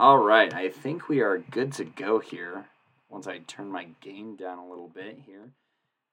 All 0.00 0.16
right, 0.16 0.50
I 0.54 0.70
think 0.70 1.10
we 1.10 1.20
are 1.20 1.36
good 1.36 1.74
to 1.74 1.84
go 1.84 2.20
here. 2.20 2.64
Once 3.10 3.26
I 3.26 3.40
turn 3.40 3.70
my 3.70 3.88
game 4.00 4.34
down 4.34 4.56
a 4.56 4.66
little 4.66 4.88
bit 4.88 5.18
here. 5.26 5.50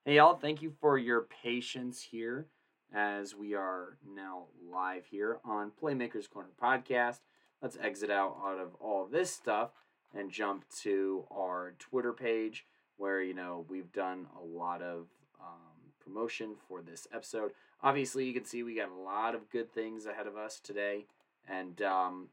Hey, 0.04 0.16
y'all, 0.16 0.36
thank 0.36 0.60
you 0.60 0.74
for 0.78 0.98
your 0.98 1.22
patience 1.42 2.02
here 2.02 2.48
as 2.94 3.34
we 3.34 3.54
are 3.54 3.96
now 4.06 4.48
live 4.70 5.06
here 5.06 5.38
on 5.42 5.72
Playmakers 5.82 6.28
Corner 6.28 6.50
podcast. 6.62 7.20
Let's 7.62 7.78
exit 7.80 8.10
out 8.10 8.36
out 8.44 8.58
of 8.60 8.74
all 8.78 9.06
this 9.06 9.30
stuff 9.30 9.70
and 10.14 10.30
jump 10.30 10.66
to 10.82 11.24
our 11.30 11.72
Twitter 11.78 12.12
page 12.12 12.66
where, 12.98 13.22
you 13.22 13.32
know, 13.32 13.64
we've 13.70 13.90
done 13.90 14.26
a 14.38 14.44
lot 14.44 14.82
of 14.82 15.06
um, 15.40 15.94
promotion 16.04 16.56
for 16.68 16.82
this 16.82 17.08
episode. 17.10 17.52
Obviously, 17.82 18.26
you 18.26 18.34
can 18.34 18.44
see 18.44 18.62
we 18.62 18.76
got 18.76 18.90
a 18.90 19.02
lot 19.02 19.34
of 19.34 19.48
good 19.48 19.72
things 19.72 20.04
ahead 20.04 20.26
of 20.26 20.36
us 20.36 20.60
today 20.60 21.06
and, 21.48 21.80
um, 21.80 22.28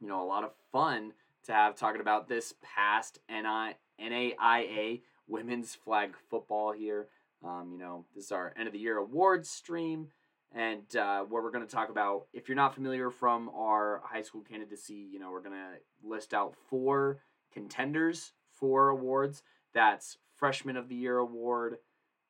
you 0.00 0.08
know, 0.08 0.22
a 0.22 0.26
lot 0.26 0.44
of 0.44 0.52
fun 0.72 1.12
to 1.44 1.52
have 1.52 1.76
talking 1.76 2.00
about 2.00 2.28
this 2.28 2.54
past 2.62 3.18
NAIA 3.30 5.00
women's 5.28 5.74
flag 5.74 6.14
football 6.28 6.72
here. 6.72 7.08
Um, 7.44 7.70
you 7.72 7.78
know, 7.78 8.04
this 8.14 8.26
is 8.26 8.32
our 8.32 8.52
end 8.56 8.66
of 8.66 8.72
the 8.72 8.78
year 8.78 8.98
awards 8.98 9.48
stream, 9.48 10.08
and 10.54 10.94
uh, 10.96 11.22
where 11.22 11.42
we're 11.42 11.50
going 11.50 11.66
to 11.66 11.72
talk 11.72 11.88
about. 11.88 12.26
If 12.32 12.48
you're 12.48 12.56
not 12.56 12.74
familiar 12.74 13.10
from 13.10 13.50
our 13.54 14.02
high 14.04 14.22
school 14.22 14.42
candidacy, 14.42 15.08
you 15.10 15.18
know, 15.18 15.30
we're 15.30 15.40
going 15.42 15.56
to 15.56 16.06
list 16.06 16.34
out 16.34 16.54
four 16.68 17.20
contenders 17.52 18.32
for 18.52 18.90
awards. 18.90 19.42
That's 19.72 20.18
Freshman 20.36 20.76
of 20.76 20.88
the 20.88 20.96
Year 20.96 21.18
award, 21.18 21.78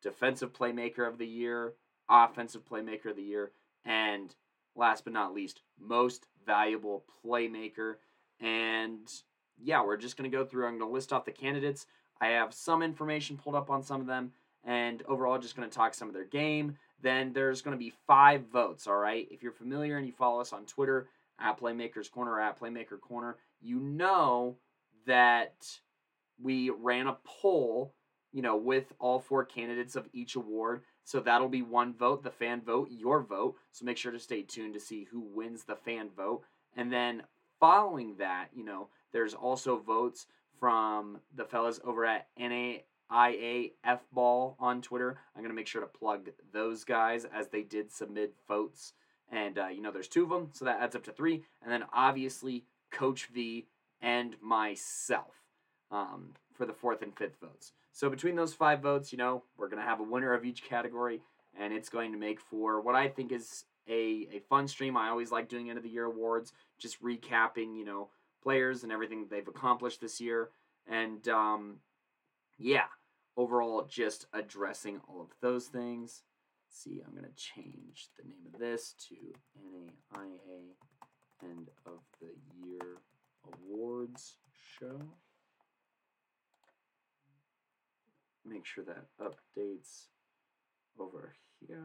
Defensive 0.02 0.52
Playmaker 0.52 1.09
of 1.09 1.19
the 1.19 1.27
Year, 1.27 1.75
Offensive 2.09 2.62
Playmaker 2.64 3.11
of 3.11 3.16
the 3.16 3.22
Year, 3.22 3.53
and 3.84 4.34
last 4.77 5.05
but 5.05 5.12
not 5.12 5.34
least, 5.34 5.62
Most 5.81 6.27
Valuable 6.47 7.05
Playmaker. 7.25 7.95
And 8.41 9.09
yeah, 9.62 9.84
we're 9.84 9.97
just 9.97 10.17
going 10.17 10.31
to 10.31 10.37
go 10.37 10.45
through. 10.45 10.67
I'm 10.67 10.78
going 10.78 10.91
to 10.91 10.95
list 10.95 11.12
off 11.12 11.25
the 11.25 11.33
candidates. 11.33 11.87
I 12.20 12.28
have 12.28 12.53
some 12.55 12.83
information 12.83 13.39
pulled 13.39 13.55
up 13.55 13.70
on 13.70 13.83
some 13.83 14.00
of 14.00 14.06
them, 14.06 14.33
and 14.64 15.03
overall, 15.09 15.39
just 15.39 15.56
going 15.56 15.69
to 15.69 15.75
talk 15.75 15.95
some 15.95 16.09
of 16.09 16.14
their 16.14 16.25
game. 16.25 16.77
Then 17.03 17.33
there's 17.33 17.62
going 17.62 17.77
to 17.77 17.83
be 17.83 17.95
five 18.06 18.47
votes, 18.53 18.87
all 18.87 18.97
right? 18.97 19.27
If 19.31 19.42
you're 19.42 19.53
familiar 19.53 19.97
and 19.97 20.06
you 20.06 20.12
follow 20.12 20.41
us 20.41 20.53
on 20.53 20.67
Twitter 20.67 21.09
at 21.41 21.59
Playmakers 21.59 22.11
Corner 22.11 22.33
or 22.33 22.41
at 22.41 22.61
Playmaker 22.61 23.00
Corner, 23.00 23.37
you 23.62 23.81
know 23.81 24.56
that 25.06 25.55
we 26.42 26.70
ran 26.70 27.06
a 27.06 27.17
poll, 27.25 27.94
you 28.33 28.42
know, 28.42 28.56
with 28.56 28.92
all 28.98 29.19
four 29.19 29.44
candidates 29.44 29.97
of 29.97 30.09
each 30.12 30.37
award. 30.37 30.83
So 31.11 31.19
that'll 31.19 31.48
be 31.48 31.62
one 31.62 31.92
vote, 31.92 32.22
the 32.22 32.30
fan 32.30 32.61
vote, 32.61 32.89
your 32.89 33.20
vote. 33.20 33.56
So 33.72 33.84
make 33.84 33.97
sure 33.97 34.12
to 34.12 34.19
stay 34.20 34.42
tuned 34.42 34.75
to 34.75 34.80
see 34.80 35.08
who 35.11 35.19
wins 35.19 35.64
the 35.64 35.75
fan 35.75 36.08
vote. 36.16 36.44
And 36.77 36.92
then 36.92 37.25
following 37.58 38.14
that, 38.19 38.50
you 38.55 38.64
know, 38.64 38.91
there's 39.12 39.34
also 39.34 39.77
votes 39.77 40.28
from 40.61 41.19
the 41.34 41.44
fellas 41.44 41.81
over 41.83 42.06
at 42.06 42.28
NAIA 42.38 43.72
F 43.83 44.03
Ball 44.12 44.55
on 44.61 44.83
Twitter. 44.83 45.19
I'm 45.34 45.42
going 45.42 45.50
to 45.50 45.56
make 45.56 45.66
sure 45.66 45.81
to 45.81 45.88
plug 45.88 46.28
those 46.53 46.84
guys 46.84 47.27
as 47.34 47.48
they 47.48 47.62
did 47.62 47.91
submit 47.91 48.33
votes. 48.47 48.92
And, 49.33 49.58
uh, 49.58 49.66
you 49.66 49.83
know, 49.83 49.91
there's 49.91 50.06
two 50.06 50.22
of 50.22 50.31
them, 50.31 50.50
so 50.53 50.64
that 50.64 50.81
adds 50.81 50.94
up 50.94 51.03
to 51.06 51.12
three. 51.12 51.42
And 51.61 51.72
then 51.72 51.83
obviously 51.92 52.66
Coach 52.92 53.27
V 53.34 53.66
and 54.00 54.36
myself 54.41 55.34
um, 55.91 56.34
for 56.55 56.66
the 56.66 56.72
fourth 56.72 57.03
and 57.03 57.19
fifth 57.19 57.41
votes. 57.41 57.72
So 57.92 58.08
between 58.08 58.36
those 58.36 58.55
five 58.55 58.80
votes, 58.80 59.12
you 59.12 59.19
know, 59.19 59.42
we're 59.56 59.69
going 59.69 59.83
to 59.83 59.88
have 59.88 60.00
a 60.00 60.05
winner 60.05 60.33
of 60.33 60.44
each 60.44 60.64
category, 60.64 61.22
and 61.58 61.72
it's 61.72 61.88
going 61.88 62.12
to 62.12 62.19
make 62.19 62.41
for 62.41 62.80
what 62.80 62.94
I 62.94 63.08
think 63.08 63.32
is 63.32 63.64
a, 63.88 64.28
a 64.32 64.41
fun 64.48 64.69
stream. 64.69 64.97
I 64.97 65.09
always 65.09 65.32
like 65.32 65.48
doing 65.48 65.69
end 65.69 65.78
of 65.78 65.84
the 65.84 65.91
year 65.91 66.04
awards, 66.04 66.53
just 66.78 67.03
recapping, 67.03 67.76
you 67.76 67.84
know, 67.84 68.09
players 68.42 68.82
and 68.82 68.92
everything 68.92 69.26
they've 69.28 69.47
accomplished 69.47 70.00
this 70.00 70.20
year. 70.20 70.50
And 70.87 71.26
um, 71.28 71.76
yeah, 72.59 72.87
overall, 73.37 73.87
just 73.88 74.26
addressing 74.32 75.00
all 75.09 75.20
of 75.20 75.28
those 75.41 75.66
things. 75.66 76.22
Let's 76.69 76.82
see, 76.82 77.03
I'm 77.04 77.12
going 77.12 77.25
to 77.25 77.34
change 77.34 78.09
the 78.16 78.28
name 78.28 78.47
of 78.53 78.60
this 78.60 78.94
to 79.09 79.15
NAIA 79.59 80.75
End 81.42 81.70
of 81.84 82.00
the 82.20 82.28
Year 82.65 82.98
Awards 83.44 84.36
Show. 84.78 85.00
Make 88.50 88.66
sure 88.66 88.83
that 88.84 89.05
updates 89.22 90.06
over 90.99 91.34
here. 91.61 91.84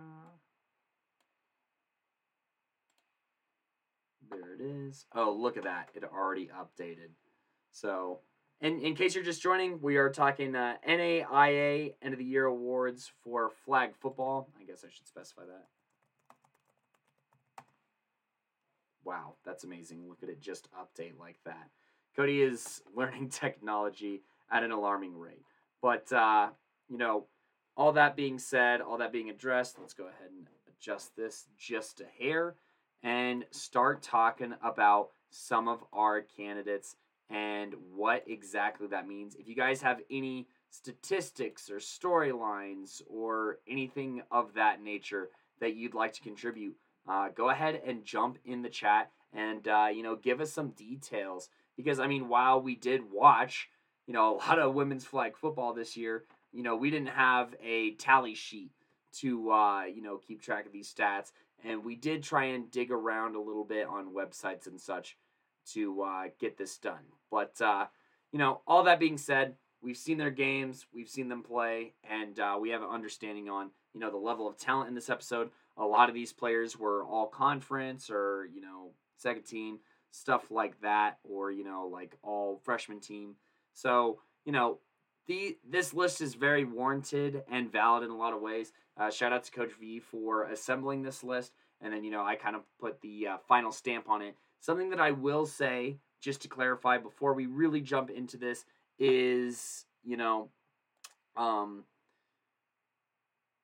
There 4.31 4.55
it 4.55 4.61
is. 4.61 5.05
Oh, 5.13 5.31
look 5.31 5.57
at 5.57 5.63
that. 5.65 5.89
It 5.93 6.03
already 6.03 6.49
updated. 6.49 7.09
So, 7.71 8.21
in, 8.61 8.81
in 8.81 8.95
case 8.95 9.13
you're 9.13 9.23
just 9.23 9.43
joining, 9.43 9.79
we 9.79 9.97
are 9.97 10.09
talking 10.09 10.55
uh, 10.55 10.77
NAIA 10.87 11.93
End 12.01 12.13
of 12.13 12.17
the 12.17 12.25
Year 12.25 12.45
Awards 12.45 13.11
for 13.23 13.51
flag 13.63 13.95
football. 13.95 14.49
I 14.59 14.63
guess 14.63 14.83
I 14.83 14.89
should 14.89 15.07
specify 15.07 15.43
that. 15.43 15.67
Wow, 19.03 19.35
that's 19.45 19.63
amazing. 19.63 20.09
Look 20.09 20.23
at 20.23 20.29
it 20.29 20.41
just 20.41 20.67
update 20.73 21.19
like 21.19 21.37
that. 21.45 21.69
Cody 22.15 22.41
is 22.41 22.81
learning 22.95 23.29
technology 23.29 24.23
at 24.49 24.63
an 24.63 24.71
alarming 24.71 25.15
rate. 25.19 25.45
But, 25.85 26.11
uh, 26.11 26.47
you 26.89 26.97
know, 26.97 27.25
all 27.77 27.91
that 27.91 28.15
being 28.15 28.39
said, 28.39 28.81
all 28.81 28.97
that 28.97 29.11
being 29.11 29.29
addressed, 29.29 29.77
let's 29.77 29.93
go 29.93 30.05
ahead 30.05 30.31
and 30.35 30.47
adjust 30.67 31.15
this 31.15 31.45
just 31.59 32.01
a 32.01 32.23
hair 32.23 32.55
and 33.03 33.45
start 33.51 34.01
talking 34.01 34.55
about 34.63 35.09
some 35.29 35.67
of 35.67 35.83
our 35.93 36.21
candidates 36.21 36.95
and 37.29 37.75
what 37.93 38.23
exactly 38.25 38.87
that 38.87 39.07
means. 39.07 39.35
If 39.35 39.47
you 39.47 39.53
guys 39.53 39.79
have 39.83 40.01
any 40.09 40.47
statistics 40.71 41.69
or 41.69 41.77
storylines 41.77 43.03
or 43.07 43.59
anything 43.67 44.23
of 44.31 44.55
that 44.55 44.81
nature 44.81 45.29
that 45.59 45.75
you'd 45.75 45.93
like 45.93 46.13
to 46.13 46.21
contribute, 46.21 46.75
uh, 47.07 47.29
go 47.29 47.51
ahead 47.51 47.79
and 47.85 48.03
jump 48.03 48.39
in 48.43 48.63
the 48.63 48.69
chat 48.69 49.11
and 49.31 49.67
uh, 49.67 49.89
you 49.93 50.01
know 50.01 50.15
give 50.15 50.41
us 50.41 50.51
some 50.51 50.69
details 50.69 51.49
because 51.77 51.99
I 51.99 52.07
mean 52.07 52.27
while 52.27 52.59
we 52.59 52.73
did 52.75 53.11
watch 53.11 53.69
you 54.07 54.13
know 54.13 54.35
a 54.35 54.37
lot 54.37 54.59
of 54.59 54.73
women's 54.73 55.05
flag 55.05 55.37
football 55.37 55.73
this 55.73 55.95
year, 55.97 56.25
you 56.51 56.63
know 56.63 56.75
we 56.75 56.89
didn't 56.89 57.09
have 57.09 57.55
a 57.63 57.91
tally 57.95 58.35
sheet 58.35 58.71
to 59.19 59.51
uh, 59.51 59.83
you 59.85 60.01
know 60.01 60.17
keep 60.17 60.41
track 60.41 60.65
of 60.65 60.71
these 60.71 60.93
stats 60.93 61.31
and 61.63 61.83
we 61.83 61.95
did 61.95 62.23
try 62.23 62.45
and 62.45 62.69
dig 62.71 62.91
around 62.91 63.35
a 63.35 63.41
little 63.41 63.63
bit 63.63 63.87
on 63.87 64.13
websites 64.13 64.67
and 64.67 64.79
such 64.79 65.17
to 65.73 66.01
uh, 66.03 66.23
get 66.39 66.57
this 66.57 66.77
done. 66.77 67.03
But 67.31 67.59
uh, 67.61 67.87
you 68.31 68.39
know, 68.39 68.61
all 68.67 68.83
that 68.83 68.99
being 68.99 69.17
said, 69.17 69.55
we've 69.81 69.97
seen 69.97 70.17
their 70.17 70.31
games, 70.31 70.85
we've 70.93 71.09
seen 71.09 71.27
them 71.27 71.43
play, 71.43 71.93
and 72.09 72.39
uh, 72.39 72.57
we 72.59 72.69
have 72.69 72.81
an 72.81 72.89
understanding 72.89 73.49
on 73.49 73.71
you 73.93 73.99
know 73.99 74.11
the 74.11 74.17
level 74.17 74.47
of 74.47 74.57
talent 74.57 74.89
in 74.89 74.95
this 74.95 75.09
episode. 75.09 75.49
A 75.77 75.85
lot 75.85 76.09
of 76.09 76.15
these 76.15 76.31
players 76.31 76.77
were 76.77 77.03
all 77.03 77.27
conference 77.27 78.09
or 78.09 78.47
you 78.53 78.61
know 78.61 78.91
second 79.17 79.43
team 79.43 79.79
stuff 80.11 80.49
like 80.49 80.79
that, 80.81 81.17
or 81.23 81.51
you 81.51 81.63
know 81.63 81.89
like 81.91 82.15
all 82.21 82.61
freshman 82.63 82.99
team. 82.99 83.35
So 83.75 84.19
you 84.45 84.51
know 84.51 84.79
the 85.27 85.57
this 85.69 85.93
list 85.93 86.21
is 86.21 86.33
very 86.33 86.63
warranted 86.63 87.43
and 87.51 87.71
valid 87.71 88.03
in 88.03 88.09
a 88.09 88.17
lot 88.17 88.33
of 88.33 88.41
ways. 88.41 88.71
Uh, 88.97 89.11
shout 89.11 89.33
out 89.33 89.43
to 89.43 89.51
Coach 89.51 89.73
V 89.79 89.99
for 89.99 90.45
assembling 90.45 91.03
this 91.03 91.23
list, 91.23 91.51
and 91.81 91.93
then 91.93 92.03
you 92.03 92.09
know 92.09 92.23
I 92.23 92.35
kind 92.35 92.55
of 92.55 92.63
put 92.79 93.01
the 93.01 93.27
uh, 93.27 93.37
final 93.47 93.71
stamp 93.71 94.09
on 94.09 94.21
it. 94.21 94.35
Something 94.61 94.89
that 94.89 94.99
I 94.99 95.11
will 95.11 95.45
say, 95.45 95.97
just 96.21 96.41
to 96.41 96.47
clarify 96.47 96.97
before 96.97 97.33
we 97.33 97.45
really 97.45 97.81
jump 97.81 98.09
into 98.09 98.37
this, 98.37 98.65
is 98.97 99.85
you 100.03 100.17
know, 100.17 100.49
um, 101.35 101.83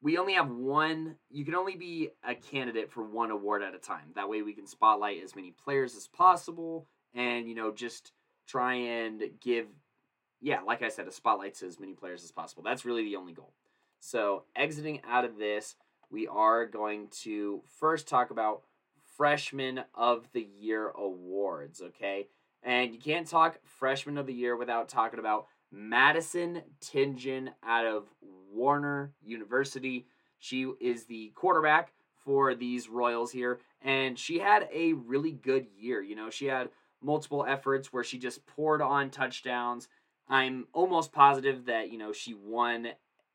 we 0.02 0.18
only 0.18 0.34
have 0.34 0.50
one. 0.50 1.16
You 1.30 1.46
can 1.46 1.56
only 1.56 1.75
be 1.75 2.10
a 2.28 2.36
candidate 2.36 2.92
for 2.92 3.04
one 3.04 3.31
award 3.31 3.63
at 3.63 3.75
a 3.75 3.80
time. 3.80 4.12
That 4.16 4.30
way, 4.30 4.42
we 4.42 4.54
can 4.54 4.68
spotlight 4.68 5.24
as 5.24 5.36
many 5.36 5.52
players 5.52 5.96
as 5.96 6.08
possible, 6.08 6.88
and 7.13 7.48
you 7.48 7.56
know, 7.56 7.72
just 7.72 8.12
try 8.48 8.74
and 8.74 9.24
give, 9.40 9.68
yeah, 10.42 10.62
like 10.62 10.82
I 10.82 10.90
said, 10.90 11.08
a 11.08 11.12
spotlight 11.12 11.56
to 11.56 11.68
as 11.68 11.80
many 11.80 11.94
players 11.94 12.24
as 12.24 12.32
possible. 12.32 12.64
That's 12.64 12.86
really 12.86 13.04
the 13.04 13.16
only 13.16 13.34
goal. 13.34 13.54
So, 14.00 14.46
exiting 14.56 15.02
out 15.08 15.26
of 15.26 15.38
this, 15.38 15.76
we 16.10 16.28
are 16.28 16.66
going 16.66 17.08
to 17.22 17.62
first 17.80 18.08
talk 18.08 18.32
about 18.32 18.64
Freshman 19.16 19.82
of 19.94 20.28
the 20.34 20.48
Year 20.60 20.90
awards, 20.90 21.82
okay? 21.82 22.28
And 22.64 22.94
you 22.94 23.00
can't 23.00 23.28
talk 23.28 23.60
Freshman 23.64 24.18
of 24.18 24.26
the 24.26 24.34
Year 24.34 24.56
without 24.56 24.90
talking 24.90 25.20
about 25.20 25.46
Madison 25.72 26.64
Tingen 26.82 27.50
out 27.64 27.86
of 27.86 28.08
Warner 28.52 29.14
University. 29.24 30.08
She 30.40 30.72
is 30.80 31.06
the 31.06 31.32
quarterback 31.36 31.94
for 32.26 32.56
these 32.56 32.90
Royals 32.90 33.32
here, 33.32 33.60
and 33.82 34.18
she 34.18 34.40
had 34.40 34.68
a 34.74 34.94
really 34.94 35.32
good 35.32 35.68
year. 35.78 36.02
You 36.02 36.16
know, 36.16 36.30
she 36.30 36.48
had 36.48 36.70
multiple 37.02 37.46
efforts 37.48 37.92
where 37.92 38.04
she 38.04 38.20
just 38.20 38.46
poured 38.46 38.82
on 38.82 39.10
touchdowns. 39.10 39.88
I'm 40.31 40.68
almost 40.74 41.12
positive 41.12 41.66
that, 41.66 41.92
you 41.92 42.00
know, 42.00 42.12
she 42.12 42.33
won 42.33 42.88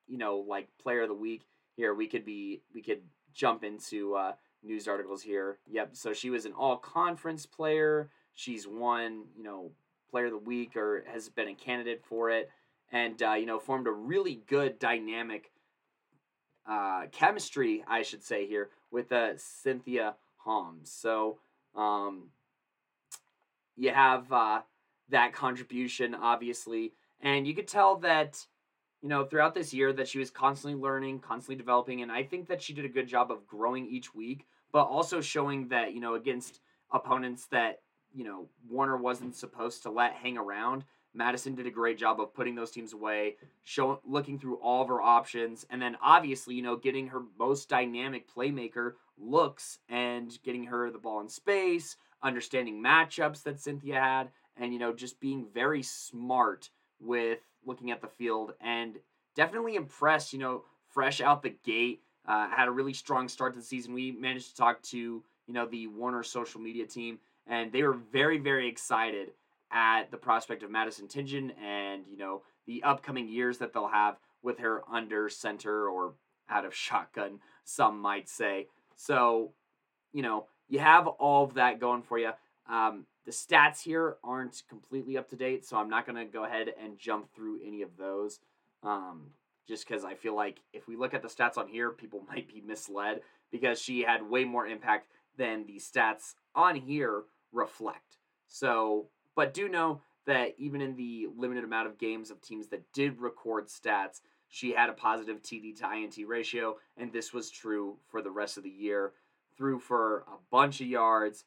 you 0.06 0.18
know, 0.18 0.44
like 0.48 0.68
player 0.82 1.02
of 1.02 1.08
the 1.08 1.14
week 1.14 1.42
here, 1.76 1.94
we 1.94 2.06
could 2.06 2.24
be 2.24 2.62
we 2.74 2.82
could 2.82 3.02
jump 3.34 3.64
into 3.64 4.14
uh, 4.14 4.32
news 4.62 4.88
articles 4.88 5.22
here. 5.22 5.58
Yep. 5.70 5.90
So 5.96 6.12
she 6.12 6.30
was 6.30 6.46
an 6.46 6.52
all 6.52 6.76
conference 6.76 7.44
player. 7.46 8.10
She's 8.34 8.66
won, 8.66 9.24
you 9.36 9.44
know, 9.44 9.72
Player 10.10 10.26
of 10.26 10.32
the 10.32 10.38
Week 10.38 10.76
or 10.76 11.04
has 11.12 11.28
been 11.28 11.48
a 11.48 11.54
candidate 11.54 12.02
for 12.04 12.30
it, 12.30 12.50
and 12.92 13.20
uh, 13.22 13.32
you 13.32 13.46
know, 13.46 13.58
formed 13.58 13.86
a 13.86 13.92
really 13.92 14.40
good 14.46 14.78
dynamic 14.78 15.50
uh, 16.66 17.06
chemistry, 17.12 17.84
I 17.86 18.02
should 18.02 18.22
say 18.22 18.46
here, 18.46 18.70
with 18.90 19.12
uh, 19.12 19.36
Cynthia 19.36 20.14
Holmes. 20.38 20.90
So 20.90 21.38
um, 21.74 22.30
you 23.76 23.90
have 23.90 24.30
uh, 24.32 24.60
that 25.10 25.32
contribution, 25.32 26.14
obviously, 26.14 26.92
and 27.20 27.46
you 27.46 27.54
could 27.54 27.68
tell 27.68 27.96
that 27.98 28.44
you 29.02 29.08
know 29.08 29.24
throughout 29.24 29.54
this 29.54 29.72
year 29.72 29.92
that 29.92 30.08
she 30.08 30.18
was 30.18 30.30
constantly 30.30 30.80
learning, 30.80 31.20
constantly 31.20 31.56
developing, 31.56 32.02
and 32.02 32.10
I 32.10 32.22
think 32.22 32.48
that 32.48 32.62
she 32.62 32.72
did 32.72 32.84
a 32.84 32.90
good 32.90 33.08
job 33.08 33.30
of 33.30 33.46
growing 33.46 33.86
each 33.86 34.14
week, 34.14 34.46
but 34.72 34.84
also 34.84 35.20
showing 35.20 35.68
that 35.68 35.94
you 35.94 36.00
know 36.00 36.14
against 36.14 36.60
opponents 36.92 37.46
that 37.46 37.80
you 38.14 38.24
know 38.24 38.48
Warner 38.68 38.96
wasn't 38.96 39.36
supposed 39.36 39.82
to 39.84 39.90
let 39.90 40.14
hang 40.14 40.36
around. 40.36 40.84
Madison 41.14 41.54
did 41.54 41.66
a 41.66 41.70
great 41.70 41.98
job 41.98 42.20
of 42.20 42.34
putting 42.34 42.54
those 42.54 42.70
teams 42.70 42.92
away, 42.92 43.36
showing 43.64 43.98
looking 44.06 44.38
through 44.38 44.56
all 44.56 44.82
of 44.82 44.88
her 44.88 45.00
options, 45.00 45.66
and 45.70 45.80
then 45.80 45.96
obviously, 46.02 46.54
you 46.54 46.62
know, 46.62 46.76
getting 46.76 47.08
her 47.08 47.22
most 47.38 47.68
dynamic 47.68 48.28
playmaker 48.28 48.92
looks 49.18 49.78
and 49.88 50.38
getting 50.44 50.64
her 50.64 50.90
the 50.90 50.98
ball 50.98 51.20
in 51.20 51.28
space, 51.28 51.96
understanding 52.22 52.82
matchups 52.82 53.42
that 53.44 53.60
Cynthia 53.60 54.00
had, 54.00 54.30
and 54.56 54.72
you 54.72 54.78
know, 54.78 54.92
just 54.92 55.20
being 55.20 55.46
very 55.52 55.82
smart 55.82 56.70
with 57.00 57.38
looking 57.64 57.90
at 57.90 58.00
the 58.00 58.08
field 58.08 58.52
and 58.60 58.96
definitely 59.34 59.74
impressed, 59.74 60.32
you 60.32 60.38
know, 60.38 60.64
fresh 60.92 61.20
out 61.20 61.42
the 61.42 61.54
gate. 61.64 62.02
Uh, 62.26 62.48
had 62.48 62.66
a 62.66 62.72
really 62.72 62.92
strong 62.92 63.28
start 63.28 63.54
to 63.54 63.60
the 63.60 63.64
season. 63.64 63.94
We 63.94 64.10
managed 64.10 64.50
to 64.50 64.56
talk 64.56 64.82
to, 64.84 64.98
you 64.98 65.54
know, 65.54 65.66
the 65.66 65.86
Warner 65.86 66.24
social 66.24 66.60
media 66.60 66.84
team, 66.84 67.18
and 67.46 67.70
they 67.70 67.84
were 67.84 67.92
very, 67.92 68.38
very 68.38 68.68
excited 68.68 69.28
at 69.70 70.10
the 70.10 70.16
prospect 70.16 70.64
of 70.64 70.70
Madison 70.70 71.06
Tingen 71.06 71.52
and, 71.62 72.02
you 72.10 72.16
know, 72.16 72.42
the 72.66 72.82
upcoming 72.82 73.28
years 73.28 73.58
that 73.58 73.72
they'll 73.72 73.86
have 73.86 74.16
with 74.42 74.58
her 74.58 74.82
under 74.90 75.28
center 75.28 75.88
or 75.88 76.14
out 76.48 76.64
of 76.64 76.74
shotgun, 76.74 77.38
some 77.64 78.00
might 78.00 78.28
say. 78.28 78.66
So, 78.96 79.52
you 80.12 80.22
know, 80.22 80.46
you 80.68 80.80
have 80.80 81.06
all 81.06 81.44
of 81.44 81.54
that 81.54 81.78
going 81.78 82.02
for 82.02 82.18
you. 82.18 82.30
Um, 82.68 83.06
the 83.24 83.32
stats 83.32 83.80
here 83.82 84.16
aren't 84.24 84.62
completely 84.68 85.16
up 85.16 85.28
to 85.30 85.36
date, 85.36 85.64
so 85.64 85.76
I'm 85.76 85.88
not 85.88 86.06
going 86.06 86.16
to 86.16 86.24
go 86.30 86.44
ahead 86.44 86.72
and 86.82 86.98
jump 86.98 87.32
through 87.34 87.60
any 87.64 87.82
of 87.82 87.96
those. 87.96 88.40
Um, 88.82 89.30
just 89.66 89.86
because 89.86 90.04
I 90.04 90.14
feel 90.14 90.36
like 90.36 90.60
if 90.72 90.86
we 90.86 90.96
look 90.96 91.14
at 91.14 91.22
the 91.22 91.28
stats 91.28 91.58
on 91.58 91.68
here, 91.68 91.90
people 91.90 92.22
might 92.28 92.48
be 92.48 92.62
misled 92.64 93.20
because 93.50 93.80
she 93.80 94.02
had 94.02 94.28
way 94.28 94.44
more 94.44 94.66
impact 94.66 95.08
than 95.36 95.66
the 95.66 95.78
stats 95.78 96.34
on 96.54 96.76
here 96.76 97.24
reflect. 97.52 98.18
So 98.48 99.08
but 99.36 99.54
do 99.54 99.68
know 99.68 100.00
that 100.24 100.54
even 100.58 100.80
in 100.80 100.96
the 100.96 101.28
limited 101.36 101.62
amount 101.62 101.86
of 101.86 101.98
games 101.98 102.30
of 102.30 102.40
teams 102.40 102.68
that 102.68 102.92
did 102.92 103.20
record 103.20 103.68
stats, 103.68 104.22
she 104.48 104.72
had 104.72 104.88
a 104.88 104.94
positive 104.94 105.42
TD 105.42 105.78
to 105.78 105.92
INT 105.92 106.16
ratio, 106.26 106.76
and 106.96 107.12
this 107.12 107.32
was 107.32 107.50
true 107.50 107.98
for 108.08 108.22
the 108.22 108.30
rest 108.30 108.56
of 108.56 108.64
the 108.64 108.70
year. 108.70 109.12
Threw 109.56 109.78
for 109.78 110.24
a 110.26 110.38
bunch 110.50 110.80
of 110.80 110.86
yards, 110.86 111.44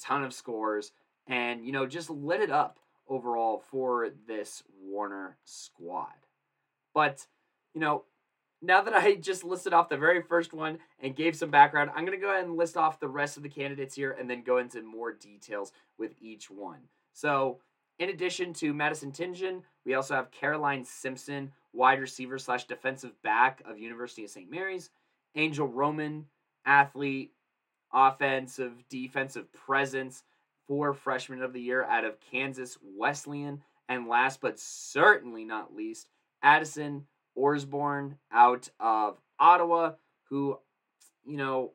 ton 0.00 0.24
of 0.24 0.34
scores, 0.34 0.92
and 1.26 1.64
you 1.64 1.72
know 1.72 1.86
just 1.86 2.10
lit 2.10 2.40
it 2.40 2.50
up 2.50 2.78
overall 3.08 3.62
for 3.70 4.10
this 4.26 4.62
Warner 4.82 5.36
squad. 5.44 6.08
But 6.94 7.26
you 7.74 7.80
know, 7.80 8.04
now 8.62 8.82
that 8.82 8.94
I 8.94 9.14
just 9.20 9.44
listed 9.44 9.72
off 9.72 9.88
the 9.88 9.96
very 9.96 10.22
first 10.22 10.52
one 10.52 10.78
and 11.00 11.16
gave 11.16 11.36
some 11.36 11.50
background, 11.50 11.90
I'm 11.94 12.04
going 12.04 12.18
to 12.18 12.24
go 12.24 12.30
ahead 12.30 12.44
and 12.44 12.56
list 12.56 12.76
off 12.76 13.00
the 13.00 13.08
rest 13.08 13.36
of 13.36 13.42
the 13.42 13.48
candidates 13.48 13.94
here 13.94 14.12
and 14.12 14.30
then 14.30 14.42
go 14.42 14.58
into 14.58 14.82
more 14.82 15.12
details 15.12 15.72
with 15.98 16.12
each 16.20 16.50
one. 16.50 16.80
So, 17.12 17.60
in 17.98 18.08
addition 18.08 18.54
to 18.54 18.72
Madison 18.72 19.12
Tingen, 19.12 19.62
we 19.84 19.94
also 19.94 20.14
have 20.14 20.30
Caroline 20.30 20.84
Simpson, 20.84 21.52
wide 21.72 22.00
receiver 22.00 22.38
slash 22.38 22.66
defensive 22.66 23.20
back 23.22 23.62
of 23.66 23.78
University 23.78 24.24
of 24.24 24.30
St. 24.30 24.50
Mary's, 24.50 24.90
Angel 25.34 25.66
Roman, 25.66 26.26
athlete, 26.64 27.32
offensive, 27.92 28.72
defensive 28.88 29.52
presence, 29.52 30.24
for 30.68 30.94
freshman 30.94 31.42
of 31.42 31.52
the 31.52 31.60
year 31.60 31.84
out 31.84 32.04
of 32.04 32.20
Kansas 32.20 32.78
Wesleyan, 32.82 33.62
and 33.88 34.08
last 34.08 34.40
but 34.40 34.58
certainly 34.58 35.44
not 35.44 35.74
least, 35.74 36.08
Addison 36.42 37.06
Orsborn 37.36 38.16
out 38.32 38.68
of 38.78 39.18
Ottawa, 39.38 39.92
who, 40.30 40.58
you 41.24 41.36
know, 41.36 41.72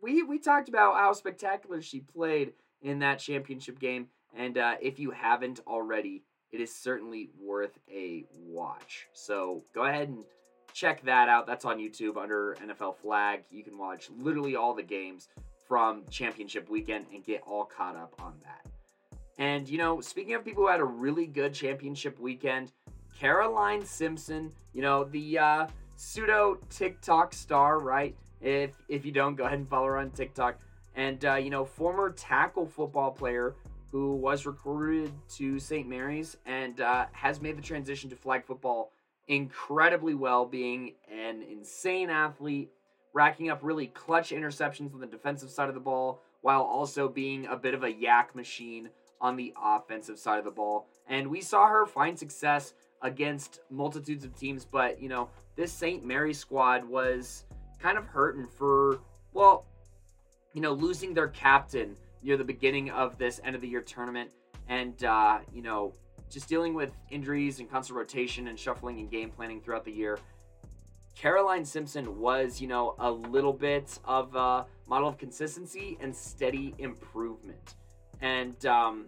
we 0.00 0.22
we 0.22 0.38
talked 0.38 0.68
about 0.68 0.96
how 0.96 1.12
spectacular 1.12 1.80
she 1.80 2.00
played 2.00 2.52
in 2.82 2.98
that 2.98 3.18
championship 3.18 3.78
game 3.78 4.08
and 4.34 4.56
uh, 4.56 4.76
if 4.80 4.98
you 4.98 5.10
haven't 5.10 5.60
already, 5.66 6.22
it 6.50 6.60
is 6.60 6.74
certainly 6.74 7.30
worth 7.40 7.78
a 7.90 8.24
watch. 8.32 9.08
So 9.12 9.64
go 9.74 9.84
ahead 9.84 10.08
and 10.08 10.24
check 10.72 11.02
that 11.04 11.28
out. 11.28 11.46
That's 11.46 11.64
on 11.64 11.78
YouTube 11.78 12.16
under 12.16 12.56
NFL 12.64 12.96
Flag. 12.96 13.44
You 13.50 13.62
can 13.62 13.78
watch 13.78 14.10
literally 14.18 14.56
all 14.56 14.74
the 14.74 14.82
games 14.82 15.28
from 15.66 16.02
championship 16.10 16.68
weekend 16.68 17.06
and 17.12 17.24
get 17.24 17.42
all 17.46 17.64
caught 17.64 17.96
up 17.96 18.14
on 18.20 18.34
that. 18.42 18.66
And, 19.38 19.68
you 19.68 19.78
know, 19.78 20.00
speaking 20.00 20.34
of 20.34 20.44
people 20.44 20.64
who 20.64 20.68
had 20.68 20.80
a 20.80 20.84
really 20.84 21.26
good 21.26 21.54
championship 21.54 22.18
weekend, 22.20 22.72
Caroline 23.18 23.84
Simpson, 23.84 24.52
you 24.72 24.82
know, 24.82 25.04
the 25.04 25.38
uh, 25.38 25.66
pseudo 25.96 26.58
TikTok 26.70 27.32
star, 27.32 27.78
right? 27.78 28.14
If 28.40 28.72
if 28.88 29.06
you 29.06 29.12
don't, 29.12 29.36
go 29.36 29.44
ahead 29.44 29.58
and 29.58 29.68
follow 29.68 29.86
her 29.86 29.98
on 29.98 30.10
TikTok. 30.10 30.58
And, 30.94 31.24
uh, 31.24 31.36
you 31.36 31.48
know, 31.48 31.64
former 31.64 32.10
tackle 32.10 32.66
football 32.66 33.10
player 33.10 33.54
who 33.90 34.16
was 34.16 34.46
recruited 34.46 35.12
to 35.28 35.58
St. 35.58 35.88
Mary's 35.88 36.36
and 36.46 36.80
uh, 36.80 37.06
has 37.12 37.40
made 37.40 37.56
the 37.56 37.62
transition 37.62 38.10
to 38.10 38.16
flag 38.16 38.44
football 38.44 38.92
incredibly 39.28 40.14
well, 40.14 40.44
being 40.44 40.94
an 41.10 41.42
insane 41.42 42.10
athlete, 42.10 42.70
racking 43.12 43.50
up 43.50 43.60
really 43.62 43.88
clutch 43.88 44.30
interceptions 44.30 44.94
on 44.94 45.00
the 45.00 45.06
defensive 45.06 45.50
side 45.50 45.68
of 45.68 45.74
the 45.74 45.80
ball, 45.80 46.22
while 46.40 46.62
also 46.62 47.08
being 47.08 47.46
a 47.46 47.56
bit 47.56 47.74
of 47.74 47.84
a 47.84 47.92
YAC 47.92 48.34
machine 48.34 48.88
on 49.20 49.36
the 49.36 49.54
offensive 49.62 50.18
side 50.18 50.38
of 50.38 50.44
the 50.44 50.50
ball. 50.50 50.88
And 51.08 51.28
we 51.28 51.40
saw 51.40 51.68
her 51.68 51.86
find 51.86 52.18
success 52.18 52.74
against 53.02 53.60
multitudes 53.70 54.24
of 54.24 54.34
teams, 54.36 54.64
but 54.64 55.00
you 55.00 55.08
know, 55.08 55.28
this 55.56 55.72
St. 55.72 56.04
Mary 56.04 56.34
squad 56.34 56.84
was 56.84 57.44
kind 57.80 57.98
of 57.98 58.06
hurting 58.06 58.46
for, 58.46 59.00
well, 59.32 59.66
you 60.52 60.60
know, 60.60 60.72
losing 60.72 61.14
their 61.14 61.28
captain 61.28 61.96
near 62.22 62.36
the 62.36 62.44
beginning 62.44 62.90
of 62.90 63.18
this 63.18 63.40
end 63.44 63.56
of 63.56 63.62
the 63.62 63.68
year 63.68 63.80
tournament, 63.80 64.30
and 64.68 65.04
uh, 65.04 65.38
you 65.52 65.62
know, 65.62 65.92
just 66.32 66.48
dealing 66.48 66.74
with 66.74 66.92
injuries 67.10 67.60
and 67.60 67.70
constant 67.70 67.96
rotation 67.96 68.48
and 68.48 68.58
shuffling 68.58 68.98
and 68.98 69.10
game 69.10 69.30
planning 69.30 69.60
throughout 69.60 69.84
the 69.84 69.92
year. 69.92 70.18
Caroline 71.14 71.64
Simpson 71.64 72.18
was, 72.18 72.60
you 72.60 72.66
know, 72.66 72.94
a 72.98 73.10
little 73.10 73.52
bit 73.52 73.98
of 74.04 74.34
a 74.34 74.64
model 74.86 75.08
of 75.08 75.18
consistency 75.18 75.98
and 76.00 76.14
steady 76.14 76.74
improvement. 76.78 77.76
And 78.22 78.64
um, 78.66 79.06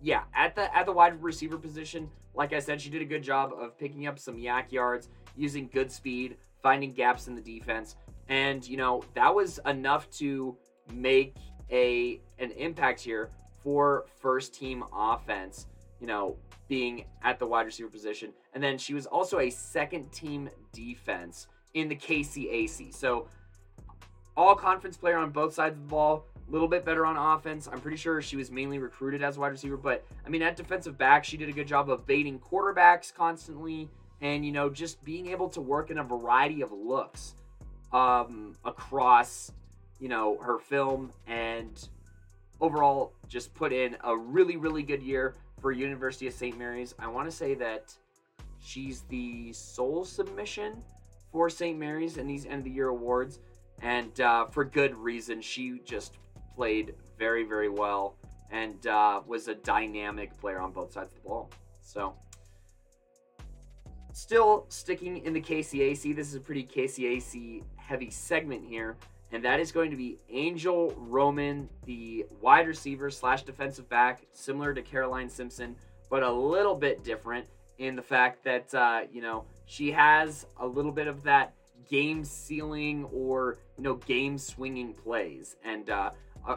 yeah, 0.00 0.22
at 0.34 0.56
the 0.56 0.74
at 0.76 0.86
the 0.86 0.92
wide 0.92 1.22
receiver 1.22 1.56
position, 1.56 2.10
like 2.34 2.52
I 2.52 2.58
said, 2.58 2.80
she 2.80 2.90
did 2.90 3.02
a 3.02 3.06
good 3.06 3.22
job 3.22 3.52
of 3.52 3.78
picking 3.78 4.06
up 4.06 4.18
some 4.18 4.36
YAC 4.36 4.72
yards, 4.72 5.08
using 5.36 5.68
good 5.72 5.92
speed, 5.92 6.36
finding 6.62 6.92
gaps 6.92 7.28
in 7.28 7.36
the 7.36 7.40
defense, 7.40 7.96
and 8.28 8.66
you 8.66 8.76
know 8.76 9.04
that 9.14 9.32
was 9.32 9.60
enough 9.66 10.10
to 10.18 10.56
make 10.92 11.36
a 11.70 12.20
an 12.38 12.50
impact 12.52 13.00
here 13.00 13.30
for 13.62 14.06
first 14.20 14.54
team 14.54 14.82
offense, 14.92 15.66
you 16.02 16.06
know, 16.06 16.36
being 16.68 17.04
at 17.22 17.38
the 17.38 17.46
wide 17.46 17.64
receiver 17.64 17.88
position. 17.88 18.34
And 18.52 18.62
then 18.62 18.76
she 18.76 18.92
was 18.92 19.06
also 19.06 19.38
a 19.38 19.48
second 19.48 20.12
team 20.12 20.50
defense 20.72 21.46
in 21.72 21.88
the 21.88 21.96
KCAC. 21.96 22.94
So 22.94 23.28
all 24.36 24.54
conference 24.54 24.98
player 24.98 25.16
on 25.16 25.30
both 25.30 25.54
sides 25.54 25.76
of 25.76 25.82
the 25.82 25.88
ball, 25.88 26.26
a 26.46 26.52
little 26.52 26.68
bit 26.68 26.84
better 26.84 27.06
on 27.06 27.16
offense. 27.16 27.68
I'm 27.72 27.80
pretty 27.80 27.96
sure 27.96 28.20
she 28.20 28.36
was 28.36 28.50
mainly 28.50 28.78
recruited 28.78 29.22
as 29.22 29.38
a 29.38 29.40
wide 29.40 29.52
receiver, 29.52 29.78
but 29.78 30.04
I 30.26 30.28
mean 30.28 30.42
at 30.42 30.56
defensive 30.56 30.98
back, 30.98 31.24
she 31.24 31.38
did 31.38 31.48
a 31.48 31.52
good 31.52 31.66
job 31.66 31.88
of 31.88 32.06
baiting 32.06 32.38
quarterbacks 32.38 33.14
constantly 33.14 33.88
and 34.20 34.44
you 34.44 34.52
know 34.52 34.68
just 34.68 35.02
being 35.04 35.28
able 35.28 35.48
to 35.50 35.60
work 35.60 35.90
in 35.90 35.98
a 35.98 36.04
variety 36.04 36.60
of 36.60 36.72
looks 36.72 37.34
um, 37.92 38.56
across 38.64 39.52
you 40.02 40.08
know, 40.08 40.36
her 40.38 40.58
film 40.58 41.12
and 41.28 41.88
overall 42.60 43.12
just 43.28 43.54
put 43.54 43.72
in 43.72 43.96
a 44.02 44.16
really, 44.16 44.56
really 44.56 44.82
good 44.82 45.00
year 45.00 45.36
for 45.62 45.70
University 45.70 46.26
of 46.26 46.34
St. 46.34 46.58
Mary's. 46.58 46.94
I 46.98 47.06
want 47.06 47.30
to 47.30 47.34
say 47.34 47.54
that 47.54 47.94
she's 48.60 49.02
the 49.02 49.52
sole 49.52 50.04
submission 50.04 50.82
for 51.30 51.48
St. 51.48 51.78
Mary's 51.78 52.18
in 52.18 52.26
these 52.26 52.44
end 52.44 52.56
of 52.56 52.64
the 52.64 52.70
year 52.70 52.88
awards, 52.88 53.38
and 53.80 54.20
uh, 54.20 54.46
for 54.46 54.64
good 54.64 54.94
reason. 54.96 55.40
She 55.40 55.80
just 55.84 56.18
played 56.54 56.94
very, 57.18 57.44
very 57.44 57.68
well 57.68 58.16
and 58.50 58.86
uh, 58.86 59.22
was 59.26 59.48
a 59.48 59.54
dynamic 59.54 60.38
player 60.38 60.60
on 60.60 60.72
both 60.72 60.92
sides 60.92 61.12
of 61.12 61.22
the 61.22 61.28
ball. 61.28 61.50
So, 61.80 62.14
still 64.12 64.66
sticking 64.68 65.24
in 65.24 65.32
the 65.32 65.40
KCAC, 65.40 66.14
this 66.14 66.28
is 66.28 66.34
a 66.34 66.40
pretty 66.40 66.64
KCAC 66.64 67.62
heavy 67.76 68.10
segment 68.10 68.62
here. 68.64 68.96
And 69.32 69.42
that 69.44 69.60
is 69.60 69.72
going 69.72 69.90
to 69.90 69.96
be 69.96 70.18
Angel 70.30 70.94
Roman, 70.96 71.68
the 71.86 72.26
wide 72.40 72.66
receiver 72.66 73.10
slash 73.10 73.42
defensive 73.42 73.88
back, 73.88 74.22
similar 74.32 74.74
to 74.74 74.82
Caroline 74.82 75.28
Simpson, 75.28 75.74
but 76.10 76.22
a 76.22 76.30
little 76.30 76.74
bit 76.74 77.02
different 77.02 77.46
in 77.78 77.96
the 77.96 78.02
fact 78.02 78.44
that 78.44 78.72
uh, 78.74 79.00
you 79.10 79.22
know 79.22 79.44
she 79.66 79.90
has 79.90 80.46
a 80.60 80.66
little 80.66 80.92
bit 80.92 81.06
of 81.06 81.22
that 81.22 81.54
game 81.88 82.24
sealing 82.24 83.04
or 83.06 83.58
you 83.76 83.82
know 83.82 83.94
game 83.94 84.36
swinging 84.36 84.92
plays, 84.92 85.56
and 85.64 85.88
uh, 85.88 86.10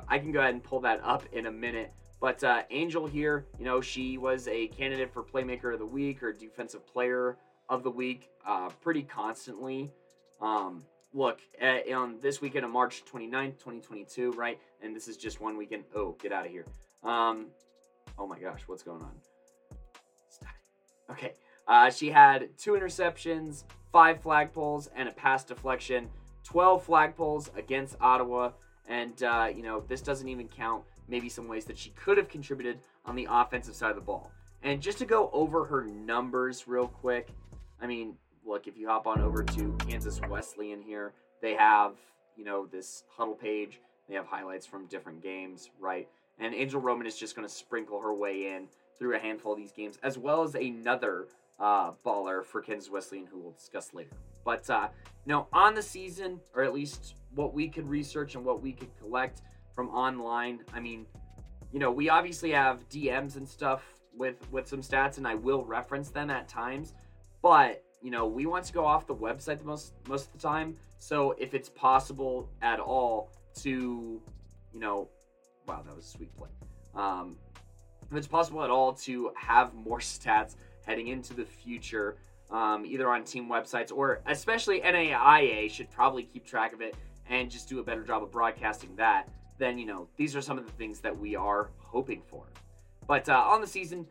I 0.08 0.20
can 0.20 0.32
go 0.32 0.40
ahead 0.40 0.54
and 0.54 0.64
pull 0.64 0.82
that 0.82 1.00
up 1.04 1.24
in 1.32 1.46
a 1.46 1.52
minute. 1.52 1.94
But 2.20 2.44
uh, 2.44 2.64
Angel 2.72 3.06
here, 3.06 3.46
you 3.60 3.66
know, 3.66 3.82
she 3.82 4.18
was 4.18 4.48
a 4.48 4.68
candidate 4.68 5.14
for 5.14 5.24
Playmaker 5.24 5.74
of 5.74 5.80
the 5.80 5.86
Week 5.86 6.24
or 6.24 6.34
Defensive 6.34 6.86
Player 6.88 7.38
of 7.70 7.84
the 7.84 7.92
Week 7.92 8.30
uh, 8.48 8.70
pretty 8.82 9.04
constantly. 9.04 9.92
Um, 10.42 10.84
look, 11.16 11.40
at, 11.60 11.90
on 11.92 12.18
this 12.22 12.42
weekend 12.42 12.66
of 12.66 12.72
March 12.72 13.04
29th, 13.06 13.58
2022, 13.58 14.34
right? 14.34 14.60
And 14.84 14.96
this 14.96 15.08
is 15.08 15.18
just 15.18 15.40
one 15.42 15.58
weekend. 15.58 15.86
Oh, 15.96 16.16
get 16.22 16.32
out 16.32 16.46
of 16.46 16.52
here. 16.52 16.66
Um, 17.04 17.48
oh 18.20 18.28
my 18.28 18.38
gosh, 18.38 18.64
what's 18.68 18.84
going 18.84 19.02
on? 19.02 19.14
Stop. 20.30 20.50
Okay. 21.10 21.34
Uh, 21.68 21.90
she 21.90 22.10
had 22.10 22.50
two 22.58 22.74
interceptions, 22.74 23.64
five 23.92 24.22
flag 24.22 24.54
pulls, 24.54 24.90
and 24.96 25.08
a 25.08 25.12
pass 25.14 25.44
deflection. 25.46 26.10
12 26.44 26.84
flag 26.84 27.16
pulls 27.16 27.50
against 27.56 27.96
Ottawa. 28.02 28.52
And, 28.88 29.24
uh, 29.24 29.48
you 29.56 29.64
know, 29.64 29.84
this 29.88 30.02
doesn't 30.02 30.28
even 30.28 30.48
count 30.48 30.84
maybe 31.08 31.30
some 31.30 31.48
ways 31.48 31.66
that 31.66 31.78
she 31.78 31.92
could 31.92 32.18
have 32.18 32.28
contributed 32.28 32.80
on 33.06 33.16
the 33.16 33.28
offensive 33.30 33.74
side 33.74 33.90
of 33.90 33.96
the 33.96 34.02
ball. 34.02 34.32
And 34.64 34.82
just 34.82 34.98
to 34.98 35.06
go 35.06 35.30
over 35.32 35.64
her 35.66 35.86
numbers 35.86 36.68
real 36.68 36.88
quick, 36.88 37.30
I 37.82 37.88
mean, 37.88 38.16
look, 38.46 38.68
if 38.68 38.78
you 38.78 38.88
hop 38.88 39.08
on 39.08 39.22
over 39.22 39.44
to 39.44 39.76
Kansas 39.88 40.20
Wesleyan 40.30 40.82
here, 40.82 41.14
they 41.42 41.54
have, 41.54 41.94
you 42.36 42.46
know, 42.46 42.66
this 42.66 43.04
huddle 43.10 43.34
page. 43.34 43.80
They 44.08 44.16
have 44.16 44.26
highlights 44.26 44.66
from 44.66 44.86
different 44.86 45.22
games, 45.22 45.70
right? 45.80 46.08
And 46.40 46.54
Angel 46.54 46.80
Roman 46.80 47.08
is 47.08 47.18
just 47.18 47.36
going 47.36 47.48
to 47.48 47.54
sprinkle 47.54 48.00
her 48.02 48.14
way 48.14 48.54
in 48.54 48.68
through 48.98 49.16
a 49.16 49.20
handful 49.20 49.54
of 49.54 49.58
these 49.58 49.72
games, 49.72 49.98
as 50.04 50.18
well 50.18 50.44
as 50.44 50.56
another 50.56 51.28
uh, 51.60 51.92
baller 52.06 52.46
for 52.46 52.62
Kansas 52.62 52.90
Wesleyan, 52.90 53.26
who 53.26 53.40
we'll 53.40 53.54
discuss 53.54 53.94
later. 53.94 54.12
But, 54.44 54.70
uh, 54.70 54.90
you 55.26 55.34
know, 55.34 55.48
on 55.52 55.74
the 55.74 55.82
season, 55.82 56.40
or 56.54 56.64
at 56.64 56.74
least 56.74 57.16
what 57.34 57.54
we 57.54 57.68
could 57.68 57.90
research 57.90 58.36
and 58.36 58.46
what 58.46 58.62
we 58.62 58.74
could 58.74 58.96
collect 59.00 59.42
from 59.74 59.90
online, 59.90 60.62
I 60.74 60.80
mean, 60.80 61.06
you 61.72 61.80
know, 61.80 61.92
we 61.92 62.10
obviously 62.10 62.52
have 62.52 62.88
DMs 62.90 63.36
and 63.36 63.48
stuff 63.48 63.84
with 64.16 64.36
with 64.52 64.68
some 64.68 64.82
stats, 64.82 65.18
and 65.18 65.28
I 65.28 65.36
will 65.36 65.66
reference 65.66 66.10
them 66.10 66.30
at 66.30 66.48
times. 66.48 66.94
But 67.42 67.84
you 68.06 68.12
know, 68.12 68.28
we 68.28 68.46
want 68.46 68.64
to 68.66 68.72
go 68.72 68.86
off 68.86 69.08
the 69.08 69.16
website 69.16 69.58
the 69.58 69.66
most 69.66 69.94
most 70.08 70.28
of 70.28 70.34
the 70.34 70.38
time. 70.38 70.76
So 71.00 71.34
if 71.40 71.56
it's 71.56 71.70
possible 71.70 72.48
at 72.62 72.80
all 72.80 73.32
to, 73.62 74.22
you 74.72 74.80
know, 74.80 75.10
wow, 75.68 75.82
that 75.84 75.96
was 75.96 76.06
a 76.06 76.10
sweet 76.10 76.30
play. 76.38 76.50
Um, 76.94 77.36
if 78.12 78.16
it's 78.16 78.28
possible 78.28 78.64
at 78.64 78.70
all 78.70 78.94
to 78.94 79.32
have 79.36 79.74
more 79.74 80.00
stats 80.14 80.56
heading 80.86 81.08
into 81.08 81.34
the 81.34 81.46
future, 81.46 82.18
um, 82.52 82.86
either 82.86 83.10
on 83.10 83.24
team 83.24 83.50
websites 83.50 83.92
or 83.92 84.22
especially 84.28 84.82
NAIA 84.82 85.72
should 85.72 85.90
probably 85.90 86.22
keep 86.22 86.46
track 86.46 86.74
of 86.74 86.82
it 86.82 86.96
and 87.28 87.50
just 87.50 87.68
do 87.68 87.80
a 87.80 87.84
better 87.84 88.04
job 88.04 88.22
of 88.22 88.32
broadcasting 88.32 88.96
that. 88.98 89.28
Then 89.58 89.80
you 89.80 89.88
know 89.88 90.08
these 90.16 90.36
are 90.36 90.42
some 90.42 90.60
of 90.60 90.68
the 90.68 90.74
things 90.74 91.00
that 91.00 91.18
we 91.18 91.36
are 91.36 91.72
hoping 91.80 92.22
for. 92.28 92.44
But 93.08 93.30
uh, 93.30 93.34
on 93.34 93.62
the 93.62 93.68
season, 93.68 94.06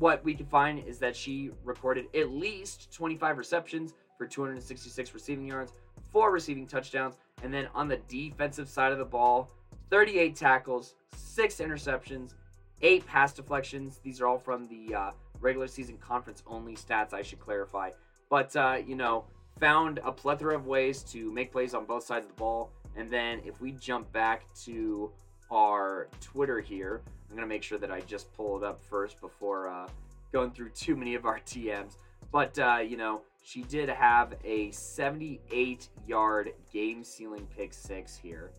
what 0.00 0.24
we 0.24 0.34
can 0.34 0.46
find 0.46 0.82
is 0.88 0.98
that 0.98 1.14
she 1.14 1.50
recorded 1.62 2.06
at 2.14 2.30
least 2.30 2.90
25 2.92 3.36
receptions 3.36 3.92
for 4.16 4.26
266 4.26 5.12
receiving 5.12 5.46
yards, 5.46 5.74
four 6.10 6.32
receiving 6.32 6.66
touchdowns, 6.66 7.18
and 7.42 7.52
then 7.52 7.68
on 7.74 7.86
the 7.86 7.98
defensive 8.08 8.66
side 8.66 8.92
of 8.92 8.98
the 8.98 9.04
ball, 9.04 9.50
38 9.90 10.34
tackles, 10.34 10.94
six 11.14 11.56
interceptions, 11.56 12.32
eight 12.80 13.06
pass 13.06 13.34
deflections. 13.34 14.00
These 14.02 14.22
are 14.22 14.26
all 14.26 14.38
from 14.38 14.66
the 14.68 14.94
uh, 14.94 15.10
regular 15.38 15.68
season 15.68 15.98
conference 15.98 16.42
only 16.46 16.76
stats, 16.76 17.12
I 17.12 17.20
should 17.20 17.40
clarify. 17.40 17.90
But, 18.30 18.56
uh, 18.56 18.78
you 18.84 18.96
know, 18.96 19.26
found 19.58 20.00
a 20.02 20.10
plethora 20.10 20.56
of 20.56 20.66
ways 20.66 21.02
to 21.12 21.30
make 21.30 21.52
plays 21.52 21.74
on 21.74 21.84
both 21.84 22.04
sides 22.04 22.24
of 22.24 22.32
the 22.32 22.38
ball. 22.38 22.70
And 22.96 23.10
then 23.10 23.42
if 23.44 23.60
we 23.60 23.72
jump 23.72 24.10
back 24.12 24.44
to 24.64 25.12
our 25.50 26.08
Twitter 26.22 26.58
here, 26.58 27.02
I'm 27.30 27.36
going 27.36 27.48
to 27.48 27.54
make 27.54 27.62
sure 27.62 27.78
that 27.78 27.92
I 27.92 28.00
just 28.00 28.32
pull 28.34 28.56
it 28.58 28.64
up 28.64 28.82
first 28.82 29.20
before 29.20 29.68
uh, 29.68 29.86
going 30.32 30.50
through 30.50 30.70
too 30.70 30.96
many 30.96 31.14
of 31.14 31.24
our 31.24 31.38
TMs. 31.46 31.96
But, 32.32 32.58
uh, 32.58 32.78
you 32.78 32.96
know, 32.96 33.22
she 33.44 33.62
did 33.62 33.88
have 33.88 34.34
a 34.44 34.70
78 34.72 35.88
yard 36.06 36.52
game 36.72 37.04
sealing 37.04 37.46
pick 37.56 37.72
six 37.72 38.16
here. 38.16 38.50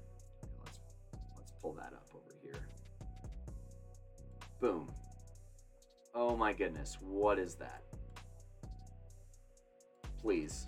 Let's, 0.63 0.79
let's 1.37 1.51
pull 1.61 1.73
that 1.73 1.93
up 1.93 2.07
over 2.15 2.33
here. 2.41 2.59
Boom. 4.61 4.89
Oh 6.15 6.35
my 6.35 6.53
goodness. 6.53 6.97
What 7.01 7.39
is 7.39 7.55
that? 7.55 7.83
Please. 10.21 10.67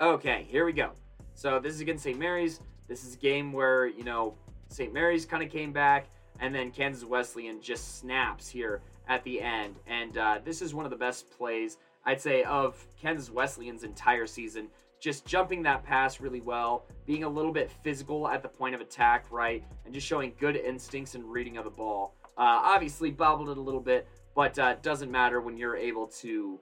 Okay, 0.00 0.46
here 0.48 0.64
we 0.64 0.72
go. 0.72 0.92
So 1.34 1.58
this 1.58 1.74
is 1.74 1.80
against 1.80 2.04
St. 2.04 2.18
Mary's. 2.18 2.60
This 2.88 3.04
is 3.04 3.14
a 3.14 3.18
game 3.18 3.52
where, 3.52 3.86
you 3.86 4.04
know, 4.04 4.34
St. 4.68 4.92
Mary's 4.92 5.24
kind 5.24 5.42
of 5.42 5.50
came 5.50 5.72
back, 5.72 6.08
and 6.40 6.54
then 6.54 6.70
Kansas 6.70 7.04
Wesleyan 7.04 7.60
just 7.60 7.98
snaps 7.98 8.48
here 8.48 8.82
at 9.08 9.24
the 9.24 9.40
end. 9.40 9.76
And 9.86 10.16
uh, 10.16 10.38
this 10.44 10.62
is 10.62 10.74
one 10.74 10.84
of 10.84 10.90
the 10.90 10.96
best 10.96 11.30
plays, 11.30 11.78
I'd 12.04 12.20
say, 12.20 12.44
of 12.44 12.86
Kansas 13.00 13.30
Wesleyan's 13.30 13.82
entire 13.82 14.26
season. 14.26 14.68
Just 15.00 15.26
jumping 15.26 15.62
that 15.62 15.84
pass 15.84 16.20
really 16.20 16.40
well, 16.40 16.84
being 17.06 17.24
a 17.24 17.28
little 17.28 17.52
bit 17.52 17.70
physical 17.82 18.28
at 18.28 18.42
the 18.42 18.48
point 18.48 18.74
of 18.74 18.80
attack, 18.80 19.26
right? 19.30 19.64
And 19.84 19.94
just 19.94 20.06
showing 20.06 20.32
good 20.38 20.56
instincts 20.56 21.14
and 21.14 21.24
reading 21.24 21.56
of 21.56 21.64
the 21.64 21.70
ball. 21.70 22.14
Uh, 22.36 22.60
obviously, 22.62 23.10
bobbled 23.10 23.48
it 23.48 23.58
a 23.58 23.60
little 23.60 23.80
bit, 23.80 24.08
but 24.34 24.58
uh, 24.58 24.74
doesn't 24.82 25.10
matter 25.10 25.40
when 25.40 25.56
you're 25.56 25.76
able 25.76 26.06
to 26.06 26.58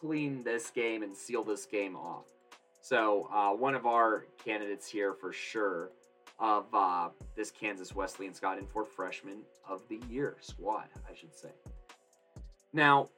clean 0.00 0.42
this 0.44 0.70
game 0.70 1.02
and 1.02 1.16
seal 1.16 1.42
this 1.42 1.66
game 1.66 1.96
off. 1.96 2.26
So, 2.82 3.28
uh, 3.32 3.50
one 3.52 3.74
of 3.74 3.86
our 3.86 4.26
candidates 4.44 4.86
here 4.86 5.14
for 5.14 5.32
sure 5.32 5.90
of 6.38 6.66
uh, 6.72 7.08
this 7.36 7.50
Kansas 7.50 7.94
Wesleyan 7.94 8.34
Scott 8.34 8.58
for 8.72 8.84
freshman 8.84 9.38
of 9.68 9.82
the 9.88 10.00
year 10.08 10.36
squad, 10.40 10.88
I 11.08 11.14
should 11.14 11.34
say. 11.34 11.50
Now, 12.72 13.08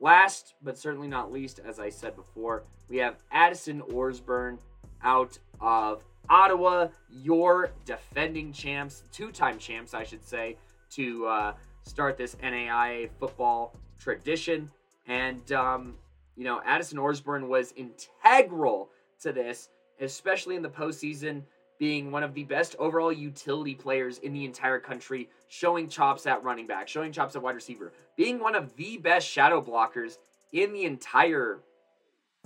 last 0.00 0.54
but 0.62 0.78
certainly 0.78 1.08
not 1.08 1.32
least, 1.32 1.60
as 1.64 1.78
I 1.78 1.90
said 1.90 2.16
before, 2.16 2.64
we 2.88 2.96
have 2.98 3.16
Addison 3.30 3.82
Orsborn 3.82 4.58
out 5.02 5.38
of 5.60 6.02
Ottawa, 6.28 6.88
your 7.10 7.72
defending 7.84 8.52
champs, 8.52 9.04
two 9.12 9.30
time 9.32 9.58
champs, 9.58 9.94
I 9.94 10.04
should 10.04 10.24
say, 10.24 10.56
to 10.90 11.26
uh, 11.26 11.54
start 11.82 12.16
this 12.16 12.36
NAIA 12.36 13.10
football 13.18 13.74
tradition. 13.98 14.70
And, 15.06 15.50
um, 15.52 15.94
you 16.36 16.44
know, 16.44 16.62
Addison 16.64 16.98
Orsborn 16.98 17.48
was 17.48 17.74
integral 17.76 18.90
to 19.20 19.32
this, 19.32 19.68
especially 20.00 20.56
in 20.56 20.62
the 20.62 20.68
postseason 20.68 21.42
being 21.82 22.12
one 22.12 22.22
of 22.22 22.32
the 22.32 22.44
best 22.44 22.76
overall 22.78 23.12
utility 23.12 23.74
players 23.74 24.18
in 24.18 24.32
the 24.32 24.44
entire 24.44 24.78
country, 24.78 25.28
showing 25.48 25.88
chops 25.88 26.28
at 26.28 26.40
running 26.44 26.64
back, 26.64 26.86
showing 26.86 27.10
chops 27.10 27.34
at 27.34 27.42
wide 27.42 27.56
receiver, 27.56 27.92
being 28.16 28.38
one 28.38 28.54
of 28.54 28.76
the 28.76 28.98
best 28.98 29.26
shadow 29.26 29.60
blockers 29.60 30.18
in 30.52 30.72
the 30.72 30.84
entire 30.84 31.58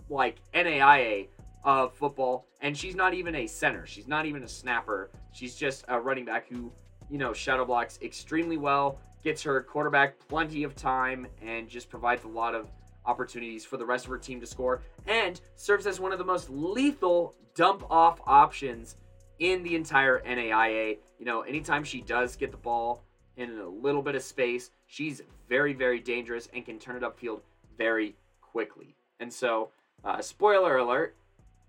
like 0.08 0.38
NAIA 0.54 1.28
of 1.64 1.92
football. 1.92 2.46
And 2.62 2.74
she's 2.74 2.94
not 2.94 3.12
even 3.12 3.34
a 3.34 3.46
center. 3.46 3.84
She's 3.84 4.08
not 4.08 4.24
even 4.24 4.42
a 4.42 4.48
snapper. 4.48 5.10
She's 5.32 5.54
just 5.54 5.84
a 5.88 6.00
running 6.00 6.24
back 6.24 6.48
who, 6.48 6.72
you 7.10 7.18
know, 7.18 7.34
shadow 7.34 7.66
blocks 7.66 7.98
extremely 8.00 8.56
well, 8.56 8.98
gets 9.22 9.42
her 9.42 9.60
quarterback 9.60 10.18
plenty 10.30 10.62
of 10.62 10.74
time, 10.74 11.26
and 11.42 11.68
just 11.68 11.90
provides 11.90 12.24
a 12.24 12.28
lot 12.28 12.54
of 12.54 12.70
opportunities 13.04 13.66
for 13.66 13.76
the 13.76 13.84
rest 13.84 14.06
of 14.06 14.12
her 14.12 14.18
team 14.18 14.40
to 14.40 14.46
score, 14.46 14.80
and 15.06 15.42
serves 15.56 15.86
as 15.86 16.00
one 16.00 16.12
of 16.12 16.18
the 16.18 16.24
most 16.24 16.48
lethal 16.48 17.34
dump 17.54 17.84
off 17.90 18.18
options 18.26 18.96
in 19.38 19.62
the 19.62 19.74
entire 19.74 20.20
NAIA. 20.20 20.98
You 21.18 21.26
know, 21.26 21.42
anytime 21.42 21.84
she 21.84 22.00
does 22.00 22.36
get 22.36 22.50
the 22.50 22.56
ball 22.56 23.02
in 23.36 23.58
a 23.58 23.68
little 23.68 24.02
bit 24.02 24.14
of 24.14 24.22
space, 24.22 24.70
she's 24.86 25.22
very, 25.48 25.72
very 25.72 26.00
dangerous 26.00 26.48
and 26.54 26.64
can 26.64 26.78
turn 26.78 26.96
it 26.96 27.02
upfield 27.02 27.40
very 27.76 28.16
quickly. 28.40 28.94
And 29.20 29.32
so, 29.32 29.70
uh, 30.04 30.20
spoiler 30.20 30.78
alert, 30.78 31.16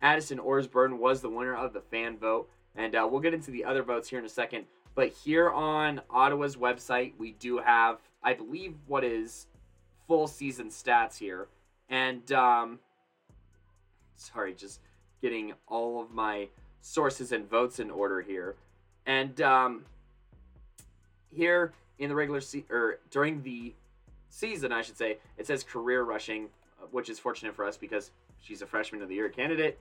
Addison 0.02 0.40
Orsborn 0.40 0.98
was 0.98 1.22
the 1.22 1.30
winner 1.30 1.56
of 1.56 1.74
the 1.74 1.82
fan 1.82 2.18
vote. 2.18 2.50
And 2.76 2.96
uh, 2.96 3.08
we'll 3.10 3.22
get 3.22 3.34
into 3.34 3.52
the 3.52 3.66
other 3.66 3.82
votes 3.82 4.08
here 4.08 4.20
in 4.20 4.26
a 4.26 4.30
second. 4.30 4.66
But 4.94 5.10
here 5.10 5.50
on 5.50 6.02
Ottawa's 6.10 6.56
website, 6.56 7.14
we 7.18 7.32
do 7.34 7.58
have, 7.58 7.98
I 8.24 8.34
believe, 8.34 8.76
what 8.88 9.04
is 9.04 9.48
full 10.08 10.28
season 10.28 10.70
stats 10.70 11.18
here. 11.18 11.48
And, 11.90 12.32
um, 12.32 12.80
sorry, 14.16 14.54
just 14.54 14.82
getting 15.22 15.54
all 15.68 16.02
of 16.02 16.12
my 16.12 16.50
sources 16.88 17.32
and 17.32 17.50
votes 17.50 17.80
in 17.80 17.92
order 17.92 18.22
here. 18.22 18.56
And 19.06 19.40
um, 19.42 19.86
here 21.30 21.74
in 22.00 22.10
the 22.10 22.16
regular 22.16 22.42
se- 22.42 22.66
or 22.70 23.00
during 23.12 23.42
the 23.44 23.74
season, 24.30 24.72
I 24.72 24.82
should 24.82 24.98
say, 24.98 25.18
it 25.38 25.46
says 25.46 25.64
career 25.64 26.04
rushing, 26.04 26.46
uh, 26.82 26.86
which 26.92 27.10
is 27.10 27.20
fortunate 27.20 27.56
for 27.56 27.66
us 27.66 27.78
because 27.78 28.12
she's 28.42 28.62
a 28.62 28.66
freshman 28.66 29.02
of 29.02 29.10
the 29.10 29.16
year 29.16 29.30
candidate. 29.30 29.80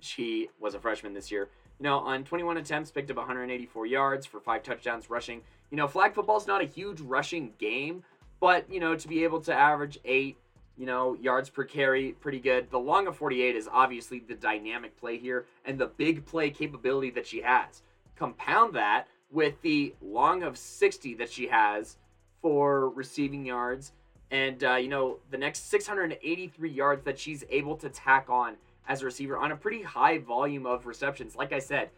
she 0.00 0.48
was 0.60 0.74
a 0.74 0.78
freshman 0.80 1.12
this 1.12 1.30
year. 1.30 1.48
You 1.80 1.84
know, 1.84 1.98
on 1.98 2.24
21 2.24 2.56
attempts, 2.56 2.90
picked 2.90 3.10
up 3.10 3.16
184 3.16 3.86
yards 3.86 4.26
for 4.26 4.40
five 4.40 4.62
touchdowns 4.62 5.10
rushing. 5.10 5.42
You 5.70 5.76
know, 5.76 5.86
flag 5.86 6.14
football 6.14 6.38
is 6.38 6.46
not 6.46 6.62
a 6.62 6.64
huge 6.66 7.00
rushing 7.00 7.52
game, 7.58 8.02
but, 8.40 8.64
you 8.72 8.80
know, 8.80 8.94
to 8.96 9.08
be 9.08 9.22
able 9.24 9.40
to 9.42 9.52
average 9.54 9.98
eight, 10.04 10.36
you 10.78 10.86
know, 10.86 11.14
yards 11.20 11.50
per 11.50 11.64
carry, 11.64 12.12
pretty 12.12 12.38
good. 12.38 12.70
The 12.70 12.78
long 12.78 13.08
of 13.08 13.16
48 13.16 13.56
is 13.56 13.68
obviously 13.70 14.20
the 14.20 14.34
dynamic 14.34 14.96
play 14.96 15.18
here 15.18 15.46
and 15.64 15.78
the 15.78 15.86
big 15.86 16.24
play 16.24 16.50
capability 16.50 17.10
that 17.10 17.26
she 17.26 17.42
has. 17.42 17.82
Compound 18.16 18.74
that 18.74 19.08
with 19.30 19.60
the 19.62 19.94
long 20.00 20.42
of 20.42 20.56
60 20.56 21.14
that 21.14 21.30
she 21.30 21.48
has 21.48 21.96
for 22.40 22.90
receiving 22.90 23.44
yards 23.44 23.92
and 24.30 24.62
uh, 24.64 24.76
you 24.76 24.88
know 24.88 25.18
the 25.30 25.38
next 25.38 25.70
683 25.70 26.70
yards 26.70 27.04
that 27.04 27.18
she's 27.18 27.44
able 27.50 27.76
to 27.76 27.88
tack 27.88 28.28
on 28.28 28.56
as 28.86 29.02
a 29.02 29.04
receiver 29.04 29.36
on 29.36 29.52
a 29.52 29.56
pretty 29.56 29.82
high 29.82 30.18
volume 30.18 30.66
of 30.66 30.86
receptions 30.86 31.36
like 31.36 31.52
i 31.52 31.58
said 31.58 31.90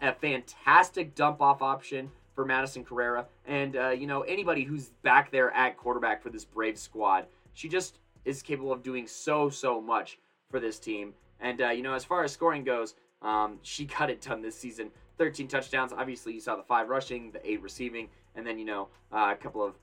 a 0.00 0.12
fantastic 0.12 1.14
dump 1.14 1.40
off 1.40 1.62
option 1.62 2.10
for 2.34 2.44
madison 2.44 2.84
carrera 2.84 3.26
and 3.46 3.76
uh, 3.76 3.88
you 3.88 4.06
know 4.06 4.22
anybody 4.22 4.64
who's 4.64 4.90
back 5.02 5.30
there 5.30 5.50
at 5.52 5.76
quarterback 5.76 6.22
for 6.22 6.30
this 6.30 6.44
brave 6.44 6.78
squad 6.78 7.26
she 7.54 7.68
just 7.68 7.98
is 8.24 8.42
capable 8.42 8.72
of 8.72 8.82
doing 8.82 9.06
so 9.06 9.48
so 9.48 9.80
much 9.80 10.18
for 10.50 10.60
this 10.60 10.78
team 10.78 11.12
and 11.40 11.60
uh, 11.60 11.68
you 11.68 11.82
know 11.82 11.94
as 11.94 12.04
far 12.04 12.24
as 12.24 12.32
scoring 12.32 12.64
goes 12.64 12.94
um, 13.22 13.58
she 13.62 13.84
got 13.98 14.10
it 14.10 14.20
done 14.20 14.42
this 14.42 14.58
season 14.58 14.90
13 15.18 15.48
touchdowns 15.48 15.92
obviously 15.92 16.32
you 16.32 16.40
saw 16.40 16.56
the 16.56 16.62
five 16.62 16.88
rushing 16.88 17.30
the 17.32 17.50
eight 17.50 17.62
receiving 17.62 18.08
and 18.34 18.46
then 18.46 18.58
you 18.58 18.64
know 18.64 18.88
uh, 19.12 19.32
a 19.32 19.36
couple 19.36 19.62
of 19.64 19.74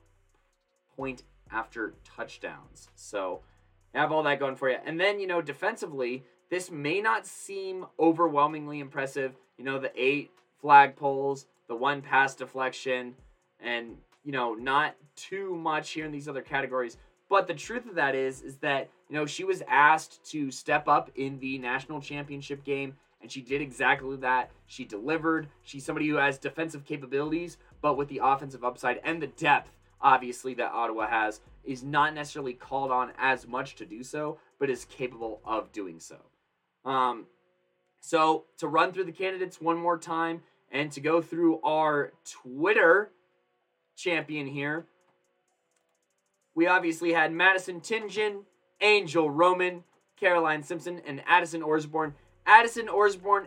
point 0.96 1.22
after 1.52 1.94
touchdowns. 2.04 2.88
So 2.94 3.42
have 3.94 4.12
all 4.12 4.22
that 4.24 4.38
going 4.38 4.56
for 4.56 4.70
you. 4.70 4.78
And 4.84 4.98
then, 4.98 5.20
you 5.20 5.26
know, 5.26 5.40
defensively, 5.40 6.24
this 6.50 6.70
may 6.70 7.00
not 7.00 7.26
seem 7.26 7.86
overwhelmingly 7.98 8.80
impressive. 8.80 9.36
You 9.58 9.64
know, 9.64 9.78
the 9.78 9.92
eight 9.96 10.30
flag 10.60 10.96
pulls, 10.96 11.46
the 11.68 11.76
one 11.76 12.02
pass 12.02 12.34
deflection, 12.34 13.14
and, 13.60 13.96
you 14.24 14.32
know, 14.32 14.54
not 14.54 14.96
too 15.14 15.54
much 15.56 15.90
here 15.90 16.04
in 16.04 16.12
these 16.12 16.28
other 16.28 16.42
categories. 16.42 16.98
But 17.28 17.46
the 17.46 17.54
truth 17.54 17.86
of 17.86 17.96
that 17.96 18.14
is, 18.14 18.42
is 18.42 18.56
that, 18.58 18.88
you 19.08 19.16
know, 19.16 19.26
she 19.26 19.44
was 19.44 19.62
asked 19.68 20.24
to 20.30 20.50
step 20.50 20.86
up 20.86 21.10
in 21.16 21.38
the 21.40 21.58
national 21.58 22.00
championship 22.00 22.64
game, 22.64 22.94
and 23.20 23.30
she 23.30 23.40
did 23.40 23.60
exactly 23.60 24.16
that. 24.18 24.50
She 24.66 24.84
delivered. 24.84 25.48
She's 25.64 25.84
somebody 25.84 26.08
who 26.08 26.16
has 26.16 26.38
defensive 26.38 26.84
capabilities, 26.84 27.58
but 27.80 27.96
with 27.96 28.08
the 28.08 28.20
offensive 28.22 28.62
upside 28.62 29.00
and 29.02 29.20
the 29.20 29.26
depth 29.26 29.70
obviously, 30.00 30.54
that 30.54 30.72
Ottawa 30.72 31.08
has, 31.08 31.40
is 31.64 31.82
not 31.82 32.14
necessarily 32.14 32.52
called 32.52 32.90
on 32.90 33.12
as 33.18 33.46
much 33.46 33.74
to 33.76 33.84
do 33.84 34.02
so, 34.02 34.38
but 34.58 34.70
is 34.70 34.84
capable 34.84 35.40
of 35.44 35.72
doing 35.72 36.00
so. 36.00 36.16
Um, 36.84 37.26
so, 38.00 38.44
to 38.58 38.68
run 38.68 38.92
through 38.92 39.04
the 39.04 39.12
candidates 39.12 39.60
one 39.60 39.76
more 39.76 39.98
time 39.98 40.42
and 40.70 40.92
to 40.92 41.00
go 41.00 41.20
through 41.20 41.60
our 41.62 42.12
Twitter 42.24 43.10
champion 43.96 44.46
here, 44.46 44.86
we 46.56 46.66
obviously 46.66 47.12
had 47.12 47.32
Madison 47.32 47.80
Tingen, 47.80 48.42
Angel 48.80 49.30
Roman, 49.30 49.84
Caroline 50.18 50.62
Simpson, 50.62 51.00
and 51.06 51.22
Addison 51.26 51.60
Orsborn. 51.60 52.14
Addison 52.46 52.86
Orsborn 52.88 53.46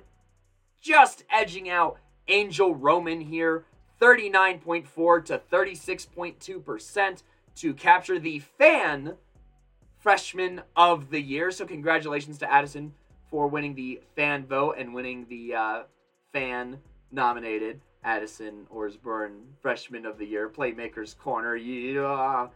just 0.80 1.26
edging 1.30 1.70
out 1.70 1.98
Angel 2.28 2.74
Roman 2.74 3.20
here 3.20 3.66
39.4 4.00 5.26
to 5.26 5.42
36.2% 5.52 7.24
to 7.56 7.74
capture 7.74 8.20
the 8.20 8.40
fan 8.40 9.16
freshman 9.98 10.62
of 10.76 11.10
the 11.10 11.20
year. 11.20 11.52
So 11.52 11.66
congratulations 11.66 12.38
to 12.38 12.52
Addison 12.52 12.94
for 13.30 13.48
winning 13.48 13.74
the 13.76 14.02
fan 14.16 14.46
vote 14.46 14.76
and 14.78 14.94
winning 14.94 15.26
the 15.30 15.56
uh, 15.56 15.84
fan 16.32 16.78
nominated 17.12 17.82
Addison 18.04 18.68
Orsborn 18.74 19.42
freshman 19.62 20.06
of 20.06 20.18
the 20.18 20.26
year, 20.26 20.48
playmakers 20.48 21.18
corner. 21.18 21.56
Yeah, 21.56 22.48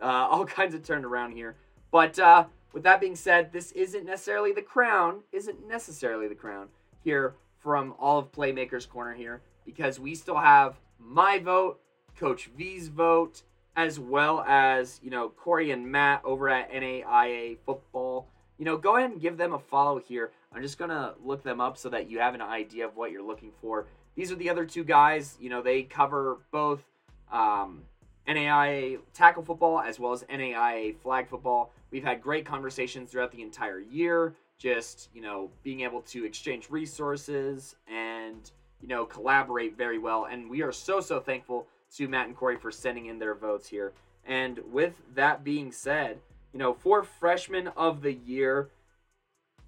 uh, 0.00 0.04
all 0.30 0.44
kinds 0.44 0.74
of 0.74 0.82
turned 0.82 1.04
around 1.04 1.32
here. 1.32 1.56
But 1.90 2.18
uh, 2.18 2.44
with 2.72 2.82
that 2.82 3.00
being 3.00 3.16
said, 3.16 3.52
this 3.52 3.72
isn't 3.72 4.04
necessarily 4.04 4.52
the 4.52 4.62
crown. 4.62 5.20
Isn't 5.32 5.66
necessarily 5.68 6.28
the 6.28 6.34
crown 6.34 6.68
here 7.02 7.34
from 7.58 7.94
all 7.98 8.18
of 8.18 8.32
playmakers 8.32 8.88
corner 8.88 9.14
here 9.14 9.40
because 9.64 9.98
we 9.98 10.14
still 10.14 10.36
have 10.36 10.76
my 10.98 11.38
vote, 11.38 11.80
Coach 12.16 12.50
V's 12.56 12.88
vote, 12.88 13.42
as 13.76 13.98
well 13.98 14.44
as, 14.46 15.00
you 15.02 15.10
know, 15.10 15.28
Corey 15.30 15.70
and 15.70 15.90
Matt 15.90 16.22
over 16.24 16.48
at 16.48 16.70
NAIA 16.70 17.58
Football. 17.64 18.28
You 18.58 18.64
know, 18.64 18.76
go 18.76 18.96
ahead 18.96 19.10
and 19.10 19.20
give 19.20 19.36
them 19.36 19.52
a 19.52 19.58
follow 19.58 19.98
here. 19.98 20.30
I'm 20.52 20.62
just 20.62 20.78
going 20.78 20.90
to 20.90 21.14
look 21.24 21.42
them 21.42 21.60
up 21.60 21.76
so 21.76 21.88
that 21.88 22.08
you 22.08 22.20
have 22.20 22.34
an 22.34 22.42
idea 22.42 22.86
of 22.86 22.96
what 22.96 23.10
you're 23.10 23.22
looking 23.22 23.50
for. 23.60 23.86
These 24.14 24.30
are 24.30 24.36
the 24.36 24.48
other 24.48 24.64
two 24.64 24.84
guys. 24.84 25.36
You 25.40 25.50
know, 25.50 25.60
they 25.60 25.82
cover 25.82 26.38
both 26.52 26.84
um, 27.32 27.82
NAIA 28.28 28.98
tackle 29.12 29.42
football 29.42 29.80
as 29.80 29.98
well 29.98 30.12
as 30.12 30.22
NAIA 30.24 30.96
flag 30.98 31.28
football. 31.28 31.72
We've 31.90 32.04
had 32.04 32.22
great 32.22 32.44
conversations 32.44 33.10
throughout 33.10 33.32
the 33.32 33.42
entire 33.42 33.80
year, 33.80 34.34
just, 34.58 35.10
you 35.14 35.20
know, 35.20 35.50
being 35.62 35.80
able 35.80 36.02
to 36.02 36.24
exchange 36.24 36.70
resources 36.70 37.76
and 37.86 38.50
you 38.84 38.88
know, 38.88 39.06
collaborate 39.06 39.78
very 39.78 39.98
well. 39.98 40.26
And 40.26 40.50
we 40.50 40.60
are 40.60 40.70
so, 40.70 41.00
so 41.00 41.18
thankful 41.18 41.66
to 41.96 42.06
Matt 42.06 42.26
and 42.26 42.36
Corey 42.36 42.56
for 42.56 42.70
sending 42.70 43.06
in 43.06 43.18
their 43.18 43.34
votes 43.34 43.66
here. 43.66 43.94
And 44.26 44.60
with 44.70 44.92
that 45.14 45.42
being 45.42 45.72
said, 45.72 46.18
you 46.52 46.58
know, 46.58 46.74
for 46.74 47.02
freshman 47.02 47.68
of 47.68 48.02
the 48.02 48.12
year, 48.12 48.68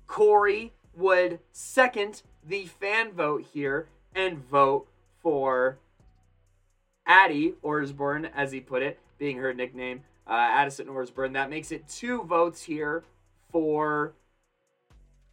Corey 0.07 0.75
would 0.95 1.40
second 1.51 2.23
the 2.47 2.66
fan 2.66 3.12
vote 3.12 3.47
here 3.55 3.88
and 4.14 4.38
vote 4.38 4.87
for 5.23 5.79
Addie 7.07 7.55
Orsborn, 7.62 8.31
as 8.35 8.53
he 8.53 8.61
put 8.61 8.83
it, 8.83 8.99
being 9.19 9.38
her 9.38 9.55
nickname, 9.55 10.03
uh, 10.27 10.33
Addison 10.33 10.87
Orsborn. 10.88 11.33
That 11.33 11.51
makes 11.51 11.73
it 11.73 11.88
two 11.88 12.23
votes 12.25 12.62
here 12.62 13.05
for 13.51 14.14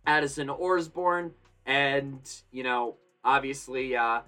Addison 0.05 0.47
Orsborn. 0.47 1.31
And, 1.65 2.19
you 2.51 2.63
know, 2.63 2.97
Obviously, 3.23 3.95
uh, 3.95 4.21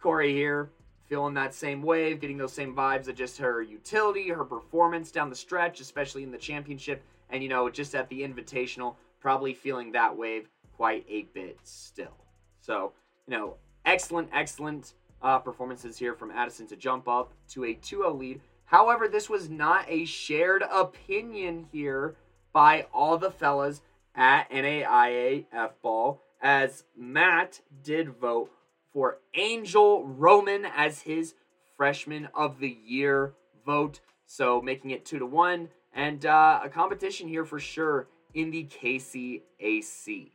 Corey 0.00 0.32
here 0.32 0.70
feeling 1.06 1.34
that 1.34 1.54
same 1.54 1.82
wave, 1.82 2.20
getting 2.20 2.36
those 2.36 2.52
same 2.52 2.74
vibes 2.74 3.08
of 3.08 3.14
just 3.14 3.38
her 3.38 3.62
utility, 3.62 4.28
her 4.28 4.44
performance 4.44 5.10
down 5.10 5.30
the 5.30 5.36
stretch, 5.36 5.80
especially 5.80 6.22
in 6.22 6.30
the 6.30 6.38
championship, 6.38 7.02
and 7.30 7.42
you 7.42 7.48
know, 7.48 7.70
just 7.70 7.94
at 7.94 8.08
the 8.08 8.20
invitational, 8.20 8.96
probably 9.20 9.54
feeling 9.54 9.92
that 9.92 10.14
wave 10.14 10.48
quite 10.76 11.06
a 11.08 11.22
bit 11.32 11.58
still. 11.62 12.16
So, 12.60 12.92
you 13.26 13.36
know, 13.36 13.54
excellent, 13.84 14.28
excellent 14.32 14.92
uh, 15.26 15.40
performances 15.40 15.98
here 15.98 16.14
from 16.14 16.30
Addison 16.30 16.68
to 16.68 16.76
jump 16.76 17.08
up 17.08 17.32
to 17.48 17.64
a 17.64 17.74
2 17.74 17.96
0 17.98 18.14
lead. 18.14 18.40
However, 18.66 19.08
this 19.08 19.28
was 19.28 19.50
not 19.50 19.84
a 19.88 20.04
shared 20.04 20.62
opinion 20.62 21.66
here 21.72 22.14
by 22.52 22.86
all 22.94 23.18
the 23.18 23.30
fellas 23.30 23.82
at 24.14 24.48
NAIA 24.50 25.46
F 25.52 25.72
ball 25.82 26.22
as 26.40 26.84
Matt 26.96 27.60
did 27.82 28.10
vote 28.10 28.50
for 28.92 29.18
Angel 29.34 30.06
Roman 30.06 30.64
as 30.64 31.02
his 31.02 31.34
freshman 31.76 32.28
of 32.34 32.60
the 32.60 32.78
year 32.86 33.34
vote. 33.64 34.00
So 34.26 34.60
making 34.62 34.92
it 34.92 35.04
two 35.04 35.18
to 35.18 35.26
one 35.26 35.68
and 35.92 36.24
uh, 36.24 36.60
a 36.62 36.68
competition 36.68 37.26
here 37.28 37.44
for 37.44 37.58
sure 37.58 38.08
in 38.32 38.50
the 38.50 38.64
KCAC. 38.64 40.30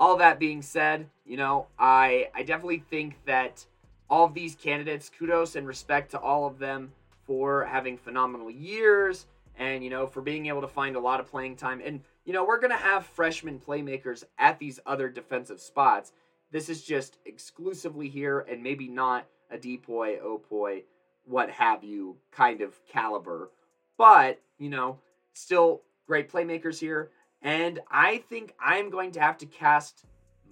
All 0.00 0.16
that 0.16 0.40
being 0.40 0.62
said, 0.62 1.08
you 1.24 1.36
know, 1.36 1.68
I 1.78 2.30
I 2.34 2.42
definitely 2.42 2.82
think 2.90 3.18
that 3.26 3.64
all 4.08 4.24
of 4.24 4.34
these 4.34 4.56
candidates, 4.56 5.08
kudos 5.08 5.54
and 5.54 5.66
respect 5.68 6.10
to 6.10 6.18
all 6.18 6.46
of 6.46 6.58
them 6.58 6.90
for 7.26 7.64
having 7.64 7.96
phenomenal 7.96 8.50
years 8.50 9.26
and 9.56 9.84
you 9.84 9.90
know 9.90 10.06
for 10.06 10.20
being 10.22 10.46
able 10.46 10.62
to 10.62 10.68
find 10.68 10.96
a 10.96 11.00
lot 11.00 11.20
of 11.20 11.30
playing 11.30 11.54
time 11.54 11.80
and 11.84 12.00
you 12.24 12.32
know, 12.32 12.44
we're 12.44 12.60
to 12.60 12.76
have 12.76 13.06
freshman 13.06 13.58
playmakers 13.58 14.24
at 14.38 14.58
these 14.58 14.78
other 14.86 15.08
defensive 15.08 15.60
spots. 15.60 16.12
This 16.52 16.68
is 16.68 16.82
just 16.84 17.18
exclusively 17.24 18.08
here 18.08 18.40
and 18.40 18.62
maybe 18.62 18.88
not 18.88 19.26
a 19.50 19.56
depoy, 19.56 20.20
opoy, 20.20 20.78
oh 20.78 20.82
what 21.24 21.50
have 21.50 21.82
you 21.84 22.16
kind 22.30 22.60
of 22.60 22.78
caliber. 22.86 23.50
But, 23.96 24.40
you 24.58 24.68
know, 24.68 24.98
still 25.32 25.82
great 26.06 26.30
playmakers 26.30 26.78
here. 26.78 27.10
And 27.42 27.80
I 27.90 28.18
think 28.28 28.54
I'm 28.60 28.90
going 28.90 29.12
to 29.12 29.20
have 29.20 29.38
to 29.38 29.46
cast 29.46 30.04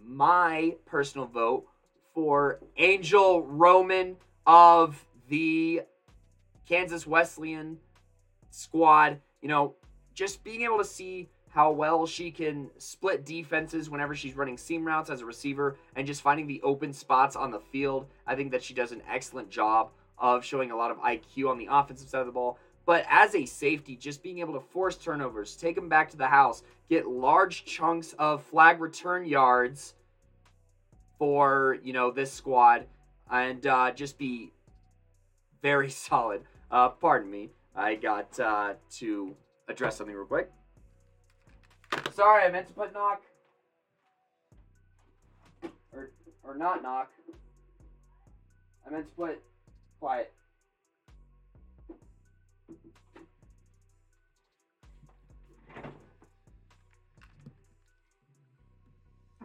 my 0.04 0.76
personal 0.86 1.26
vote 1.26 1.66
for 2.14 2.60
Angel 2.76 3.42
Roman 3.42 4.16
of 4.46 5.04
the 5.28 5.82
Kansas 6.66 7.06
Wesleyan 7.06 7.78
squad. 8.50 9.20
You 9.42 9.48
know, 9.48 9.74
just 10.14 10.42
being 10.42 10.62
able 10.62 10.78
to 10.78 10.84
see 10.84 11.28
how 11.50 11.70
well 11.70 12.06
she 12.06 12.30
can 12.30 12.70
split 12.78 13.24
defenses 13.24 13.90
whenever 13.90 14.14
she's 14.14 14.36
running 14.36 14.56
seam 14.56 14.84
routes 14.86 15.10
as 15.10 15.20
a 15.20 15.24
receiver 15.24 15.76
and 15.96 16.06
just 16.06 16.22
finding 16.22 16.46
the 16.46 16.60
open 16.62 16.92
spots 16.92 17.36
on 17.36 17.50
the 17.50 17.60
field. 17.60 18.06
I 18.26 18.34
think 18.34 18.50
that 18.52 18.62
she 18.62 18.74
does 18.74 18.92
an 18.92 19.02
excellent 19.08 19.50
job 19.50 19.90
of 20.18 20.44
showing 20.44 20.70
a 20.70 20.76
lot 20.76 20.90
of 20.90 20.98
IQ 20.98 21.48
on 21.48 21.58
the 21.58 21.68
offensive 21.70 22.08
side 22.08 22.20
of 22.20 22.26
the 22.26 22.32
ball. 22.32 22.58
But 22.88 23.04
as 23.10 23.34
a 23.34 23.44
safety, 23.44 23.96
just 23.96 24.22
being 24.22 24.38
able 24.38 24.54
to 24.54 24.60
force 24.60 24.96
turnovers, 24.96 25.56
take 25.56 25.74
them 25.74 25.90
back 25.90 26.08
to 26.08 26.16
the 26.16 26.26
house, 26.26 26.62
get 26.88 27.06
large 27.06 27.66
chunks 27.66 28.14
of 28.18 28.42
flag 28.42 28.80
return 28.80 29.26
yards 29.26 29.92
for 31.18 31.76
you 31.82 31.92
know 31.92 32.10
this 32.10 32.32
squad, 32.32 32.86
and 33.30 33.66
uh, 33.66 33.90
just 33.90 34.16
be 34.16 34.52
very 35.60 35.90
solid. 36.08 36.40
Uh, 36.70 36.88
pardon 36.88 37.30
me, 37.30 37.50
I 37.76 37.94
got 37.94 38.40
uh, 38.40 38.72
to 38.92 39.36
address 39.68 39.98
something 39.98 40.16
real 40.16 40.24
quick. 40.24 40.50
Sorry, 42.14 42.42
I 42.42 42.50
meant 42.50 42.68
to 42.68 42.72
put 42.72 42.94
knock. 42.94 43.20
Or, 45.92 46.10
or 46.42 46.54
not 46.54 46.82
knock. 46.82 47.10
I 48.86 48.90
meant 48.90 49.04
to 49.04 49.12
put 49.12 49.42
quiet. 50.00 50.32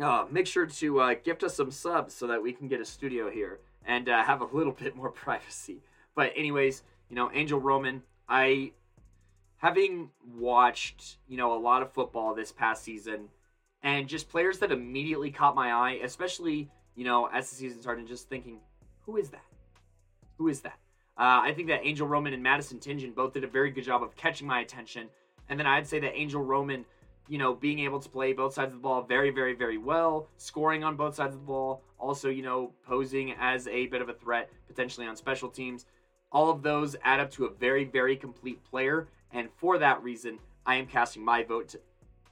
Uh, 0.02 0.26
make 0.32 0.48
sure 0.48 0.66
to 0.66 1.00
uh, 1.00 1.14
gift 1.24 1.44
us 1.44 1.56
some 1.56 1.70
subs 1.70 2.14
so 2.14 2.26
that 2.28 2.42
we 2.42 2.52
can 2.52 2.68
get 2.68 2.82
a 2.82 2.86
studio 2.86 3.30
here 3.30 3.60
and 3.86 4.10
uh, 4.10 4.24
have 4.24 4.42
a 4.42 4.46
little 4.46 4.74
bit 4.80 4.96
more 4.96 5.10
privacy. 5.10 5.82
But 6.16 6.34
anyways, 6.36 6.84
you 7.10 7.16
know, 7.16 7.30
Angel 7.34 7.60
Roman, 7.60 8.02
I 8.28 8.72
having 9.58 10.10
watched, 10.36 11.18
you 11.28 11.38
know, 11.38 11.54
a 11.54 11.60
lot 11.60 11.82
of 11.82 11.92
football 11.94 12.34
this 12.34 12.52
past 12.52 12.84
season 12.84 13.30
and 13.82 14.08
just 14.08 14.30
players 14.30 14.60
that 14.60 14.72
immediately 14.72 15.32
caught 15.32 15.56
my 15.56 15.72
eye, 15.72 16.00
especially, 16.04 16.70
you 16.96 17.04
know, 17.04 17.28
as 17.28 17.50
the 17.50 17.56
season 17.56 17.82
started, 17.82 18.08
just 18.08 18.30
thinking, 18.30 18.60
who 19.06 19.18
is 19.18 19.30
that? 19.30 19.46
Who 20.38 20.48
is 20.48 20.62
that? 20.62 20.78
Uh, 21.18 21.42
I 21.44 21.54
think 21.54 21.68
that 21.68 21.82
Angel 21.84 22.08
Roman 22.08 22.34
and 22.34 22.42
Madison 22.42 22.80
Tingen 22.80 23.14
both 23.14 23.34
did 23.34 23.44
a 23.44 23.48
very 23.48 23.70
good 23.70 23.84
job 23.84 24.02
of 24.02 24.16
catching 24.16 24.48
my 24.48 24.62
attention. 24.62 25.10
And 25.50 25.60
then 25.60 25.68
I'd 25.68 25.86
say 25.86 26.00
that 26.00 26.14
Angel 26.16 26.42
Roman 26.42 26.86
you 27.28 27.38
know, 27.38 27.54
being 27.54 27.80
able 27.80 28.00
to 28.00 28.10
play 28.10 28.34
both 28.34 28.54
sides 28.54 28.74
of 28.74 28.80
the 28.80 28.84
ball 28.84 29.02
very, 29.02 29.30
very, 29.30 29.54
very 29.54 29.78
well, 29.78 30.28
scoring 30.38 30.84
on 30.84 30.96
both 30.96 31.16
sides 31.16 31.34
of 31.34 31.42
the 31.42 31.48
ball, 31.48 31.82
also, 31.98 32.30
you 32.30 32.44
know, 32.44 32.72
posing 32.86 33.34
as 33.40 33.68
a 33.68 33.88
bit 33.88 34.02
of 34.02 34.10
a 34.10 34.14
threat 34.14 34.50
potentially 34.68 35.08
on 35.08 35.16
special 35.16 35.50
teams. 35.50 35.86
All 36.32 36.50
of 36.50 36.64
those 36.64 36.96
add 37.04 37.20
up 37.20 37.32
to 37.32 37.46
a 37.46 37.54
very, 37.54 37.86
very 37.86 38.18
complete 38.18 38.64
player. 38.64 39.08
And 39.32 39.50
for 39.56 39.78
that 39.78 40.04
reason, 40.04 40.40
I 40.66 40.76
am 40.76 40.86
casting 40.86 41.24
my 41.24 41.44
vote 41.44 41.70
to, 41.70 41.80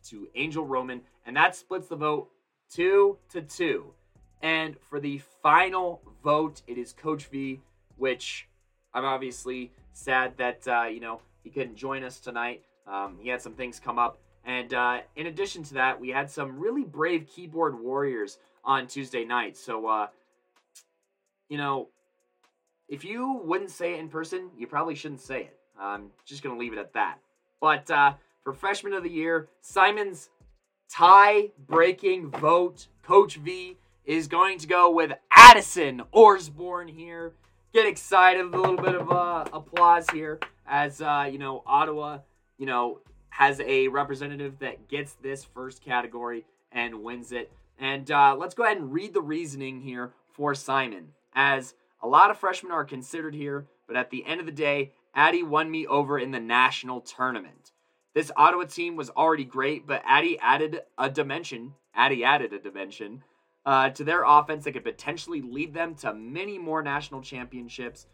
to 0.10 0.28
Angel 0.36 0.66
Roman. 0.66 1.02
And 1.26 1.36
that 1.38 1.56
splits 1.56 1.88
the 1.88 1.96
vote 1.96 2.30
two 2.70 3.18
to 3.30 3.42
two. 3.42 3.94
And 4.42 4.76
for 4.80 5.00
the 5.00 5.22
final 5.44 6.02
vote, 6.24 6.64
it 6.68 6.78
is 6.78 6.94
Coach 6.94 7.28
V, 7.28 7.62
which 7.98 8.48
I'm 8.94 9.06
obviously 9.06 9.72
sad 9.94 10.36
that, 10.38 10.68
uh, 10.68 10.88
you 10.88 11.00
know, 11.00 11.22
he 11.44 11.50
couldn't 11.50 11.76
join 11.76 12.04
us 12.04 12.20
tonight. 12.20 12.64
Um, 12.88 13.18
he 13.22 13.30
had 13.30 13.42
some 13.42 13.54
things 13.54 13.80
come 13.80 14.00
up. 14.00 14.20
And 14.46 14.74
uh, 14.74 15.02
in 15.16 15.28
addition 15.28 15.64
to 15.64 15.74
that, 15.76 16.00
we 16.00 16.10
had 16.10 16.30
some 16.30 16.60
really 16.60 16.84
brave 16.84 17.28
keyboard 17.28 17.80
warriors 17.80 18.40
on 18.64 18.88
Tuesday 18.88 19.24
night. 19.24 19.56
So, 19.56 19.88
uh, 19.88 20.08
you 21.50 21.58
know, 21.58 21.90
if 22.90 23.06
you 23.06 23.42
wouldn't 23.44 23.72
say 23.72 23.94
it 23.94 24.00
in 24.00 24.10
person, 24.10 24.50
you 24.58 24.68
probably 24.68 24.96
shouldn't 24.96 25.22
say 25.22 25.42
it. 25.42 25.58
I'm 25.80 26.10
just 26.26 26.44
going 26.44 26.56
to 26.56 26.60
leave 26.60 26.74
it 26.74 26.80
at 26.80 26.94
that. 26.94 27.18
But 27.60 27.90
uh, 27.90 28.14
for 28.44 28.54
freshman 28.54 28.94
of 28.94 29.04
the 29.04 29.10
year, 29.10 29.48
Simon's 29.62 30.30
tie 30.90 31.52
breaking 31.68 32.32
vote, 32.32 32.88
Coach 33.04 33.36
V, 33.36 33.78
is 34.06 34.28
going 34.28 34.58
to 34.60 34.68
go 34.68 34.90
with 34.92 35.12
Addison 35.32 36.02
Orsborn 36.14 36.90
here. 36.90 37.34
Get 37.74 37.86
excited, 37.86 38.42
a 38.42 38.58
little 38.58 38.76
bit 38.76 38.96
of 38.96 39.10
uh, 39.12 39.46
applause 39.54 40.10
here 40.10 40.40
as, 40.68 41.02
uh, 41.02 41.30
you 41.32 41.38
know, 41.38 41.64
Ottawa, 41.66 42.20
you 42.58 42.66
know, 42.66 43.00
has 43.32 43.60
a 43.62 43.88
representative 43.88 44.60
that 44.60 44.88
gets 44.88 45.14
this 45.14 45.44
first 45.44 45.84
category 45.84 46.46
and 46.72 47.04
wins 47.04 47.32
it. 47.32 47.52
And 47.80 48.10
uh, 48.12 48.36
let's 48.38 48.54
go 48.54 48.64
ahead 48.64 48.78
and 48.78 48.94
read 48.94 49.14
the 49.14 49.22
reasoning 49.22 49.82
here 49.82 50.14
for 50.34 50.54
Simon, 50.56 51.10
as 51.34 51.74
a 52.02 52.08
lot 52.08 52.32
of 52.32 52.38
freshmen 52.38 52.72
are 52.72 52.86
considered 52.86 53.36
here, 53.36 53.68
but 53.88 53.96
at 53.96 54.10
the 54.10 54.26
end 54.26 54.40
of 54.40 54.46
the 54.46 54.52
day, 54.52 54.92
Addie 55.14 55.44
won 55.44 55.70
me 55.70 55.86
over 55.88 56.18
in 56.18 56.32
the 56.32 56.40
national 56.40 57.02
tournament. 57.02 57.72
This 58.14 58.32
Ottawa 58.36 58.66
team 58.66 58.96
was 58.96 59.10
already 59.10 59.46
great, 59.46 59.88
but 59.88 60.02
Addie 60.06 60.40
added 60.42 60.82
a 60.98 61.10
dimension. 61.10 61.74
Addie 61.96 62.24
added 62.24 62.54
a 62.54 62.60
dimension 62.60 63.24
uh, 63.66 63.90
to 63.90 64.04
their 64.04 64.24
offense 64.24 64.66
that 64.66 64.74
could 64.74 64.84
potentially 64.84 65.42
lead 65.42 65.74
them 65.74 65.96
to 65.96 66.14
many 66.14 66.58
more 66.58 66.82
national 66.82 67.22
championships. 67.22 68.08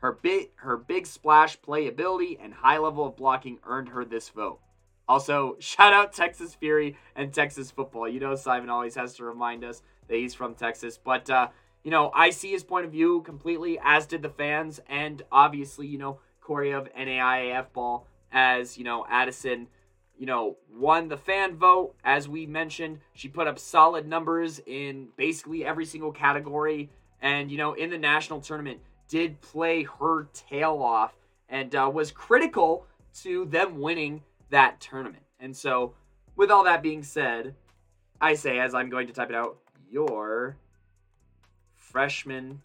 Her 0.00 0.12
big, 0.12 0.50
her 0.56 0.76
big 0.76 1.06
splash 1.06 1.60
playability 1.60 2.38
and 2.42 2.54
high 2.54 2.78
level 2.78 3.06
of 3.06 3.16
blocking 3.16 3.58
earned 3.66 3.90
her 3.90 4.04
this 4.04 4.30
vote. 4.30 4.60
Also, 5.06 5.56
shout 5.60 5.92
out 5.92 6.12
Texas 6.12 6.54
Fury 6.54 6.96
and 7.14 7.32
Texas 7.32 7.70
football. 7.70 8.08
You 8.08 8.20
know, 8.20 8.34
Simon 8.34 8.70
always 8.70 8.94
has 8.94 9.14
to 9.16 9.24
remind 9.24 9.62
us 9.62 9.82
that 10.08 10.16
he's 10.16 10.34
from 10.34 10.54
Texas. 10.54 10.98
But, 11.02 11.28
uh, 11.28 11.48
you 11.84 11.90
know, 11.90 12.10
I 12.14 12.30
see 12.30 12.50
his 12.50 12.64
point 12.64 12.86
of 12.86 12.92
view 12.92 13.22
completely, 13.22 13.78
as 13.82 14.06
did 14.06 14.22
the 14.22 14.30
fans. 14.30 14.80
And 14.88 15.22
obviously, 15.30 15.86
you 15.86 15.98
know, 15.98 16.20
Corey 16.40 16.72
of 16.72 16.92
NAIAF 16.94 17.72
ball, 17.74 18.06
as, 18.32 18.78
you 18.78 18.84
know, 18.84 19.04
Addison, 19.08 19.68
you 20.18 20.26
know, 20.26 20.56
won 20.72 21.08
the 21.08 21.16
fan 21.18 21.56
vote. 21.56 21.94
As 22.04 22.26
we 22.26 22.46
mentioned, 22.46 23.00
she 23.12 23.28
put 23.28 23.46
up 23.46 23.58
solid 23.58 24.08
numbers 24.08 24.60
in 24.66 25.08
basically 25.16 25.64
every 25.64 25.84
single 25.84 26.12
category. 26.12 26.90
And, 27.20 27.50
you 27.50 27.58
know, 27.58 27.74
in 27.74 27.90
the 27.90 27.98
national 27.98 28.40
tournament, 28.40 28.80
did 29.10 29.40
play 29.42 29.82
her 29.82 30.28
tail 30.32 30.82
off 30.82 31.14
and 31.50 31.74
uh, 31.74 31.90
was 31.92 32.10
critical 32.10 32.86
to 33.22 33.44
them 33.46 33.78
winning 33.80 34.22
that 34.48 34.80
tournament. 34.80 35.24
And 35.40 35.54
so, 35.54 35.94
with 36.36 36.50
all 36.50 36.64
that 36.64 36.82
being 36.82 37.02
said, 37.02 37.54
I 38.20 38.34
say, 38.34 38.58
as 38.60 38.74
I'm 38.74 38.88
going 38.88 39.06
to 39.08 39.12
type 39.12 39.28
it 39.28 39.34
out, 39.34 39.58
your 39.90 40.56
freshman 41.74 42.62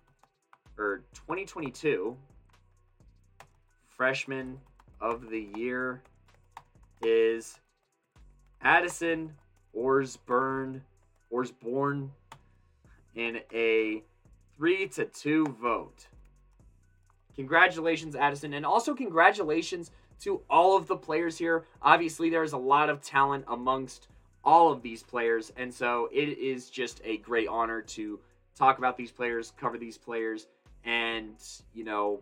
or 0.77 1.03
2022 1.13 2.15
freshman 3.97 4.59
of 5.01 5.29
the 5.29 5.49
year 5.55 6.01
is 7.01 7.59
Addison 8.61 9.33
Orsburn 9.73 10.81
Orsborn 11.31 12.09
in 13.15 13.39
a 13.53 14.03
three 14.55 14.87
to 14.89 15.05
two 15.05 15.45
vote. 15.61 16.07
Congratulations, 17.35 18.15
Addison, 18.15 18.53
and 18.53 18.65
also 18.65 18.93
congratulations 18.93 19.91
to 20.21 20.41
all 20.49 20.77
of 20.77 20.87
the 20.87 20.95
players 20.95 21.37
here. 21.37 21.65
Obviously, 21.81 22.29
there's 22.29 22.53
a 22.53 22.57
lot 22.57 22.89
of 22.89 23.01
talent 23.01 23.45
amongst 23.47 24.07
all 24.43 24.71
of 24.71 24.81
these 24.81 25.03
players, 25.03 25.51
and 25.57 25.73
so 25.73 26.07
it 26.11 26.37
is 26.37 26.69
just 26.69 27.01
a 27.03 27.17
great 27.17 27.47
honor 27.47 27.81
to 27.81 28.19
talk 28.57 28.77
about 28.77 28.95
these 28.95 29.11
players, 29.11 29.51
cover 29.59 29.77
these 29.77 29.97
players, 29.97 30.47
and 30.85 31.35
you 31.73 31.83
know, 31.83 32.21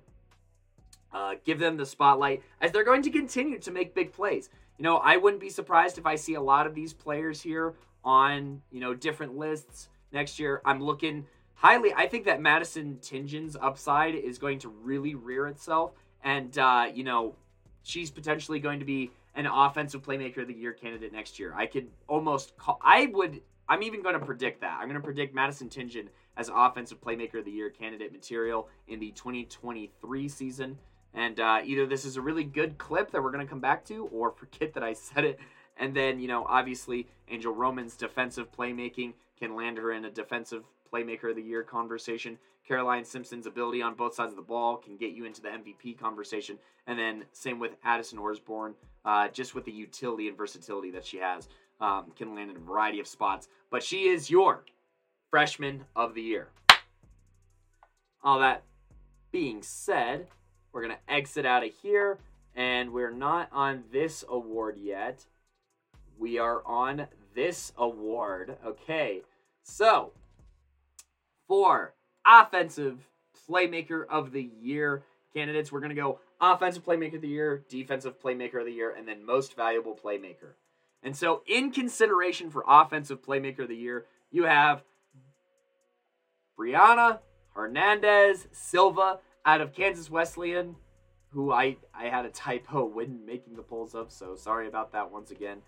uh, 1.14 1.36
give 1.44 1.60
them 1.60 1.78
the 1.78 1.86
spotlight 1.86 2.42
as 2.62 2.72
they're 2.72 2.84
going 2.84 3.04
to 3.04 3.12
continue 3.12 3.60
to 3.60 3.72
make 3.72 3.94
big 3.94 4.12
plays. 4.12 4.50
You 4.78 4.84
know, 4.84 4.98
I 4.98 5.18
wouldn't 5.18 5.42
be 5.42 5.50
surprised 5.50 5.98
if 5.98 6.06
I 6.06 6.16
see 6.16 6.34
a 6.34 6.42
lot 6.42 6.66
of 6.66 6.74
these 6.74 6.94
players 6.94 7.42
here 7.42 7.76
on 8.04 8.62
you 8.72 8.80
know 8.80 8.94
different 8.94 9.38
lists 9.38 9.90
next 10.12 10.40
year. 10.40 10.62
I'm 10.66 10.82
looking 10.82 11.26
highly. 11.64 11.94
I 11.94 12.08
think 12.08 12.26
that 12.26 12.42
Madison 12.42 13.00
Tingen's 13.02 13.56
upside 13.60 14.16
is 14.16 14.38
going 14.38 14.60
to 14.60 14.70
really 14.70 15.16
rear 15.16 15.48
itself, 15.48 15.94
and 16.24 16.58
uh, 16.58 16.88
you 16.94 17.04
know, 17.04 17.36
she's 17.84 18.12
potentially 18.12 18.60
going 18.60 18.80
to 18.80 18.86
be 18.86 19.12
an 19.36 19.48
offensive 19.48 20.04
playmaker 20.04 20.40
of 20.40 20.48
the 20.48 20.54
year 20.54 20.74
candidate 20.74 21.12
next 21.12 21.40
year. 21.40 21.54
I 21.56 21.66
could 21.66 21.88
almost 22.08 22.56
call, 22.58 22.80
I 22.84 23.08
would 23.14 23.42
I'm 23.68 23.84
even 23.84 24.02
going 24.02 24.20
to 24.20 24.26
predict 24.26 24.62
that. 24.62 24.78
I'm 24.80 24.88
going 24.88 25.00
to 25.00 25.06
predict 25.06 25.34
Madison 25.34 25.70
Tingen 25.70 26.08
as 26.36 26.50
offensive 26.54 27.00
playmaker 27.00 27.40
of 27.40 27.46
the 27.46 27.52
year 27.52 27.70
candidate 27.70 28.12
material 28.12 28.68
in 28.88 29.00
the 29.00 29.12
2023 29.12 30.30
season. 30.30 30.78
And 31.14 31.40
uh, 31.40 31.62
either 31.64 31.86
this 31.86 32.06
is 32.06 32.18
a 32.18 32.22
really 32.22 32.44
good 32.44 32.78
clip 32.78 33.12
that 33.12 33.24
we're 33.24 33.32
going 33.32 33.46
to 33.46 33.50
come 33.50 33.60
back 33.60 33.86
to, 33.86 34.08
or 34.08 34.32
forget 34.38 34.74
that 34.74 34.84
I 34.84 34.94
said 34.94 35.24
it. 35.24 35.40
And 35.78 35.96
then, 35.96 36.20
you 36.20 36.28
know, 36.28 36.46
obviously, 36.48 37.08
Angel 37.30 37.54
Roman's 37.54 37.96
defensive 37.96 38.52
playmaking 38.52 39.14
can 39.40 39.56
land 39.56 39.78
her 39.78 39.92
in 39.92 40.06
a 40.06 40.12
defensive 40.12 40.66
playmaker 40.94 41.30
of 41.30 41.36
the 41.36 41.42
year 41.42 41.64
conversation. 41.64 42.38
Caroline 42.68 43.04
Simpson's 43.04 43.46
ability 43.46 43.82
on 43.82 43.96
both 43.96 44.14
sides 44.14 44.32
of 44.32 44.38
the 44.38 44.44
ball 44.44 44.78
can 44.78 44.96
get 44.96 45.12
you 45.12 45.26
into 45.26 45.42
the 45.42 45.50
MVP 45.50 45.98
conversation. 45.98 46.58
And 46.88 46.98
then 46.98 47.26
same 47.34 47.60
with 47.60 47.72
Addison 47.84 48.20
Orsborn, 48.20 48.74
uh, 49.04 49.28
just 49.30 49.56
with 49.56 49.66
the 49.66 49.72
utility 49.72 50.28
and 50.28 50.38
versatility 50.38 50.92
that 50.92 51.06
she 51.06 51.18
has, 51.18 51.50
um, 51.82 52.12
can 52.16 52.36
land 52.36 52.52
in 52.52 52.58
a 52.58 52.60
variety 52.60 53.00
of 53.00 53.08
spots. 53.08 53.48
But 53.70 53.84
she 53.84 54.08
is 54.08 54.30
your 54.30 54.64
freshman 55.30 55.84
of 55.96 56.14
the 56.14 56.22
year. 56.22 56.48
All 58.24 58.40
that 58.40 58.64
being 59.32 59.62
said, 59.62 60.28
we're 60.72 60.84
going 60.84 60.96
to 60.96 61.14
exit 61.14 61.46
out 61.46 61.66
of 61.66 61.72
here. 61.82 62.20
And 62.56 62.94
we're 62.94 63.12
not 63.12 63.50
on 63.52 63.84
this 63.92 64.24
award 64.30 64.78
yet. 64.78 65.26
We 66.20 66.38
are 66.38 66.62
on 66.66 67.08
this 67.34 67.74
award. 67.78 68.58
Okay. 68.64 69.22
So, 69.64 70.12
for 71.48 71.94
offensive 72.26 73.08
playmaker 73.50 74.06
of 74.10 74.32
the 74.32 74.50
year 74.62 75.04
candidates. 75.34 75.72
We're 75.72 75.80
going 75.80 75.90
to 75.90 75.96
go 75.96 76.20
offensive 76.40 76.86
playmaker 76.86 77.16
of 77.16 77.22
the 77.22 77.28
year, 77.28 77.64
defensive 77.70 78.22
playmaker 78.22 78.60
of 78.60 78.66
the 78.66 78.72
year, 78.72 78.94
and 78.96 79.08
then 79.08 79.26
most 79.26 79.56
valuable 79.56 79.98
playmaker. 80.02 80.54
And 81.02 81.16
so, 81.16 81.42
in 81.48 81.72
consideration 81.72 82.50
for 82.50 82.64
offensive 82.68 83.22
playmaker 83.22 83.60
of 83.60 83.68
the 83.68 83.76
year, 83.76 84.06
you 84.32 84.44
have 84.44 84.84
Brianna 86.58 87.20
Hernandez 87.56 88.48
Silva 88.52 89.20
out 89.46 89.62
of 89.62 89.74
Kansas 89.74 90.10
Wesleyan, 90.10 90.76
who 91.30 91.52
I, 91.52 91.78
I 91.94 92.06
had 92.06 92.26
a 92.26 92.30
typo 92.30 92.86
when 92.86 93.26
making 93.26 93.56
the 93.56 93.62
polls 93.62 93.96
up, 93.96 94.12
so 94.12 94.36
sorry 94.36 94.68
about 94.68 94.92
that 94.94 95.12
once 95.12 95.32
again. 95.32 95.62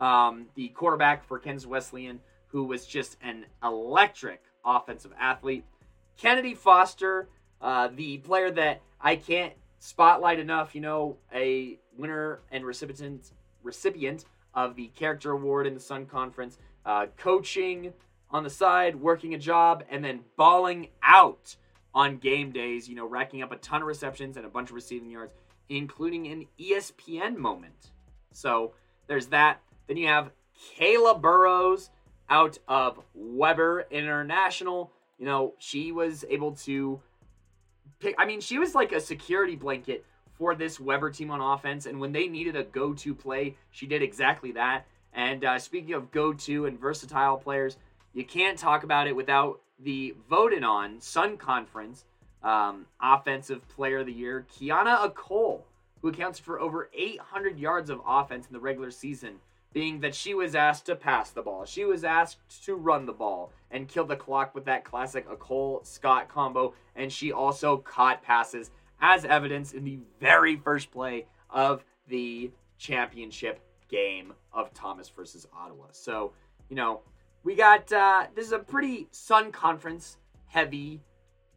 Um, 0.00 0.46
the 0.54 0.68
quarterback 0.68 1.26
for 1.26 1.38
Kansas 1.38 1.66
Wesleyan, 1.66 2.20
who 2.48 2.64
was 2.64 2.86
just 2.86 3.16
an 3.22 3.46
electric 3.62 4.42
offensive 4.66 5.12
athlete. 5.18 5.64
Kennedy 6.18 6.54
Foster, 6.54 7.28
uh, 7.60 7.88
the 7.94 8.18
player 8.18 8.50
that 8.50 8.82
I 9.00 9.16
can't 9.16 9.52
spotlight 9.78 10.38
enough, 10.38 10.74
you 10.74 10.80
know, 10.80 11.16
a 11.32 11.78
winner 11.96 12.40
and 12.50 12.64
recipient 12.64 13.30
recipient 13.62 14.24
of 14.54 14.74
the 14.74 14.88
character 14.88 15.32
award 15.32 15.66
in 15.66 15.74
the 15.74 15.80
Sun 15.80 16.06
Conference, 16.06 16.58
uh, 16.84 17.06
coaching 17.16 17.92
on 18.30 18.42
the 18.42 18.50
side, 18.50 18.96
working 18.96 19.34
a 19.34 19.38
job, 19.38 19.84
and 19.90 20.04
then 20.04 20.20
balling 20.36 20.88
out 21.02 21.56
on 21.94 22.16
game 22.16 22.52
days, 22.52 22.88
you 22.88 22.94
know, 22.94 23.06
racking 23.06 23.42
up 23.42 23.52
a 23.52 23.56
ton 23.56 23.82
of 23.82 23.88
receptions 23.88 24.36
and 24.36 24.44
a 24.44 24.48
bunch 24.48 24.70
of 24.70 24.74
receiving 24.74 25.10
yards, 25.10 25.32
including 25.68 26.26
an 26.28 26.46
ESPN 26.58 27.36
moment. 27.36 27.92
So 28.32 28.72
there's 29.06 29.28
that. 29.28 29.62
Then 29.86 29.96
you 29.96 30.08
have 30.08 30.30
Kayla 30.78 31.20
Burrows 31.20 31.90
out 32.28 32.58
of 32.68 33.00
Webber 33.14 33.86
International. 33.90 34.90
You 35.18 35.26
know, 35.26 35.54
she 35.58 35.92
was 35.92 36.24
able 36.28 36.52
to 36.52 37.00
pick, 38.00 38.14
I 38.18 38.26
mean, 38.26 38.40
she 38.40 38.58
was 38.58 38.74
like 38.74 38.92
a 38.92 39.00
security 39.00 39.56
blanket 39.56 40.04
for 40.34 40.54
this 40.54 40.78
Webber 40.78 41.10
team 41.10 41.30
on 41.30 41.40
offense. 41.40 41.86
And 41.86 41.98
when 41.98 42.12
they 42.12 42.28
needed 42.28 42.56
a 42.56 42.64
go 42.64 42.92
to 42.94 43.14
play, 43.14 43.56
she 43.70 43.86
did 43.86 44.02
exactly 44.02 44.52
that. 44.52 44.86
And 45.12 45.44
uh, 45.44 45.58
speaking 45.58 45.94
of 45.94 46.10
go 46.10 46.32
to 46.32 46.66
and 46.66 46.78
versatile 46.78 47.38
players, 47.38 47.78
you 48.12 48.24
can't 48.24 48.58
talk 48.58 48.84
about 48.84 49.06
it 49.06 49.16
without 49.16 49.60
the 49.80 50.14
voted 50.28 50.62
on 50.62 51.00
Sun 51.00 51.38
Conference 51.38 52.04
um, 52.42 52.86
Offensive 53.02 53.66
Player 53.68 53.98
of 53.98 54.06
the 54.06 54.12
Year, 54.12 54.46
Kiana 54.54 55.10
Akol, 55.10 55.62
who 56.00 56.08
accounts 56.08 56.38
for 56.38 56.60
over 56.60 56.88
800 56.94 57.58
yards 57.58 57.90
of 57.90 58.00
offense 58.06 58.46
in 58.46 58.52
the 58.52 58.60
regular 58.60 58.90
season, 58.90 59.36
being 59.76 60.00
that 60.00 60.14
she 60.14 60.32
was 60.32 60.54
asked 60.54 60.86
to 60.86 60.96
pass 60.96 61.32
the 61.32 61.42
ball. 61.42 61.66
She 61.66 61.84
was 61.84 62.02
asked 62.02 62.64
to 62.64 62.74
run 62.74 63.04
the 63.04 63.12
ball 63.12 63.52
and 63.70 63.86
kill 63.86 64.06
the 64.06 64.16
clock 64.16 64.54
with 64.54 64.64
that 64.64 64.84
classic 64.84 65.26
Cole 65.38 65.82
Scott 65.84 66.30
combo, 66.30 66.72
and 66.94 67.12
she 67.12 67.30
also 67.30 67.76
caught 67.76 68.22
passes, 68.22 68.70
as 69.02 69.26
evidence 69.26 69.74
in 69.74 69.84
the 69.84 69.98
very 70.18 70.56
first 70.56 70.90
play 70.90 71.26
of 71.50 71.84
the 72.08 72.50
championship 72.78 73.60
game 73.90 74.32
of 74.50 74.72
Thomas 74.72 75.10
versus 75.10 75.46
Ottawa. 75.54 75.88
So, 75.92 76.32
you 76.70 76.76
know, 76.76 77.02
we 77.44 77.54
got 77.54 77.92
uh, 77.92 78.28
this 78.34 78.46
is 78.46 78.52
a 78.52 78.58
pretty 78.58 79.08
Sun 79.10 79.52
Conference 79.52 80.16
heavy 80.46 81.02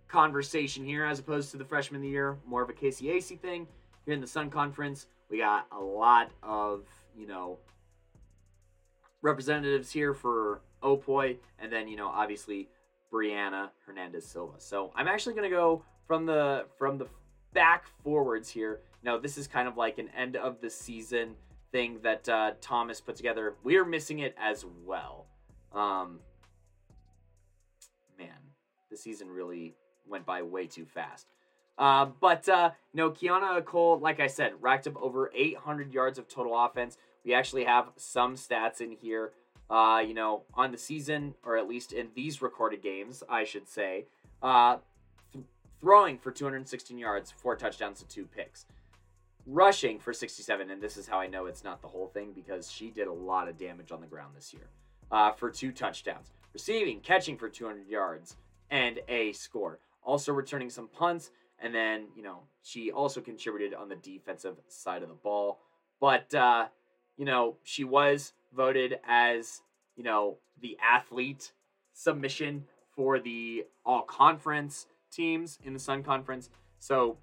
conversation 0.09 0.83
here, 0.83 1.05
as 1.05 1.19
opposed 1.19 1.51
to 1.51 1.57
the 1.57 1.63
freshman 1.63 1.99
of 1.99 2.01
the 2.01 2.09
year, 2.09 2.37
more 2.45 2.63
of 2.63 2.69
a 2.69 2.73
KCAC 2.73 3.39
thing. 3.39 3.65
Here 4.03 4.13
in 4.13 4.19
the 4.19 4.27
Sun 4.27 4.49
Conference, 4.49 5.07
we 5.29 5.37
got 5.37 5.67
a 5.71 5.79
lot 5.79 6.31
of 6.43 6.83
you 7.17 7.25
know 7.25 7.59
representatives 9.21 9.91
here 9.91 10.13
for 10.13 10.61
Opoy, 10.83 11.37
and 11.59 11.71
then 11.71 11.87
you 11.87 11.95
know 11.95 12.07
obviously 12.07 12.69
Brianna 13.11 13.69
Hernandez 13.85 14.25
Silva. 14.25 14.59
So 14.59 14.91
I'm 14.95 15.07
actually 15.07 15.35
gonna 15.35 15.49
go 15.49 15.83
from 16.07 16.25
the 16.25 16.65
from 16.77 16.97
the 16.97 17.07
back 17.53 17.85
forwards 18.03 18.49
here. 18.49 18.81
Now 19.03 19.17
this 19.17 19.37
is 19.37 19.47
kind 19.47 19.67
of 19.67 19.77
like 19.77 19.97
an 19.97 20.09
end 20.15 20.35
of 20.35 20.61
the 20.61 20.69
season 20.69 21.35
thing 21.71 21.99
that 22.03 22.27
uh, 22.27 22.51
Thomas 22.61 23.01
put 23.01 23.15
together. 23.15 23.55
We're 23.63 23.85
missing 23.85 24.19
it 24.19 24.35
as 24.39 24.65
well. 24.85 25.27
Um, 25.73 26.19
man, 28.17 28.29
the 28.89 28.97
season 28.97 29.29
really 29.29 29.75
went 30.07 30.25
by 30.25 30.41
way 30.41 30.67
too 30.67 30.85
fast. 30.85 31.27
Uh, 31.77 32.05
but 32.19 32.49
uh, 32.49 32.71
know, 32.93 33.09
Kiana 33.09 33.63
Cole, 33.63 33.99
like 33.99 34.19
I 34.19 34.27
said, 34.27 34.53
racked 34.59 34.87
up 34.87 35.01
over 35.01 35.31
800 35.33 35.93
yards 35.93 36.19
of 36.19 36.27
total 36.27 36.57
offense. 36.57 36.97
We 37.29 37.35
actually 37.35 37.65
have 37.65 37.91
some 37.95 38.33
stats 38.33 38.81
in 38.81 38.89
here. 38.89 39.33
Uh, 39.69 39.99
you 39.99 40.15
know, 40.15 40.45
on 40.55 40.71
the 40.71 40.79
season, 40.79 41.35
or 41.45 41.57
at 41.57 41.67
least 41.67 41.93
in 41.93 42.07
these 42.15 42.41
recorded 42.41 42.81
games, 42.81 43.21
I 43.29 43.43
should 43.43 43.67
say. 43.67 44.07
Uh, 44.41 44.77
th- 45.31 45.45
throwing 45.79 46.17
for 46.17 46.31
216 46.31 46.97
yards, 46.97 47.29
four 47.29 47.55
touchdowns 47.55 47.99
to 47.99 48.07
two 48.07 48.25
picks. 48.25 48.65
Rushing 49.45 49.99
for 49.99 50.11
67, 50.11 50.71
and 50.71 50.81
this 50.81 50.97
is 50.97 51.07
how 51.07 51.19
I 51.19 51.27
know 51.27 51.45
it's 51.45 51.63
not 51.63 51.83
the 51.83 51.87
whole 51.87 52.07
thing 52.07 52.31
because 52.33 52.71
she 52.71 52.89
did 52.89 53.05
a 53.05 53.13
lot 53.13 53.47
of 53.47 53.59
damage 53.59 53.91
on 53.91 54.01
the 54.01 54.07
ground 54.07 54.35
this 54.35 54.51
year 54.51 54.71
uh, 55.11 55.31
for 55.33 55.51
two 55.51 55.71
touchdowns, 55.71 56.31
receiving, 56.51 56.99
catching 56.99 57.37
for 57.37 57.47
200 57.47 57.87
yards, 57.87 58.37
and 58.71 59.01
a 59.07 59.33
score. 59.33 59.77
Also 60.01 60.33
returning 60.33 60.71
some 60.71 60.87
punts, 60.87 61.29
and 61.59 61.75
then, 61.75 62.07
you 62.15 62.23
know, 62.23 62.39
she 62.63 62.91
also 62.91 63.21
contributed 63.21 63.75
on 63.75 63.87
the 63.87 63.97
defensive 63.97 64.55
side 64.67 65.03
of 65.03 65.09
the 65.09 65.13
ball. 65.13 65.59
But, 65.99 66.33
uh, 66.33 66.69
you 67.19 67.25
know, 67.25 67.57
she 67.63 67.83
was 67.83 68.31
voted 68.55 68.97
as, 69.05 69.61
you 69.97 70.03
know, 70.03 70.37
the 70.61 70.77
athlete 70.81 71.51
submission 71.93 72.63
for 72.95 73.19
the 73.19 73.65
all 73.85 74.03
conference 74.03 74.87
teams 75.11 75.59
in 75.65 75.73
the 75.73 75.79
Sun 75.79 76.03
Conference. 76.03 76.49
So, 76.79 77.17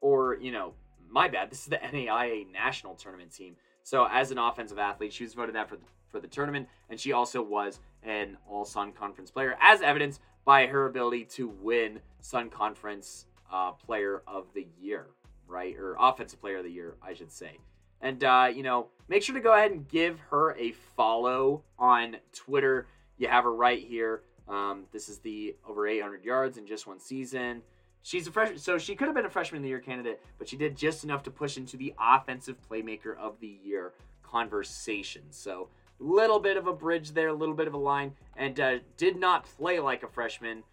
or, 0.00 0.38
you 0.40 0.52
know, 0.52 0.74
my 1.10 1.26
bad, 1.26 1.50
this 1.50 1.62
is 1.62 1.66
the 1.66 1.76
NAIA 1.92 2.50
national 2.52 2.94
tournament 2.94 3.34
team. 3.34 3.56
So, 3.82 4.06
as 4.08 4.30
an 4.30 4.38
offensive 4.38 4.78
athlete, 4.78 5.12
she 5.12 5.24
was 5.24 5.34
voted 5.34 5.56
that 5.56 5.68
for 5.68 5.76
the 5.76 5.82
for 6.08 6.20
the 6.20 6.28
tournament, 6.28 6.68
and 6.90 7.00
she 7.00 7.12
also 7.12 7.42
was 7.42 7.80
an 8.04 8.36
All 8.48 8.64
Sun 8.64 8.92
Conference 8.92 9.30
player, 9.30 9.56
as 9.60 9.80
evidenced 9.80 10.20
by 10.44 10.66
her 10.66 10.86
ability 10.86 11.24
to 11.24 11.48
win 11.48 12.00
Sun 12.20 12.50
Conference 12.50 13.26
uh, 13.50 13.72
Player 13.72 14.22
of 14.28 14.46
the 14.54 14.68
Year, 14.78 15.06
right? 15.48 15.74
Or 15.76 15.96
Offensive 15.98 16.40
Player 16.40 16.58
of 16.58 16.64
the 16.64 16.70
Year, 16.70 16.96
I 17.02 17.14
should 17.14 17.32
say. 17.32 17.58
And, 18.02 18.22
uh, 18.24 18.50
you 18.54 18.62
know, 18.62 18.88
make 19.08 19.22
sure 19.22 19.34
to 19.34 19.40
go 19.40 19.54
ahead 19.54 19.70
and 19.70 19.88
give 19.88 20.20
her 20.30 20.54
a 20.56 20.72
follow 20.96 21.62
on 21.78 22.16
Twitter. 22.32 22.86
You 23.16 23.28
have 23.28 23.44
her 23.44 23.54
right 23.54 23.82
here. 23.82 24.22
Um, 24.48 24.84
this 24.92 25.08
is 25.08 25.18
the 25.20 25.56
over 25.66 25.86
800 25.86 26.24
yards 26.24 26.58
in 26.58 26.66
just 26.66 26.86
one 26.86 27.00
season. 27.00 27.62
She's 28.02 28.26
a 28.26 28.32
freshman, 28.32 28.58
so 28.58 28.78
she 28.78 28.96
could 28.96 29.06
have 29.06 29.14
been 29.14 29.26
a 29.26 29.30
freshman 29.30 29.58
of 29.58 29.62
the 29.62 29.68
year 29.68 29.78
candidate, 29.78 30.20
but 30.36 30.48
she 30.48 30.56
did 30.56 30.76
just 30.76 31.04
enough 31.04 31.22
to 31.22 31.30
push 31.30 31.56
into 31.56 31.76
the 31.76 31.94
offensive 32.00 32.56
playmaker 32.68 33.16
of 33.16 33.38
the 33.40 33.60
year 33.62 33.92
conversation. 34.24 35.22
So 35.30 35.68
a 36.00 36.04
little 36.04 36.40
bit 36.40 36.56
of 36.56 36.66
a 36.66 36.72
bridge 36.72 37.12
there, 37.12 37.28
a 37.28 37.32
little 37.32 37.54
bit 37.54 37.68
of 37.68 37.74
a 37.74 37.78
line, 37.78 38.12
and 38.36 38.58
uh, 38.58 38.78
did 38.96 39.16
not 39.16 39.46
play 39.56 39.78
like 39.78 40.02
a 40.02 40.08
freshman, 40.08 40.64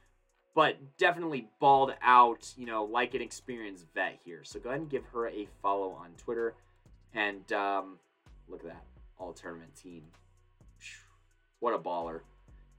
but 0.56 0.78
definitely 0.98 1.48
balled 1.60 1.94
out, 2.02 2.52
you 2.58 2.66
know, 2.66 2.84
like 2.84 3.14
an 3.14 3.22
experienced 3.22 3.86
vet 3.94 4.20
here. 4.26 4.44
So 4.44 4.60
go 4.60 4.70
ahead 4.70 4.82
and 4.82 4.90
give 4.90 5.06
her 5.14 5.28
a 5.28 5.48
follow 5.62 5.92
on 5.92 6.10
Twitter. 6.18 6.56
And 7.14 7.52
um, 7.54 7.98
look 8.48 8.62
at 8.62 8.68
that 8.68 8.84
all 9.18 9.34
tournament 9.34 9.76
team. 9.76 10.04
What 11.60 11.74
a 11.74 11.80
baller. 11.80 12.22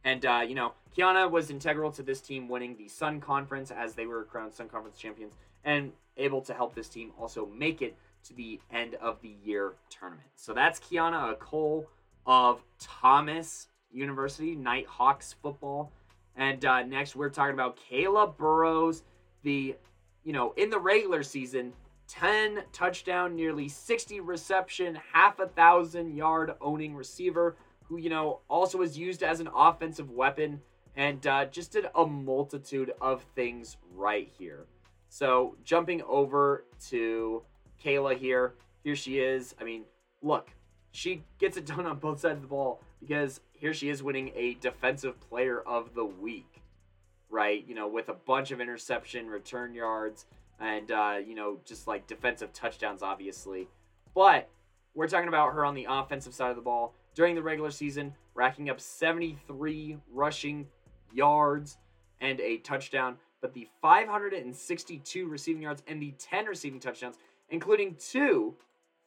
And, 0.04 0.24
uh, 0.24 0.42
you 0.46 0.54
know, 0.54 0.72
Kiana 0.96 1.30
was 1.30 1.50
integral 1.50 1.92
to 1.92 2.02
this 2.02 2.20
team 2.20 2.48
winning 2.48 2.76
the 2.76 2.88
Sun 2.88 3.20
Conference 3.20 3.70
as 3.70 3.94
they 3.94 4.06
were 4.06 4.24
crowned 4.24 4.54
Sun 4.54 4.68
Conference 4.68 4.96
champions 4.96 5.34
and 5.64 5.92
able 6.16 6.40
to 6.42 6.54
help 6.54 6.74
this 6.74 6.88
team 6.88 7.12
also 7.18 7.46
make 7.46 7.82
it 7.82 7.94
to 8.24 8.34
the 8.34 8.60
end 8.72 8.94
of 8.96 9.20
the 9.20 9.34
year 9.44 9.74
tournament. 9.90 10.28
So 10.36 10.54
that's 10.54 10.80
Kiana 10.80 11.38
Cole 11.38 11.86
of 12.26 12.62
Thomas 12.78 13.68
University, 13.92 14.54
Nighthawks 14.54 15.34
football. 15.42 15.92
And 16.36 16.64
uh, 16.64 16.82
next, 16.82 17.16
we're 17.16 17.28
talking 17.28 17.54
about 17.54 17.78
Kayla 17.90 18.36
Burrows, 18.36 19.02
the, 19.42 19.76
you 20.24 20.32
know, 20.32 20.52
in 20.56 20.70
the 20.70 20.78
regular 20.78 21.22
season, 21.22 21.72
10 22.10 22.64
touchdown, 22.72 23.36
nearly 23.36 23.68
60 23.68 24.20
reception, 24.20 24.98
half 25.12 25.38
a 25.38 25.46
thousand 25.46 26.16
yard 26.16 26.52
owning 26.60 26.94
receiver 26.94 27.56
who, 27.84 27.98
you 27.98 28.10
know, 28.10 28.40
also 28.48 28.78
was 28.78 28.98
used 28.98 29.22
as 29.22 29.38
an 29.38 29.48
offensive 29.54 30.10
weapon 30.10 30.60
and 30.96 31.24
uh, 31.28 31.44
just 31.46 31.70
did 31.72 31.86
a 31.94 32.04
multitude 32.04 32.92
of 33.00 33.22
things 33.36 33.76
right 33.94 34.28
here. 34.36 34.66
So, 35.08 35.56
jumping 35.64 36.02
over 36.02 36.64
to 36.88 37.42
Kayla 37.84 38.16
here, 38.16 38.54
here 38.82 38.96
she 38.96 39.20
is. 39.20 39.54
I 39.60 39.64
mean, 39.64 39.84
look, 40.20 40.50
she 40.90 41.22
gets 41.38 41.56
it 41.56 41.66
done 41.66 41.86
on 41.86 41.98
both 41.98 42.20
sides 42.20 42.36
of 42.36 42.42
the 42.42 42.48
ball 42.48 42.82
because 43.00 43.40
here 43.52 43.72
she 43.72 43.88
is 43.88 44.02
winning 44.02 44.32
a 44.34 44.54
defensive 44.54 45.20
player 45.20 45.60
of 45.60 45.94
the 45.94 46.04
week, 46.04 46.62
right? 47.28 47.64
You 47.66 47.76
know, 47.76 47.86
with 47.86 48.08
a 48.08 48.14
bunch 48.14 48.50
of 48.50 48.60
interception, 48.60 49.28
return 49.28 49.74
yards, 49.74 50.26
and, 50.60 50.90
uh, 50.90 51.18
you 51.24 51.34
know, 51.34 51.58
just 51.64 51.86
like 51.86 52.06
defensive 52.06 52.52
touchdowns, 52.52 53.02
obviously. 53.02 53.68
But 54.14 54.48
we're 54.94 55.08
talking 55.08 55.28
about 55.28 55.52
her 55.54 55.64
on 55.64 55.74
the 55.74 55.86
offensive 55.88 56.34
side 56.34 56.50
of 56.50 56.56
the 56.56 56.62
ball 56.62 56.94
during 57.14 57.34
the 57.34 57.42
regular 57.42 57.70
season, 57.70 58.14
racking 58.34 58.70
up 58.70 58.80
73 58.80 59.98
rushing 60.12 60.66
yards 61.12 61.78
and 62.20 62.40
a 62.40 62.58
touchdown. 62.58 63.16
but 63.40 63.54
the 63.54 63.66
562 63.80 65.26
receiving 65.26 65.62
yards 65.62 65.82
and 65.86 66.00
the 66.02 66.12
10 66.18 66.44
receiving 66.44 66.78
touchdowns, 66.78 67.16
including 67.48 67.96
two 67.96 68.54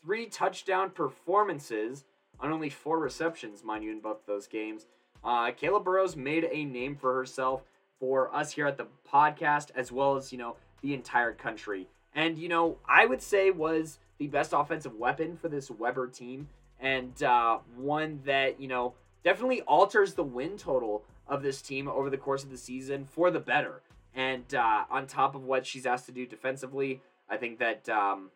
three 0.03 0.25
touchdown 0.25 0.89
performances 0.89 2.05
on 2.39 2.51
only 2.51 2.69
four 2.69 2.99
receptions, 2.99 3.63
mind 3.63 3.83
you, 3.83 3.91
in 3.91 3.99
both 3.99 4.25
those 4.25 4.47
games. 4.47 4.87
Uh, 5.23 5.51
Kayla 5.51 5.83
Burrows 5.83 6.15
made 6.15 6.49
a 6.51 6.65
name 6.65 6.95
for 6.95 7.13
herself 7.13 7.63
for 7.99 8.33
us 8.35 8.51
here 8.51 8.67
at 8.67 8.75
the 8.75 8.87
podcast, 9.09 9.69
as 9.75 9.91
well 9.91 10.17
as, 10.17 10.31
you 10.31 10.37
know, 10.37 10.55
the 10.83 10.93
entire 10.93 11.33
country. 11.33 11.87
And, 12.13 12.37
you 12.37 12.47
know, 12.47 12.77
I 12.87 13.07
would 13.07 13.23
say 13.23 13.49
was 13.49 13.97
the 14.19 14.27
best 14.27 14.53
offensive 14.53 14.93
weapon 14.95 15.35
for 15.35 15.49
this 15.49 15.71
Webber 15.71 16.07
team, 16.07 16.47
and 16.79 17.23
uh, 17.23 17.57
one 17.75 18.19
that, 18.25 18.61
you 18.61 18.67
know, 18.67 18.93
definitely 19.23 19.61
alters 19.61 20.13
the 20.13 20.23
win 20.23 20.55
total 20.57 21.03
of 21.27 21.41
this 21.41 21.63
team 21.63 21.87
over 21.87 22.11
the 22.11 22.17
course 22.17 22.43
of 22.43 22.51
the 22.51 22.57
season 22.57 23.05
for 23.05 23.31
the 23.31 23.39
better. 23.39 23.81
And 24.13 24.53
uh, 24.53 24.83
on 24.91 25.07
top 25.07 25.33
of 25.33 25.43
what 25.43 25.65
she's 25.65 25.87
asked 25.87 26.05
to 26.05 26.11
do 26.11 26.27
defensively, 26.27 27.01
I 27.27 27.37
think 27.37 27.57
that 27.57 27.89
um, 27.89 28.29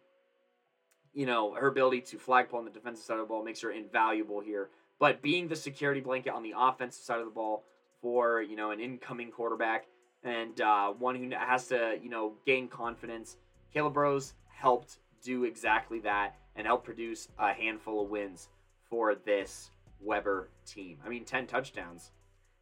you 1.17 1.25
know, 1.25 1.55
her 1.55 1.67
ability 1.67 2.01
to 2.01 2.19
flag 2.19 2.47
pull 2.47 2.59
on 2.59 2.65
the 2.65 2.69
defensive 2.69 3.03
side 3.03 3.15
of 3.15 3.21
the 3.21 3.25
ball 3.25 3.43
makes 3.43 3.61
her 3.61 3.71
invaluable 3.71 4.39
here. 4.39 4.69
But 4.99 5.21
being 5.23 5.47
the 5.47 5.55
security 5.55 5.99
blanket 5.99 6.31
on 6.31 6.43
the 6.43 6.53
offensive 6.55 7.03
side 7.03 7.17
of 7.17 7.25
the 7.25 7.31
ball 7.31 7.63
for, 8.03 8.41
you 8.43 8.55
know, 8.55 8.69
an 8.69 8.79
incoming 8.79 9.31
quarterback 9.31 9.87
and 10.23 10.59
uh, 10.61 10.89
one 10.91 11.15
who 11.15 11.29
has 11.35 11.67
to, 11.67 11.97
you 12.01 12.09
know, 12.09 12.33
gain 12.45 12.67
confidence, 12.67 13.37
Caleb 13.73 13.93
Burroughs 13.93 14.33
helped 14.47 14.97
do 15.23 15.43
exactly 15.43 15.99
that 15.99 16.35
and 16.55 16.65
help 16.65 16.83
produce 16.83 17.27
a 17.37 17.53
handful 17.53 18.03
of 18.03 18.09
wins 18.09 18.49
for 18.89 19.15
this 19.15 19.69
Webber 19.99 20.49
team. 20.65 20.97
I 21.05 21.09
mean, 21.09 21.25
10 21.25 21.47
touchdowns. 21.47 22.11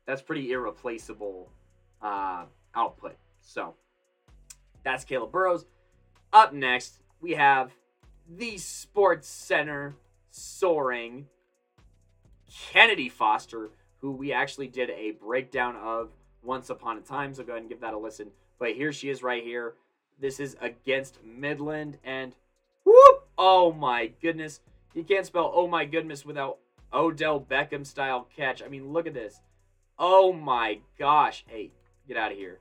That's 0.06 0.22
pretty 0.22 0.52
irreplaceable 0.52 1.52
uh, 2.02 2.46
output. 2.76 3.18
So 3.42 3.76
that's 4.84 5.04
Caleb 5.04 5.32
Burrows. 5.32 5.66
Up 6.34 6.54
next, 6.54 7.00
we 7.22 7.32
have 7.32 7.72
the 8.30 8.56
SportsCenter 8.56 9.94
soaring 10.32 11.28
Kennedy 12.72 13.10
Foster, 13.10 13.72
who 14.00 14.12
we 14.12 14.32
actually 14.32 14.68
did 14.68 14.90
a 14.90 15.12
breakdown 15.12 15.76
of 15.76 16.10
once 16.46 16.70
upon 16.70 16.98
a 16.98 17.02
time. 17.02 17.34
So 17.34 17.44
go 17.44 17.54
ahead 17.54 17.64
and 17.64 17.70
give 17.70 17.82
that 17.82 17.94
a 17.94 17.98
listen. 17.98 18.32
But 18.60 18.74
here 18.74 18.94
she 18.94 19.10
is 19.10 19.24
right 19.24 19.44
here. 19.44 19.74
This 20.20 20.40
is 20.40 20.56
against 20.62 21.20
Midland. 21.24 21.98
And 22.04 22.36
whoop! 22.84 23.28
Oh 23.38 23.74
my 23.74 24.12
goodness. 24.22 24.62
You 24.94 25.04
can't 25.04 25.26
spell 25.26 25.52
oh 25.54 25.68
my 25.68 25.86
goodness 25.86 26.26
without 26.26 26.58
Odell 26.94 27.40
Beckham 27.40 27.86
style 27.86 28.28
catch. 28.36 28.64
I 28.64 28.68
mean, 28.68 28.94
look 28.94 29.08
at 29.08 29.14
this. 29.14 29.42
Oh 30.00 30.32
my 30.32 30.80
gosh. 30.98 31.44
Hey, 31.48 31.72
get 32.08 32.18
out 32.18 32.32
of 32.32 32.38
here. 32.38 32.60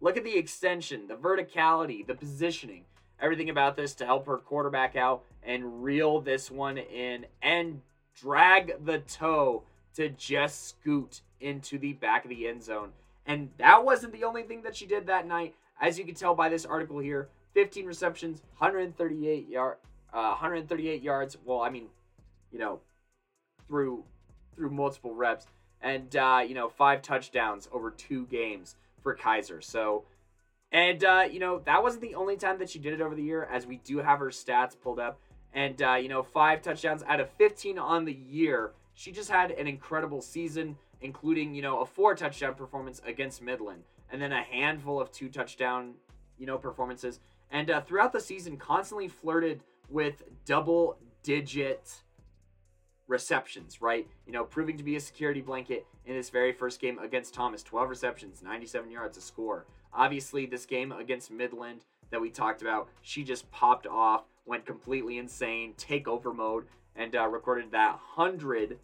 Look 0.00 0.16
at 0.16 0.24
the 0.24 0.36
extension, 0.36 1.08
the 1.08 1.14
verticality, 1.14 2.06
the 2.06 2.14
positioning 2.14 2.84
everything 3.20 3.50
about 3.50 3.76
this 3.76 3.94
to 3.94 4.06
help 4.06 4.26
her 4.26 4.38
quarterback 4.38 4.96
out 4.96 5.24
and 5.42 5.82
reel 5.82 6.20
this 6.20 6.50
one 6.50 6.78
in 6.78 7.26
and 7.42 7.80
drag 8.14 8.84
the 8.84 8.98
toe 8.98 9.62
to 9.94 10.08
just 10.10 10.68
scoot 10.68 11.22
into 11.40 11.78
the 11.78 11.92
back 11.94 12.24
of 12.24 12.30
the 12.30 12.46
end 12.46 12.62
zone. 12.62 12.90
And 13.26 13.50
that 13.58 13.84
wasn't 13.84 14.12
the 14.12 14.24
only 14.24 14.42
thing 14.42 14.62
that 14.62 14.76
she 14.76 14.86
did 14.86 15.06
that 15.06 15.26
night. 15.26 15.54
As 15.80 15.98
you 15.98 16.04
can 16.04 16.14
tell 16.14 16.34
by 16.34 16.48
this 16.48 16.64
article 16.64 16.98
here, 16.98 17.28
15 17.54 17.86
receptions, 17.86 18.42
138 18.58 19.48
yard, 19.48 19.76
uh, 20.12 20.30
138 20.30 21.02
yards. 21.02 21.36
Well, 21.44 21.60
I 21.60 21.70
mean, 21.70 21.88
you 22.52 22.58
know, 22.58 22.80
through 23.68 24.04
through 24.54 24.70
multiple 24.70 25.14
reps, 25.14 25.46
and 25.82 26.14
uh, 26.16 26.42
you 26.46 26.54
know, 26.54 26.68
five 26.68 27.02
touchdowns 27.02 27.68
over 27.72 27.90
two 27.90 28.26
games 28.26 28.76
for 29.02 29.14
Keiser. 29.14 29.62
So 29.62 30.04
and, 30.72 31.02
uh, 31.04 31.24
you 31.30 31.38
know, 31.38 31.60
that 31.60 31.82
wasn't 31.82 32.02
the 32.02 32.14
only 32.16 32.36
time 32.36 32.58
that 32.58 32.70
she 32.70 32.78
did 32.78 32.92
it 32.92 33.00
over 33.00 33.14
the 33.14 33.22
year, 33.22 33.44
as 33.50 33.66
we 33.66 33.76
do 33.78 33.98
have 33.98 34.18
her 34.18 34.26
stats 34.26 34.78
pulled 34.78 34.98
up. 34.98 35.18
And, 35.54 35.80
uh, 35.80 35.94
you 35.94 36.08
know, 36.08 36.22
five 36.22 36.60
touchdowns 36.60 37.02
out 37.04 37.20
of 37.20 37.30
15 37.30 37.78
on 37.78 38.04
the 38.04 38.12
year. 38.12 38.72
She 38.94 39.12
just 39.12 39.30
had 39.30 39.52
an 39.52 39.66
incredible 39.66 40.20
season, 40.20 40.76
including, 41.00 41.54
you 41.54 41.62
know, 41.62 41.80
a 41.80 41.86
four 41.86 42.14
touchdown 42.14 42.54
performance 42.54 43.00
against 43.06 43.42
Midland, 43.42 43.82
and 44.10 44.20
then 44.20 44.32
a 44.32 44.42
handful 44.42 45.00
of 45.00 45.10
two 45.12 45.28
touchdown, 45.28 45.94
you 46.38 46.46
know, 46.46 46.58
performances. 46.58 47.20
And 47.50 47.70
uh, 47.70 47.80
throughout 47.80 48.12
the 48.12 48.20
season, 48.20 48.56
constantly 48.56 49.08
flirted 49.08 49.62
with 49.88 50.22
double 50.44 50.98
digit 51.22 52.02
receptions, 53.08 53.80
right? 53.80 54.06
You 54.26 54.32
know, 54.32 54.44
proving 54.44 54.76
to 54.78 54.84
be 54.84 54.96
a 54.96 55.00
security 55.00 55.40
blanket 55.40 55.86
in 56.06 56.14
this 56.14 56.30
very 56.30 56.52
first 56.52 56.80
game 56.80 56.98
against 56.98 57.34
Thomas 57.34 57.62
12 57.62 57.88
receptions, 57.88 58.42
97 58.42 58.90
yards, 58.90 59.16
a 59.18 59.20
score. 59.20 59.66
Obviously, 59.92 60.46
this 60.46 60.66
game 60.66 60.92
against 60.92 61.30
Midland 61.30 61.84
that 62.10 62.20
we 62.20 62.30
talked 62.30 62.62
about, 62.62 62.88
she 63.02 63.24
just 63.24 63.50
popped 63.50 63.86
off, 63.86 64.24
went 64.44 64.66
completely 64.66 65.18
insane, 65.18 65.74
takeover 65.74 66.34
mode, 66.34 66.66
and 66.94 67.14
uh, 67.14 67.26
recorded 67.26 67.70
that 67.72 67.92
100 68.16 68.78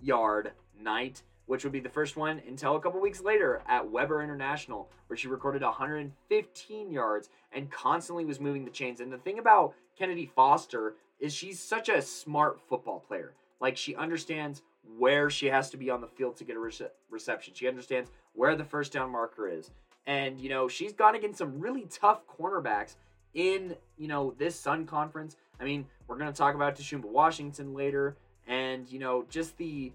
yard 0.00 0.52
night, 0.80 1.22
which 1.46 1.64
would 1.64 1.72
be 1.72 1.80
the 1.80 1.88
first 1.88 2.16
one 2.16 2.42
until 2.46 2.76
a 2.76 2.80
couple 2.80 3.00
weeks 3.00 3.22
later 3.22 3.62
at 3.66 3.90
Webber 3.90 4.22
International, 4.22 4.88
where 5.06 5.16
she 5.16 5.28
recorded 5.28 5.62
115 5.62 6.90
yards 6.90 7.30
and 7.52 7.70
constantly 7.70 8.24
was 8.24 8.40
moving 8.40 8.64
the 8.64 8.70
chains. 8.70 9.00
And 9.00 9.12
the 9.12 9.18
thing 9.18 9.38
about 9.38 9.74
Kennedy 9.98 10.30
Foster 10.34 10.94
is 11.18 11.32
she's 11.32 11.60
such 11.60 11.88
a 11.88 12.02
smart 12.02 12.60
football 12.68 13.00
player. 13.00 13.34
Like, 13.60 13.76
she 13.76 13.94
understands 13.94 14.62
where 14.98 15.30
she 15.30 15.46
has 15.46 15.70
to 15.70 15.76
be 15.76 15.90
on 15.90 16.00
the 16.00 16.06
field 16.06 16.36
to 16.36 16.44
get 16.44 16.56
a 16.56 16.60
rece- 16.60 16.90
reception, 17.10 17.54
she 17.54 17.68
understands 17.68 18.10
where 18.34 18.54
the 18.54 18.64
first 18.64 18.92
down 18.92 19.10
marker 19.10 19.48
is. 19.48 19.70
And, 20.06 20.40
you 20.40 20.48
know, 20.48 20.68
she's 20.68 20.92
gone 20.92 21.16
against 21.16 21.38
some 21.38 21.58
really 21.58 21.86
tough 21.90 22.20
cornerbacks 22.26 22.94
in, 23.34 23.74
you 23.96 24.06
know, 24.08 24.34
this 24.38 24.58
Sun 24.58 24.86
Conference. 24.86 25.36
I 25.60 25.64
mean, 25.64 25.86
we're 26.06 26.18
going 26.18 26.32
to 26.32 26.36
talk 26.36 26.54
about 26.54 26.76
Tashumba 26.76 27.06
Washington 27.06 27.74
later. 27.74 28.16
And, 28.46 28.88
you 28.88 29.00
know, 29.00 29.24
just 29.28 29.56
the 29.56 29.92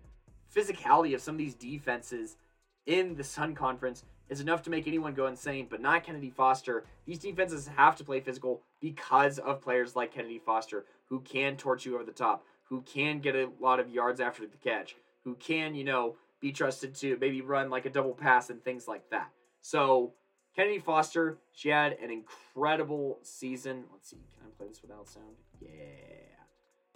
physicality 0.56 1.14
of 1.14 1.22
some 1.22 1.36
of 1.36 1.40
these 1.40 1.56
defenses 1.56 2.38
in 2.86 3.16
the 3.16 3.24
Sun 3.24 3.56
Conference 3.56 4.04
is 4.30 4.40
enough 4.40 4.62
to 4.64 4.70
make 4.70 4.88
anyone 4.88 5.14
go 5.14 5.28
insane, 5.28 5.68
but 5.70 5.82
not 5.82 6.04
Kennedy 6.04 6.30
Foster. 6.30 6.86
These 7.06 7.20
defenses 7.20 7.70
have 7.76 7.96
to 7.98 8.04
play 8.04 8.22
physical 8.22 8.62
because 8.80 9.40
of 9.40 9.62
players 9.62 9.96
like 9.96 10.14
Kennedy 10.14 10.40
Foster 10.40 10.86
who 11.10 11.20
can 11.20 11.58
torch 11.58 11.86
you 11.86 11.96
over 11.96 12.06
the 12.06 12.12
top, 12.12 12.46
who 12.64 12.82
can 12.82 13.20
get 13.20 13.36
a 13.36 13.50
lot 13.60 13.80
of 13.80 13.90
yards 13.90 14.22
after 14.22 14.48
the 14.48 14.58
catch, 14.58 14.96
who 15.24 15.36
can, 15.36 15.76
you 15.76 15.84
know, 15.84 16.16
be 16.40 16.52
trusted 16.52 16.96
to 16.96 17.18
maybe 17.20 17.42
run 17.42 17.70
like 17.70 17.86
a 17.86 17.90
double 17.90 18.14
pass 18.14 18.50
and 18.50 18.64
things 18.64 18.88
like 18.88 19.10
that. 19.10 19.30
So 19.62 20.14
Kennedy 20.56 20.80
Foster, 20.80 21.38
she 21.54 21.70
had 21.70 21.98
an 22.02 22.10
incredible 22.10 23.20
season. 23.22 23.84
Let's 23.92 24.10
see, 24.10 24.18
can 24.34 24.48
I 24.48 24.50
play 24.58 24.68
this 24.70 24.82
without 24.82 25.08
sound? 25.08 25.36
Yeah. 25.60 25.70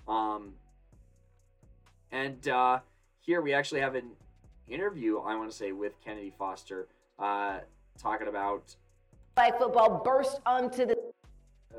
Um, 0.08 0.54
and 2.12 2.48
uh, 2.48 2.80
here 3.26 3.42
we 3.42 3.54
actually 3.54 3.82
have 3.82 3.96
an 3.96 4.12
interview. 4.68 5.20
I 5.20 5.36
want 5.36 5.50
to 5.50 5.56
say 5.56 5.72
with 5.72 6.00
Kennedy 6.04 6.32
Foster, 6.38 6.88
uh, 7.18 7.60
talking 7.98 8.28
about. 8.28 8.76
Flag 9.36 9.58
football 9.58 10.02
burst 10.04 10.40
onto 10.46 10.86
the. 10.86 10.98
Uh, 11.74 11.78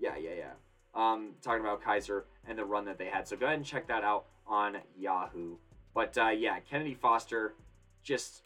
yeah, 0.00 0.16
yeah, 0.16 0.30
yeah. 0.38 0.52
Um, 0.94 1.32
talking 1.42 1.60
about 1.60 1.82
Keiser 1.82 2.22
and 2.48 2.58
the 2.58 2.64
run 2.64 2.86
that 2.86 2.98
they 2.98 3.06
had. 3.06 3.28
So 3.28 3.36
go 3.36 3.46
ahead 3.46 3.58
and 3.58 3.66
check 3.66 3.86
that 3.88 4.02
out 4.02 4.24
on 4.46 4.78
Yahoo. 4.98 5.56
But 5.94 6.16
uh, 6.16 6.28
yeah, 6.28 6.58
Kennedy 6.60 6.94
Foster 6.94 7.54
just 8.02 8.42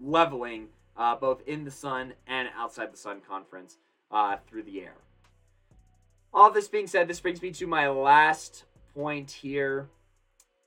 leveling 0.00 0.68
uh, 0.96 1.16
both 1.16 1.42
in 1.46 1.64
the 1.64 1.70
Sun 1.70 2.12
and 2.26 2.48
outside 2.56 2.92
the 2.92 2.96
Sun 2.96 3.22
Conference 3.28 3.78
uh, 4.10 4.36
through 4.46 4.62
the 4.62 4.82
air. 4.82 4.94
All 6.32 6.50
this 6.52 6.68
being 6.68 6.86
said, 6.86 7.08
this 7.08 7.20
brings 7.20 7.42
me 7.42 7.50
to 7.52 7.66
my 7.66 7.88
last 7.88 8.64
point 8.94 9.30
here, 9.30 9.88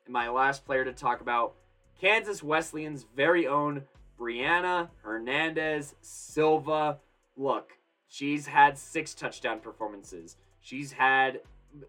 my 0.08 0.30
last 0.30 0.66
player 0.66 0.84
to 0.86 0.94
talk 0.94 1.22
about 1.22 1.54
Kansas 2.00 2.44
Wesleyan's 2.44 3.06
very 3.16 3.48
own 3.48 3.84
Brianna 4.20 4.90
Hernandez 5.04 5.96
Silva. 6.02 7.00
Look, 7.38 7.74
she's 8.08 8.46
had 8.46 8.78
six 8.78 9.14
touchdown 9.14 9.60
performances. 9.60 10.38
She's 10.62 10.92
had, 10.92 11.42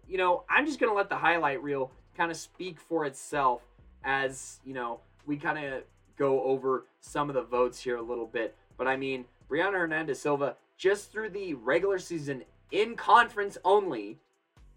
you 0.07 0.17
know, 0.17 0.43
I'm 0.49 0.65
just 0.65 0.79
going 0.79 0.91
to 0.91 0.95
let 0.95 1.09
the 1.09 1.15
highlight 1.15 1.61
reel 1.61 1.91
kind 2.15 2.31
of 2.31 2.37
speak 2.37 2.79
for 2.79 3.05
itself 3.05 3.61
as, 4.03 4.59
you 4.65 4.73
know, 4.73 4.99
we 5.25 5.37
kind 5.37 5.63
of 5.65 5.83
go 6.17 6.43
over 6.43 6.85
some 6.99 7.29
of 7.29 7.35
the 7.35 7.41
votes 7.41 7.79
here 7.79 7.97
a 7.97 8.01
little 8.01 8.27
bit. 8.27 8.55
But 8.77 8.87
I 8.87 8.95
mean, 8.97 9.25
Brianna 9.49 9.73
Hernandez 9.73 10.21
Silva, 10.21 10.55
just 10.77 11.11
through 11.11 11.29
the 11.29 11.53
regular 11.53 11.99
season 11.99 12.43
in 12.71 12.95
conference 12.95 13.57
only, 13.63 14.17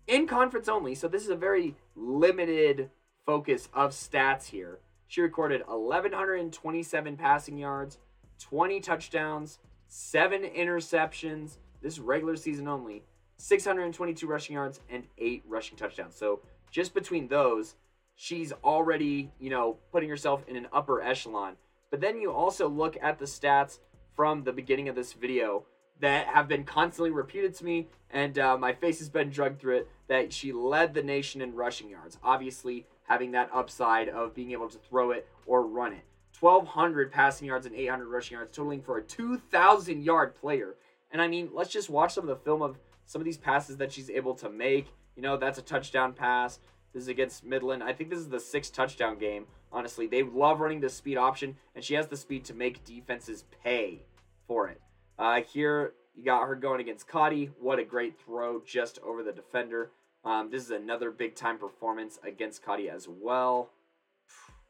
in 0.06 0.26
conference 0.26 0.68
only, 0.68 0.94
so 0.94 1.08
this 1.08 1.22
is 1.22 1.30
a 1.30 1.36
very 1.36 1.74
limited 1.94 2.90
focus 3.26 3.68
of 3.74 3.90
stats 3.90 4.46
here. 4.46 4.78
She 5.08 5.20
recorded 5.20 5.62
1,127 5.66 7.16
passing 7.16 7.58
yards, 7.58 7.98
20 8.40 8.80
touchdowns, 8.80 9.58
7 9.88 10.42
interceptions. 10.42 11.58
This 11.82 11.94
is 11.94 12.00
regular 12.00 12.36
season 12.36 12.68
only. 12.68 13.02
622 13.38 14.26
rushing 14.26 14.54
yards 14.54 14.80
and 14.88 15.04
8 15.18 15.44
rushing 15.46 15.76
touchdowns. 15.76 16.14
So 16.16 16.40
just 16.70 16.94
between 16.94 17.28
those, 17.28 17.74
she's 18.14 18.52
already, 18.64 19.30
you 19.38 19.50
know, 19.50 19.76
putting 19.92 20.08
herself 20.08 20.44
in 20.48 20.56
an 20.56 20.68
upper 20.72 21.02
echelon. 21.02 21.56
But 21.90 22.00
then 22.00 22.20
you 22.20 22.32
also 22.32 22.68
look 22.68 22.96
at 23.02 23.18
the 23.18 23.26
stats 23.26 23.80
from 24.14 24.44
the 24.44 24.52
beginning 24.52 24.88
of 24.88 24.96
this 24.96 25.12
video 25.12 25.64
that 26.00 26.26
have 26.26 26.48
been 26.48 26.64
constantly 26.64 27.10
repeated 27.10 27.54
to 27.54 27.64
me, 27.64 27.88
and 28.10 28.38
uh, 28.38 28.56
my 28.58 28.72
face 28.72 28.98
has 28.98 29.08
been 29.08 29.30
drugged 29.30 29.60
through 29.60 29.78
it. 29.78 29.88
That 30.08 30.32
she 30.32 30.52
led 30.52 30.94
the 30.94 31.02
nation 31.02 31.40
in 31.40 31.54
rushing 31.54 31.88
yards, 31.88 32.18
obviously 32.22 32.86
having 33.08 33.32
that 33.32 33.50
upside 33.52 34.08
of 34.08 34.34
being 34.34 34.52
able 34.52 34.68
to 34.68 34.78
throw 34.78 35.10
it 35.10 35.28
or 35.46 35.66
run 35.66 35.92
it. 35.92 36.04
1,200 36.38 37.10
passing 37.10 37.48
yards 37.48 37.66
and 37.66 37.74
800 37.74 38.08
rushing 38.08 38.36
yards, 38.36 38.54
totaling 38.54 38.82
for 38.82 38.98
a 38.98 39.02
2,000 39.02 40.02
yard 40.02 40.34
player. 40.34 40.76
And 41.10 41.22
I 41.22 41.28
mean, 41.28 41.50
let's 41.52 41.70
just 41.70 41.88
watch 41.88 42.14
some 42.14 42.24
of 42.24 42.28
the 42.28 42.44
film 42.44 42.62
of 42.62 42.78
some 43.06 43.20
of 43.20 43.24
these 43.24 43.38
passes 43.38 43.76
that 43.78 43.92
she's 43.92 44.10
able 44.10 44.34
to 44.34 44.50
make. 44.50 44.88
You 45.14 45.22
know, 45.22 45.36
that's 45.36 45.58
a 45.58 45.62
touchdown 45.62 46.12
pass. 46.12 46.58
This 46.92 47.04
is 47.04 47.08
against 47.08 47.44
Midland. 47.44 47.82
I 47.82 47.92
think 47.92 48.10
this 48.10 48.18
is 48.18 48.28
the 48.28 48.40
sixth 48.40 48.72
touchdown 48.72 49.18
game. 49.18 49.46
Honestly, 49.72 50.06
they 50.06 50.22
love 50.22 50.60
running 50.60 50.80
the 50.80 50.88
speed 50.88 51.16
option, 51.16 51.56
and 51.74 51.84
she 51.84 51.94
has 51.94 52.06
the 52.06 52.16
speed 52.16 52.44
to 52.46 52.54
make 52.54 52.84
defenses 52.84 53.44
pay 53.62 54.02
for 54.46 54.68
it. 54.68 54.80
Uh, 55.18 55.42
here, 55.42 55.94
you 56.14 56.24
got 56.24 56.46
her 56.46 56.54
going 56.54 56.80
against 56.80 57.08
Cottey. 57.08 57.50
What 57.60 57.78
a 57.78 57.84
great 57.84 58.18
throw 58.18 58.62
just 58.64 58.98
over 59.00 59.22
the 59.22 59.32
defender. 59.32 59.90
Um, 60.26 60.50
this 60.50 60.64
is 60.64 60.72
another 60.72 61.12
big 61.12 61.36
time 61.36 61.56
performance 61.56 62.18
against 62.24 62.64
Cottey 62.64 62.88
as 62.92 63.06
well. 63.08 63.70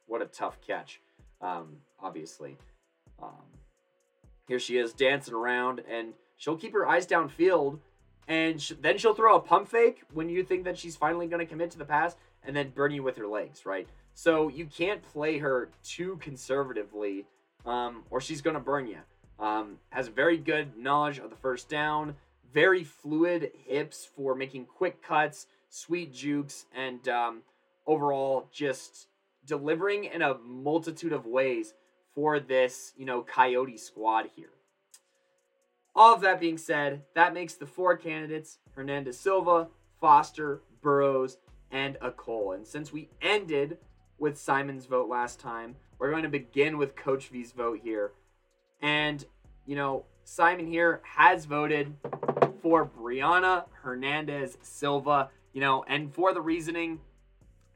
What 0.07 0.21
a 0.21 0.27
tough 0.27 0.59
catch, 0.61 1.01
um, 1.41 1.79
obviously. 1.99 2.59
Um, 3.23 3.43
here 4.47 4.59
she 4.59 4.77
is 4.77 4.93
dancing 4.93 5.33
around, 5.33 5.83
and 5.91 6.13
she'll 6.37 6.59
keep 6.59 6.75
her 6.75 6.87
eyes 6.87 7.07
downfield, 7.07 7.79
and 8.29 8.61
sh- 8.61 8.73
then 8.83 8.99
she'll 8.99 9.15
throw 9.15 9.35
a 9.35 9.41
pump 9.41 9.67
fake 9.67 10.03
when 10.13 10.29
you 10.29 10.45
think 10.45 10.65
that 10.65 10.79
she's 10.79 10.95
finally 10.95 11.27
going 11.27 11.41
to 11.41 11.47
commit 11.47 11.71
to 11.71 11.79
the 11.79 11.87
pass, 11.87 12.17
and 12.45 12.55
then 12.55 12.69
burn 12.69 12.93
you 12.93 13.03
with 13.03 13.17
her 13.17 13.27
legs, 13.27 13.65
right? 13.65 13.89
So 14.13 14.49
you 14.49 14.67
can't 14.67 15.03
play 15.03 15.39
her 15.39 15.71
too 15.83 16.19
conservatively, 16.21 17.25
um, 17.65 18.05
or 18.11 18.21
she's 18.21 18.43
going 18.43 18.55
to 18.55 18.61
burn 18.61 18.87
you. 18.87 18.99
Um, 19.39 19.79
has 19.89 20.09
very 20.09 20.37
good 20.37 20.77
knowledge 20.77 21.19
of 21.19 21.31
the 21.31 21.37
first 21.37 21.71
down, 21.71 22.15
very 22.53 22.85
fluid 22.85 23.51
hips 23.67 24.09
for 24.17 24.35
making 24.35 24.67
quick 24.67 25.03
cuts, 25.03 25.47
sweet 25.69 26.13
jukes, 26.13 26.67
and 26.75 27.09
um, 27.09 27.43
overall 27.87 28.49
just 28.53 29.09
delivering 29.45 30.05
in 30.05 30.23
a 30.23 30.39
multitude 30.39 31.13
of 31.13 31.27
ways 31.27 31.75
for 32.15 32.41
this, 32.41 32.93
you 32.97 33.05
know, 33.05 33.23
Coyote 33.23 33.77
squad 33.77 34.31
here. 34.35 34.51
All 35.95 36.15
of 36.15 36.21
that 36.23 36.41
being 36.41 36.59
said, 36.59 37.03
that 37.15 37.33
makes 37.33 37.55
the 37.55 37.67
four 37.67 37.97
candidates 37.97 38.59
Hernandez 38.75 39.19
Silva, 39.19 39.69
Foster, 40.01 40.63
Burrows, 40.83 41.39
and 41.71 41.97
a 42.01 42.11
Cole. 42.11 42.53
And 42.53 42.67
since 42.67 42.93
we 42.93 43.09
ended 43.23 43.79
with 44.19 44.39
Simon's 44.39 44.87
vote 44.87 45.09
last 45.09 45.41
time, 45.41 45.77
we're 45.99 46.11
going 46.11 46.23
to 46.23 46.29
begin 46.29 46.77
with 46.77 46.97
Coach 46.97 47.29
V's 47.29 47.53
vote 47.53 47.81
here. 47.83 48.13
And, 48.83 49.25
you 49.65 49.77
know, 49.77 50.05
Simon 50.25 50.67
here 50.67 51.01
has 51.05 51.45
voted 51.45 51.95
for 52.61 52.87
Brianna 52.87 53.65
Hernandez 53.83 54.59
Silva, 54.63 55.31
you 55.53 55.61
know, 55.61 55.85
and 55.89 56.13
for 56.13 56.33
the 56.33 56.41
reasoning, 56.41 57.01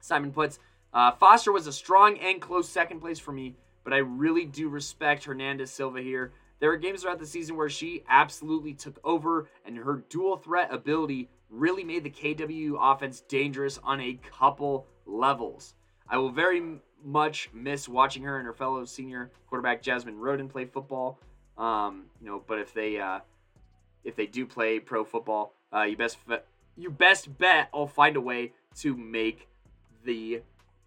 Simon 0.01 0.33
puts 0.33 0.59
uh, 0.93 1.13
Foster 1.13 1.53
was 1.53 1.67
a 1.67 1.73
strong 1.73 2.19
and 2.19 2.41
close 2.41 2.69
second 2.69 3.01
place 3.01 3.19
for 3.19 3.33
me, 3.33 3.55
but 3.85 3.93
I 3.93 3.99
really 3.99 4.45
do 4.45 4.69
respect 4.69 5.25
Hernandez 5.25 5.71
Silva 5.71 6.01
here. 6.03 6.33
There 6.59 6.69
were 6.69 6.77
games 6.77 7.03
throughout 7.03 7.19
the 7.19 7.27
season 7.27 7.57
where 7.57 7.69
she 7.69 8.03
absolutely 8.09 8.75
took 8.75 8.99
over, 9.05 9.49
and 9.65 9.77
her 9.79 10.05
dual 10.09 10.37
threat 10.37 10.73
ability 10.73 11.31
really 11.49 11.85
made 11.85 12.05
the 12.05 12.11
KW 12.11 12.77
offense 12.79 13.23
dangerous 13.23 13.79
on 13.83 14.01
a 14.01 14.19
couple 14.31 14.87
levels. 15.07 15.75
I 16.09 16.19
will 16.19 16.31
very 16.31 16.81
much 17.05 17.49
miss 17.55 17.89
watching 17.89 18.25
her 18.25 18.37
and 18.37 18.47
her 18.47 18.53
fellow 18.53 18.85
senior 18.85 19.31
quarterback 19.49 19.81
Jasmine 19.81 20.19
Roden 20.19 20.49
play 20.49 20.65
football. 20.65 21.19
Um, 21.57 22.07
you 22.21 22.27
know, 22.27 22.43
but 22.47 22.59
if 22.59 22.75
they 22.75 22.99
uh, 22.99 23.21
if 24.05 24.17
they 24.17 24.27
do 24.27 24.47
play 24.47 24.81
pro 24.81 25.05
football, 25.05 25.55
uh, 25.75 25.83
you 25.83 25.97
best 25.97 26.19
you 26.77 26.91
best 26.91 27.37
bet 27.39 27.69
I'll 27.75 27.87
find 27.87 28.17
a 28.17 28.21
way 28.21 28.53
to 28.77 28.97
make 28.97 29.49
the 30.05 30.43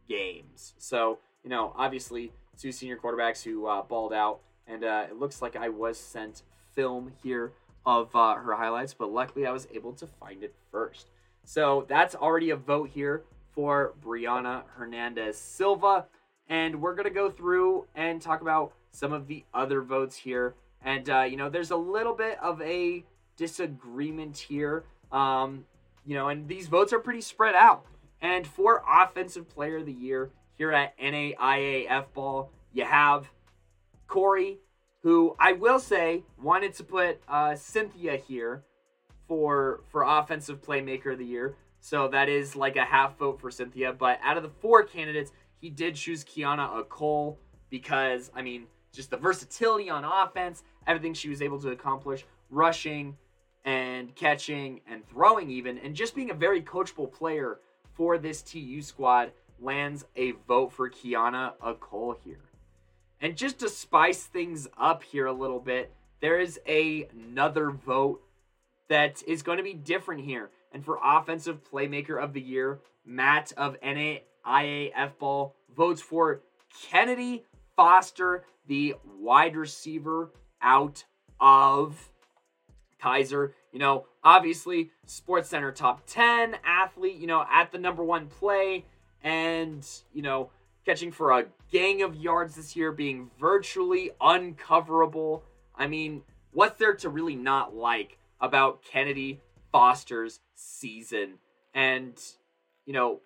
games. 0.07 0.73
So 0.77 1.19
you 1.43 1.49
know, 1.49 1.73
obviously, 1.75 2.31
two 2.57 2.71
senior 2.71 2.97
quarterbacks 2.97 3.43
who 3.43 3.67
uh, 3.67 3.83
balled 3.83 4.13
out, 4.13 4.39
and 4.67 4.83
uh, 4.83 5.05
it 5.09 5.17
looks 5.17 5.41
like 5.41 5.55
I 5.55 5.69
was 5.69 5.97
sent 5.97 6.43
film 6.73 7.11
here 7.21 7.51
of 7.85 8.15
uh, 8.15 8.35
her 8.35 8.53
highlights, 8.55 8.93
but 8.93 9.11
luckily 9.11 9.45
I 9.45 9.51
was 9.51 9.67
able 9.73 9.93
to 9.93 10.07
find 10.07 10.43
it 10.43 10.55
first. 10.71 11.09
So 11.43 11.85
that's 11.89 12.15
already 12.15 12.51
a 12.51 12.55
vote 12.55 12.89
here 12.89 13.23
for 13.53 13.93
Brianna 14.03 14.63
Hernandez 14.75 15.37
Silva. 15.37 16.05
And 16.47 16.81
we're 16.81 16.95
to 16.95 17.09
go 17.09 17.29
through 17.29 17.85
and 17.95 18.21
talk 18.21 18.41
about 18.41 18.73
some 18.91 19.13
of 19.13 19.27
the 19.27 19.43
other 19.53 19.81
votes 19.81 20.15
here. 20.15 20.55
And, 20.83 21.09
uh, 21.09 21.21
you 21.21 21.37
know, 21.37 21.49
there's 21.49 21.71
a 21.71 21.77
little 21.77 22.13
bit 22.13 22.37
of 22.41 22.61
a 22.61 23.03
disagreement 23.37 24.37
here. 24.37 24.83
Um, 25.11 25.65
you 26.05 26.15
know, 26.15 26.29
and 26.29 26.47
these 26.47 26.67
votes 26.67 26.91
are 26.93 26.99
pretty 26.99 27.21
spread 27.21 27.55
out. 27.55 27.85
And 28.21 28.45
for 28.45 28.83
Offensive 28.89 29.49
Player 29.49 29.77
of 29.77 29.85
the 29.85 29.93
Year 29.93 30.31
here 30.53 30.71
at 30.71 30.97
NAIAF 30.97 32.05
Ball, 32.13 32.49
you 32.73 32.85
have 32.85 33.29
Corey, 34.07 34.59
who 35.01 35.35
I 35.39 35.53
will 35.53 35.79
say 35.79 36.23
wanted 36.41 36.73
to 36.75 36.83
put 36.83 37.21
uh, 37.27 37.55
Cynthia 37.55 38.15
here 38.15 38.63
for 39.27 39.81
for 39.91 40.03
Offensive 40.03 40.61
Playmaker 40.61 41.13
of 41.13 41.19
the 41.19 41.25
Year. 41.25 41.55
So 41.79 42.07
that 42.09 42.29
is 42.29 42.55
like 42.55 42.77
a 42.77 42.85
half 42.85 43.17
vote 43.17 43.41
for 43.41 43.51
Cynthia. 43.51 43.91
But 43.91 44.19
out 44.23 44.37
of 44.37 44.43
the 44.43 44.51
four 44.61 44.83
candidates, 44.83 45.31
he 45.59 45.69
did 45.69 45.95
choose 45.95 46.23
Kiana 46.23 46.87
Cole 46.87 47.39
because, 47.69 48.31
I 48.33 48.41
mean, 48.41 48.67
just 48.93 49.09
the 49.09 49.17
versatility 49.17 49.89
on 49.89 50.05
offense, 50.05 50.63
everything 50.87 51.13
she 51.13 51.29
was 51.29 51.41
able 51.41 51.59
to 51.59 51.69
accomplish, 51.69 52.25
rushing 52.49 53.17
and 53.65 54.15
catching 54.15 54.81
and 54.87 55.07
throwing, 55.09 55.49
even, 55.49 55.77
and 55.79 55.95
just 55.95 56.15
being 56.15 56.31
a 56.31 56.35
very 56.35 56.61
coachable 56.61 57.11
player 57.11 57.59
for 57.93 58.17
this 58.17 58.41
TU 58.41 58.81
squad 58.81 59.31
lands 59.59 60.05
a 60.15 60.31
vote 60.47 60.71
for 60.71 60.89
Kiana 60.89 61.53
Cole 61.79 62.17
here. 62.23 62.39
And 63.19 63.37
just 63.37 63.59
to 63.59 63.69
spice 63.69 64.23
things 64.23 64.67
up 64.77 65.03
here 65.03 65.25
a 65.25 65.33
little 65.33 65.59
bit, 65.59 65.93
there 66.19 66.39
is 66.39 66.59
a, 66.67 67.07
another 67.13 67.71
vote 67.71 68.21
that 68.89 69.23
is 69.25 69.41
going 69.41 69.57
to 69.57 69.63
be 69.63 69.73
different 69.73 70.25
here. 70.25 70.49
And 70.73 70.83
for 70.83 70.99
Offensive 71.03 71.59
Playmaker 71.63 72.21
of 72.21 72.33
the 72.33 72.41
Year, 72.41 72.79
Matt 73.05 73.53
of 73.55 73.77
NAIAF 73.81 75.17
Ball 75.19 75.55
votes 75.75 76.01
for 76.01 76.41
Kennedy 76.89 77.43
Foster, 77.75 78.45
the 78.67 78.95
wide 79.19 79.55
receiver 79.55 80.31
out 80.61 81.03
of 81.39 82.11
Keiser. 83.01 83.53
You 83.71 83.79
know, 83.79 84.05
obviously, 84.23 84.91
SportsCenter 85.07 85.73
top 85.73 86.03
10 86.05 86.57
athlete, 86.63 87.17
you 87.17 87.27
know, 87.27 87.45
at 87.51 87.71
the 87.71 87.77
number 87.77 88.03
one 88.03 88.27
play, 88.27 88.85
and, 89.23 89.85
you 90.13 90.21
know, 90.21 90.51
catching 90.85 91.11
for 91.11 91.31
a 91.31 91.45
gang 91.71 92.01
of 92.01 92.15
yards 92.15 92.55
this 92.55 92.75
year, 92.75 92.91
being 92.91 93.29
virtually 93.39 94.11
uncoverable. 94.21 95.43
I 95.75 95.87
mean, 95.87 96.23
what's 96.51 96.77
there 96.77 96.93
to 96.95 97.09
really 97.09 97.35
not 97.35 97.75
like 97.75 98.17
about 98.39 98.83
Kennedy 98.83 99.41
Foster's 99.71 100.39
season 100.55 101.35
and, 101.73 102.21
you 102.85 102.93
know, 102.93 103.21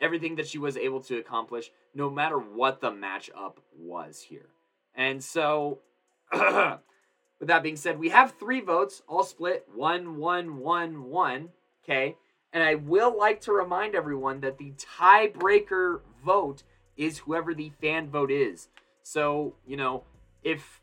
everything 0.00 0.36
that 0.36 0.46
she 0.46 0.58
was 0.58 0.76
able 0.76 1.00
to 1.00 1.18
accomplish, 1.18 1.70
no 1.94 2.10
matter 2.10 2.38
what 2.38 2.80
the 2.80 2.90
matchup 2.90 3.56
was 3.76 4.20
here. 4.20 4.48
And 4.94 5.22
so, 5.22 5.78
with 6.32 7.48
that 7.48 7.62
being 7.62 7.76
said, 7.76 7.98
we 7.98 8.08
have 8.10 8.34
three 8.38 8.60
votes, 8.60 9.02
all 9.08 9.24
split 9.24 9.66
one, 9.74 10.16
one, 10.16 10.58
one, 10.58 11.04
one. 11.04 11.50
Okay. 11.84 12.16
And 12.52 12.62
I 12.62 12.76
will 12.76 13.16
like 13.16 13.40
to 13.42 13.52
remind 13.52 13.94
everyone 13.94 14.40
that 14.40 14.58
the 14.58 14.72
tiebreaker 14.72 16.00
vote 16.24 16.62
is 16.96 17.18
whoever 17.18 17.54
the 17.54 17.70
fan 17.80 18.10
vote 18.10 18.30
is. 18.30 18.68
So, 19.02 19.54
you 19.66 19.76
know, 19.76 20.04
if 20.42 20.80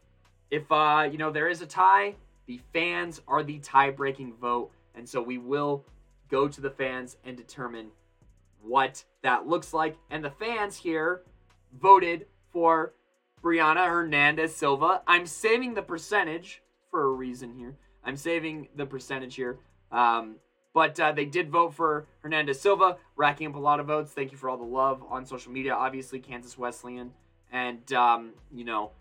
if 0.49 0.71
uh, 0.71 1.07
you 1.11 1.17
know, 1.17 1.31
there 1.31 1.49
is 1.49 1.61
a 1.61 1.65
tie, 1.65 2.15
the 2.47 2.59
fans 2.73 3.21
are 3.27 3.43
the 3.43 3.59
tie-breaking 3.59 4.33
vote, 4.35 4.71
and 4.95 5.07
so 5.07 5.21
we 5.21 5.37
will 5.37 5.83
go 6.29 6.47
to 6.47 6.61
the 6.61 6.69
fans 6.69 7.17
and 7.25 7.35
determine 7.35 7.87
what 8.61 9.03
that 9.25 9.47
looks 9.47 9.73
like. 9.73 9.97
And 10.11 10.23
the 10.23 10.29
fans 10.29 10.77
here 10.77 11.23
voted 11.81 12.27
for 12.53 12.93
Brianna 13.43 13.87
Hernandez 13.87 14.55
Silva. 14.55 15.01
I'm 15.07 15.25
saving 15.25 15.73
the 15.73 15.81
percentage 15.81 16.61
for 16.91 17.05
a 17.05 17.09
reason 17.09 17.51
here. 17.51 17.75
I'm 18.03 18.17
saving 18.17 18.67
the 18.75 18.85
percentage 18.85 19.33
here. 19.33 19.57
Um, 19.91 20.35
but 20.75 20.99
uh, 20.99 21.11
they 21.11 21.25
did 21.25 21.49
vote 21.49 21.73
for 21.73 22.05
Hernandez 22.21 22.61
Silva, 22.61 22.97
racking 23.15 23.47
up 23.47 23.55
a 23.55 23.59
lot 23.59 23.79
of 23.79 23.87
votes. 23.87 24.11
Thank 24.11 24.31
you 24.31 24.37
for 24.37 24.47
all 24.47 24.57
the 24.57 24.63
love 24.63 25.01
on 25.09 25.25
social 25.25 25.51
media. 25.51 25.73
Obviously, 25.73 26.19
Kansas 26.19 26.55
Wesleyan. 26.55 27.11
And, 27.51 27.91
um, 27.93 28.33
you 28.53 28.63
know, 28.63 28.91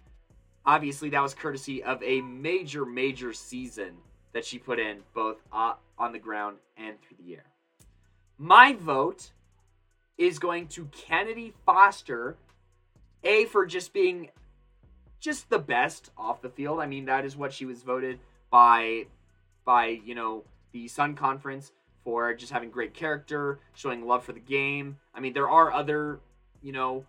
obviously 0.65 1.11
that 1.11 1.21
was 1.21 1.35
courtesy 1.35 1.83
of 1.83 2.03
a 2.03 2.23
major, 2.23 2.87
major 2.87 3.35
season 3.35 3.99
that 4.33 4.47
she 4.47 4.59
put 4.59 4.79
in 4.79 5.01
both 5.15 5.37
uh, 5.53 5.75
on 5.99 6.13
the 6.13 6.19
ground 6.19 6.57
and 6.79 6.97
through 7.03 7.19
the 7.23 7.35
air. 7.35 7.45
My 8.39 8.73
vote 8.73 9.33
is 10.19 10.39
going 10.39 10.69
to 10.69 10.87
Kennedy 10.87 11.53
Foster, 11.67 12.37
A, 13.23 13.47
for 13.47 13.67
just 13.67 13.93
being 13.93 14.31
just 15.21 15.49
the 15.49 15.59
best 15.59 16.11
off 16.17 16.43
the 16.43 16.51
field. 16.51 16.81
I 16.81 16.87
mean, 16.87 17.07
that 17.07 17.25
is 17.25 17.37
what 17.37 17.53
she 17.53 17.65
was 17.65 17.83
voted 17.83 18.19
by 18.51 19.07
by, 19.65 19.87
you 20.05 20.15
know, 20.15 20.45
the 20.73 20.87
Sun 20.89 21.15
Conference 21.15 21.73
for 22.05 22.35
just 22.35 22.53
having 22.53 22.71
great 22.71 22.93
character, 22.93 23.59
showing 23.73 24.07
love 24.07 24.23
for 24.23 24.33
the 24.33 24.41
game. 24.41 24.99
I 25.15 25.21
mean, 25.21 25.33
there 25.33 25.49
are 25.49 25.73
other, 25.73 26.21
you 26.63 26.73
know, 26.73 27.05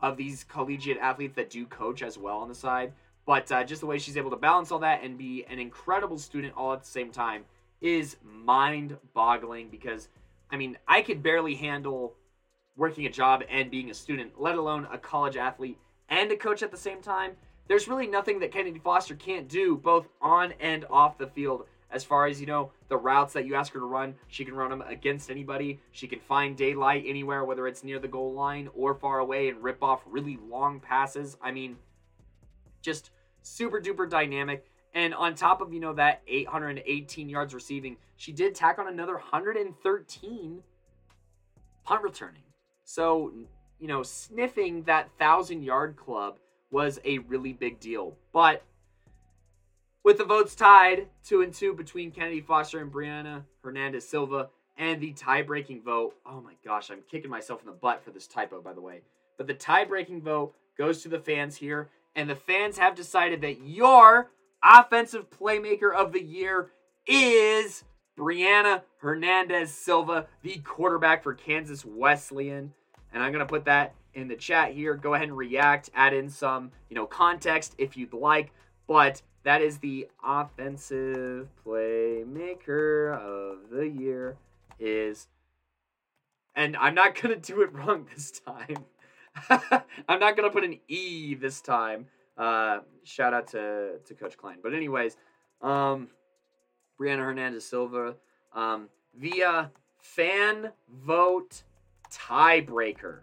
of 0.00 0.16
these 0.16 0.44
collegiate 0.44 0.96
athletes 0.96 1.36
that 1.36 1.50
do 1.50 1.66
coach 1.66 2.02
as 2.02 2.16
well 2.16 2.38
on 2.38 2.48
the 2.48 2.54
side, 2.54 2.92
but 3.26 3.52
uh, 3.52 3.62
just 3.64 3.82
the 3.82 3.86
way 3.86 3.98
she's 3.98 4.16
able 4.16 4.30
to 4.30 4.36
balance 4.36 4.72
all 4.72 4.78
that 4.78 5.02
and 5.04 5.18
be 5.18 5.44
an 5.50 5.58
incredible 5.58 6.18
student 6.18 6.54
all 6.56 6.72
at 6.72 6.80
the 6.80 6.88
same 6.88 7.10
time 7.10 7.44
is 7.82 8.16
mind 8.22 8.96
boggling 9.12 9.68
because, 9.68 10.08
I 10.50 10.56
mean, 10.56 10.78
I 10.88 11.02
could 11.02 11.22
barely 11.22 11.54
handle 11.54 12.14
working 12.80 13.04
a 13.04 13.10
job 13.10 13.44
and 13.50 13.70
being 13.70 13.90
a 13.90 13.94
student, 13.94 14.40
let 14.40 14.56
alone 14.56 14.88
a 14.90 14.96
college 14.96 15.36
athlete 15.36 15.78
and 16.08 16.32
a 16.32 16.36
coach 16.36 16.62
at 16.62 16.70
the 16.70 16.76
same 16.76 17.02
time. 17.02 17.32
There's 17.68 17.86
really 17.86 18.06
nothing 18.06 18.40
that 18.40 18.50
Kennedy 18.50 18.80
Foster 18.80 19.14
can't 19.14 19.46
do, 19.46 19.76
both 19.76 20.08
on 20.20 20.54
and 20.58 20.86
off 20.90 21.18
the 21.18 21.26
field. 21.26 21.66
As 21.92 22.04
far 22.04 22.26
as 22.26 22.40
you 22.40 22.46
know, 22.46 22.72
the 22.88 22.96
routes 22.96 23.34
that 23.34 23.44
you 23.44 23.54
ask 23.54 23.72
her 23.74 23.80
to 23.80 23.84
run, 23.84 24.14
she 24.28 24.44
can 24.44 24.54
run 24.54 24.70
them 24.70 24.82
against 24.82 25.30
anybody. 25.30 25.78
She 25.92 26.08
can 26.08 26.20
find 26.20 26.56
daylight 26.56 27.04
anywhere, 27.06 27.44
whether 27.44 27.68
it's 27.68 27.84
near 27.84 27.98
the 27.98 28.08
goal 28.08 28.32
line 28.32 28.70
or 28.74 28.94
far 28.94 29.18
away, 29.18 29.48
and 29.48 29.62
rip 29.62 29.82
off 29.82 30.00
really 30.06 30.38
long 30.48 30.80
passes. 30.80 31.36
I 31.42 31.50
mean, 31.50 31.76
just 32.80 33.10
super 33.42 33.80
duper 33.80 34.08
dynamic. 34.08 34.64
And 34.94 35.14
on 35.14 35.34
top 35.34 35.60
of 35.60 35.72
you 35.72 35.80
know 35.80 35.92
that 35.94 36.22
818 36.26 37.28
yards 37.28 37.52
receiving, 37.52 37.98
she 38.16 38.32
did 38.32 38.54
tack 38.54 38.78
on 38.78 38.88
another 38.88 39.14
113 39.14 40.62
punt 41.84 42.02
returning. 42.02 42.42
So 42.90 43.32
you 43.78 43.86
know, 43.86 44.02
sniffing 44.02 44.82
that 44.82 45.10
thousand 45.16 45.62
yard 45.62 45.96
club 45.96 46.38
was 46.72 46.98
a 47.04 47.18
really 47.18 47.52
big 47.52 47.78
deal. 47.78 48.16
But 48.32 48.64
with 50.02 50.18
the 50.18 50.24
votes 50.24 50.56
tied 50.56 51.06
two 51.24 51.42
and 51.42 51.54
two 51.54 51.72
between 51.72 52.10
Kennedy 52.10 52.40
Foster 52.40 52.80
and 52.80 52.92
Brianna 52.92 53.44
Hernandez 53.62 54.08
Silva, 54.08 54.48
and 54.76 55.00
the 55.00 55.12
tie 55.12 55.42
breaking 55.42 55.82
vote. 55.82 56.16
Oh 56.26 56.40
my 56.40 56.54
gosh, 56.64 56.90
I'm 56.90 57.02
kicking 57.08 57.30
myself 57.30 57.60
in 57.60 57.66
the 57.66 57.72
butt 57.72 58.02
for 58.04 58.10
this 58.10 58.26
typo, 58.26 58.60
by 58.60 58.72
the 58.72 58.80
way. 58.80 59.02
But 59.38 59.46
the 59.46 59.54
tie 59.54 59.84
breaking 59.84 60.22
vote 60.22 60.52
goes 60.76 61.00
to 61.04 61.08
the 61.08 61.20
fans 61.20 61.54
here, 61.56 61.90
and 62.16 62.28
the 62.28 62.34
fans 62.34 62.76
have 62.78 62.96
decided 62.96 63.40
that 63.42 63.64
your 63.64 64.32
offensive 64.64 65.30
playmaker 65.30 65.94
of 65.94 66.12
the 66.12 66.22
year 66.22 66.72
is 67.06 67.84
Brianna 68.18 68.82
Hernandez 68.98 69.72
Silva, 69.72 70.26
the 70.42 70.58
quarterback 70.58 71.22
for 71.22 71.34
Kansas 71.34 71.84
Wesleyan. 71.84 72.72
And 73.12 73.22
I'm 73.22 73.32
going 73.32 73.44
to 73.44 73.50
put 73.50 73.64
that 73.64 73.94
in 74.14 74.28
the 74.28 74.36
chat 74.36 74.72
here. 74.72 74.94
Go 74.94 75.14
ahead 75.14 75.28
and 75.28 75.36
react, 75.36 75.90
add 75.94 76.14
in 76.14 76.28
some, 76.28 76.70
you 76.88 76.96
know, 76.96 77.06
context 77.06 77.74
if 77.78 77.96
you'd 77.96 78.12
like. 78.12 78.52
But 78.86 79.22
that 79.42 79.62
is 79.62 79.78
the 79.78 80.08
offensive 80.22 81.48
playmaker 81.64 83.18
of 83.18 83.70
the 83.70 83.88
year 83.88 84.36
is 84.78 85.28
and 86.54 86.76
I'm 86.76 86.94
not 86.94 87.20
going 87.20 87.38
to 87.38 87.40
do 87.40 87.62
it 87.62 87.72
wrong 87.72 88.06
this 88.14 88.32
time. 88.32 88.84
I'm 90.08 90.20
not 90.20 90.36
going 90.36 90.48
to 90.48 90.50
put 90.50 90.64
an 90.64 90.78
E 90.88 91.34
this 91.34 91.60
time. 91.60 92.06
Uh, 92.36 92.80
shout 93.04 93.32
out 93.32 93.48
to, 93.48 93.98
to 94.04 94.14
Coach 94.14 94.36
Klein. 94.36 94.58
But 94.62 94.74
anyways, 94.74 95.16
um, 95.62 96.08
Brianna 97.00 97.18
Hernandez 97.18 97.64
Silva 97.64 98.16
um, 98.54 98.88
via 99.14 99.70
fan 99.98 100.70
vote 100.88 101.62
tiebreaker. 102.10 103.20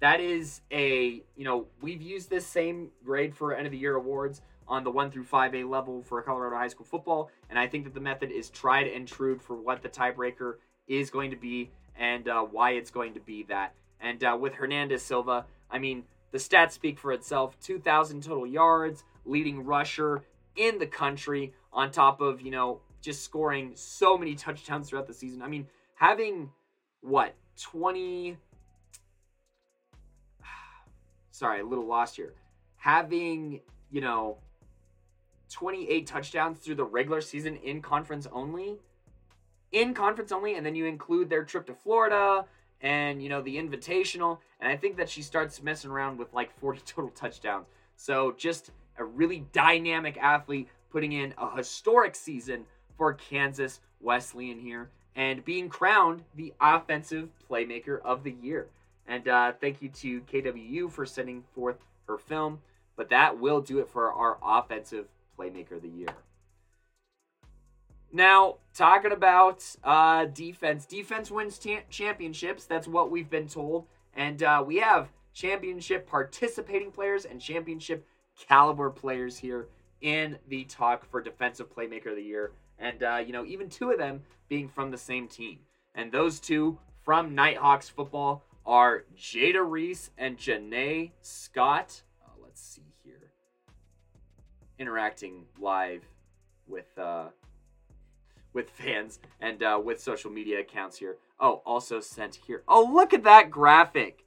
That 0.00 0.20
is 0.20 0.62
a, 0.70 1.22
you 1.36 1.44
know, 1.44 1.66
we've 1.82 2.00
used 2.00 2.30
this 2.30 2.46
same 2.46 2.90
grade 3.04 3.36
for 3.36 3.54
end 3.54 3.66
of 3.66 3.72
the 3.72 3.78
year 3.78 3.96
awards 3.96 4.40
on 4.66 4.84
the 4.84 4.90
1 4.90 5.10
through 5.10 5.24
5A 5.24 5.68
level 5.68 6.02
for 6.02 6.22
Colorado 6.22 6.56
high 6.56 6.68
school 6.68 6.86
football. 6.86 7.30
And 7.50 7.58
I 7.58 7.66
think 7.66 7.84
that 7.84 7.92
the 7.92 8.00
method 8.00 8.30
is 8.30 8.48
tried 8.48 8.86
and 8.86 9.06
true 9.06 9.38
for 9.38 9.56
what 9.56 9.82
the 9.82 9.88
tiebreaker 9.88 10.54
is 10.88 11.10
going 11.10 11.30
to 11.30 11.36
be 11.36 11.70
and 11.98 12.28
uh, 12.28 12.42
why 12.42 12.72
it's 12.72 12.90
going 12.90 13.14
to 13.14 13.20
be 13.20 13.42
that. 13.44 13.74
And 14.00 14.24
uh, 14.24 14.38
with 14.40 14.54
Hernandez 14.54 15.02
Silva, 15.02 15.44
I 15.70 15.78
mean, 15.78 16.04
the 16.30 16.38
stats 16.38 16.72
speak 16.72 16.98
for 16.98 17.12
itself 17.12 17.58
2,000 17.60 18.22
total 18.22 18.46
yards, 18.46 19.04
leading 19.26 19.64
rusher 19.64 20.22
in 20.56 20.78
the 20.78 20.86
country, 20.86 21.52
on 21.72 21.90
top 21.90 22.20
of, 22.20 22.40
you 22.40 22.50
know, 22.50 22.80
just 23.00 23.22
scoring 23.22 23.72
so 23.74 24.16
many 24.16 24.34
touchdowns 24.34 24.88
throughout 24.88 25.06
the 25.06 25.14
season. 25.14 25.42
I 25.42 25.48
mean, 25.48 25.66
having 25.94 26.50
what, 27.00 27.34
20. 27.60 28.36
Sorry, 31.30 31.60
a 31.60 31.64
little 31.64 31.86
lost 31.86 32.16
here. 32.16 32.34
Having, 32.76 33.60
you 33.90 34.00
know, 34.00 34.38
28 35.50 36.06
touchdowns 36.06 36.58
through 36.58 36.76
the 36.76 36.84
regular 36.84 37.20
season 37.20 37.56
in 37.56 37.82
conference 37.82 38.26
only. 38.32 38.78
In 39.72 39.94
conference 39.94 40.32
only, 40.32 40.54
and 40.54 40.64
then 40.64 40.74
you 40.74 40.86
include 40.86 41.28
their 41.28 41.44
trip 41.44 41.66
to 41.66 41.74
Florida 41.74 42.44
and, 42.80 43.22
you 43.22 43.28
know, 43.28 43.42
the 43.42 43.56
invitational. 43.56 44.38
And 44.60 44.70
I 44.70 44.76
think 44.76 44.96
that 44.96 45.08
she 45.08 45.22
starts 45.22 45.62
messing 45.62 45.90
around 45.90 46.18
with 46.18 46.32
like 46.32 46.58
40 46.58 46.80
total 46.86 47.10
touchdowns. 47.10 47.66
So 47.96 48.34
just 48.36 48.70
a 48.98 49.04
really 49.04 49.44
dynamic 49.52 50.16
athlete 50.18 50.68
putting 50.90 51.12
in 51.12 51.34
a 51.38 51.56
historic 51.56 52.14
season 52.14 52.64
for 52.96 53.14
Kansas 53.14 53.80
Wesleyan 54.00 54.58
here 54.58 54.90
and 55.16 55.44
being 55.44 55.68
crowned 55.68 56.22
the 56.34 56.52
offensive 56.60 57.28
playmaker 57.48 58.00
of 58.02 58.22
the 58.22 58.32
year. 58.42 58.68
And 59.06 59.26
uh, 59.26 59.52
thank 59.60 59.82
you 59.82 59.88
to 59.88 60.20
KWU 60.22 60.90
for 60.90 61.04
sending 61.04 61.42
forth 61.54 61.78
her 62.06 62.18
film. 62.18 62.60
But 62.96 63.10
that 63.10 63.38
will 63.38 63.60
do 63.60 63.78
it 63.78 63.88
for 63.88 64.12
our 64.12 64.38
offensive 64.42 65.06
playmaker 65.38 65.72
of 65.72 65.82
the 65.82 65.88
year. 65.88 66.08
Now, 68.12 68.56
talking 68.74 69.12
about 69.12 69.64
uh, 69.84 70.26
defense, 70.26 70.84
defense 70.84 71.30
wins 71.30 71.60
championships. 71.88 72.66
That's 72.66 72.88
what 72.88 73.10
we've 73.10 73.30
been 73.30 73.48
told. 73.48 73.86
And 74.14 74.42
uh, 74.42 74.62
we 74.66 74.76
have 74.78 75.08
championship 75.32 76.08
participating 76.08 76.90
players 76.90 77.24
and 77.24 77.40
championship 77.40 78.06
caliber 78.48 78.90
players 78.90 79.38
here 79.38 79.68
in 80.00 80.38
the 80.48 80.64
talk 80.64 81.08
for 81.08 81.20
defensive 81.20 81.74
playmaker 81.74 82.06
of 82.06 82.16
the 82.16 82.22
year. 82.22 82.52
And, 82.78 83.02
uh, 83.02 83.22
you 83.24 83.32
know, 83.32 83.44
even 83.44 83.68
two 83.68 83.90
of 83.90 83.98
them 83.98 84.22
being 84.50 84.68
from 84.68 84.90
the 84.90 84.98
same 84.98 85.26
team. 85.28 85.60
And 85.94 86.12
those 86.12 86.38
two 86.38 86.78
from 87.02 87.34
Nighthawks 87.34 87.88
football 87.88 88.44
are 88.66 89.04
Jada 89.16 89.64
Reese 89.66 90.10
and 90.18 90.36
Janae 90.36 91.12
Scott. 91.22 92.02
Uh, 92.22 92.32
let's 92.42 92.60
see 92.60 92.82
here. 93.02 93.30
Interacting 94.78 95.46
live 95.58 96.04
with 96.66 96.98
uh, 96.98 97.28
with 98.52 98.68
fans 98.68 99.20
and 99.40 99.62
uh, 99.62 99.80
with 99.82 100.00
social 100.00 100.30
media 100.30 100.60
accounts 100.60 100.98
here. 100.98 101.16
Oh, 101.38 101.62
also 101.64 102.00
sent 102.00 102.34
here. 102.46 102.62
Oh, 102.68 102.90
look 102.92 103.14
at 103.14 103.24
that 103.24 103.50
graphic. 103.50 104.26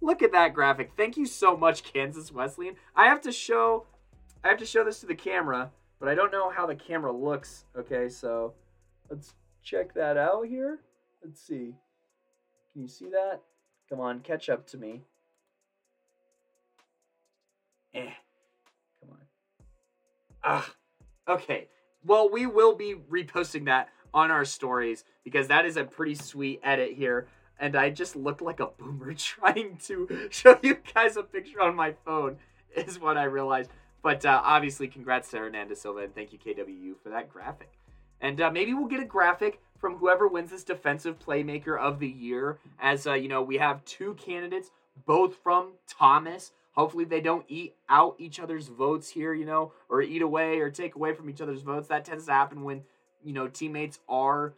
Look 0.00 0.22
at 0.22 0.32
that 0.32 0.54
graphic. 0.54 0.92
Thank 0.96 1.16
you 1.16 1.26
so 1.26 1.56
much, 1.56 1.82
Kansas 1.82 2.30
Wesleyan. 2.30 2.76
I 2.94 3.06
have 3.06 3.22
to 3.22 3.32
show 3.32 3.86
I 4.44 4.48
have 4.48 4.58
to 4.58 4.66
show 4.66 4.84
this 4.84 5.00
to 5.00 5.06
the 5.06 5.14
camera, 5.14 5.70
but 5.98 6.08
I 6.08 6.14
don't 6.14 6.30
know 6.30 6.50
how 6.50 6.66
the 6.66 6.76
camera 6.76 7.12
looks. 7.12 7.64
Okay, 7.76 8.08
so 8.08 8.52
let's 9.10 9.34
check 9.62 9.94
that 9.94 10.16
out 10.16 10.46
here. 10.46 10.80
Let's 11.24 11.40
see. 11.40 11.74
Can 12.72 12.82
you 12.82 12.88
see 12.88 13.08
that? 13.10 13.40
Come 13.88 14.00
on, 14.00 14.20
catch 14.20 14.48
up 14.48 14.66
to 14.68 14.76
me. 14.76 15.02
Eh. 17.94 18.10
Come 19.00 19.10
on. 19.10 19.18
Ah. 20.44 20.74
Okay. 21.28 21.68
Well, 22.04 22.30
we 22.30 22.46
will 22.46 22.74
be 22.74 22.94
reposting 22.94 23.66
that 23.66 23.90
on 24.14 24.30
our 24.30 24.44
stories 24.44 25.04
because 25.24 25.48
that 25.48 25.66
is 25.66 25.76
a 25.76 25.84
pretty 25.84 26.14
sweet 26.14 26.60
edit 26.62 26.92
here. 26.92 27.28
And 27.60 27.76
I 27.76 27.90
just 27.90 28.16
looked 28.16 28.40
like 28.40 28.60
a 28.60 28.66
boomer 28.66 29.12
trying 29.14 29.78
to 29.84 30.28
show 30.30 30.58
you 30.62 30.78
guys 30.94 31.16
a 31.16 31.22
picture 31.22 31.60
on 31.60 31.74
my 31.74 31.92
phone, 32.04 32.38
is 32.74 32.98
what 32.98 33.18
I 33.18 33.24
realized. 33.24 33.70
But 34.02 34.24
uh, 34.24 34.40
obviously, 34.44 34.88
congrats 34.88 35.30
to 35.32 35.38
Hernandez 35.38 35.80
Silva 35.80 36.00
and 36.00 36.14
thank 36.14 36.32
you, 36.32 36.38
KWU, 36.38 36.94
for 37.02 37.10
that 37.10 37.28
graphic. 37.28 37.72
And 38.20 38.40
uh, 38.40 38.50
maybe 38.50 38.74
we'll 38.74 38.88
get 38.88 39.00
a 39.00 39.04
graphic 39.04 39.60
from 39.78 39.96
whoever 39.96 40.26
wins 40.26 40.50
this 40.50 40.64
defensive 40.64 41.18
playmaker 41.18 41.78
of 41.78 42.00
the 42.00 42.08
year. 42.08 42.58
As 42.80 43.06
uh, 43.06 43.14
you 43.14 43.28
know, 43.28 43.42
we 43.42 43.58
have 43.58 43.84
two 43.84 44.14
candidates, 44.14 44.70
both 45.06 45.36
from 45.36 45.72
Thomas. 45.86 46.52
Hopefully, 46.72 47.04
they 47.04 47.20
don't 47.20 47.44
eat 47.48 47.74
out 47.88 48.16
each 48.18 48.38
other's 48.38 48.68
votes 48.68 49.08
here, 49.08 49.34
you 49.34 49.44
know, 49.44 49.72
or 49.88 50.02
eat 50.02 50.22
away 50.22 50.58
or 50.58 50.70
take 50.70 50.94
away 50.94 51.12
from 51.12 51.28
each 51.30 51.40
other's 51.40 51.62
votes. 51.62 51.88
That 51.88 52.04
tends 52.04 52.26
to 52.26 52.32
happen 52.32 52.62
when 52.64 52.82
you 53.24 53.32
know 53.32 53.48
teammates 53.48 54.00
are, 54.08 54.54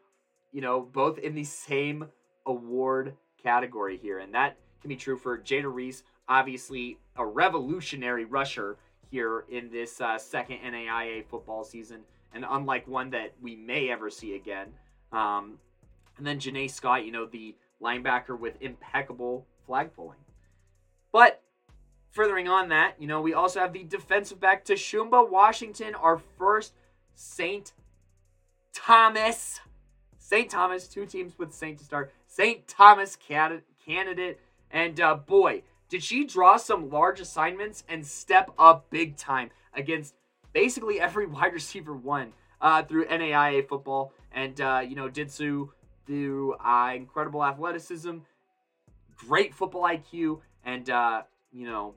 you 0.53 0.61
know, 0.61 0.81
both 0.81 1.19
in 1.19 1.35
the 1.35 1.45
same 1.45 2.09
award 2.47 3.15
category 3.43 3.97
here, 3.97 4.19
and 4.19 4.35
that 4.35 4.57
can 4.81 4.89
be 4.89 4.97
true 4.97 5.17
for 5.17 5.39
Jada 5.39 5.73
Reese, 5.73 6.03
obviously 6.29 6.99
a 7.17 7.25
revolutionary 7.25 8.25
rusher 8.25 8.79
here 9.11 9.45
in 9.51 9.71
this 9.71 10.01
uh, 10.01 10.17
second 10.17 10.59
NAIA 10.59 11.25
football 11.27 11.65
season 11.65 12.01
and 12.35 12.45
unlike 12.49 12.87
one 12.87 13.11
that 13.11 13.35
we 13.41 13.57
may 13.57 13.91
ever 13.91 14.11
see 14.11 14.35
again. 14.35 14.69
Um, 15.13 15.59
and 16.17 16.27
then 16.27 16.39
Janae 16.39 16.71
Scott, 16.71 17.05
you 17.05 17.13
know, 17.13 17.27
the 17.27 17.55
linebacker 17.83 18.39
with 18.39 18.61
impeccable 18.61 19.47
flag 19.67 19.95
pulling. 19.95 20.19
But 21.13 21.43
furthering 22.11 22.49
on 22.49 22.69
that, 22.69 22.95
you 23.01 23.07
know, 23.07 23.21
we 23.21 23.35
also 23.35 23.61
have 23.61 23.73
the 23.73 23.85
defensive 23.85 24.41
back 24.41 24.65
Tashumba 24.65 25.29
Washington, 25.29 25.95
our 25.95 26.19
first 26.39 26.75
St. 27.15 27.73
Thomas. 28.73 29.61
St. 30.19 30.51
Thomas, 30.51 30.87
two 30.87 31.07
teams 31.07 31.39
with 31.39 31.53
St. 31.53 31.79
to 31.79 31.85
start. 31.85 32.13
St. 32.27 32.67
Thomas 32.69 33.17
candidate. 33.17 34.41
And 34.71 35.01
uh, 35.01 35.17
boy, 35.17 35.63
did 35.89 36.05
she 36.05 36.25
draw 36.25 36.57
some 36.57 36.91
large 36.91 37.19
assignments 37.21 37.83
and 37.89 38.07
step 38.07 38.51
up 38.59 38.89
big 38.91 39.17
time 39.17 39.51
against 39.75 40.15
basically 40.53 41.01
every 41.01 41.27
wide 41.35 41.53
receiver 41.53 41.95
won 41.95 42.33
uh, 42.61 42.83
through 42.83 43.07
NAIA 43.07 43.67
football. 43.69 44.13
And, 44.33 44.61
uh, 44.61 44.83
you 44.87 44.95
know, 44.95 45.09
did 45.09 45.31
so 45.31 45.73
through 46.07 46.55
uh, 46.55 46.93
incredible 46.95 47.45
athleticism, 47.45 48.19
great 49.17 49.55
football 49.55 49.83
IQ, 49.83 50.41
and, 50.65 50.89
uh, 50.89 51.23
you 51.53 51.67
know, 51.67 51.95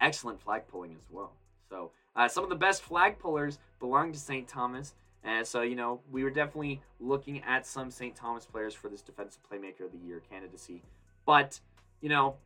excellent 0.00 0.40
flag 0.40 0.68
pulling 0.68 0.92
as 0.92 1.08
well. 1.10 1.32
So, 1.68 1.90
uh, 2.14 2.28
some 2.28 2.44
of 2.44 2.50
the 2.50 2.56
best 2.56 2.82
flag 2.82 3.18
pullers 3.18 3.58
belong 3.80 4.12
to 4.12 4.18
St. 4.18 4.46
Thomas. 4.48 4.94
And 5.24 5.44
so, 5.46 5.62
you 5.62 5.74
know, 5.74 6.00
we 6.10 6.22
were 6.22 6.30
definitely 6.30 6.80
looking 7.00 7.42
at 7.42 7.66
some 7.66 7.90
St. 7.90 8.14
Thomas 8.14 8.46
players 8.46 8.74
for 8.74 8.88
this 8.88 9.02
Defensive 9.02 9.42
Playmaker 9.50 9.84
of 9.84 9.92
the 9.92 9.98
Year 9.98 10.22
candidacy. 10.30 10.82
But, 11.26 11.60
you 12.00 12.08
know, 12.08 12.36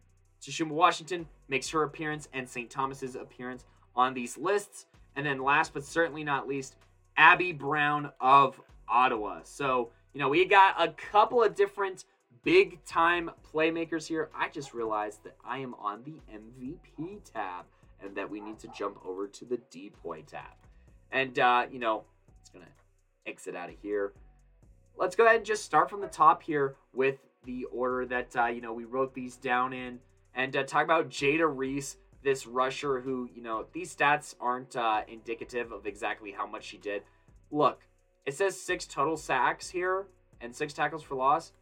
Tashumba 0.42 0.70
Washington 0.70 1.26
makes 1.48 1.68
her 1.70 1.82
appearance 1.82 2.28
and 2.32 2.48
St. 2.48 2.70
Thomas's 2.70 3.14
appearance 3.14 3.66
on 3.94 4.14
these 4.14 4.38
lists. 4.38 4.86
And 5.21 5.27
then 5.27 5.43
last 5.43 5.75
but 5.75 5.85
certainly 5.85 6.25
not 6.25 6.49
least, 6.49 6.77
Abby 7.18 7.53
Brown 7.53 8.11
of 8.23 8.59
Ottawa. 8.89 9.41
So, 9.43 9.91
you 10.14 10.18
know, 10.18 10.31
we 10.31 10.47
got 10.47 10.77
a 10.79 10.89
couple 10.93 11.43
of 11.43 11.55
different 11.55 12.07
big 12.43 12.83
time 12.87 13.31
playmakers 13.53 14.07
here. 14.07 14.31
I 14.35 14.49
just 14.49 14.73
realized 14.73 15.23
that 15.25 15.37
I 15.45 15.59
am 15.59 15.75
on 15.75 16.03
the 16.05 16.14
MVP 16.35 17.21
tab 17.35 17.66
and 18.03 18.16
that 18.16 18.31
we 18.31 18.41
need 18.41 18.59
to 18.61 18.68
jump 18.68 18.97
over 19.05 19.27
to 19.27 19.45
the 19.45 19.59
DPOY 19.71 20.25
tab. 20.25 20.55
And, 21.12 21.39
uh, 21.39 21.66
you 21.71 21.81
know, 21.81 22.05
it's 22.41 22.49
going 22.49 22.64
to 22.64 23.31
exit 23.31 23.55
out 23.55 23.68
of 23.68 23.75
here. 23.83 24.14
Let's 24.97 25.16
go 25.16 25.27
ahead 25.27 25.37
and 25.37 25.45
just 25.45 25.66
start 25.66 25.91
from 25.91 26.01
the 26.01 26.09
top 26.09 26.43
here 26.43 26.77
with 26.95 27.18
the 27.45 27.64
order 27.64 28.07
that, 28.07 28.35
uh, 28.35 28.47
you 28.47 28.62
know, 28.62 28.73
we 28.73 28.87
wrote 28.87 29.12
these 29.12 29.37
down 29.37 29.75
in 29.75 29.99
and 30.35 30.57
uh, 30.57 30.62
talk 30.62 30.85
about 30.85 31.11
Jada 31.11 31.47
Reese, 31.55 31.99
this 32.23 32.47
rusher 32.47 33.01
who, 33.01 33.29
you 33.35 33.43
know, 33.43 33.66
these 33.73 33.95
stats 33.95 34.35
aren't 34.41 34.77
uh, 34.77 35.03
indicative 35.09 35.73
of 35.73 35.87
exactly 35.87 36.33
how 36.33 36.47
much 36.47 36.64
she 36.64 36.79
did. 36.79 37.03
Look, 37.51 37.81
it 38.27 38.35
says 38.35 38.61
six 38.61 38.87
total 38.87 39.16
sacks 39.16 39.71
here 39.71 40.07
and 40.41 40.55
six 40.55 40.73
tackles 40.73 41.03
for 41.03 41.14
loss. 41.14 41.53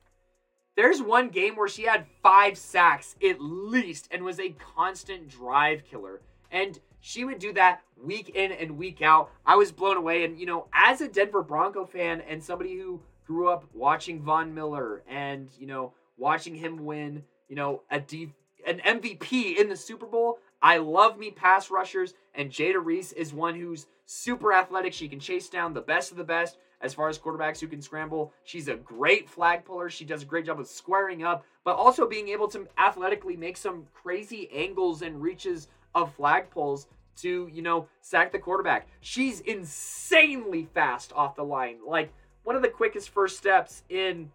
There's 0.76 1.02
one 1.02 1.28
game 1.30 1.56
where 1.56 1.68
she 1.68 1.84
had 1.84 2.06
five 2.22 2.56
sacks 2.56 3.16
at 3.22 3.40
least 3.40 4.08
and 4.10 4.22
was 4.22 4.38
a 4.38 4.54
constant 4.76 5.28
drive 5.28 5.84
killer. 5.84 6.20
And 6.50 6.78
she 7.00 7.24
would 7.24 7.38
do 7.38 7.52
that 7.54 7.82
week 8.02 8.30
in 8.30 8.52
and 8.52 8.78
week 8.78 9.02
out. 9.02 9.30
I 9.44 9.56
was 9.56 9.72
blown 9.72 9.96
away. 9.96 10.24
And, 10.24 10.38
you 10.38 10.46
know, 10.46 10.66
as 10.72 11.00
a 11.00 11.08
Denver 11.08 11.42
Bronco 11.42 11.84
fan 11.84 12.20
and 12.28 12.42
somebody 12.42 12.76
who 12.76 13.00
grew 13.26 13.48
up 13.48 13.64
watching 13.74 14.22
Von 14.22 14.54
Miller 14.54 15.02
and, 15.08 15.48
you 15.58 15.66
know, 15.66 15.92
watching 16.16 16.54
him 16.54 16.84
win, 16.84 17.24
you 17.48 17.56
know, 17.56 17.82
a 17.90 18.00
D, 18.00 18.32
an 18.66 18.80
MVP 18.84 19.56
in 19.58 19.68
the 19.68 19.76
Super 19.76 20.06
Bowl, 20.06 20.38
I 20.62 20.78
love 20.78 21.18
me 21.18 21.30
pass 21.30 21.70
rushers. 21.70 22.14
And 22.34 22.50
Jada 22.50 22.84
Reese 22.84 23.12
is 23.12 23.32
one 23.32 23.54
who's 23.54 23.86
super 24.06 24.52
athletic. 24.52 24.92
She 24.92 25.08
can 25.08 25.20
chase 25.20 25.48
down 25.48 25.74
the 25.74 25.80
best 25.80 26.10
of 26.10 26.16
the 26.16 26.24
best 26.24 26.58
as 26.80 26.94
far 26.94 27.08
as 27.08 27.18
quarterbacks 27.18 27.60
who 27.60 27.66
can 27.66 27.82
scramble. 27.82 28.32
She's 28.44 28.68
a 28.68 28.76
great 28.76 29.28
flag 29.28 29.64
puller. 29.64 29.90
She 29.90 30.04
does 30.04 30.22
a 30.22 30.26
great 30.26 30.46
job 30.46 30.60
of 30.60 30.66
squaring 30.66 31.24
up, 31.24 31.44
but 31.64 31.76
also 31.76 32.06
being 32.06 32.28
able 32.28 32.48
to 32.48 32.68
athletically 32.78 33.36
make 33.36 33.56
some 33.56 33.86
crazy 33.92 34.48
angles 34.52 35.02
and 35.02 35.20
reaches 35.20 35.68
of 35.94 36.14
flag 36.14 36.50
pulls 36.50 36.86
to, 37.16 37.50
you 37.52 37.62
know, 37.62 37.88
sack 38.00 38.30
the 38.30 38.38
quarterback. 38.38 38.88
She's 39.00 39.40
insanely 39.40 40.68
fast 40.72 41.12
off 41.14 41.34
the 41.34 41.44
line. 41.44 41.78
Like 41.84 42.12
one 42.44 42.56
of 42.56 42.62
the 42.62 42.68
quickest 42.68 43.10
first 43.10 43.36
steps 43.36 43.82
in 43.88 44.30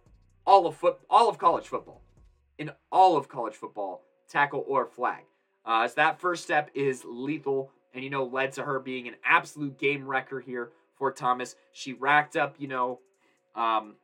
all 0.46 0.68
of 0.68 0.76
foot 0.76 1.00
all 1.10 1.30
of 1.30 1.38
college 1.38 1.68
football. 1.68 2.02
In 2.58 2.72
all 2.92 3.18
of 3.18 3.30
college 3.30 3.56
football, 3.56 4.04
tackle 4.28 4.64
or 4.68 4.86
flag. 4.86 5.24
Uh, 5.66 5.88
so 5.88 5.94
that 5.96 6.20
first 6.20 6.44
step 6.44 6.70
is 6.74 7.04
lethal 7.06 7.72
and 7.94 8.04
you 8.04 8.10
know 8.10 8.26
led 8.26 8.52
to 8.54 8.64
her 8.64 8.80
being 8.80 9.08
an 9.08 9.16
absolute 9.24 9.78
game 9.78 10.06
wrecker 10.06 10.40
here 10.40 10.72
for 10.96 11.12
Thomas. 11.12 11.56
She 11.72 11.94
racked 11.94 12.36
up, 12.36 12.56
you 12.58 12.68
know, 12.68 13.00
um, 13.56 13.96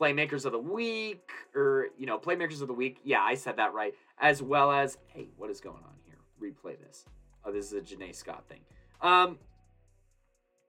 playmakers 0.00 0.44
of 0.44 0.52
the 0.52 0.58
week, 0.58 1.30
or 1.54 1.88
you 1.98 2.06
know, 2.06 2.18
playmakers 2.18 2.60
of 2.60 2.68
the 2.68 2.74
week. 2.74 2.98
Yeah, 3.04 3.20
I 3.20 3.34
said 3.34 3.56
that 3.56 3.74
right. 3.74 3.94
As 4.18 4.42
well 4.42 4.70
as, 4.70 4.98
hey, 5.08 5.28
what 5.36 5.50
is 5.50 5.60
going 5.60 5.82
on 5.84 5.94
here? 6.04 6.18
Replay 6.40 6.78
this. 6.78 7.04
Oh, 7.44 7.52
this 7.52 7.72
is 7.72 7.72
a 7.72 7.80
Janae 7.80 8.14
Scott 8.14 8.44
thing. 8.48 8.60
Um, 9.00 9.38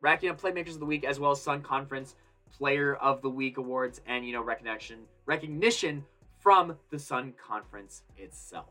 racking 0.01 0.29
up 0.29 0.41
playmakers 0.41 0.73
of 0.73 0.79
the 0.79 0.85
week 0.85 1.03
as 1.03 1.19
well 1.19 1.31
as 1.31 1.41
Sun 1.41 1.61
Conference 1.61 2.15
Player 2.57 2.95
of 2.95 3.21
the 3.21 3.29
Week 3.29 3.57
awards, 3.57 4.01
and 4.05 4.25
you 4.25 4.33
know, 4.33 4.43
recognition 4.43 4.99
recognition 5.25 6.05
from 6.39 6.77
the 6.91 6.99
Sun 6.99 7.33
Conference 7.33 8.03
itself. 8.17 8.69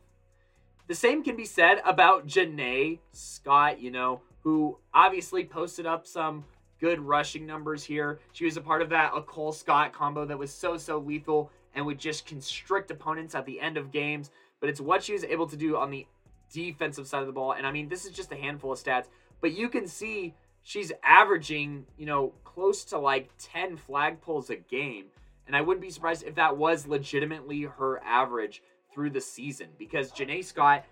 The 0.88 0.94
same 0.94 1.22
can 1.22 1.36
be 1.36 1.44
said 1.44 1.80
about 1.84 2.26
Janae 2.26 2.98
Scott, 3.12 3.80
you 3.80 3.90
know, 3.90 4.20
who 4.42 4.78
obviously 4.92 5.44
posted 5.44 5.86
up 5.86 6.06
some 6.06 6.44
good 6.80 7.00
rushing 7.00 7.46
numbers 7.46 7.84
here. 7.84 8.18
She 8.32 8.44
was 8.44 8.56
a 8.56 8.60
part 8.60 8.82
of 8.82 8.88
that 8.90 9.12
Cole 9.26 9.52
Scott 9.52 9.92
combo 9.92 10.24
that 10.24 10.38
was 10.38 10.52
so, 10.52 10.76
so 10.76 10.98
lethal 10.98 11.50
and 11.74 11.86
would 11.86 11.98
just 11.98 12.26
constrict 12.26 12.90
opponents 12.90 13.34
at 13.34 13.46
the 13.46 13.60
end 13.60 13.76
of 13.76 13.92
games. 13.92 14.30
But 14.60 14.68
it's 14.68 14.80
what 14.80 15.02
she 15.02 15.12
was 15.12 15.24
able 15.24 15.46
to 15.46 15.56
do 15.56 15.76
on 15.76 15.90
the 15.90 16.06
defensive 16.52 17.06
side 17.06 17.20
of 17.20 17.26
the 17.26 17.32
ball. 17.32 17.52
And 17.52 17.66
I 17.66 17.70
mean, 17.70 17.88
this 17.88 18.04
is 18.04 18.12
just 18.12 18.32
a 18.32 18.36
handful 18.36 18.72
of 18.72 18.78
stats, 18.78 19.06
but 19.40 19.52
you 19.52 19.68
can 19.68 19.86
see 19.86 20.34
she's 20.62 20.92
averaging, 21.02 21.86
you 21.96 22.06
know, 22.06 22.32
close 22.44 22.84
to 22.86 22.98
like 22.98 23.30
10 23.38 23.76
flag 23.76 24.20
pulls 24.20 24.50
a 24.50 24.56
game. 24.56 25.06
And 25.46 25.56
I 25.56 25.60
wouldn't 25.60 25.82
be 25.82 25.90
surprised 25.90 26.24
if 26.24 26.34
that 26.36 26.56
was 26.56 26.86
legitimately 26.86 27.62
her 27.62 28.02
average 28.04 28.62
through 28.92 29.10
the 29.10 29.20
season 29.20 29.68
because 29.78 30.12
Janae 30.12 30.44
Scott, 30.44 30.84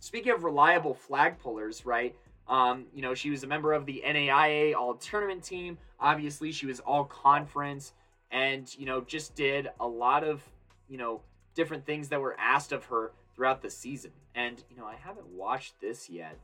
speaking 0.00 0.32
of 0.32 0.44
reliable 0.44 0.94
flag 0.94 1.38
pullers, 1.38 1.84
right? 1.84 2.14
Um, 2.48 2.86
you 2.94 3.02
know, 3.02 3.14
she 3.14 3.30
was 3.30 3.42
a 3.42 3.46
member 3.46 3.72
of 3.72 3.84
the 3.84 4.02
NAIA 4.06 4.74
All 4.74 4.94
Tournament 4.94 5.42
team. 5.42 5.78
Obviously, 6.00 6.50
she 6.52 6.66
was 6.66 6.80
All 6.80 7.04
Conference, 7.04 7.92
and 8.30 8.74
you 8.78 8.86
know, 8.86 9.02
just 9.02 9.34
did 9.34 9.68
a 9.80 9.86
lot 9.86 10.24
of 10.24 10.42
you 10.88 10.96
know 10.96 11.20
different 11.54 11.84
things 11.84 12.08
that 12.08 12.20
were 12.20 12.36
asked 12.38 12.72
of 12.72 12.84
her 12.86 13.12
throughout 13.34 13.60
the 13.60 13.70
season. 13.70 14.12
And 14.34 14.62
you 14.70 14.76
know, 14.76 14.86
I 14.86 14.94
haven't 14.94 15.26
watched 15.26 15.80
this 15.80 16.08
yet 16.08 16.38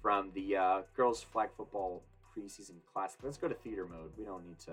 from 0.00 0.30
the 0.34 0.56
uh, 0.56 0.82
girls 0.96 1.22
flag 1.22 1.50
football 1.56 2.02
preseason 2.36 2.76
classic. 2.92 3.20
Let's 3.22 3.36
go 3.36 3.48
to 3.48 3.54
theater 3.54 3.86
mode. 3.86 4.12
We 4.16 4.24
don't 4.24 4.46
need 4.46 4.58
to 4.60 4.72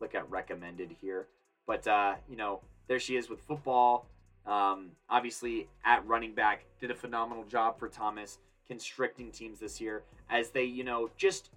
look 0.00 0.14
at 0.14 0.28
recommended 0.28 0.96
here, 1.00 1.28
but 1.66 1.86
uh, 1.86 2.14
you 2.28 2.36
know, 2.36 2.60
there 2.88 2.98
she 2.98 3.16
is 3.16 3.28
with 3.28 3.40
football. 3.40 4.06
Um, 4.46 4.90
obviously, 5.08 5.68
at 5.84 6.06
running 6.06 6.34
back, 6.34 6.64
did 6.80 6.90
a 6.90 6.94
phenomenal 6.94 7.44
job 7.44 7.78
for 7.78 7.88
Thomas 7.88 8.38
constricting 8.66 9.30
teams 9.30 9.60
this 9.60 9.80
year 9.80 10.02
as 10.30 10.50
they, 10.50 10.64
you 10.64 10.84
know, 10.84 11.10
just 11.16 11.50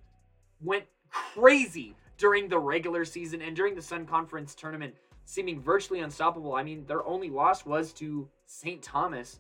went 0.61 0.85
crazy 1.09 1.95
during 2.17 2.47
the 2.47 2.59
regular 2.59 3.05
season 3.05 3.41
and 3.41 3.55
during 3.55 3.75
the 3.75 3.81
Sun 3.81 4.05
Conference 4.05 4.55
tournament, 4.55 4.93
seeming 5.25 5.61
virtually 5.61 5.99
unstoppable. 5.99 6.55
I 6.55 6.63
mean, 6.63 6.85
their 6.85 7.05
only 7.05 7.29
loss 7.29 7.65
was 7.65 7.93
to 7.93 8.27
St. 8.45 8.81
Thomas 8.81 9.39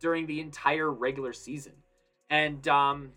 during 0.00 0.26
the 0.26 0.40
entire 0.40 0.90
regular 0.90 1.32
season. 1.32 1.72
And, 2.30 2.66
um, 2.68 3.10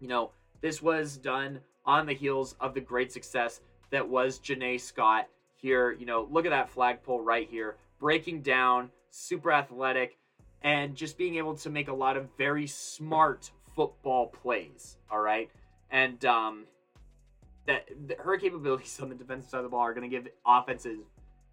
you 0.00 0.08
know, 0.08 0.30
this 0.60 0.80
was 0.80 1.16
done 1.16 1.60
on 1.84 2.06
the 2.06 2.12
heels 2.12 2.54
of 2.60 2.74
the 2.74 2.80
great 2.80 3.12
success 3.12 3.60
that 3.90 4.08
was 4.08 4.38
Janae 4.40 4.80
Scott 4.80 5.28
here. 5.54 5.92
You 5.92 6.06
know, 6.06 6.28
look 6.30 6.46
at 6.46 6.50
that 6.50 6.70
flag 6.70 7.02
pull 7.02 7.22
right 7.22 7.48
here, 7.48 7.76
breaking 7.98 8.42
down, 8.42 8.90
super 9.10 9.52
athletic 9.52 10.18
and 10.62 10.94
just 10.96 11.16
being 11.16 11.36
able 11.36 11.54
to 11.54 11.70
make 11.70 11.88
a 11.88 11.92
lot 11.92 12.16
of 12.16 12.28
very 12.36 12.66
smart 12.66 13.50
football 13.74 14.26
plays. 14.26 14.96
All 15.10 15.20
right, 15.20 15.50
and 15.90 16.24
um, 16.24 16.64
that, 17.66 17.88
that 18.08 18.20
her 18.20 18.36
capabilities 18.36 18.98
on 19.02 19.08
the 19.08 19.14
defensive 19.14 19.50
side 19.50 19.58
of 19.58 19.64
the 19.64 19.70
ball 19.70 19.80
are 19.80 19.94
going 19.94 20.08
to 20.08 20.14
give 20.14 20.28
offenses 20.46 21.00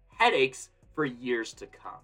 headaches 0.08 0.70
for 0.94 1.04
years 1.04 1.52
to 1.54 1.66
come. 1.66 2.00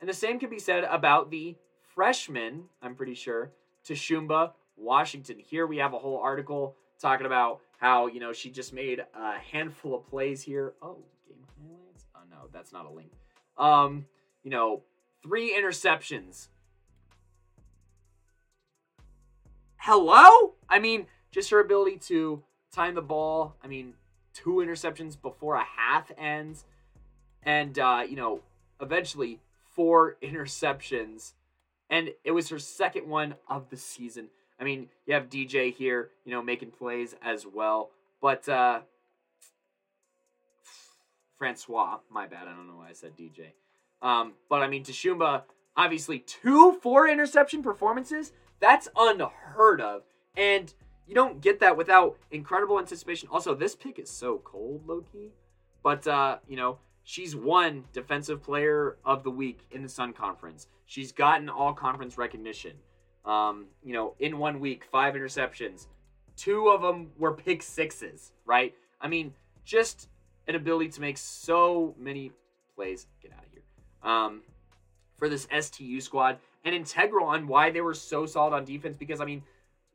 And 0.00 0.08
the 0.08 0.14
same 0.14 0.38
can 0.38 0.50
be 0.50 0.58
said 0.58 0.84
about 0.84 1.30
the 1.30 1.56
freshman. 1.94 2.64
I'm 2.82 2.94
pretty 2.94 3.14
sure 3.14 3.52
Tashumba 3.86 4.52
Washington. 4.76 5.38
Here 5.38 5.66
we 5.66 5.76
have 5.78 5.94
a 5.94 5.98
whole 5.98 6.18
article 6.18 6.76
talking 6.98 7.26
about 7.26 7.60
how 7.78 8.06
you 8.06 8.20
know 8.20 8.32
she 8.32 8.50
just 8.50 8.72
made 8.72 9.00
a 9.14 9.38
handful 9.38 9.94
of 9.94 10.06
plays 10.08 10.42
here. 10.42 10.74
Oh, 10.82 10.98
game 11.26 11.38
highlights. 11.58 12.06
Oh 12.14 12.20
no, 12.30 12.48
that's 12.52 12.72
not 12.72 12.86
a 12.86 12.90
link. 12.90 13.12
Um, 13.56 14.06
you 14.42 14.50
know, 14.50 14.82
three 15.22 15.56
interceptions. 15.56 16.48
Hello? 19.76 20.54
I 20.68 20.78
mean, 20.78 21.06
just 21.30 21.50
her 21.50 21.60
ability 21.60 21.98
to 22.08 22.42
time 22.72 22.94
the 22.94 23.02
ball. 23.02 23.56
I 23.62 23.66
mean, 23.66 23.94
two 24.32 24.54
interceptions 24.54 25.20
before 25.20 25.56
a 25.56 25.64
half 25.64 26.10
ends. 26.16 26.64
And, 27.42 27.78
uh, 27.78 28.02
you 28.08 28.16
know, 28.16 28.40
eventually 28.80 29.40
four 29.74 30.16
interceptions 30.22 31.32
and 31.90 32.10
it 32.24 32.32
was 32.32 32.48
her 32.48 32.58
second 32.58 33.08
one 33.08 33.34
of 33.48 33.70
the 33.70 33.76
season. 33.76 34.28
I 34.58 34.64
mean, 34.64 34.88
you 35.06 35.14
have 35.14 35.28
DJ 35.28 35.72
here, 35.72 36.10
you 36.24 36.32
know, 36.32 36.42
making 36.42 36.70
plays 36.70 37.14
as 37.22 37.46
well, 37.46 37.90
but 38.20 38.48
uh, 38.48 38.80
Francois, 41.44 41.98
my 42.10 42.26
bad, 42.26 42.48
I 42.48 42.54
don't 42.54 42.66
know 42.66 42.76
why 42.76 42.88
I 42.88 42.94
said 42.94 43.18
DJ. 43.18 43.52
Um, 44.00 44.32
but 44.48 44.62
I 44.62 44.66
mean, 44.66 44.82
Tashumba, 44.82 45.42
obviously 45.76 46.20
two 46.20 46.72
four 46.80 47.06
interception 47.06 47.62
performances. 47.62 48.32
That's 48.60 48.88
unheard 48.96 49.82
of, 49.82 50.04
and 50.38 50.72
you 51.06 51.14
don't 51.14 51.42
get 51.42 51.60
that 51.60 51.76
without 51.76 52.16
incredible 52.30 52.78
anticipation. 52.78 53.28
Also, 53.30 53.54
this 53.54 53.76
pick 53.76 53.98
is 53.98 54.08
so 54.08 54.40
cold, 54.42 54.86
lowkey. 54.86 55.32
But 55.82 56.06
uh, 56.06 56.38
you 56.48 56.56
know, 56.56 56.78
she's 57.02 57.36
won 57.36 57.84
defensive 57.92 58.42
player 58.42 58.96
of 59.04 59.22
the 59.22 59.30
week 59.30 59.66
in 59.70 59.82
the 59.82 59.88
Sun 59.90 60.14
Conference. 60.14 60.68
She's 60.86 61.12
gotten 61.12 61.50
all 61.50 61.74
conference 61.74 62.16
recognition. 62.16 62.72
Um, 63.26 63.66
you 63.82 63.92
know, 63.92 64.14
in 64.18 64.38
one 64.38 64.60
week, 64.60 64.86
five 64.90 65.12
interceptions. 65.12 65.88
Two 66.38 66.68
of 66.68 66.80
them 66.80 67.10
were 67.18 67.32
pick 67.34 67.62
sixes, 67.62 68.32
right? 68.46 68.74
I 68.98 69.08
mean, 69.08 69.34
just 69.66 70.08
an 70.46 70.54
ability 70.54 70.90
to 70.90 71.00
make 71.00 71.18
so 71.18 71.94
many 71.98 72.32
plays. 72.74 73.06
Get 73.22 73.32
out 73.32 73.44
of 73.44 73.50
here. 73.52 73.62
Um, 74.02 74.42
for 75.16 75.28
this 75.28 75.46
STU 75.58 76.00
squad 76.00 76.38
and 76.64 76.74
integral 76.74 77.26
on 77.26 77.46
why 77.46 77.70
they 77.70 77.80
were 77.80 77.94
so 77.94 78.26
solid 78.26 78.52
on 78.54 78.64
defense 78.64 78.96
because 78.96 79.20
I 79.20 79.24
mean 79.24 79.42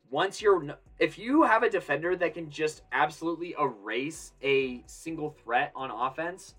once 0.09 0.41
you're 0.41 0.75
if 0.97 1.17
you 1.17 1.43
have 1.43 1.63
a 1.63 1.69
defender 1.69 2.15
that 2.15 2.33
can 2.33 2.49
just 2.49 2.81
absolutely 2.91 3.55
erase 3.59 4.33
a 4.41 4.81
single 4.87 5.29
threat 5.29 5.71
on 5.75 5.91
offense, 5.91 6.55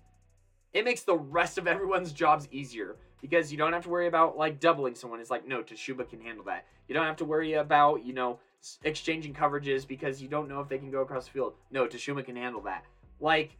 it 0.73 0.85
makes 0.85 1.03
the 1.03 1.15
rest 1.15 1.57
of 1.57 1.67
everyone's 1.67 2.13
jobs 2.13 2.47
easier 2.51 2.95
because 3.21 3.51
you 3.51 3.57
don't 3.57 3.73
have 3.73 3.83
to 3.83 3.89
worry 3.89 4.07
about 4.07 4.37
like 4.37 4.59
doubling 4.59 4.95
someone. 4.95 5.19
It's 5.19 5.31
like 5.31 5.47
no, 5.47 5.61
Tashuba 5.61 6.09
can 6.09 6.21
handle 6.21 6.45
that. 6.45 6.65
You 6.87 6.95
don't 6.95 7.05
have 7.05 7.17
to 7.17 7.25
worry 7.25 7.53
about 7.53 8.05
you 8.05 8.13
know 8.13 8.39
exchanging 8.83 9.33
coverages 9.33 9.87
because 9.87 10.21
you 10.21 10.27
don't 10.27 10.47
know 10.47 10.59
if 10.59 10.69
they 10.69 10.77
can 10.77 10.91
go 10.91 11.01
across 11.01 11.25
the 11.25 11.31
field. 11.31 11.53
No, 11.71 11.87
Tashuma 11.87 12.23
can 12.23 12.35
handle 12.35 12.61
that. 12.61 12.85
Like 13.19 13.57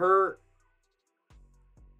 her 0.00 0.38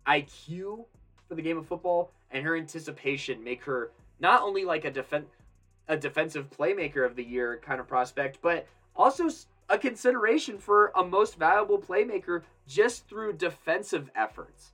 IQ 0.07 0.85
for 1.29 1.35
the 1.35 1.43
game 1.43 1.59
of 1.59 1.67
football 1.67 2.11
and 2.31 2.45
her 2.45 2.57
anticipation 2.57 3.45
make 3.45 3.63
her 3.65 3.93
not 4.19 4.43
only 4.43 4.65
like 4.65 4.85
a 4.85 4.91
defense 4.91 5.27
a 5.89 5.97
defensive 5.97 6.49
playmaker 6.51 7.05
of 7.05 7.17
the 7.17 7.25
year 7.25 7.61
kind 7.65 7.81
of 7.81 7.89
prospect, 7.89 8.39
but 8.41 8.67
also 8.95 9.29
a 9.69 9.77
consideration 9.77 10.57
for 10.57 10.93
a 10.97 11.05
most 11.05 11.37
valuable 11.37 11.79
playmaker 11.79 12.43
just 12.69 13.09
through 13.09 13.33
defensive 13.33 14.09
efforts. 14.15 14.73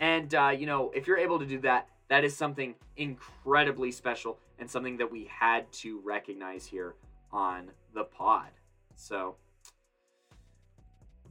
And 0.00 0.34
uh, 0.34 0.52
you 0.56 0.66
know, 0.66 0.90
if 0.94 1.06
you're 1.06 1.18
able 1.18 1.38
to 1.38 1.46
do 1.46 1.60
that, 1.60 1.88
that 2.08 2.24
is 2.24 2.36
something 2.36 2.74
incredibly 2.96 3.92
special 3.92 4.38
and 4.58 4.68
something 4.68 4.96
that 4.96 5.10
we 5.10 5.28
had 5.30 5.70
to 5.72 6.00
recognize 6.04 6.66
here 6.66 6.94
on 7.32 7.70
the 7.94 8.04
pod. 8.04 8.48
So, 8.96 9.36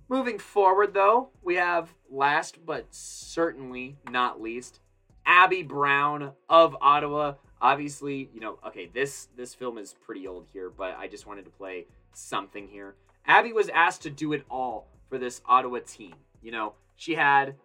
moving 0.10 0.40
forward, 0.40 0.94
though, 0.94 1.30
we 1.44 1.56
have 1.56 1.94
last 2.10 2.66
but 2.66 2.86
certainly 2.92 3.98
not 4.10 4.42
least, 4.42 4.80
Abby 5.26 5.64
Brown 5.64 6.32
of 6.50 6.76
Ottawa 6.82 7.36
obviously, 7.62 8.30
you 8.34 8.40
know, 8.40 8.60
okay, 8.68 8.90
this 8.94 9.28
this 9.36 9.54
film 9.54 9.78
is 9.78 9.96
pretty 10.06 10.28
old 10.28 10.46
here, 10.54 10.70
but 10.70 10.96
I 10.98 11.08
just 11.08 11.26
wanted 11.26 11.46
to 11.46 11.52
play 11.52 11.86
something 12.14 12.68
here. 12.68 12.96
Abby 13.26 13.54
was 13.54 13.70
asked 13.70 14.04
to 14.04 14.10
do 14.10 14.34
it 14.34 14.46
all 14.50 14.88
for 15.10 15.18
this 15.18 15.42
Ottawa 15.48 15.80
team. 15.86 16.14
You 16.44 16.52
know, 16.52 16.74
she 16.96 17.16
had 17.16 17.56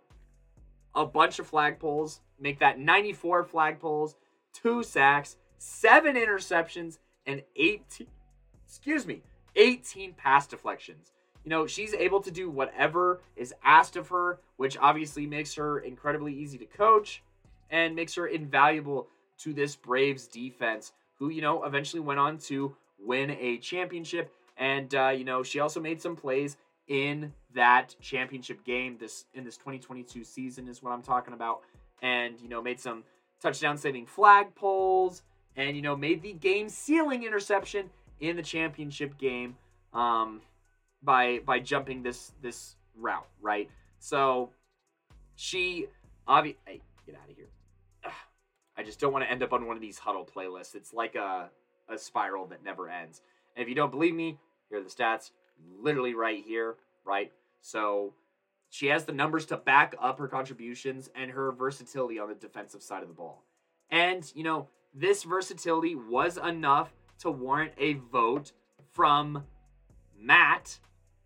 a 0.94 1.04
bunch 1.04 1.38
of 1.38 1.46
flag 1.46 1.78
pulls, 1.78 2.20
make 2.38 2.58
that 2.60 2.78
94 2.78 3.44
flag 3.44 3.78
pulls, 3.78 4.16
two 4.52 4.82
sacks, 4.82 5.36
seven 5.58 6.16
interceptions, 6.16 6.98
and 7.26 7.42
18 7.56 8.06
excuse 8.66 9.06
me, 9.06 9.20
18 9.56 10.14
pass 10.14 10.46
deflections. 10.46 11.12
You 11.50 11.56
know, 11.56 11.66
she's 11.66 11.94
able 11.94 12.20
to 12.20 12.30
do 12.30 12.48
whatever 12.48 13.22
is 13.34 13.52
asked 13.64 13.96
of 13.96 14.06
her, 14.10 14.38
which 14.56 14.78
obviously 14.78 15.26
makes 15.26 15.52
her 15.54 15.80
incredibly 15.80 16.32
easy 16.32 16.56
to 16.58 16.64
coach 16.64 17.24
and 17.70 17.96
makes 17.96 18.14
her 18.14 18.28
invaluable 18.28 19.08
to 19.38 19.52
this 19.52 19.74
Braves 19.74 20.28
defense, 20.28 20.92
who, 21.18 21.28
you 21.28 21.42
know, 21.42 21.64
eventually 21.64 21.98
went 21.98 22.20
on 22.20 22.38
to 22.38 22.76
win 23.00 23.30
a 23.32 23.58
championship. 23.58 24.32
And, 24.58 24.94
uh, 24.94 25.08
you 25.08 25.24
know, 25.24 25.42
she 25.42 25.58
also 25.58 25.80
made 25.80 26.00
some 26.00 26.14
plays 26.14 26.56
in 26.86 27.32
that 27.52 27.96
championship 28.00 28.62
game 28.64 28.96
this 29.00 29.24
in 29.34 29.42
this 29.42 29.56
2022 29.56 30.22
season 30.22 30.68
is 30.68 30.84
what 30.84 30.92
I'm 30.92 31.02
talking 31.02 31.34
about. 31.34 31.62
And, 32.00 32.40
you 32.40 32.48
know, 32.48 32.62
made 32.62 32.78
some 32.78 33.02
touchdown 33.42 33.76
saving 33.76 34.06
flag 34.06 34.54
pulls 34.54 35.22
and, 35.56 35.74
you 35.74 35.82
know, 35.82 35.96
made 35.96 36.22
the 36.22 36.32
game 36.32 36.68
sealing 36.68 37.24
interception 37.24 37.90
in 38.20 38.36
the 38.36 38.42
championship 38.42 39.18
game 39.18 39.56
um, 39.92 40.42
by 41.02 41.40
by 41.44 41.58
jumping 41.60 42.02
this 42.02 42.32
this 42.42 42.76
route, 42.96 43.28
right? 43.40 43.68
So 43.98 44.50
she 45.36 45.86
obviously 46.26 46.60
hey, 46.66 46.80
get 47.06 47.14
out 47.16 47.30
of 47.30 47.36
here. 47.36 47.48
I 48.76 48.82
just 48.82 48.98
don't 48.98 49.12
want 49.12 49.24
to 49.24 49.30
end 49.30 49.42
up 49.42 49.52
on 49.52 49.66
one 49.66 49.76
of 49.76 49.82
these 49.82 49.98
Hudl 49.98 50.26
playlists. 50.26 50.74
It's 50.74 50.94
like 50.94 51.14
a, 51.14 51.50
a 51.88 51.98
spiral 51.98 52.46
that 52.46 52.64
never 52.64 52.88
ends. 52.88 53.20
And 53.54 53.62
if 53.62 53.68
you 53.68 53.74
don't 53.74 53.90
believe 53.90 54.14
me, 54.14 54.38
here 54.70 54.78
are 54.78 54.82
the 54.82 54.88
stats 54.88 55.32
literally 55.82 56.14
right 56.14 56.42
here, 56.42 56.76
right? 57.04 57.30
So 57.60 58.14
she 58.70 58.86
has 58.86 59.04
the 59.04 59.12
numbers 59.12 59.44
to 59.46 59.58
back 59.58 59.94
up 60.00 60.18
her 60.18 60.28
contributions 60.28 61.10
and 61.14 61.30
her 61.30 61.52
versatility 61.52 62.18
on 62.18 62.28
the 62.28 62.34
defensive 62.34 62.82
side 62.82 63.02
of 63.02 63.08
the 63.08 63.14
ball. 63.14 63.44
And, 63.90 64.30
you 64.34 64.44
know, 64.44 64.68
this 64.94 65.24
versatility 65.24 65.94
was 65.94 66.38
enough 66.38 66.94
to 67.18 67.30
warrant 67.30 67.72
a 67.76 67.94
vote 67.94 68.52
from 68.92 69.44
Matt 70.18 70.78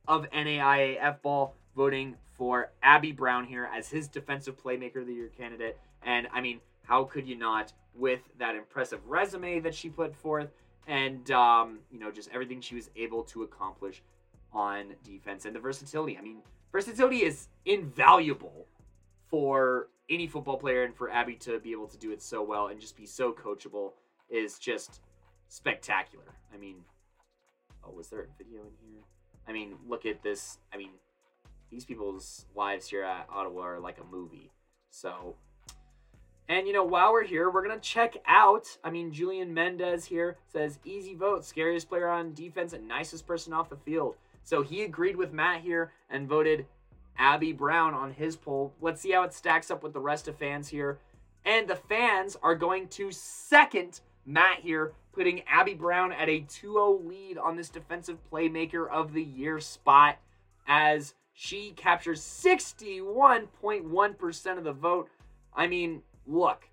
of 0.06 0.28
NAIAF 0.30 1.22
Ball 1.22 1.54
voting 1.76 2.16
for 2.36 2.72
Abby 2.82 3.12
Brown 3.12 3.44
here 3.44 3.68
as 3.74 3.88
his 3.88 4.08
defensive 4.08 4.60
playmaker 4.62 4.96
of 4.96 5.06
the 5.06 5.14
year 5.14 5.30
candidate. 5.36 5.78
And 6.02 6.28
I 6.32 6.40
mean, 6.40 6.60
how 6.82 7.04
could 7.04 7.26
you 7.26 7.36
not 7.36 7.72
with 7.94 8.20
that 8.38 8.54
impressive 8.54 9.06
resume 9.06 9.60
that 9.60 9.74
she 9.74 9.88
put 9.88 10.14
forth 10.14 10.50
and 10.86 11.30
um, 11.30 11.78
you 11.90 11.98
know 11.98 12.10
just 12.10 12.28
everything 12.32 12.60
she 12.60 12.74
was 12.74 12.90
able 12.96 13.22
to 13.22 13.42
accomplish 13.42 14.02
on 14.52 14.94
defense 15.04 15.44
and 15.44 15.54
the 15.54 15.60
versatility? 15.60 16.18
I 16.18 16.20
mean 16.20 16.38
versatility 16.72 17.22
is 17.24 17.48
invaluable 17.64 18.66
for 19.28 19.88
any 20.10 20.26
football 20.26 20.58
player 20.58 20.84
and 20.84 20.94
for 20.94 21.10
abby 21.10 21.34
to 21.34 21.58
be 21.60 21.72
able 21.72 21.86
to 21.88 21.96
do 21.96 22.12
it 22.12 22.20
so 22.20 22.42
well 22.42 22.66
and 22.68 22.80
just 22.80 22.96
be 22.96 23.06
so 23.06 23.32
coachable 23.32 23.92
is 24.28 24.58
just 24.58 25.00
spectacular. 25.48 26.24
I 26.52 26.58
mean 26.58 26.76
oh 27.84 27.92
was 27.92 28.08
there 28.08 28.20
a 28.20 28.26
video 28.36 28.60
in 28.60 28.72
here 28.82 29.02
i 29.48 29.52
mean 29.52 29.74
look 29.88 30.06
at 30.06 30.22
this 30.22 30.58
i 30.72 30.76
mean 30.76 30.90
these 31.70 31.84
people's 31.84 32.46
lives 32.54 32.88
here 32.88 33.02
at 33.02 33.26
ottawa 33.32 33.62
are 33.62 33.80
like 33.80 33.98
a 33.98 34.04
movie 34.04 34.50
so 34.90 35.36
and 36.48 36.66
you 36.66 36.74
know, 36.74 36.84
while 36.84 37.12
we're 37.12 37.24
here, 37.24 37.50
we're 37.50 37.66
gonna 37.66 37.80
check 37.80 38.16
out. 38.26 38.76
I 38.84 38.90
mean, 38.90 39.12
Julian 39.12 39.54
Mendez 39.54 40.04
here 40.04 40.36
says 40.52 40.78
easy 40.84 41.14
vote, 41.14 41.44
scariest 41.44 41.88
player 41.88 42.08
on 42.08 42.34
defense 42.34 42.74
and 42.74 42.86
nicest 42.86 43.26
person 43.26 43.52
off 43.52 43.70
the 43.70 43.76
field. 43.76 44.16
So 44.42 44.62
he 44.62 44.82
agreed 44.82 45.16
with 45.16 45.32
Matt 45.32 45.62
here 45.62 45.92
and 46.10 46.28
voted 46.28 46.66
Abby 47.16 47.52
Brown 47.52 47.94
on 47.94 48.12
his 48.12 48.36
poll. 48.36 48.74
Let's 48.82 49.00
see 49.00 49.12
how 49.12 49.22
it 49.22 49.32
stacks 49.32 49.70
up 49.70 49.82
with 49.82 49.94
the 49.94 50.00
rest 50.00 50.28
of 50.28 50.36
fans 50.36 50.68
here. 50.68 50.98
And 51.46 51.66
the 51.66 51.76
fans 51.76 52.36
are 52.42 52.54
going 52.54 52.88
to 52.88 53.10
second 53.10 54.00
Matt 54.26 54.60
here, 54.60 54.92
putting 55.14 55.42
Abby 55.48 55.74
Brown 55.74 56.12
at 56.12 56.28
a 56.28 56.40
2-0 56.40 57.06
lead 57.06 57.38
on 57.38 57.56
this 57.56 57.68
defensive 57.68 58.18
playmaker 58.30 58.90
of 58.90 59.12
the 59.12 59.22
year 59.22 59.60
spot 59.60 60.18
as 60.66 61.14
she 61.32 61.72
captures 61.76 62.20
61.1% 62.20 64.58
of 64.58 64.64
the 64.64 64.72
vote. 64.72 65.08
I 65.54 65.66
mean, 65.66 66.02
look, 66.26 66.68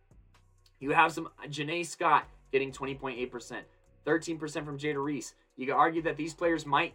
you 0.79 0.91
have 0.91 1.11
some 1.11 1.29
Janae 1.47 1.85
Scott 1.85 2.25
getting 2.51 2.71
20.8%, 2.71 3.61
13% 4.05 4.65
from 4.65 4.77
Jada 4.77 5.03
Reese. 5.03 5.33
You 5.55 5.67
could 5.67 5.75
argue 5.75 6.01
that 6.03 6.17
these 6.17 6.33
players 6.33 6.65
might 6.65 6.93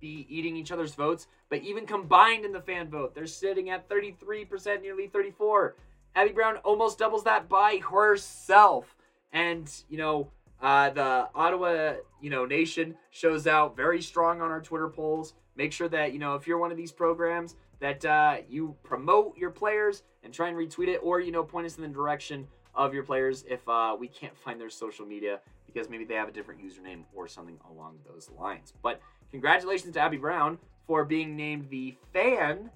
be 0.00 0.26
eating 0.28 0.56
each 0.56 0.72
other's 0.72 0.94
votes, 0.94 1.28
but 1.48 1.62
even 1.62 1.86
combined 1.86 2.44
in 2.44 2.52
the 2.52 2.60
fan 2.60 2.88
vote, 2.88 3.14
they're 3.14 3.26
sitting 3.26 3.70
at 3.70 3.88
33%, 3.88 4.82
nearly 4.82 5.06
34. 5.06 5.76
Abby 6.14 6.32
Brown 6.32 6.56
almost 6.58 6.98
doubles 6.98 7.24
that 7.24 7.48
by 7.48 7.80
herself. 7.88 8.96
And, 9.32 9.72
you 9.88 9.96
know, 9.96 10.30
uh, 10.62 10.90
the 10.90 11.28
Ottawa, 11.34 11.94
you 12.20 12.30
know, 12.30 12.46
nation 12.46 12.94
shows 13.10 13.46
out 13.46 13.76
very 13.76 14.00
strong 14.02 14.40
on 14.40 14.50
our 14.50 14.60
Twitter 14.60 14.88
polls. 14.88 15.34
Make 15.56 15.72
sure 15.72 15.88
that, 15.88 16.12
you 16.12 16.18
know, 16.18 16.36
if 16.36 16.46
you're 16.46 16.58
one 16.58 16.70
of 16.70 16.76
these 16.78 16.92
programs 16.92 17.56
that 17.80 18.04
uh, 18.04 18.38
you 18.48 18.76
promote 18.84 19.36
your 19.36 19.50
players 19.50 20.04
and 20.24 20.32
try 20.32 20.48
and 20.48 20.56
retweet 20.56 20.88
it, 20.88 21.00
or 21.02 21.20
you 21.20 21.32
know, 21.32 21.44
point 21.44 21.66
us 21.66 21.76
in 21.76 21.82
the 21.82 21.88
direction 21.88 22.46
of 22.74 22.94
your 22.94 23.02
players 23.02 23.44
if 23.50 23.68
uh, 23.68 23.96
we 23.98 24.08
can't 24.08 24.36
find 24.38 24.60
their 24.60 24.70
social 24.70 25.04
media 25.04 25.40
because 25.66 25.90
maybe 25.90 26.04
they 26.04 26.14
have 26.14 26.28
a 26.28 26.32
different 26.32 26.60
username 26.62 27.02
or 27.14 27.28
something 27.28 27.58
along 27.70 27.98
those 28.08 28.30
lines. 28.38 28.72
But 28.82 29.00
congratulations 29.30 29.94
to 29.94 30.00
Abby 30.00 30.16
Brown 30.18 30.58
for 30.86 31.04
being 31.04 31.36
named 31.36 31.68
the 31.70 31.96
fan 32.12 32.70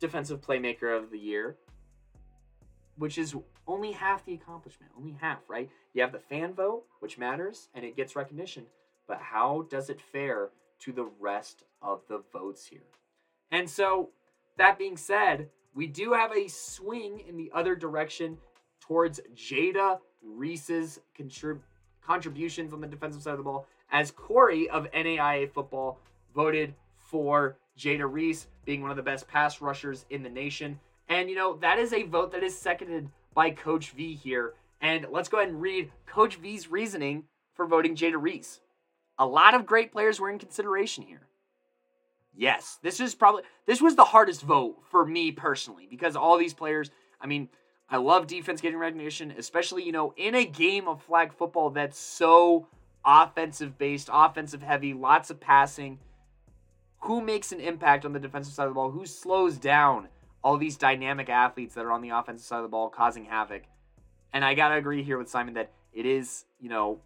defensive 0.00 0.40
playmaker 0.40 0.96
of 0.96 1.10
the 1.10 1.18
year. 1.18 1.56
which 2.96 3.18
is 3.18 3.34
only 3.72 3.92
half 3.92 4.24
the 4.26 4.34
accomplishment, 4.34 4.92
only 4.98 5.16
half, 5.18 5.38
right? 5.48 5.70
You 5.94 6.02
have 6.02 6.12
the 6.12 6.18
fan 6.18 6.52
vote, 6.52 6.84
which 7.00 7.16
matters 7.16 7.68
and 7.74 7.84
it 7.84 7.96
gets 7.96 8.14
recognition, 8.14 8.66
but 9.08 9.18
how 9.18 9.66
does 9.70 9.88
it 9.88 10.00
fare 10.00 10.50
to 10.80 10.92
the 10.92 11.08
rest 11.18 11.64
of 11.80 12.02
the 12.08 12.22
votes 12.32 12.66
here? 12.66 12.84
And 13.50 13.68
so, 13.68 14.10
that 14.58 14.78
being 14.78 14.98
said, 14.98 15.48
we 15.74 15.86
do 15.86 16.12
have 16.12 16.32
a 16.32 16.48
swing 16.48 17.22
in 17.26 17.38
the 17.38 17.50
other 17.54 17.74
direction 17.74 18.36
towards 18.80 19.20
Jada 19.34 19.98
Reese's 20.22 21.00
contrib- 21.18 21.60
contributions 22.04 22.74
on 22.74 22.82
the 22.82 22.86
defensive 22.86 23.22
side 23.22 23.32
of 23.32 23.38
the 23.38 23.44
ball, 23.44 23.66
as 23.90 24.10
Corey 24.10 24.68
of 24.68 24.90
NAIA 24.92 25.50
football 25.50 25.98
voted 26.34 26.74
for 26.98 27.56
Jada 27.78 28.10
Reese 28.10 28.48
being 28.66 28.82
one 28.82 28.90
of 28.90 28.96
the 28.98 29.02
best 29.02 29.26
pass 29.28 29.62
rushers 29.62 30.04
in 30.10 30.22
the 30.22 30.28
nation. 30.28 30.78
And, 31.08 31.30
you 31.30 31.36
know, 31.36 31.56
that 31.56 31.78
is 31.78 31.94
a 31.94 32.02
vote 32.02 32.32
that 32.32 32.42
is 32.42 32.56
seconded 32.56 33.08
by 33.34 33.50
Coach 33.50 33.90
V 33.90 34.14
here. 34.14 34.54
And 34.80 35.06
let's 35.10 35.28
go 35.28 35.38
ahead 35.38 35.50
and 35.50 35.62
read 35.62 35.90
Coach 36.06 36.36
V's 36.36 36.70
reasoning 36.70 37.24
for 37.54 37.66
voting 37.66 37.96
Jada 37.96 38.20
Reese. 38.20 38.60
A 39.18 39.26
lot 39.26 39.54
of 39.54 39.66
great 39.66 39.92
players 39.92 40.18
were 40.18 40.30
in 40.30 40.38
consideration 40.38 41.04
here. 41.04 41.28
Yes, 42.34 42.78
this 42.82 42.98
is 42.98 43.14
probably 43.14 43.42
this 43.66 43.82
was 43.82 43.94
the 43.94 44.04
hardest 44.04 44.42
vote 44.42 44.82
for 44.90 45.04
me 45.04 45.32
personally 45.32 45.86
because 45.88 46.16
all 46.16 46.38
these 46.38 46.54
players, 46.54 46.90
I 47.20 47.26
mean, 47.26 47.48
I 47.90 47.98
love 47.98 48.26
defense 48.26 48.62
getting 48.62 48.78
recognition, 48.78 49.34
especially, 49.36 49.84
you 49.84 49.92
know, 49.92 50.14
in 50.16 50.34
a 50.34 50.46
game 50.46 50.88
of 50.88 51.02
flag 51.02 51.32
football 51.32 51.70
that's 51.70 51.98
so 51.98 52.68
offensive 53.04 53.76
based, 53.76 54.08
offensive 54.10 54.62
heavy, 54.62 54.94
lots 54.94 55.30
of 55.30 55.40
passing. 55.40 55.98
Who 57.00 57.20
makes 57.20 57.52
an 57.52 57.60
impact 57.60 58.06
on 58.06 58.12
the 58.12 58.20
defensive 58.20 58.54
side 58.54 58.64
of 58.64 58.70
the 58.70 58.74
ball? 58.74 58.90
Who 58.90 59.04
slows 59.04 59.58
down 59.58 60.08
all 60.42 60.56
these 60.56 60.76
dynamic 60.76 61.28
athletes 61.28 61.74
that 61.74 61.84
are 61.84 61.92
on 61.92 62.02
the 62.02 62.10
offensive 62.10 62.46
side 62.46 62.58
of 62.58 62.62
the 62.62 62.68
ball 62.68 62.88
causing 62.88 63.24
havoc? 63.24 63.62
And 64.32 64.44
I 64.44 64.54
got 64.54 64.68
to 64.68 64.76
agree 64.76 65.02
here 65.02 65.18
with 65.18 65.28
Simon 65.28 65.54
that 65.54 65.70
it 65.92 66.06
is, 66.06 66.44
you 66.60 66.68
know, 66.68 67.00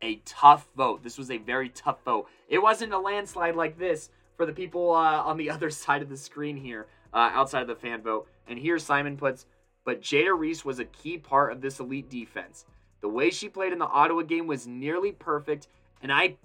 a 0.00 0.16
tough 0.24 0.68
vote. 0.76 1.02
This 1.02 1.18
was 1.18 1.30
a 1.30 1.38
very 1.38 1.68
tough 1.68 2.02
vote. 2.04 2.28
It 2.48 2.58
wasn't 2.58 2.92
a 2.92 2.98
landslide 2.98 3.56
like 3.56 3.78
this 3.78 4.10
for 4.36 4.46
the 4.46 4.52
people 4.52 4.92
uh, 4.92 5.22
on 5.22 5.36
the 5.36 5.50
other 5.54 5.70
side 5.70 6.02
of 6.02 6.08
the 6.08 6.16
screen 6.16 6.56
here, 6.56 6.86
uh, 7.12 7.30
outside 7.32 7.62
of 7.62 7.68
the 7.68 7.76
fan 7.76 8.02
vote. 8.02 8.28
And 8.46 8.58
here 8.58 8.78
Simon 8.78 9.16
puts, 9.16 9.46
but 9.84 10.02
Jada 10.02 10.36
Reese 10.36 10.64
was 10.64 10.78
a 10.78 10.84
key 10.84 11.18
part 11.18 11.52
of 11.52 11.60
this 11.60 11.80
elite 11.80 12.10
defense. 12.10 12.66
The 13.00 13.08
way 13.08 13.30
she 13.30 13.48
played 13.48 13.72
in 13.72 13.78
the 13.78 13.86
Ottawa 13.86 14.22
game 14.22 14.46
was 14.46 14.66
nearly 14.66 15.12
perfect, 15.12 15.68
and 16.02 16.12
I 16.12 16.36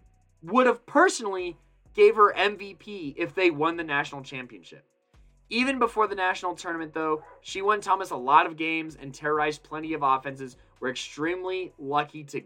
would 0.42 0.66
have 0.66 0.86
personally 0.86 1.58
gave 1.94 2.16
her 2.16 2.34
MVP 2.34 3.16
if 3.18 3.36
they 3.36 3.52
won 3.52 3.78
the 3.78 3.84
national 3.84 4.24
championship. 4.24 4.84
Even 5.50 5.80
before 5.80 6.08
the 6.08 6.16
national 6.16 6.56
tournament, 6.56 6.94
though, 6.94 7.24
she 7.42 7.62
won 7.62 7.80
Thomas 7.80 8.10
a 8.10 8.18
lot 8.18 8.46
of 8.46 8.58
games 8.58 8.98
and 9.00 9.14
terrorized 9.14 9.64
plenty 9.64 9.94
of 9.94 10.04
offenses. 10.04 10.58
We're 10.80 10.90
extremely 10.90 11.74
lucky 11.80 12.24
to 12.26 12.42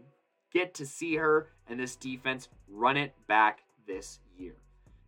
get 0.53 0.73
to 0.75 0.85
see 0.85 1.15
her 1.15 1.47
and 1.67 1.79
this 1.79 1.95
defense 1.95 2.49
run 2.69 2.97
it 2.97 3.13
back 3.27 3.63
this 3.87 4.19
year. 4.37 4.55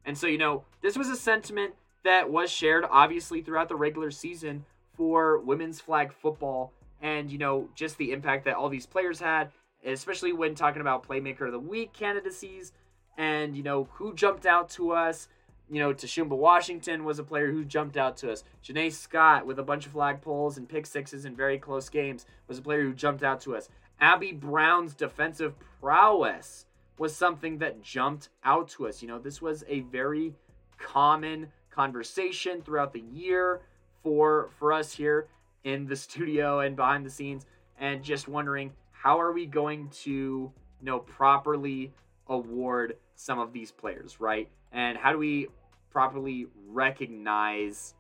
And 0.05 0.17
so, 0.17 0.27
you 0.27 0.37
know, 0.37 0.63
this 0.81 0.97
was 0.97 1.09
a 1.09 1.15
sentiment 1.15 1.75
that 2.03 2.29
was 2.29 2.49
shared 2.49 2.85
obviously 2.89 3.41
throughout 3.41 3.69
the 3.69 3.75
regular 3.75 4.11
season 4.11 4.65
for 4.95 5.39
women's 5.39 5.79
flag 5.79 6.11
football 6.11 6.73
and, 7.01 7.29
you 7.29 7.37
know, 7.37 7.69
just 7.75 7.97
the 7.97 8.11
impact 8.11 8.45
that 8.45 8.55
all 8.55 8.69
these 8.69 8.85
players 8.85 9.19
had, 9.19 9.51
especially 9.85 10.33
when 10.33 10.55
talking 10.55 10.81
about 10.81 11.07
Playmaker 11.07 11.45
of 11.45 11.51
the 11.51 11.59
Week 11.59 11.93
candidacies 11.93 12.71
and, 13.17 13.55
you 13.55 13.63
know, 13.63 13.87
who 13.93 14.13
jumped 14.13 14.45
out 14.45 14.69
to 14.71 14.91
us. 14.91 15.27
You 15.73 15.79
know, 15.79 15.91
Tashumba 15.91 16.37
Washington 16.37 17.03
was 17.03 17.17
a 17.17 17.23
player 17.23 17.51
who 17.51 17.65
jumped 17.65 17.97
out 17.97 18.15
to 18.17 18.31
us. 18.31 18.43
Janae 18.63 18.93
Scott, 18.93 19.47
with 19.47 19.57
a 19.57 19.63
bunch 19.63 19.87
of 19.87 19.93
flag 19.93 20.21
pulls 20.21 20.57
and 20.57 20.69
pick 20.69 20.85
sixes 20.85 21.25
in 21.25 21.35
very 21.35 21.57
close 21.57 21.89
games, 21.89 22.27
was 22.47 22.59
a 22.59 22.61
player 22.61 22.83
who 22.83 22.93
jumped 22.93 23.23
out 23.23 23.41
to 23.41 23.55
us. 23.55 23.69
Abby 23.99 24.33
Brown's 24.33 24.93
defensive 24.93 25.55
prowess 25.81 26.67
was 26.99 27.15
something 27.15 27.57
that 27.57 27.81
jumped 27.81 28.29
out 28.43 28.67
to 28.69 28.87
us. 28.87 29.01
You 29.01 29.07
know, 29.07 29.17
this 29.17 29.41
was 29.41 29.63
a 29.67 29.79
very 29.79 30.35
common 30.77 31.47
conversation 31.71 32.61
throughout 32.61 32.93
the 32.93 33.03
year 33.11 33.61
for 34.03 34.51
for 34.59 34.73
us 34.73 34.93
here 34.93 35.27
in 35.63 35.87
the 35.87 35.95
studio 36.05 36.59
and 36.59 36.75
behind 36.75 37.03
the 37.03 37.09
scenes 37.09 37.47
and 37.79 38.03
just 38.03 38.27
wondering 38.27 38.71
how 38.91 39.19
are 39.19 39.31
we 39.31 39.47
going 39.47 39.89
to 39.89 40.11
you 40.11 40.53
know 40.83 40.99
properly 40.99 41.91
award 42.27 42.97
some 43.15 43.39
of 43.39 43.53
these 43.53 43.71
players, 43.71 44.19
right? 44.19 44.47
And 44.71 44.97
how 44.97 45.11
do 45.11 45.17
we 45.17 45.47
properly 45.93 46.47
recognize 46.67 47.93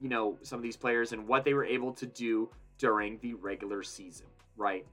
you 0.00 0.08
know 0.08 0.38
some 0.42 0.58
of 0.58 0.62
these 0.62 0.76
players 0.76 1.12
and 1.12 1.28
what 1.28 1.44
they 1.44 1.52
were 1.52 1.64
able 1.64 1.92
to 1.92 2.06
do 2.06 2.48
during 2.78 3.18
the 3.18 3.34
regular 3.34 3.82
season, 3.82 4.26
right? 4.56 4.86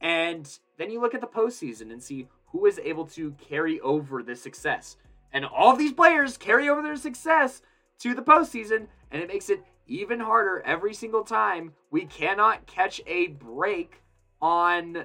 And 0.00 0.58
then 0.78 0.90
you 0.90 1.00
look 1.00 1.14
at 1.14 1.20
the 1.20 1.26
postseason 1.26 1.92
and 1.92 2.02
see 2.02 2.28
who 2.46 2.66
is 2.66 2.78
able 2.78 3.04
to 3.06 3.32
carry 3.32 3.80
over 3.80 4.22
this 4.22 4.42
success. 4.42 4.96
And 5.32 5.44
all 5.44 5.72
of 5.72 5.78
these 5.78 5.92
players 5.92 6.36
carry 6.36 6.68
over 6.68 6.80
their 6.80 6.96
success 6.96 7.60
to 7.98 8.14
the 8.14 8.22
postseason, 8.22 8.86
and 9.10 9.22
it 9.22 9.28
makes 9.28 9.50
it 9.50 9.62
even 9.86 10.20
harder 10.20 10.62
every 10.64 10.94
single 10.94 11.24
time. 11.24 11.74
We 11.90 12.06
cannot 12.06 12.66
catch 12.66 13.00
a 13.06 13.28
break 13.28 14.02
on 14.40 15.04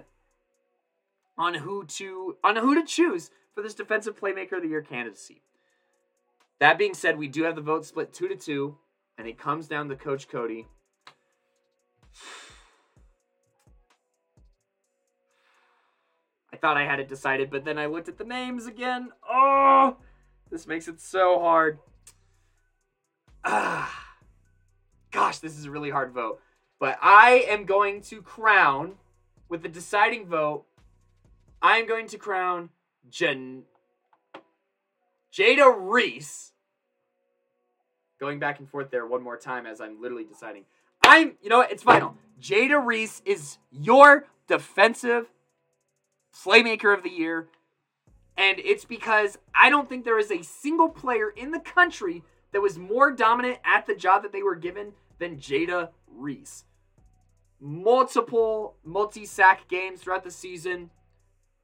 on 1.38 1.53
who 1.55 1.86
to 1.86 2.38
on 2.43 2.55
who 2.55 2.76
to 2.76 2.86
choose 2.86 3.32
for 3.53 3.62
this 3.62 3.74
defensive 3.74 4.20
playmaker 4.20 4.53
of 4.53 4.62
the 4.62 4.70
year 4.70 4.82
candidacy. 4.82 5.41
That 6.62 6.78
being 6.78 6.93
said, 6.93 7.18
we 7.18 7.28
do 7.28 7.41
have 7.41 7.55
the 7.55 7.62
vote 7.62 7.86
split 7.86 8.14
two 8.14 8.28
to 8.28 8.36
two, 8.36 8.78
and 9.18 9.28
it 9.28 9.39
comes 9.39 9.68
down 9.68 9.89
to 9.89 9.95
Coach 9.95 10.28
Cody. 10.28 10.68
I 16.53 16.57
thought 16.57 16.78
I 16.78 16.86
had 16.86 16.99
it 16.99 17.09
decided, 17.09 17.49
but 17.49 17.66
then 17.66 17.80
I 17.80 17.88
looked 17.88 18.09
at 18.09 18.20
the 18.20 18.24
names 18.24 18.68
again. 18.68 19.09
Oh, 19.28 19.97
this 20.51 20.68
makes 20.68 20.88
it 20.88 21.01
so 21.01 21.39
hard. 21.39 21.80
Ah, 23.43 24.16
gosh, 25.09 25.39
this 25.39 25.57
is 25.57 25.66
a 25.66 25.72
really 25.72 25.89
hard 25.89 26.14
vote. 26.14 26.41
But 26.80 26.99
I 27.01 27.43
am 27.47 27.66
going 27.66 28.01
to 28.01 28.22
crown, 28.22 28.97
with 29.49 29.64
the 29.64 29.68
deciding 29.68 30.28
vote, 30.28 30.66
I 31.59 31.78
am 31.78 31.88
going 31.88 32.05
to 32.09 32.20
crown 32.20 32.70
Jen, 33.09 33.64
Jada 35.34 35.73
Reese. 35.77 36.51
Going 38.19 38.39
back 38.39 38.59
and 38.59 38.69
forth 38.69 38.91
there 38.91 39.05
one 39.05 39.23
more 39.23 39.38
time 39.38 39.65
as 39.65 39.82
I'm 39.82 40.01
literally 40.01 40.25
deciding. 40.25 40.65
I'm, 41.03 41.38
you 41.41 41.49
know 41.49 41.57
what, 41.59 41.71
it's 41.71 41.84
final. 41.84 42.15
Jada 42.39 42.84
Reese 42.84 43.21
is 43.25 43.57
your 43.71 44.27
defensive 44.47 45.27
playmaker 46.36 46.95
of 46.95 47.03
the 47.03 47.09
year. 47.09 47.47
And 48.38 48.59
it's 48.59 48.86
because 48.86 49.38
I 49.53 49.69
don't 49.69 49.89
think 49.89 50.05
there 50.05 50.19
is 50.19 50.32
a 50.32 50.43
single 50.43 50.89
player 50.89 51.29
in 51.29 51.51
the 51.51 51.59
country 51.59 52.23
that 52.51 52.61
was 52.61 52.77
more 52.77 53.11
dominant 53.11 53.59
at 53.63 53.86
the 53.86 53.95
job 53.95 54.23
that 54.23 54.32
they 54.32 54.43
were 54.43 54.55
given 54.55 54.93
than 55.19 55.38
Jada 55.38 55.89
Reese. 56.07 56.65
Multiple 57.59 58.75
multi 58.84 59.25
sack 59.25 59.67
games 59.67 60.01
throughout 60.01 60.23
the 60.23 60.32
season, 60.32 60.89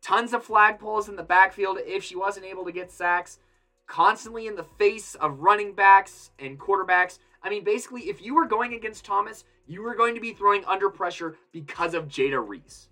tons 0.02 0.34
of 0.34 0.44
flag 0.44 0.80
pulls 0.80 1.10
in 1.10 1.16
the 1.16 1.24
backfield 1.24 1.80
if 1.86 2.04
she 2.04 2.16
wasn't 2.16 2.46
able 2.46 2.66
to 2.66 2.72
get 2.72 2.92
sacks, 2.92 3.40
constantly 3.88 4.48
in 4.48 4.56
the 4.56 4.64
face 4.64 5.16
of 5.16 5.40
running 5.40 5.74
backs 5.74 6.32
and 6.38 6.60
quarterbacks. 6.60 7.20
I 7.42 7.50
mean, 7.50 7.64
basically, 7.64 8.10
if 8.10 8.22
you 8.22 8.36
were 8.36 8.46
going 8.46 8.74
against 8.74 9.06
Thomas, 9.06 9.46
you 9.66 9.82
were 9.82 9.96
going 9.96 10.16
to 10.16 10.22
be 10.22 10.34
throwing 10.34 10.66
under 10.66 10.90
pressure 10.90 11.38
because 11.52 11.94
of 11.94 12.08
Jada 12.08 12.46
Reese. 12.46 12.90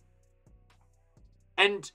And 1.58 1.91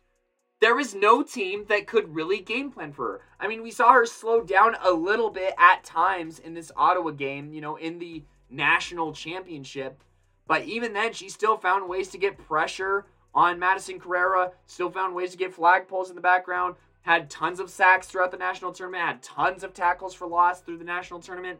there 0.60 0.78
is 0.78 0.94
no 0.94 1.22
team 1.22 1.64
that 1.68 1.86
could 1.86 2.14
really 2.14 2.40
game 2.40 2.70
plan 2.70 2.92
for 2.92 3.06
her. 3.06 3.20
I 3.38 3.48
mean, 3.48 3.62
we 3.62 3.70
saw 3.70 3.92
her 3.92 4.06
slow 4.06 4.42
down 4.42 4.76
a 4.82 4.92
little 4.92 5.30
bit 5.30 5.54
at 5.58 5.84
times 5.84 6.38
in 6.38 6.54
this 6.54 6.70
Ottawa 6.76 7.10
game, 7.10 7.52
you 7.52 7.60
know, 7.60 7.76
in 7.76 7.98
the 7.98 8.24
national 8.50 9.12
championship. 9.12 10.02
But 10.46 10.64
even 10.64 10.92
then, 10.92 11.12
she 11.12 11.28
still 11.28 11.56
found 11.56 11.88
ways 11.88 12.08
to 12.08 12.18
get 12.18 12.36
pressure 12.36 13.06
on 13.34 13.58
Madison 13.58 14.00
Carrera, 14.00 14.52
still 14.66 14.90
found 14.90 15.14
ways 15.14 15.30
to 15.30 15.38
get 15.38 15.54
flag 15.54 15.88
pulls 15.88 16.10
in 16.10 16.16
the 16.16 16.22
background, 16.22 16.74
had 17.02 17.30
tons 17.30 17.60
of 17.60 17.70
sacks 17.70 18.06
throughout 18.06 18.30
the 18.30 18.36
national 18.36 18.72
tournament, 18.72 19.04
had 19.04 19.22
tons 19.22 19.64
of 19.64 19.72
tackles 19.72 20.14
for 20.14 20.26
loss 20.26 20.60
through 20.60 20.78
the 20.78 20.84
national 20.84 21.20
tournament. 21.20 21.58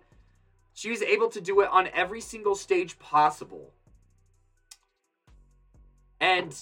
She 0.74 0.90
was 0.90 1.02
able 1.02 1.28
to 1.30 1.40
do 1.40 1.60
it 1.60 1.68
on 1.70 1.88
every 1.94 2.20
single 2.20 2.54
stage 2.54 2.98
possible. 2.98 3.72
And 6.20 6.54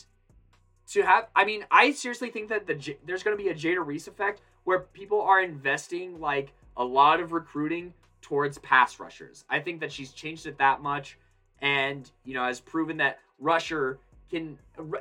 to 0.92 1.02
have, 1.02 1.28
I 1.34 1.44
mean, 1.44 1.64
I 1.70 1.92
seriously 1.92 2.30
think 2.30 2.48
that 2.48 2.66
the 2.66 2.96
there's 3.04 3.22
going 3.22 3.36
to 3.36 3.42
be 3.42 3.50
a 3.50 3.54
Jada 3.54 3.84
Reese 3.84 4.06
effect 4.06 4.40
where 4.64 4.80
people 4.80 5.20
are 5.20 5.42
investing 5.42 6.20
like 6.20 6.52
a 6.76 6.84
lot 6.84 7.20
of 7.20 7.32
recruiting 7.32 7.92
towards 8.22 8.58
pass 8.58 9.00
rushers. 9.00 9.44
I 9.50 9.58
think 9.58 9.80
that 9.80 9.92
she's 9.92 10.12
changed 10.12 10.46
it 10.46 10.58
that 10.58 10.80
much, 10.80 11.18
and 11.60 12.08
you 12.24 12.34
know 12.34 12.44
has 12.44 12.60
proven 12.60 12.96
that 12.98 13.18
rusher 13.38 13.98
can. 14.30 14.58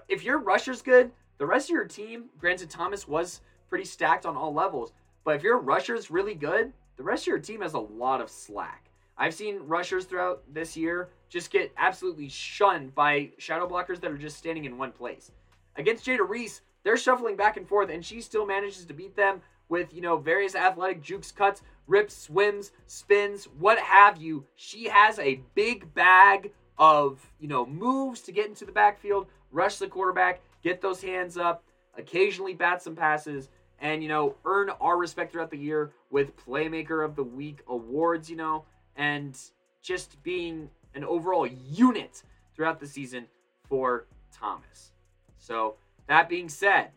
If 0.08 0.24
your 0.24 0.40
rusher's 0.40 0.82
good, 0.82 1.12
the 1.38 1.46
rest 1.46 1.70
of 1.70 1.74
your 1.74 1.86
team. 1.86 2.26
Granted, 2.40 2.70
Thomas 2.70 3.08
was 3.08 3.42
pretty 3.70 3.86
stacked 3.86 4.26
on 4.26 4.38
all 4.38 4.54
levels, 4.54 4.94
but 5.24 5.36
if 5.36 5.44
your 5.44 5.58
rusher's 5.58 6.10
really 6.10 6.36
good, 6.36 6.74
the 6.96 7.04
rest 7.04 7.24
of 7.24 7.28
your 7.28 7.40
team 7.40 7.62
has 7.62 7.74
a 7.74 7.80
lot 7.80 8.22
of 8.22 8.30
slack. 8.30 8.90
I've 9.18 9.34
seen 9.34 9.60
rushers 9.66 10.06
throughout 10.06 10.44
this 10.54 10.78
year 10.78 11.10
just 11.30 11.52
get 11.52 11.74
absolutely 11.78 12.30
shunned 12.30 12.94
by 12.96 13.32
shadow 13.38 13.68
blockers 13.68 14.00
that 14.02 14.12
are 14.12 14.18
just 14.18 14.38
standing 14.38 14.66
in 14.66 14.78
one 14.78 14.92
place. 14.92 15.32
Against 15.76 16.06
Jada 16.06 16.28
Reese, 16.28 16.62
they're 16.84 16.98
shuffling 16.98 17.36
back 17.36 17.58
and 17.58 17.68
forth, 17.68 17.90
and 17.90 18.06
she 18.06 18.22
still 18.22 18.46
manages 18.46 18.86
to 18.86 18.94
beat 18.94 19.16
them 19.16 19.42
with, 19.70 19.94
you 19.94 20.02
know, 20.02 20.18
various 20.18 20.56
athletic 20.56 21.02
jukes, 21.02 21.32
cuts, 21.32 21.62
rips, 21.88 22.16
swims, 22.16 22.72
spins, 22.86 23.46
what 23.60 23.78
have 23.80 24.18
you. 24.18 24.46
She 24.56 24.86
has 24.86 25.20
a 25.20 25.42
big 25.56 25.94
bag 25.94 26.52
of, 26.78 27.32
you 27.40 27.48
know, 27.48 27.66
moves 27.66 28.22
to 28.22 28.32
get 28.32 28.48
into 28.48 28.66
the 28.66 28.72
backfield, 28.72 29.28
rush 29.52 29.78
the 29.78 29.88
quarterback, 29.88 30.42
get 30.64 30.82
those 30.82 31.02
hands 31.02 31.38
up, 31.38 31.64
occasionally 31.98 32.54
bat 32.54 32.82
some 32.82 32.96
passes, 32.96 33.50
and, 33.80 34.02
you 34.02 34.10
know, 34.10 34.36
earn 34.46 34.70
our 34.82 34.98
respect 34.98 35.32
throughout 35.32 35.52
the 35.52 35.58
year 35.58 35.92
with 36.10 36.36
Playmaker 36.36 37.06
of 37.06 37.16
the 37.16 37.24
Week 37.24 37.60
awards, 37.68 38.30
you 38.30 38.36
know, 38.36 38.66
and 38.96 39.38
just 39.82 40.22
being 40.24 40.70
an 40.96 41.04
overall 41.04 41.48
unit 41.48 42.24
throughout 42.56 42.80
the 42.80 42.88
season 42.88 43.28
for 43.68 44.08
Thomas. 44.32 44.92
So, 45.38 45.76
that 46.08 46.28
being 46.30 46.50
said, 46.50 46.92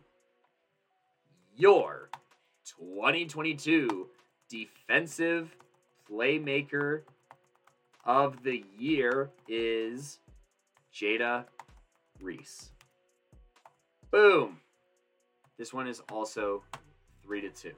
your 1.55 2.09
2022 2.79 4.07
Defensive 4.49 5.55
Playmaker 6.09 7.03
of 8.03 8.43
the 8.43 8.63
Year 8.77 9.29
is 9.47 10.19
Jada 10.93 11.45
Reese. 12.19 12.71
Boom. 14.09 14.57
This 15.61 15.75
one 15.75 15.87
is 15.87 16.01
also 16.11 16.63
3 17.21 17.41
to 17.41 17.49
2. 17.49 17.71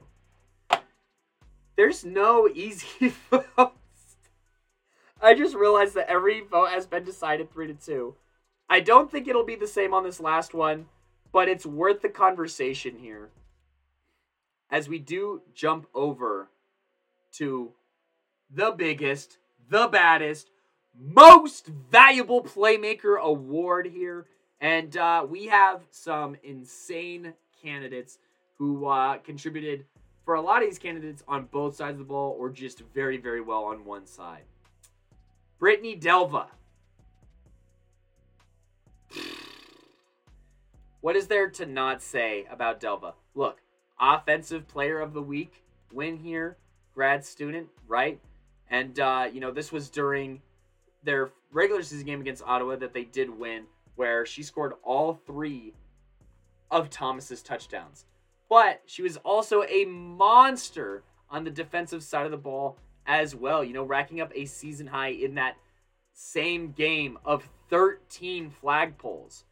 There's 1.76 2.02
no 2.02 2.48
easy 2.48 3.12
votes. 3.30 4.16
I 5.20 5.34
just 5.34 5.54
realized 5.54 5.94
that 5.96 6.08
every 6.08 6.40
vote 6.40 6.70
has 6.70 6.86
been 6.86 7.04
decided 7.04 7.52
3 7.52 7.66
to 7.66 7.74
2. 7.74 8.14
I 8.70 8.80
don't 8.80 9.10
think 9.12 9.28
it'll 9.28 9.44
be 9.44 9.54
the 9.54 9.66
same 9.66 9.92
on 9.92 10.02
this 10.02 10.18
last 10.18 10.54
one, 10.54 10.86
but 11.30 11.46
it's 11.46 11.66
worth 11.66 12.00
the 12.00 12.08
conversation 12.08 12.96
here 12.96 13.28
as 14.70 14.88
we 14.88 14.98
do 14.98 15.42
jump 15.54 15.86
over 15.94 16.48
to 17.32 17.72
the 18.50 18.70
biggest, 18.70 19.36
the 19.68 19.88
baddest, 19.88 20.48
most 20.98 21.66
valuable 21.66 22.42
playmaker 22.42 23.20
award 23.20 23.88
here. 23.88 24.24
And 24.58 24.96
uh, 24.96 25.26
we 25.28 25.48
have 25.48 25.82
some 25.90 26.36
insane 26.42 27.34
candidates 27.64 28.18
who 28.58 28.86
uh, 28.86 29.18
contributed 29.18 29.84
for 30.24 30.34
a 30.34 30.40
lot 30.40 30.62
of 30.62 30.68
these 30.68 30.78
candidates 30.78 31.22
on 31.26 31.46
both 31.46 31.76
sides 31.76 31.94
of 31.94 31.98
the 31.98 32.04
ball 32.04 32.36
or 32.38 32.50
just 32.50 32.82
very, 32.94 33.16
very 33.16 33.40
well 33.40 33.64
on 33.64 33.84
one 33.84 34.06
side. 34.06 34.42
Brittany 35.58 35.98
Delva. 35.98 36.46
What 41.00 41.16
is 41.16 41.26
there 41.26 41.50
to 41.50 41.66
not 41.66 42.00
say 42.02 42.46
about 42.50 42.80
Delva? 42.80 43.14
Look, 43.34 43.60
offensive 44.00 44.66
player 44.66 45.00
of 45.00 45.12
the 45.12 45.22
week 45.22 45.62
win 45.92 46.16
here, 46.16 46.56
grad 46.94 47.24
student, 47.24 47.68
right? 47.86 48.18
And 48.70 48.98
uh, 48.98 49.28
you 49.32 49.40
know, 49.40 49.50
this 49.50 49.70
was 49.70 49.90
during 49.90 50.40
their 51.02 51.30
regular 51.52 51.82
season 51.82 52.06
game 52.06 52.20
against 52.20 52.42
Ottawa 52.42 52.76
that 52.76 52.94
they 52.94 53.04
did 53.04 53.28
win, 53.28 53.64
where 53.96 54.24
she 54.24 54.42
scored 54.42 54.72
all 54.82 55.14
three 55.26 55.74
of 56.74 56.90
Thomas's 56.90 57.40
touchdowns. 57.40 58.04
But 58.50 58.82
she 58.84 59.00
was 59.00 59.16
also 59.18 59.62
a 59.62 59.84
monster 59.84 61.04
on 61.30 61.44
the 61.44 61.50
defensive 61.50 62.02
side 62.02 62.24
of 62.24 62.32
the 62.32 62.36
ball 62.36 62.76
as 63.06 63.34
well, 63.34 63.62
you 63.62 63.72
know, 63.72 63.84
racking 63.84 64.20
up 64.20 64.32
a 64.34 64.44
season 64.44 64.88
high 64.88 65.08
in 65.08 65.36
that 65.36 65.56
same 66.12 66.72
game 66.72 67.16
of 67.24 67.48
13 67.70 68.50
flag 68.50 68.98
pulls, 68.98 69.44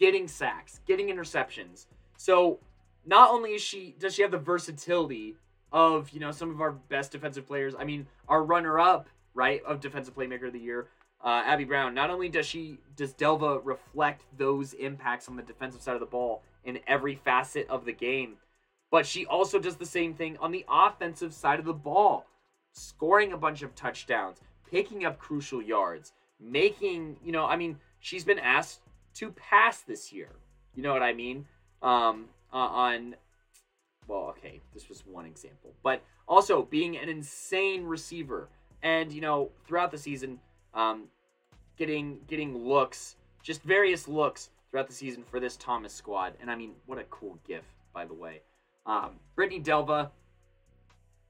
getting 0.00 0.26
sacks, 0.26 0.80
getting 0.84 1.06
interceptions. 1.06 1.86
So 2.16 2.58
not 3.06 3.30
only 3.30 3.52
is 3.54 3.62
she 3.62 3.94
does 3.98 4.14
she 4.14 4.22
have 4.22 4.32
the 4.32 4.38
versatility 4.38 5.36
of 5.72 6.10
you 6.10 6.20
know 6.20 6.32
some 6.32 6.50
of 6.50 6.60
our 6.60 6.72
best 6.72 7.12
defensive 7.12 7.46
players. 7.46 7.74
I 7.78 7.84
mean, 7.84 8.06
our 8.28 8.42
runner-up 8.42 9.08
right 9.34 9.62
of 9.64 9.80
defensive 9.80 10.14
playmaker 10.14 10.48
of 10.48 10.52
the 10.52 10.60
year, 10.60 10.88
uh, 11.24 11.42
Abby 11.44 11.64
Brown. 11.64 11.94
Not 11.94 12.10
only 12.10 12.28
does 12.28 12.46
she 12.46 12.78
does 12.96 13.14
Delva 13.14 13.60
reflect 13.62 14.24
those 14.36 14.72
impacts 14.74 15.28
on 15.28 15.36
the 15.36 15.42
defensive 15.42 15.82
side 15.82 15.94
of 15.94 16.00
the 16.00 16.06
ball 16.06 16.42
in 16.64 16.80
every 16.86 17.14
facet 17.14 17.68
of 17.68 17.84
the 17.84 17.92
game, 17.92 18.36
but 18.90 19.06
she 19.06 19.26
also 19.26 19.58
does 19.58 19.76
the 19.76 19.86
same 19.86 20.14
thing 20.14 20.36
on 20.38 20.52
the 20.52 20.64
offensive 20.68 21.34
side 21.34 21.58
of 21.58 21.64
the 21.64 21.72
ball, 21.72 22.26
scoring 22.72 23.32
a 23.32 23.36
bunch 23.36 23.62
of 23.62 23.74
touchdowns, 23.74 24.40
picking 24.70 25.04
up 25.04 25.18
crucial 25.18 25.62
yards, 25.62 26.12
making 26.40 27.16
you 27.24 27.32
know. 27.32 27.44
I 27.44 27.56
mean, 27.56 27.78
she's 28.00 28.24
been 28.24 28.38
asked 28.38 28.80
to 29.14 29.30
pass 29.32 29.82
this 29.82 30.12
year. 30.12 30.30
You 30.74 30.82
know 30.82 30.92
what 30.92 31.02
I 31.02 31.12
mean? 31.12 31.46
Um, 31.82 32.26
uh, 32.52 32.56
on 32.56 33.16
well, 34.06 34.34
okay, 34.38 34.60
this 34.72 34.88
was 34.88 35.04
one 35.06 35.26
example, 35.26 35.72
but 35.82 36.02
also 36.28 36.62
being 36.62 36.96
an 36.96 37.08
insane 37.08 37.84
receiver, 37.84 38.48
and 38.82 39.12
you 39.12 39.20
know 39.20 39.50
throughout 39.66 39.90
the 39.90 39.98
season, 39.98 40.38
um, 40.74 41.04
getting 41.76 42.20
getting 42.26 42.56
looks, 42.66 43.16
just 43.42 43.62
various 43.62 44.08
looks 44.08 44.50
throughout 44.74 44.88
the 44.88 44.92
season 44.92 45.22
for 45.22 45.38
this 45.38 45.56
Thomas 45.56 45.94
squad, 45.94 46.32
and 46.40 46.50
I 46.50 46.56
mean, 46.56 46.72
what 46.86 46.98
a 46.98 47.04
cool 47.04 47.38
gif, 47.46 47.62
by 47.92 48.04
the 48.04 48.12
way. 48.12 48.40
Um, 48.86 49.10
Brittany 49.36 49.62
Delva. 49.62 50.10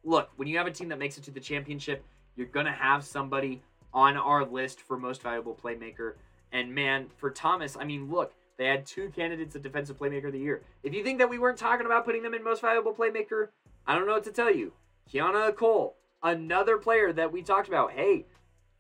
Look, 0.03 0.31
when 0.37 0.49
you 0.49 0.57
have 0.57 0.67
a 0.67 0.71
team 0.71 0.89
that 0.89 0.99
makes 0.99 1.19
it 1.19 1.25
to 1.25 1.31
the 1.31 1.41
championship, 1.41 2.03
you're 2.37 2.47
gonna 2.47 2.73
have 2.73 3.05
somebody 3.05 3.61
on 3.93 4.17
our 4.17 4.47
list 4.47 4.81
for 4.81 4.97
most 4.97 5.21
valuable 5.21 5.55
playmaker. 5.63 6.15
And 6.53 6.75
man, 6.75 7.09
for 7.19 7.31
Thomas, 7.31 7.77
I 7.79 7.85
mean, 7.85 8.11
look, 8.11 8.33
they 8.57 8.65
had 8.65 8.87
two 8.87 9.11
candidates 9.11 9.55
at 9.55 9.63
Defensive 9.63 9.99
Playmaker 9.99 10.29
of 10.29 10.33
the 10.33 10.39
Year. 10.39 10.63
If 10.83 10.95
you 10.95 11.05
think 11.05 11.19
that 11.19 11.29
we 11.29 11.39
weren't 11.39 11.59
talking 11.59 11.85
about 11.85 12.07
putting 12.07 12.23
them 12.23 12.33
in 12.33 12.43
Most 12.43 12.63
Valuable 12.63 12.95
Playmaker, 12.95 13.49
I 13.87 13.95
don't 13.95 14.07
know 14.07 14.15
what 14.15 14.25
to 14.25 14.33
tell 14.33 14.55
you. 14.55 14.73
Kiana 15.13 15.55
Cole, 15.55 15.97
another 16.23 16.79
player 16.79 17.13
that 17.13 17.31
we 17.31 17.43
talked 17.43 17.69
about. 17.69 17.93
Hey, 17.93 18.25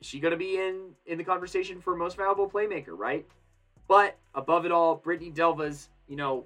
is 0.00 0.06
she 0.06 0.20
going 0.20 0.32
to 0.32 0.38
be 0.38 0.56
in 0.56 0.92
in 1.04 1.18
the 1.18 1.24
conversation 1.24 1.82
for 1.82 1.94
Most 1.94 2.16
Valuable 2.16 2.48
Playmaker, 2.48 2.96
right? 2.96 3.26
But 3.88 4.16
above 4.34 4.64
it 4.64 4.72
all, 4.72 4.96
Brittany 4.96 5.30
Delva's, 5.30 5.88
you 6.08 6.16
know, 6.16 6.44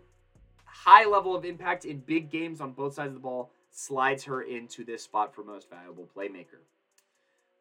high 0.65 1.07
level 1.07 1.35
of 1.35 1.45
impact 1.45 1.85
in 1.85 1.99
big 1.99 2.31
games 2.31 2.61
on 2.61 2.73
both 2.73 2.95
sides 2.95 3.09
of 3.09 3.15
the 3.15 3.21
ball 3.21 3.51
slides 3.71 4.25
her 4.25 4.43
into 4.43 4.85
this 4.85 5.03
spot 5.03 5.35
for 5.35 5.45
Most 5.45 5.71
Valuable 5.71 6.09
Playmaker. 6.17 6.61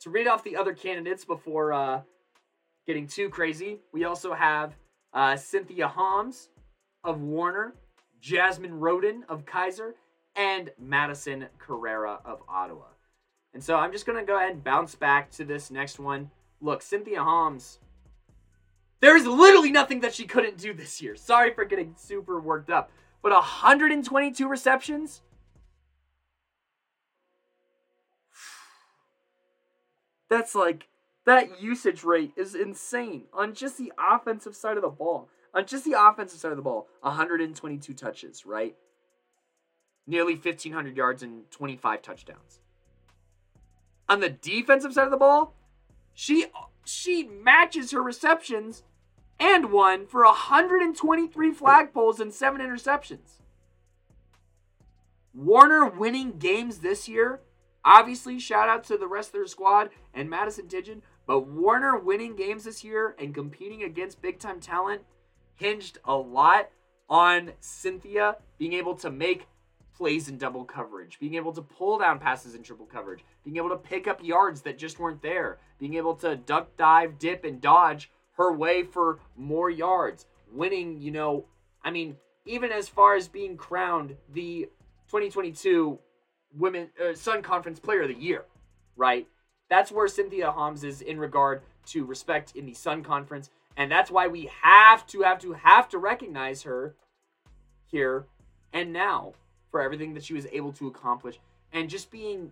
To 0.01 0.09
read 0.09 0.28
off 0.28 0.43
the 0.43 0.55
other 0.55 0.73
candidates 0.73 1.25
before 1.25 1.73
uh, 1.73 2.01
getting 2.86 3.07
too 3.07 3.30
crazy, 3.30 3.80
we 3.91 4.03
also 4.03 4.34
have 4.34 4.75
uh, 5.13 5.36
Cynthia 5.36 5.88
Homs 5.88 6.49
of 7.03 7.21
Warner, 7.21 7.73
Jasmine 8.21 8.80
Roden 8.80 9.23
of 9.30 9.45
Keiser, 9.45 9.93
and 10.36 10.71
Madison 10.80 11.47
Carrera 11.57 12.19
of 12.25 12.41
Ottawa. 12.47 12.86
And 13.53 13.63
so 13.63 13.75
I'm 13.75 13.91
just 13.91 14.05
going 14.05 14.19
to 14.19 14.25
go 14.25 14.38
ahead 14.38 14.51
and 14.51 14.63
bounce 14.63 14.93
back 14.93 15.32
to 15.32 15.45
this 15.45 15.71
next 15.71 15.99
one. 15.99 16.30
Look, 16.61 16.82
Cynthia 16.82 17.23
Homs, 17.23 17.80
there's 19.00 19.26
literally 19.26 19.72
nothing 19.72 20.00
that 20.02 20.14
she 20.14 20.26
couldn't 20.26 20.58
do 20.58 20.74
this 20.74 21.02
year. 21.02 21.16
Sorry 21.16 21.54
for 21.54 21.66
getting 21.66 21.95
super 21.98 22.39
worked 22.39 22.70
up. 22.70 22.91
But 23.22 23.32
122 23.32 24.48
receptions? 24.48 25.22
That's 30.30 30.56
like 30.56 30.88
that 31.26 31.62
usage 31.62 32.04
rate 32.04 32.32
is 32.36 32.56
insane 32.56 33.24
on 33.34 33.54
just 33.54 33.78
the 33.78 33.93
offensive 33.98 34.56
side 34.56 34.78
of 34.78 34.84
the 34.84 34.89
ball. 34.89 35.30
On 35.54 35.66
just 35.66 35.86
the 35.86 35.95
offensive 35.98 36.39
side 36.39 36.52
of 36.52 36.58
the 36.58 36.64
ball, 36.64 36.88
122 37.02 37.93
touches, 37.93 38.45
right? 38.45 38.76
Nearly 40.06 40.34
1,500 40.34 40.95
yards 40.95 41.24
and 41.24 41.50
25 41.52 42.02
touchdowns. 42.02 42.60
On 44.10 44.20
the 44.20 44.30
defensive 44.30 44.93
side 44.93 45.06
of 45.06 45.12
the 45.12 45.18
ball, 45.18 45.54
she 46.20 46.47
she 46.84 47.26
matches 47.26 47.91
her 47.91 48.01
receptions 48.01 48.82
and 49.39 49.72
one 49.72 50.07
for 50.07 50.24
123 50.24 51.53
flag 51.53 51.93
pulls 51.93 52.20
and 52.20 52.34
seven 52.34 52.59
interceptions. 52.59 53.41
Warner 55.32 55.86
winning 55.86 56.39
games 56.39 56.80
this 56.80 57.07
year. 57.07 57.41
Obviously, 57.86 58.39
shout 58.39 58.68
out 58.68 58.84
to 58.86 58.97
the 58.97 59.05
rest 59.05 59.30
of 59.30 59.34
their 59.34 59.45
squad 59.45 59.91
and 60.11 60.28
Madison 60.28 60.65
Tidgeon, 60.65 61.01
but 61.28 61.41
Warner 61.41 61.99
winning 61.99 62.36
games 62.36 62.63
this 62.63 62.84
year 62.84 63.15
and 63.20 63.32
competing 63.32 63.84
against 63.84 64.20
big 64.20 64.39
time 64.39 64.59
talent 64.59 65.03
hinged 65.53 65.99
a 66.03 66.15
lot 66.15 66.70
on 67.07 67.51
Cynthia 67.59 68.38
being 68.57 68.74
able 68.74 68.95
to 68.95 69.11
make 69.11 69.45
plays 69.98 70.30
in 70.30 70.38
double 70.38 70.64
coverage, 70.64 71.20
being 71.20 71.36
able 71.36 71.52
to 71.52 71.62
pull 71.62 71.98
down 71.98 72.20
passes 72.20 72.54
in 72.54 72.62
triple 72.62 72.86
coverage, 72.86 73.26
being 73.43 73.58
able 73.58 73.70
to 73.70 73.76
pick 73.76 74.08
up 74.08 74.24
yards 74.24 74.62
that 74.62 74.78
just 74.78 75.00
weren't 75.00 75.22
there, 75.22 75.58
being 75.80 75.95
able 75.95 76.14
to 76.16 76.36
duck, 76.36 76.70
dive, 76.78 77.18
dip, 77.18 77.43
and 77.43 77.60
dodge 77.60 78.12
her 78.34 78.54
way 78.54 78.84
for 78.84 79.20
more 79.36 79.70
yards, 79.70 80.28
winning, 80.52 81.02
you 81.02 81.10
know, 81.10 81.45
I 81.84 81.89
mean, 81.89 82.16
even 82.45 82.72
as 82.72 82.88
far 82.88 83.16
as 83.16 83.28
being 83.28 83.58
crowned 83.58 84.16
the 84.34 84.70
2022 85.08 85.98
Women 86.56 86.89
uh, 87.04 87.14
Sun 87.14 87.41
Conference 87.41 87.80
Player 87.80 88.04
of 88.04 88.10
the 88.10 88.16
Year, 88.16 88.45
right? 88.95 89.28
That's 89.70 89.91
where 89.91 90.08
Cynthia 90.08 90.52
Holmes 90.52 90.84
is 90.84 91.02
in 91.02 91.20
regard 91.20 91.62
to 91.88 92.06
respect 92.06 92.56
in 92.56 92.66
the 92.66 92.74
Sun 92.74 93.04
Conference. 93.04 93.50
And 93.76 93.91
that's 93.91 94.10
why 94.10 94.28
we 94.28 94.50
have 94.62 95.06
to, 95.08 95.22
have 95.24 95.39
to, 95.39 95.54
have 95.54 95.89
to 95.89 95.98
recognize 95.98 96.64
her 96.64 96.95
here 97.86 98.28
and 98.72 98.93
now 98.93 99.34
for 99.78 99.84
everything 99.84 100.15
that 100.15 100.23
she 100.23 100.34
was 100.34 100.47
able 100.51 100.73
to 100.73 100.88
accomplish 100.88 101.39
and 101.71 101.88
just 101.88 102.09
being 102.09 102.51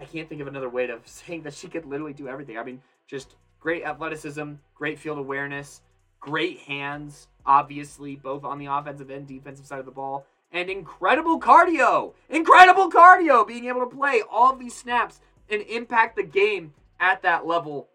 I 0.00 0.06
can't 0.06 0.26
think 0.30 0.40
of 0.40 0.46
another 0.46 0.70
way 0.70 0.88
of 0.88 1.02
saying 1.06 1.42
that 1.42 1.52
she 1.52 1.68
could 1.68 1.84
literally 1.84 2.14
do 2.14 2.26
everything. 2.26 2.56
I 2.56 2.64
mean, 2.64 2.80
just 3.06 3.36
great 3.60 3.84
athleticism, 3.84 4.52
great 4.74 4.98
field 4.98 5.18
awareness, 5.18 5.82
great 6.20 6.60
hands, 6.60 7.28
obviously, 7.44 8.16
both 8.16 8.44
on 8.44 8.58
the 8.58 8.64
offensive 8.64 9.10
and 9.10 9.26
defensive 9.26 9.66
side 9.66 9.78
of 9.78 9.84
the 9.84 9.90
ball, 9.90 10.24
and 10.50 10.70
incredible 10.70 11.38
cardio. 11.38 12.14
Incredible 12.30 12.90
cardio, 12.90 13.46
being 13.46 13.66
able 13.66 13.80
to 13.80 13.94
play 13.94 14.22
all 14.30 14.54
of 14.54 14.58
these 14.58 14.74
snaps 14.74 15.20
and 15.50 15.60
impact 15.62 16.16
the 16.16 16.22
game 16.22 16.72
at 16.98 17.20
that 17.20 17.46
level. 17.46 17.88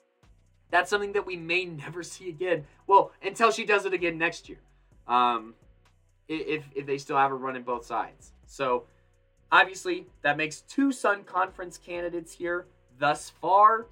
That's 0.70 0.92
something 0.92 1.14
that 1.14 1.26
we 1.26 1.38
may 1.38 1.66
never 1.86 2.04
see 2.04 2.30
again. 2.30 2.68
Well, 2.86 3.14
until 3.24 3.50
she 3.50 3.66
does 3.66 3.86
it 3.86 3.94
again 3.94 4.20
next 4.20 4.48
year. 4.48 4.60
Um, 5.08 5.56
if, 6.30 6.64
if 6.76 6.86
they 6.86 6.98
still 6.98 7.18
have 7.18 7.32
a 7.32 7.36
run 7.36 7.56
in 7.56 7.64
both 7.64 7.86
sides. 7.86 8.32
So, 8.46 8.86
obviously, 9.52 10.06
that 10.22 10.38
makes 10.38 10.62
two 10.62 10.92
Sun 10.92 11.24
Conference 11.24 11.78
candidates 11.78 12.34
here 12.34 12.68
thus 13.00 13.30
far. 13.42 13.88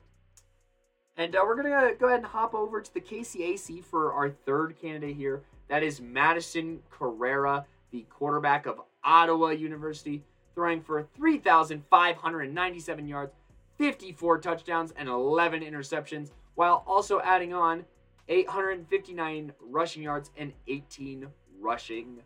And 1.18 1.36
uh, 1.36 1.42
we're 1.44 1.56
to 1.64 1.96
go 2.00 2.08
ahead 2.08 2.20
and 2.20 2.28
hop 2.28 2.54
over 2.54 2.80
to 2.80 2.94
the 2.94 3.02
KCAC 3.02 3.84
for 3.84 4.14
our 4.14 4.30
third 4.30 4.80
candidate 4.80 5.16
here. 5.16 5.42
That 5.68 5.82
is 5.84 6.00
Madison 6.00 6.80
Carrera, 6.92 7.66
the 7.92 8.06
quarterback 8.10 8.68
of 8.68 8.82
Ottawa 9.04 9.50
University, 9.50 10.24
throwing 10.54 10.82
for 10.82 11.04
3,597 11.16 13.08
yards, 13.08 13.34
54 13.78 14.38
touchdowns, 14.40 14.94
and 14.96 15.10
11 15.10 15.62
interceptions, 15.62 16.32
while 16.56 16.84
also 16.88 17.20
adding 17.22 17.54
on 17.54 17.86
859 18.30 19.54
rushing 19.62 20.04
yards 20.04 20.32
and 20.38 20.54
18 20.68 21.28
rushing. 21.60 22.22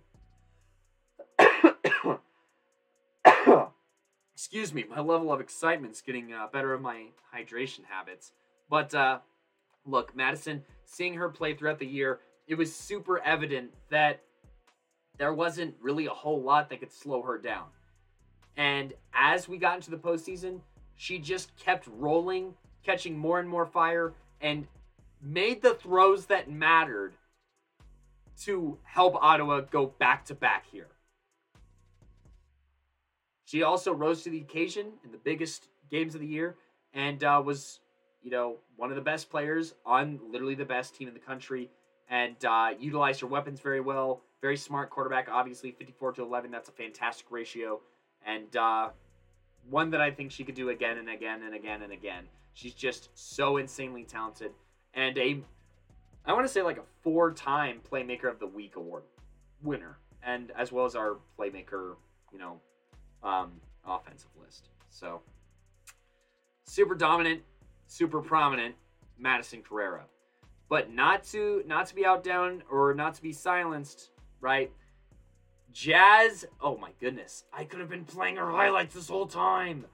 Excuse 4.33 4.73
me, 4.73 4.85
my 4.89 4.99
level 4.99 5.31
of 5.31 5.39
excitement's 5.39 6.01
getting 6.01 6.33
uh, 6.33 6.47
better 6.51 6.73
of 6.73 6.81
my 6.81 7.05
hydration 7.33 7.85
habits. 7.87 8.31
But 8.69 8.93
uh, 8.95 9.19
look, 9.85 10.15
Madison, 10.15 10.63
seeing 10.85 11.13
her 11.13 11.29
play 11.29 11.53
throughout 11.53 11.79
the 11.79 11.85
year, 11.85 12.19
it 12.47 12.55
was 12.55 12.75
super 12.75 13.19
evident 13.19 13.71
that 13.89 14.21
there 15.17 15.33
wasn't 15.33 15.75
really 15.81 16.07
a 16.07 16.11
whole 16.11 16.41
lot 16.41 16.69
that 16.69 16.79
could 16.79 16.91
slow 16.91 17.21
her 17.21 17.37
down. 17.37 17.65
And 18.57 18.93
as 19.13 19.47
we 19.47 19.57
got 19.57 19.75
into 19.75 19.91
the 19.91 19.97
postseason, 19.97 20.59
she 20.95 21.19
just 21.19 21.55
kept 21.57 21.87
rolling, 21.87 22.53
catching 22.83 23.17
more 23.17 23.39
and 23.39 23.47
more 23.47 23.65
fire, 23.65 24.13
and 24.41 24.67
made 25.21 25.61
the 25.61 25.75
throws 25.75 26.25
that 26.25 26.49
mattered 26.49 27.13
to 28.39 28.77
help 28.83 29.15
Ottawa 29.15 29.61
go 29.61 29.87
back 29.99 30.25
to 30.25 30.35
back 30.35 30.65
here. 30.71 30.87
She 33.45 33.63
also 33.63 33.93
rose 33.93 34.23
to 34.23 34.29
the 34.29 34.39
occasion 34.39 34.93
in 35.03 35.11
the 35.11 35.17
biggest 35.17 35.67
games 35.89 36.15
of 36.15 36.21
the 36.21 36.27
year 36.27 36.55
and 36.93 37.23
uh, 37.23 37.41
was, 37.43 37.79
you 38.23 38.31
know, 38.31 38.57
one 38.77 38.89
of 38.89 38.95
the 38.95 39.01
best 39.01 39.29
players 39.29 39.73
on 39.85 40.19
literally 40.31 40.55
the 40.55 40.65
best 40.65 40.95
team 40.95 41.07
in 41.07 41.13
the 41.13 41.19
country 41.19 41.69
and 42.09 42.43
uh, 42.45 42.69
utilized 42.79 43.21
her 43.21 43.27
weapons 43.27 43.59
very 43.59 43.81
well. 43.81 44.21
Very 44.41 44.57
smart 44.57 44.89
quarterback, 44.89 45.27
obviously, 45.29 45.71
54 45.71 46.13
to 46.13 46.23
11. 46.23 46.49
That's 46.49 46.69
a 46.69 46.71
fantastic 46.71 47.27
ratio. 47.29 47.79
And 48.25 48.55
uh, 48.55 48.89
one 49.69 49.89
that 49.91 50.01
I 50.01 50.11
think 50.11 50.31
she 50.31 50.43
could 50.43 50.55
do 50.55 50.69
again 50.69 50.97
and 50.97 51.09
again 51.09 51.43
and 51.43 51.53
again 51.53 51.81
and 51.81 51.91
again. 51.91 52.23
She's 52.53 52.73
just 52.73 53.09
so 53.13 53.57
insanely 53.57 54.03
talented 54.03 54.51
and 54.93 55.17
a 55.17 55.41
I 56.25 56.33
want 56.33 56.45
to 56.45 56.51
say 56.51 56.61
like 56.61 56.77
a 56.77 56.83
four-time 57.03 57.79
Playmaker 57.89 58.29
of 58.29 58.39
the 58.39 58.47
Week 58.47 58.75
award 58.75 59.03
winner, 59.63 59.97
and 60.23 60.51
as 60.57 60.71
well 60.71 60.85
as 60.85 60.95
our 60.95 61.17
Playmaker, 61.37 61.95
you 62.31 62.39
know, 62.39 62.59
um, 63.23 63.53
offensive 63.85 64.29
list. 64.39 64.69
So 64.89 65.21
super 66.65 66.95
dominant, 66.95 67.41
super 67.87 68.21
prominent, 68.21 68.75
Madison 69.17 69.61
Carrera, 69.61 70.05
but 70.69 70.91
not 70.91 71.23
to 71.25 71.63
not 71.65 71.87
to 71.87 71.95
be 71.95 72.05
outdone 72.05 72.63
or 72.69 72.93
not 72.93 73.15
to 73.15 73.21
be 73.21 73.33
silenced, 73.33 74.11
right? 74.39 74.71
Jazz, 75.71 76.45
oh 76.61 76.77
my 76.77 76.91
goodness, 76.99 77.45
I 77.53 77.63
could 77.63 77.79
have 77.79 77.89
been 77.89 78.05
playing 78.05 78.35
her 78.35 78.51
highlights 78.51 78.93
this 78.93 79.09
whole 79.09 79.27
time. 79.27 79.85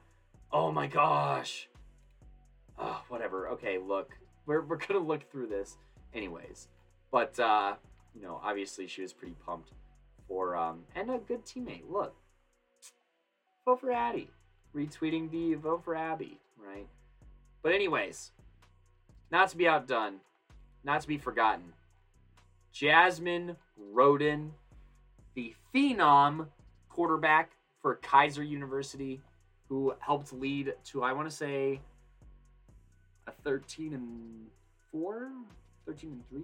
Oh 0.52 0.72
my 0.72 0.86
gosh. 0.86 1.68
Oh, 2.78 3.02
whatever. 3.08 3.48
Okay, 3.50 3.78
look, 3.78 4.12
we're 4.46 4.62
we're 4.62 4.76
gonna 4.76 5.00
look 5.00 5.30
through 5.30 5.48
this 5.48 5.76
anyways. 6.14 6.68
But 7.10 7.38
uh, 7.38 7.74
you 8.14 8.22
know, 8.22 8.40
obviously 8.42 8.86
she 8.86 9.02
was 9.02 9.12
pretty 9.12 9.34
pumped 9.44 9.70
for 10.26 10.56
um 10.56 10.84
and 10.94 11.10
a 11.10 11.18
good 11.18 11.44
teammate. 11.44 11.82
Look. 11.88 12.14
Vote 13.64 13.80
for 13.80 13.92
Addie. 13.92 14.30
Retweeting 14.74 15.30
the 15.30 15.54
vote 15.54 15.84
for 15.84 15.94
Abby, 15.94 16.38
right? 16.56 16.86
But 17.62 17.72
anyways, 17.72 18.32
not 19.30 19.48
to 19.50 19.56
be 19.56 19.66
outdone, 19.66 20.20
not 20.84 21.00
to 21.02 21.08
be 21.08 21.18
forgotten. 21.18 21.72
Jasmine 22.72 23.56
Rhoden, 23.92 24.50
the 25.34 25.54
phenom 25.74 26.46
quarterback 26.88 27.50
for 27.80 27.96
Keiser 27.96 28.46
University, 28.46 29.20
who 29.68 29.94
helped 30.00 30.32
lead 30.32 30.74
to 30.84 31.02
I 31.02 31.12
want 31.12 31.28
to 31.28 31.34
say 31.34 31.80
a 33.26 33.32
13 33.44 33.94
and 33.94 34.46
4, 34.90 35.30
13 35.88 36.10
and 36.10 36.28
3 36.28 36.42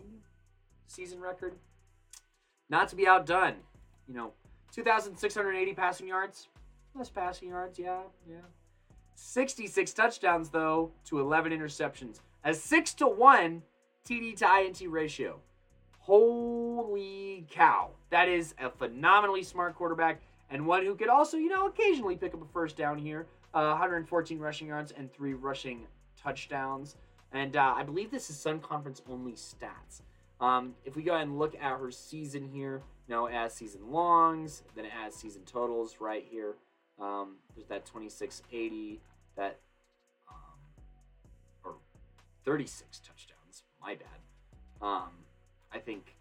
season 0.86 1.20
record. 1.20 1.55
Not 2.70 2.88
to 2.88 2.97
be 2.97 3.07
outdone. 3.07 3.57
You 4.09 4.14
know, 4.14 4.32
2,680 4.72 5.74
passing 5.74 6.09
yards. 6.09 6.49
Less 6.95 7.11
passing 7.11 7.49
yards, 7.51 7.78
yeah, 7.78 8.01
yeah. 8.28 8.36
66 9.16 9.92
touchdowns, 9.92 10.49
though, 10.49 10.92
to 11.07 11.20
11 11.20 11.53
interceptions. 11.53 12.20
A 12.45 12.55
6 12.55 12.95
to 12.95 13.07
1 13.07 13.62
TD 14.09 14.36
to 14.38 14.47
INT 14.61 14.90
ratio. 14.90 15.38
Holy 15.99 17.47
cow. 17.51 17.90
That 18.11 18.28
is 18.28 18.55
a 18.59 18.70
phenomenally 18.70 19.42
smart 19.42 19.74
quarterback 19.74 20.22
and 20.51 20.66
one 20.66 20.84
who 20.84 20.95
could 20.95 21.09
also, 21.09 21.36
you 21.36 21.49
know, 21.49 21.66
occasionally 21.66 22.16
pick 22.16 22.32
up 22.32 22.42
a 22.42 22.53
first 22.53 22.76
down 22.76 22.99
here. 22.99 23.26
Uh, 23.53 23.68
114 23.68 24.39
rushing 24.39 24.68
yards 24.68 24.93
and 24.97 25.12
three 25.12 25.35
rushing 25.35 25.86
touchdowns. 26.20 26.97
And 27.35 27.56
uh, 27.56 27.74
I 27.77 27.82
believe 27.82 28.12
this 28.12 28.31
is 28.31 28.39
Sun 28.39 28.61
Conference 28.61 29.02
only 29.11 29.32
stats. 29.32 30.02
Um, 30.40 30.74
if 30.85 30.94
we 30.94 31.02
go 31.02 31.15
ahead 31.15 31.27
and 31.27 31.36
look 31.36 31.56
at 31.56 31.81
her 31.81 31.90
season 31.90 32.48
here, 32.48 32.81
you 33.09 33.15
know, 33.15 33.27
as 33.27 33.52
season 33.52 33.90
longs, 33.90 34.62
then 34.77 34.85
has 34.85 35.15
season 35.15 35.43
totals 35.44 35.97
right 36.01 36.24
here. 36.31 36.55
Um, 37.01 37.36
there's 37.56 37.66
that 37.66 37.85
2680, 37.86 39.01
that, 39.36 39.59
um, 40.31 40.36
or 41.65 41.74
36 42.44 43.01
touchdowns. 43.01 43.65
My 43.82 43.97
bad. 43.97 44.20
Um, 44.81 45.11
I 45.73 45.78
think, 45.78 46.15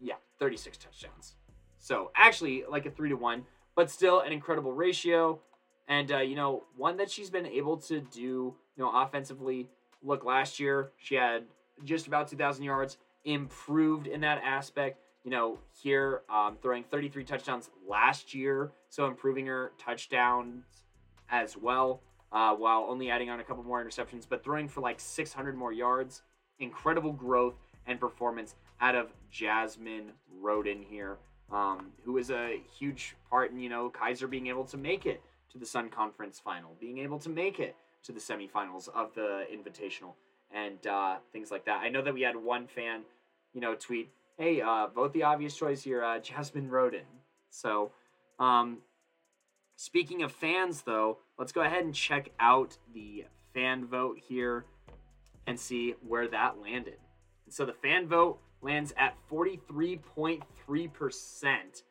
yeah, 0.00 0.14
36 0.38 0.78
touchdowns. 0.78 1.34
So 1.78 2.12
actually, 2.16 2.64
like 2.68 2.86
a 2.86 2.90
three 2.90 3.10
to 3.10 3.16
one, 3.16 3.44
but 3.76 3.90
still 3.90 4.20
an 4.20 4.32
incredible 4.32 4.72
ratio. 4.72 5.38
And, 5.86 6.10
uh, 6.12 6.18
you 6.18 6.34
know, 6.34 6.64
one 6.76 6.96
that 6.96 7.10
she's 7.10 7.28
been 7.28 7.46
able 7.46 7.76
to 7.78 8.00
do, 8.00 8.20
you 8.20 8.54
know, 8.78 8.90
offensively. 8.94 9.68
Look, 10.02 10.24
last 10.24 10.60
year 10.60 10.92
she 10.96 11.14
had 11.14 11.44
just 11.84 12.06
about 12.06 12.28
2,000 12.28 12.64
yards, 12.64 12.98
improved 13.24 14.06
in 14.06 14.20
that 14.22 14.40
aspect. 14.44 15.00
You 15.24 15.30
know, 15.30 15.58
here 15.82 16.22
um, 16.30 16.56
throwing 16.62 16.84
33 16.84 17.24
touchdowns 17.24 17.70
last 17.86 18.34
year, 18.34 18.72
so 18.88 19.06
improving 19.06 19.46
her 19.46 19.72
touchdowns 19.78 20.64
as 21.30 21.56
well, 21.56 22.00
uh, 22.32 22.54
while 22.54 22.86
only 22.88 23.10
adding 23.10 23.28
on 23.28 23.40
a 23.40 23.44
couple 23.44 23.62
more 23.62 23.84
interceptions, 23.84 24.26
but 24.28 24.42
throwing 24.42 24.68
for 24.68 24.80
like 24.80 25.00
600 25.00 25.56
more 25.56 25.72
yards. 25.72 26.22
Incredible 26.60 27.12
growth 27.12 27.54
and 27.86 28.00
performance 28.00 28.54
out 28.80 28.94
of 28.94 29.12
Jasmine 29.30 30.12
Rhoden 30.42 30.84
here, 30.84 31.18
um, 31.52 31.88
who 32.04 32.18
is 32.18 32.30
a 32.30 32.60
huge 32.78 33.14
part 33.30 33.50
in, 33.50 33.58
you 33.58 33.68
know, 33.68 33.90
Keiser 33.90 34.28
being 34.28 34.46
able 34.46 34.64
to 34.64 34.76
make 34.76 35.06
it 35.06 35.22
to 35.52 35.58
the 35.58 35.66
Sun 35.66 35.90
Conference 35.90 36.40
final, 36.40 36.76
being 36.80 36.98
able 36.98 37.18
to 37.18 37.28
make 37.28 37.58
it 37.60 37.76
to 38.04 38.12
the 38.12 38.20
semifinals 38.20 38.88
of 38.88 39.14
the 39.14 39.46
Invitational, 39.52 40.14
and 40.50 40.86
uh, 40.86 41.16
things 41.32 41.50
like 41.50 41.64
that. 41.66 41.80
I 41.82 41.88
know 41.88 42.02
that 42.02 42.14
we 42.14 42.22
had 42.22 42.36
one 42.36 42.66
fan, 42.66 43.02
you 43.52 43.60
know, 43.60 43.74
tweet, 43.74 44.10
"Hey, 44.36 44.60
uh, 44.60 44.86
vote 44.86 45.12
the 45.12 45.24
obvious 45.24 45.56
choice 45.56 45.82
here, 45.82 46.02
uh, 46.02 46.18
Jasmine 46.18 46.70
Roden." 46.70 47.06
So, 47.50 47.92
um, 48.38 48.78
speaking 49.76 50.22
of 50.22 50.32
fans, 50.32 50.82
though, 50.82 51.18
let's 51.38 51.52
go 51.52 51.62
ahead 51.62 51.84
and 51.84 51.94
check 51.94 52.30
out 52.38 52.76
the 52.92 53.24
fan 53.54 53.86
vote 53.86 54.18
here 54.18 54.66
and 55.46 55.58
see 55.58 55.94
where 56.06 56.28
that 56.28 56.60
landed. 56.60 56.98
And 57.46 57.54
so 57.54 57.64
the 57.64 57.72
fan 57.72 58.06
vote 58.06 58.38
lands 58.60 58.92
at 58.98 59.16
43.3% 59.30 61.82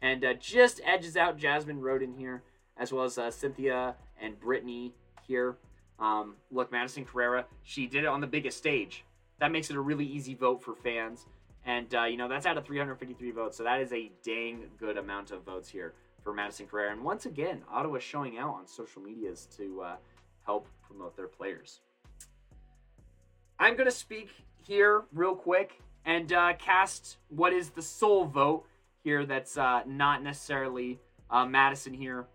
and 0.00 0.24
uh, 0.24 0.32
just 0.34 0.80
edges 0.84 1.16
out 1.16 1.36
Jasmine 1.36 1.80
Roden 1.80 2.14
here 2.14 2.42
as 2.78 2.92
well 2.92 3.04
as 3.04 3.18
uh, 3.18 3.30
Cynthia 3.30 3.96
and 4.20 4.40
Brittany 4.40 4.94
here. 5.32 5.56
Um, 5.98 6.34
look, 6.50 6.70
Madison 6.70 7.06
Carrera, 7.06 7.46
she 7.62 7.86
did 7.86 8.04
it 8.04 8.06
on 8.06 8.20
the 8.20 8.26
biggest 8.26 8.58
stage. 8.58 9.04
That 9.40 9.50
makes 9.50 9.70
it 9.70 9.76
a 9.76 9.80
really 9.80 10.04
easy 10.04 10.34
vote 10.34 10.62
for 10.62 10.74
fans. 10.74 11.26
And, 11.64 11.94
uh, 11.94 12.04
you 12.04 12.18
know, 12.18 12.28
that's 12.28 12.44
out 12.44 12.58
of 12.58 12.66
353 12.66 13.30
votes. 13.30 13.56
So 13.56 13.64
that 13.64 13.80
is 13.80 13.92
a 13.92 14.10
dang 14.22 14.64
good 14.78 14.98
amount 14.98 15.30
of 15.30 15.42
votes 15.42 15.70
here 15.70 15.94
for 16.22 16.34
Madison 16.34 16.66
Carrera. 16.66 16.92
And 16.92 17.02
once 17.02 17.24
again, 17.24 17.62
Ottawa 17.70 17.98
showing 17.98 18.36
out 18.36 18.54
on 18.54 18.66
social 18.66 19.00
medias 19.00 19.48
to 19.56 19.80
uh, 19.80 19.96
help 20.44 20.68
promote 20.86 21.16
their 21.16 21.28
players. 21.28 21.80
I'm 23.58 23.74
going 23.74 23.88
to 23.88 23.96
speak 23.96 24.28
here 24.56 25.04
real 25.14 25.34
quick 25.34 25.80
and 26.04 26.30
uh, 26.32 26.52
cast 26.58 27.16
what 27.28 27.52
is 27.54 27.70
the 27.70 27.82
sole 27.82 28.26
vote 28.26 28.66
here 29.02 29.24
that's 29.24 29.56
uh, 29.56 29.82
not 29.86 30.22
necessarily 30.22 30.98
uh, 31.30 31.46
Madison 31.46 31.94
here. 31.94 32.26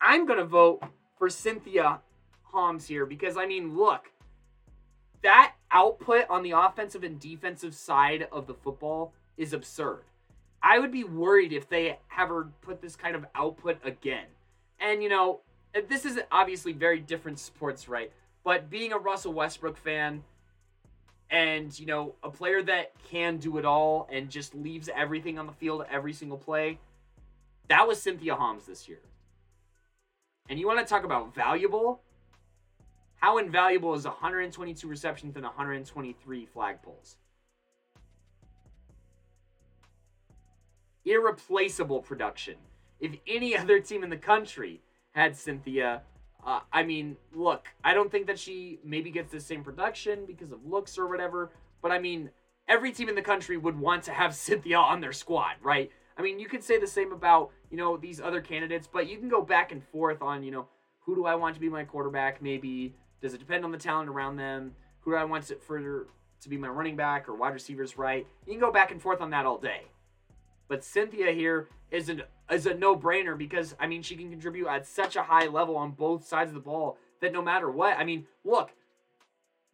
I'm 0.00 0.24
going 0.24 0.38
to 0.38 0.46
vote 0.46 0.82
for 1.18 1.28
Cynthia 1.28 2.00
Homs 2.52 2.86
here 2.86 3.06
because, 3.06 3.36
I 3.36 3.46
mean, 3.46 3.76
look, 3.76 4.10
that 5.22 5.54
output 5.70 6.26
on 6.28 6.42
the 6.42 6.52
offensive 6.52 7.02
and 7.02 7.18
defensive 7.18 7.74
side 7.74 8.28
of 8.32 8.46
the 8.46 8.54
football 8.54 9.12
is 9.36 9.52
absurd. 9.52 10.04
I 10.62 10.78
would 10.78 10.92
be 10.92 11.04
worried 11.04 11.52
if 11.52 11.68
they 11.68 11.98
ever 12.18 12.48
put 12.62 12.80
this 12.80 12.96
kind 12.96 13.14
of 13.14 13.24
output 13.34 13.78
again. 13.84 14.26
And, 14.80 15.02
you 15.02 15.08
know, 15.08 15.40
this 15.88 16.04
is 16.04 16.18
obviously 16.32 16.72
very 16.72 17.00
different 17.00 17.38
sports, 17.38 17.88
right? 17.88 18.12
But 18.44 18.70
being 18.70 18.92
a 18.92 18.98
Russell 18.98 19.32
Westbrook 19.32 19.76
fan, 19.76 20.22
and 21.30 21.78
you 21.78 21.86
know 21.86 22.14
a 22.22 22.30
player 22.30 22.62
that 22.62 22.92
can 23.10 23.36
do 23.36 23.58
it 23.58 23.64
all 23.64 24.08
and 24.10 24.30
just 24.30 24.54
leaves 24.54 24.88
everything 24.94 25.38
on 25.38 25.46
the 25.46 25.52
field 25.52 25.84
every 25.90 26.12
single 26.12 26.38
play 26.38 26.78
that 27.68 27.86
was 27.86 28.00
cynthia 28.00 28.34
homs 28.34 28.66
this 28.66 28.88
year 28.88 29.00
and 30.48 30.58
you 30.58 30.66
want 30.66 30.78
to 30.78 30.86
talk 30.86 31.04
about 31.04 31.34
valuable 31.34 32.00
how 33.18 33.38
invaluable 33.38 33.94
is 33.94 34.04
122 34.04 34.86
receptions 34.88 35.36
and 35.36 35.44
123 35.44 36.46
flag 36.46 36.82
pulls 36.82 37.16
irreplaceable 41.04 42.00
production 42.00 42.56
if 43.00 43.12
any 43.26 43.56
other 43.56 43.80
team 43.80 44.02
in 44.02 44.10
the 44.10 44.16
country 44.16 44.80
had 45.12 45.36
cynthia 45.36 46.02
uh, 46.46 46.60
I 46.72 46.82
mean, 46.82 47.16
look, 47.34 47.66
I 47.84 47.94
don't 47.94 48.10
think 48.10 48.26
that 48.28 48.38
she 48.38 48.78
maybe 48.84 49.10
gets 49.10 49.32
the 49.32 49.40
same 49.40 49.62
production 49.62 50.24
because 50.26 50.52
of 50.52 50.64
looks 50.64 50.96
or 50.96 51.06
whatever, 51.06 51.50
but 51.82 51.90
I 51.90 51.98
mean, 51.98 52.30
every 52.68 52.92
team 52.92 53.08
in 53.08 53.14
the 53.14 53.22
country 53.22 53.56
would 53.56 53.78
want 53.78 54.02
to 54.04 54.12
have 54.12 54.34
Cynthia 54.34 54.78
on 54.78 55.00
their 55.00 55.12
squad, 55.12 55.56
right? 55.62 55.90
I 56.16 56.22
mean, 56.22 56.38
you 56.38 56.48
could 56.48 56.64
say 56.64 56.78
the 56.78 56.86
same 56.86 57.12
about, 57.12 57.50
you 57.70 57.76
know, 57.76 57.96
these 57.96 58.20
other 58.20 58.40
candidates, 58.40 58.88
but 58.90 59.08
you 59.08 59.18
can 59.18 59.28
go 59.28 59.42
back 59.42 59.72
and 59.72 59.84
forth 59.84 60.22
on, 60.22 60.42
you 60.42 60.50
know, 60.50 60.66
who 61.00 61.14
do 61.14 61.26
I 61.26 61.34
want 61.34 61.54
to 61.54 61.60
be 61.60 61.68
my 61.68 61.84
quarterback? 61.84 62.42
Maybe 62.42 62.94
does 63.20 63.34
it 63.34 63.38
depend 63.38 63.64
on 63.64 63.72
the 63.72 63.78
talent 63.78 64.08
around 64.08 64.36
them? 64.36 64.74
Who 65.00 65.12
do 65.12 65.16
I 65.16 65.24
want 65.24 65.44
to 65.44 65.56
further 65.56 66.06
to 66.40 66.48
be 66.48 66.56
my 66.56 66.68
running 66.68 66.96
back 66.96 67.28
or 67.28 67.34
wide 67.34 67.54
receivers, 67.54 67.98
right? 67.98 68.26
You 68.46 68.52
can 68.52 68.60
go 68.60 68.72
back 68.72 68.90
and 68.90 69.02
forth 69.02 69.20
on 69.20 69.30
that 69.30 69.46
all 69.46 69.58
day. 69.58 69.82
But 70.68 70.84
Cynthia 70.84 71.32
here 71.32 71.68
is 71.90 72.08
an 72.08 72.22
is 72.50 72.66
a 72.66 72.74
no-brainer 72.74 73.36
because 73.36 73.74
I 73.80 73.86
mean 73.86 74.02
she 74.02 74.16
can 74.16 74.30
contribute 74.30 74.68
at 74.68 74.86
such 74.86 75.16
a 75.16 75.22
high 75.22 75.46
level 75.46 75.76
on 75.76 75.92
both 75.92 76.26
sides 76.26 76.50
of 76.50 76.54
the 76.54 76.60
ball 76.60 76.98
that 77.20 77.32
no 77.32 77.42
matter 77.42 77.70
what, 77.70 77.98
I 77.98 78.04
mean, 78.04 78.26
look, 78.44 78.70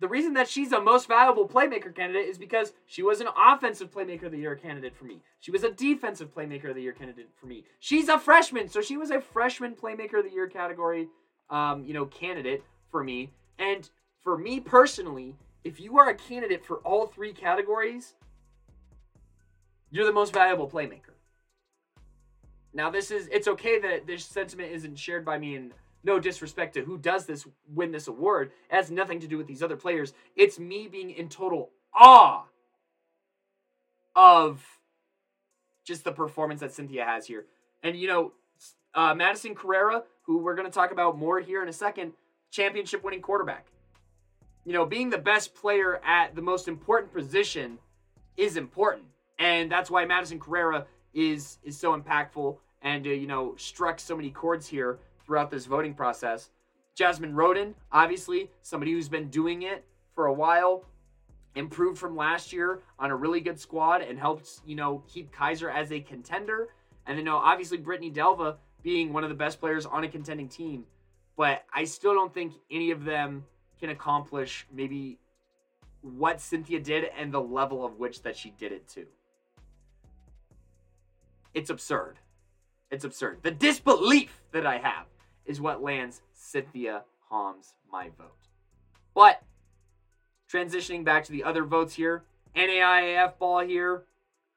the 0.01 0.09
reason 0.09 0.35
that 0.35 0.49
she's 0.49 0.73
a 0.73 0.81
most 0.81 1.09
valuable 1.09 1.47
playmaker 1.47 1.95
candidate 1.95 2.29
is 2.29 2.39
because 2.39 2.73
she 2.87 3.03
was 3.03 3.21
an 3.21 3.29
offensive 3.37 3.91
playmaker 3.91 4.25
of 4.25 4.33
the 4.33 4.39
year 4.39 4.57
candidate 4.57 4.97
for 4.97 5.05
me. 5.05 5.21
She 5.41 5.51
was 5.51 5.63
a 5.63 5.71
defensive 5.71 6.35
playmaker 6.35 6.71
of 6.71 6.75
the 6.75 6.83
year 6.83 6.93
candidate 6.93 7.29
for 7.39 7.47
me. 7.47 7.65
She's 7.81 8.09
a 8.09 8.19
freshman, 8.19 8.69
so 8.69 8.81
she 8.81 8.97
was 8.97 9.11
a 9.11 9.21
freshman 9.21 9.75
playmaker 9.75 10.19
of 10.19 10.25
the 10.25 10.33
year 10.33 10.49
category 10.49 11.09
um, 11.51 11.85
you 11.85 11.93
know, 11.93 12.07
candidate 12.07 12.65
for 12.95 13.03
me. 13.03 13.29
And 13.59 13.91
for 14.23 14.39
me 14.39 14.61
personally, 14.61 15.35
if 15.65 15.81
you 15.81 15.99
are 15.99 16.11
a 16.11 16.15
candidate 16.15 16.65
for 16.65 16.77
all 16.85 17.07
three 17.07 17.33
categories, 17.33 18.15
you're 19.91 20.07
the 20.07 20.13
most 20.13 20.33
valuable 20.33 20.71
playmaker. 20.71 21.17
Now, 22.73 22.91
this 22.91 23.11
is 23.11 23.27
it's 23.33 23.49
okay 23.49 23.81
that 23.81 24.07
this 24.07 24.25
sentiment 24.25 24.71
isn't 24.71 24.97
shared 24.97 25.25
by 25.25 25.39
me, 25.39 25.57
and 25.57 25.73
no 26.05 26.21
disrespect 26.21 26.75
to 26.75 26.83
who 26.83 26.97
does 26.97 27.27
this 27.27 27.45
win 27.67 27.91
this 27.91 28.07
award. 28.07 28.53
It 28.71 28.77
has 28.77 28.93
nothing 28.93 29.19
to 29.21 29.27
do 29.27 29.39
with 29.39 29.49
these 29.49 29.63
other 29.63 29.77
players. 29.77 30.13
It's 30.37 30.61
me 30.61 30.87
being 30.87 31.11
in 31.11 31.29
total 31.29 31.71
awe 31.93 32.45
of 34.15 34.65
just 35.85 36.05
the 36.05 36.13
performance 36.13 36.61
that 36.61 36.73
Cynthia 36.73 37.05
has 37.05 37.27
here. 37.27 37.47
And 37.83 37.97
you 37.97 38.07
know, 38.07 38.33
uh, 38.95 39.17
Madison 39.17 39.57
Carrera, 39.57 40.05
who 40.23 40.39
we're 40.39 40.55
going 40.55 40.71
to 40.71 40.73
talk 40.73 40.93
about 40.93 41.19
more 41.19 41.41
here 41.41 41.61
in 41.61 41.69
a 41.69 41.73
second, 41.73 42.13
championship 42.55 43.03
winning 43.03 43.21
quarterback. 43.21 43.67
You 44.65 44.73
know, 44.73 44.87
being 44.87 45.11
the 45.11 45.19
best 45.19 45.55
player 45.55 46.01
at 46.05 46.35
the 46.35 46.41
most 46.41 46.69
important 46.69 47.13
position 47.13 47.79
is 48.37 48.57
important. 48.57 49.05
And 49.39 49.71
that's 49.71 49.91
why 49.91 50.05
Madison 50.05 50.39
Carrera 50.39 50.87
is 51.13 51.59
is 51.63 51.77
so 51.77 51.99
impactful 51.99 52.57
and 52.83 53.07
uh, 53.07 53.11
you 53.11 53.27
know 53.27 53.55
struck 53.57 54.01
so 54.01 54.17
many 54.17 54.31
chords 54.31 54.67
here 54.67 54.99
throughout 55.27 55.51
this 55.51 55.67
voting 55.67 55.95
process. 55.95 56.51
Jasmine 56.95 57.35
Roden, 57.35 57.75
obviously 57.91 58.51
somebody 58.63 58.93
who's 58.93 59.09
been 59.09 59.29
doing 59.29 59.63
it 59.63 59.85
for 60.15 60.27
a 60.27 60.33
while, 60.33 60.85
improved 61.57 61.99
from 61.99 62.17
last 62.17 62.53
year 62.53 62.83
on 63.01 63.11
a 63.11 63.17
really 63.17 63.41
good 63.41 63.59
squad 63.59 64.01
and 64.01 64.19
helped 64.19 64.61
you 64.65 64.77
know 64.77 65.03
keep 65.09 65.35
Keiser 65.35 65.73
as 65.75 65.91
a 65.91 66.01
contender. 66.01 66.69
And 67.07 67.19
then 67.19 67.27
you 67.27 67.31
know 67.31 67.39
obviously 67.39 67.79
Brittany 67.79 68.13
Delva 68.13 68.57
being 68.83 69.13
one 69.13 69.25
of 69.25 69.31
the 69.31 69.37
best 69.37 69.59
players 69.61 69.85
on 69.87 70.05
a 70.05 70.09
contending 70.09 70.49
team, 70.49 70.85
but 71.37 71.65
I 71.73 71.85
still 71.85 72.15
don't 72.15 72.33
think 72.33 72.55
any 72.71 72.91
of 72.91 73.05
them 73.05 73.45
can 73.81 73.91
accomplish 73.91 74.67
maybe 74.73 75.19
what 76.01 76.41
Cynthia 76.41 76.81
did 76.81 77.11
and 77.19 77.33
the 77.33 77.41
level 77.41 77.85
of 77.85 77.99
which 77.99 78.23
that 78.23 78.37
she 78.37 78.51
did 78.51 78.73
it 78.73 78.87
to. 78.89 79.07
It's 81.55 81.71
absurd. 81.71 82.19
It's 82.91 83.05
absurd. 83.05 83.39
The 83.43 83.51
disbelief 83.51 84.43
that 84.53 84.67
I 84.67 84.79
have 84.79 85.07
is 85.47 85.61
what 85.61 85.83
lands 85.83 86.23
Cynthia 86.33 87.03
Homs 87.29 87.75
my 87.91 88.11
vote. 88.19 88.37
But 89.15 89.43
transitioning 90.53 91.05
back 91.05 91.25
to 91.25 91.33
the 91.33 91.45
other 91.45 91.65
votes 91.65 91.95
here, 91.95 92.25
NAIAF 92.55 93.39
ball 93.39 93.61
here. 93.61 94.05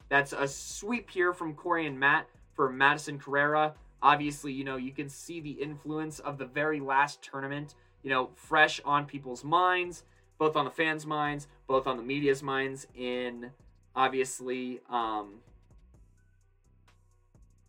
That's 0.10 0.34
a 0.34 0.48
sweep 0.48 1.10
here 1.10 1.34
from 1.34 1.54
Corey 1.54 1.88
and 1.88 2.00
Matt 2.00 2.28
for 2.54 2.72
Madison 2.72 3.20
Carrera. 3.20 3.74
Obviously, 4.02 4.52
you 4.54 4.64
know, 4.64 4.78
you 4.78 4.92
can 4.92 5.10
see 5.10 5.40
the 5.40 5.52
influence 5.52 6.20
of 6.20 6.38
the 6.38 6.46
very 6.46 6.80
last 6.80 7.22
tournament, 7.22 7.76
you 8.04 8.10
know, 8.10 8.30
fresh 8.36 8.80
on 8.86 9.06
people's 9.06 9.44
minds, 9.44 10.04
both 10.38 10.56
on 10.56 10.66
the 10.66 10.72
fans' 10.72 11.06
minds, 11.06 11.48
both 11.68 11.88
on 11.88 11.98
the 11.98 12.04
media's 12.04 12.44
minds, 12.44 12.88
in 12.96 13.50
obviously 13.96 14.80
um, 14.90 15.36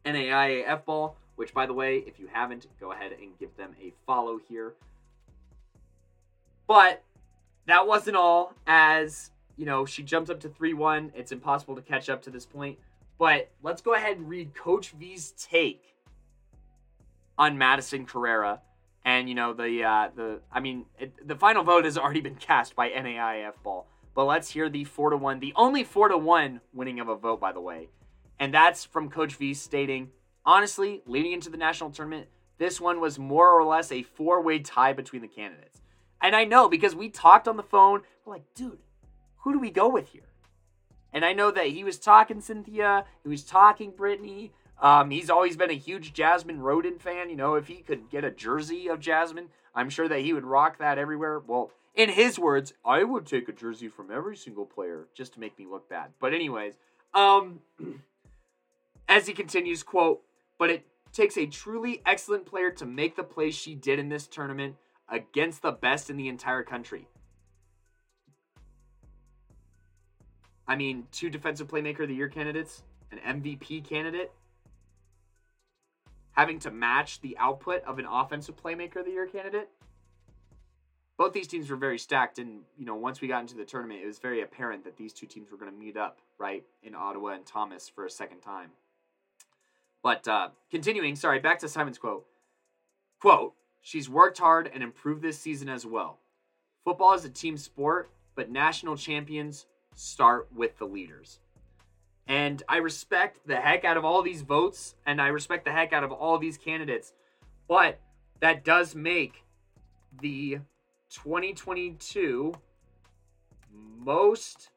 NAIAF 0.05 0.85
ball, 0.85 1.17
which, 1.37 1.55
by 1.55 1.67
the 1.67 1.73
way, 1.73 1.99
if 2.07 2.19
you 2.19 2.29
haven't, 2.31 2.67
go 2.79 2.93
ahead 2.93 3.13
and 3.13 3.39
give 3.39 3.57
them 3.57 3.75
a 3.83 3.93
follow 4.07 4.39
here. 4.49 4.75
But 6.67 7.03
that 7.67 7.87
wasn't 7.87 8.17
all, 8.17 8.53
as, 8.67 9.31
you 9.57 9.65
know, 9.65 9.87
she 9.87 10.03
jumped 10.03 10.31
up 10.31 10.41
to 10.41 10.49
3 10.49 10.75
1. 10.75 11.13
It's 11.17 11.33
impossible 11.33 11.75
to 11.77 11.83
catch 11.83 12.11
up 12.11 12.23
to 12.23 12.31
this 12.31 12.45
point. 12.45 12.79
But 13.19 13.51
let's 13.63 13.81
go 13.83 13.95
ahead 13.95 14.19
and 14.19 14.29
read 14.29 14.55
Coach 14.55 14.91
V's 14.91 15.33
take 15.33 15.95
on 17.39 17.57
Madison 17.57 18.05
Carrera. 18.05 18.61
And, 19.05 19.29
you 19.29 19.35
know, 19.35 19.55
the, 19.55 19.85
uh, 19.85 20.09
the 20.15 20.41
I 20.53 20.61
mean, 20.61 20.85
it, 20.99 21.27
the 21.27 21.37
final 21.37 21.63
vote 21.63 21.85
has 21.85 21.97
already 21.97 22.21
been 22.21 22.35
cast 22.35 22.75
by 22.77 22.91
NAIAF 22.91 23.55
ball. 23.63 23.87
But 24.15 24.25
let's 24.25 24.51
hear 24.51 24.69
the 24.69 24.85
4 24.85 25.11
to 25.11 25.17
1, 25.17 25.39
the 25.39 25.53
only 25.55 25.85
4 25.85 26.09
to 26.09 26.19
1 26.19 26.61
winning 26.75 26.99
of 26.99 27.09
a 27.09 27.15
vote, 27.15 27.41
by 27.41 27.53
the 27.53 27.61
way. 27.61 27.89
And 28.41 28.53
that's 28.53 28.85
from 28.85 29.09
Coach 29.11 29.37
V 29.37 29.55
stating, 29.55 30.11
honestly, 30.45 31.03
leading 31.07 31.33
into 31.33 31.51
the 31.51 31.57
national 31.57 31.91
tournament, 31.91 32.29
this 32.59 32.81
one 32.81 33.01
was 33.01 33.19
more 33.19 33.53
or 33.53 33.65
less 33.65 33.93
a 33.93 34.03
four 34.03 34.43
way 34.43 34.59
tie 34.59 34.93
between 34.93 35.23
the 35.23 35.29
candidates. 35.29 35.81
And 36.21 36.35
I 36.35 36.45
know 36.45 36.69
because 36.69 36.95
we 36.95 37.09
talked 37.09 37.47
on 37.47 37.57
the 37.57 37.63
phone, 37.63 38.03
we're 38.25 38.35
like, 38.35 38.55
dude, 38.55 38.79
who 39.39 39.53
do 39.53 39.61
we 39.61 39.71
go 39.71 39.89
with 39.89 40.09
here? 40.09 40.23
And 41.13 41.25
I 41.25 41.33
know 41.33 41.51
that 41.51 41.69
he 41.69 41.85
was 41.85 41.99
talking 41.99 42.41
Cynthia, 42.41 43.05
he 43.23 43.29
was 43.29 43.45
talking 43.45 43.93
Brittany. 43.93 44.53
Um, 44.81 45.11
he's 45.11 45.31
always 45.31 45.57
been 45.57 45.71
a 45.71 45.75
huge 45.75 46.13
Jasmine 46.13 46.61
Roden 46.61 46.99
fan. 46.99 47.31
You 47.31 47.37
know, 47.37 47.55
if 47.55 47.67
he 47.67 47.77
could 47.77 48.11
get 48.11 48.25
a 48.25 48.31
jersey 48.31 48.89
of 48.89 49.01
Jasmine, 49.01 49.49
I'm 49.75 49.91
sure 49.91 50.09
that 50.09 50.21
he 50.21 50.33
would 50.33 50.45
rock 50.45 50.79
that 50.79 50.99
everywhere. 50.99 51.41
Well, 51.41 51.73
in 51.95 52.11
his 52.11 52.39
words, 52.39 52.75
I 52.85 53.03
would 53.03 53.27
take 53.27 53.49
a 53.49 53.53
jersey 53.53 53.89
from 53.89 54.11
every 54.11 54.37
single 54.37 54.67
player 54.67 55.09
just 55.15 55.35
to 55.35 55.41
make 55.41 55.59
me 55.59 55.67
look 55.67 55.89
bad. 55.89 56.11
But 56.21 56.33
anyways, 56.33 56.75
um 57.13 57.61
As 59.09 59.27
he 59.27 59.33
continues, 59.33 59.83
quote, 59.83 60.23
but 60.59 60.69
it 60.69 60.87
takes 61.13 61.39
a 61.39 61.47
truly 61.47 62.03
excellent 62.05 62.45
player 62.45 62.71
to 62.73 62.85
make 62.85 63.17
the 63.17 63.23
play 63.23 63.51
she 63.51 63.75
did 63.75 63.99
in 63.99 64.11
this 64.11 64.27
tournament 64.27 64.77
against 65.09 65.63
the 65.63 65.73
best 65.73 66.11
in 66.11 66.19
the 66.19 66.29
entire 66.29 66.63
country. 66.63 67.09
I 70.67 70.77
mean, 70.77 71.07
two 71.11 71.31
defensive 71.31 71.69
playmaker 71.69 72.01
of 72.01 72.09
the 72.09 72.15
year 72.15 72.29
candidates, 72.29 72.83
an 73.11 73.43
MVP 73.43 73.89
candidate. 73.89 74.31
Having 76.39 76.61
to 76.61 76.71
match 76.71 77.21
the 77.21 77.37
output 77.37 77.83
of 77.83 77.99
an 77.99 78.07
offensive 78.07 78.55
playmaker 78.55 78.99
of 79.01 79.05
the 79.05 79.11
year 79.11 79.27
candidate. 79.27 79.69
Both 81.17 81.33
these 81.33 81.49
teams 81.49 81.69
were 81.69 81.77
very 81.77 81.99
stacked, 81.99 82.39
and 82.39 82.61
you 82.79 82.87
know, 82.87 82.95
once 82.95 83.21
we 83.21 83.27
got 83.27 83.41
into 83.41 83.57
the 83.57 83.65
tournament, 83.65 84.03
it 84.05 84.07
was 84.07 84.21
very 84.21 84.43
apparent 84.43 84.85
that 84.85 84.97
these 84.97 85.13
two 85.13 85.27
teams 85.27 85.51
were 85.51 85.59
going 85.59 85.73
to 85.73 85.77
meet 85.77 85.97
up 85.97 86.21
right 86.39 86.63
in 86.85 86.95
Ottawa 86.95 87.31
and 87.31 87.45
Thomas 87.45 87.89
for 87.89 88.07
a 88.07 88.11
second 88.11 88.39
time. 88.39 88.71
But 90.01 90.29
uh, 90.29 90.51
continuing, 90.71 91.17
sorry, 91.17 91.41
back 91.41 91.59
to 91.59 91.69
Simon's 91.69 91.99
quote. 91.99 92.25
Quote: 93.21 93.55
She's 93.81 94.09
worked 94.09 94.39
hard 94.39 94.71
and 94.73 94.81
improved 94.81 95.23
this 95.23 95.41
season 95.41 95.69
as 95.69 95.85
well. 95.85 96.21
Football 96.85 97.15
is 97.15 97.25
a 97.25 97.31
team 97.31 97.57
sport, 97.57 98.13
but 98.37 98.49
national 98.49 98.97
champions 98.97 99.67
start 99.97 100.47
with 100.55 100.79
the 100.79 100.87
leaders. 100.87 101.41
And 102.29 102.63
I 102.69 102.77
respect 102.77 103.47
the 103.47 103.57
heck 103.57 103.85
out 103.85 103.97
of 103.97 104.05
all 104.05 104.23
these 104.23 104.43
votes, 104.43 104.95
and 105.07 105.21
I 105.21 105.29
respect 105.29 105.65
the 105.65 105.73
heck 105.73 105.95
out 105.95 106.05
of 106.05 106.13
all 106.13 106.39
these 106.39 106.59
candidates. 106.59 107.15
But 107.67 107.99
that 108.41 108.65
does 108.65 108.95
make 108.95 109.45
the 110.21 110.59
2022 111.11 112.55
most, 113.99 114.69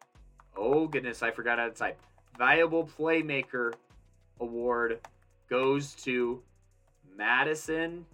oh 0.56 0.88
goodness, 0.88 1.22
I 1.22 1.32
forgot 1.32 1.60
how 1.60 1.65
to 1.65 1.72
type, 1.72 2.02
valuable 2.38 2.90
playmaker 2.98 3.73
award 4.40 4.99
goes 5.49 5.94
to 5.95 6.41
Madison 7.18 8.06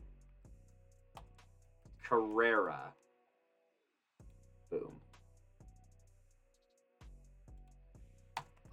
Carrera. 2.04 2.94
Boom. 4.72 4.92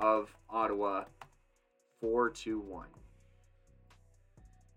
Of 0.05 0.37
Ottawa 0.51 1.05
4 2.03 2.29
2 2.29 2.61
1. 2.61 2.87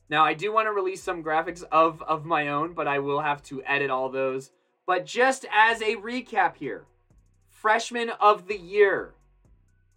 Now, 0.10 0.24
I 0.24 0.34
do 0.34 0.54
want 0.54 0.68
to 0.68 0.72
release 0.72 1.04
some 1.04 1.22
graphics 1.22 1.64
of, 1.70 2.02
of 2.04 2.24
my 2.24 2.48
own, 2.48 2.74
but 2.74 2.88
I 2.88 3.00
will 3.00 3.20
have 3.20 3.44
to 3.44 3.62
edit 3.66 3.90
all 3.90 4.08
those. 4.08 4.52
But 4.86 5.06
just 5.06 5.46
as 5.54 5.82
a 5.82 5.98
recap 5.98 6.56
here 6.56 6.86
freshman 7.50 8.10
of 8.22 8.48
the 8.48 8.58
year, 8.58 9.16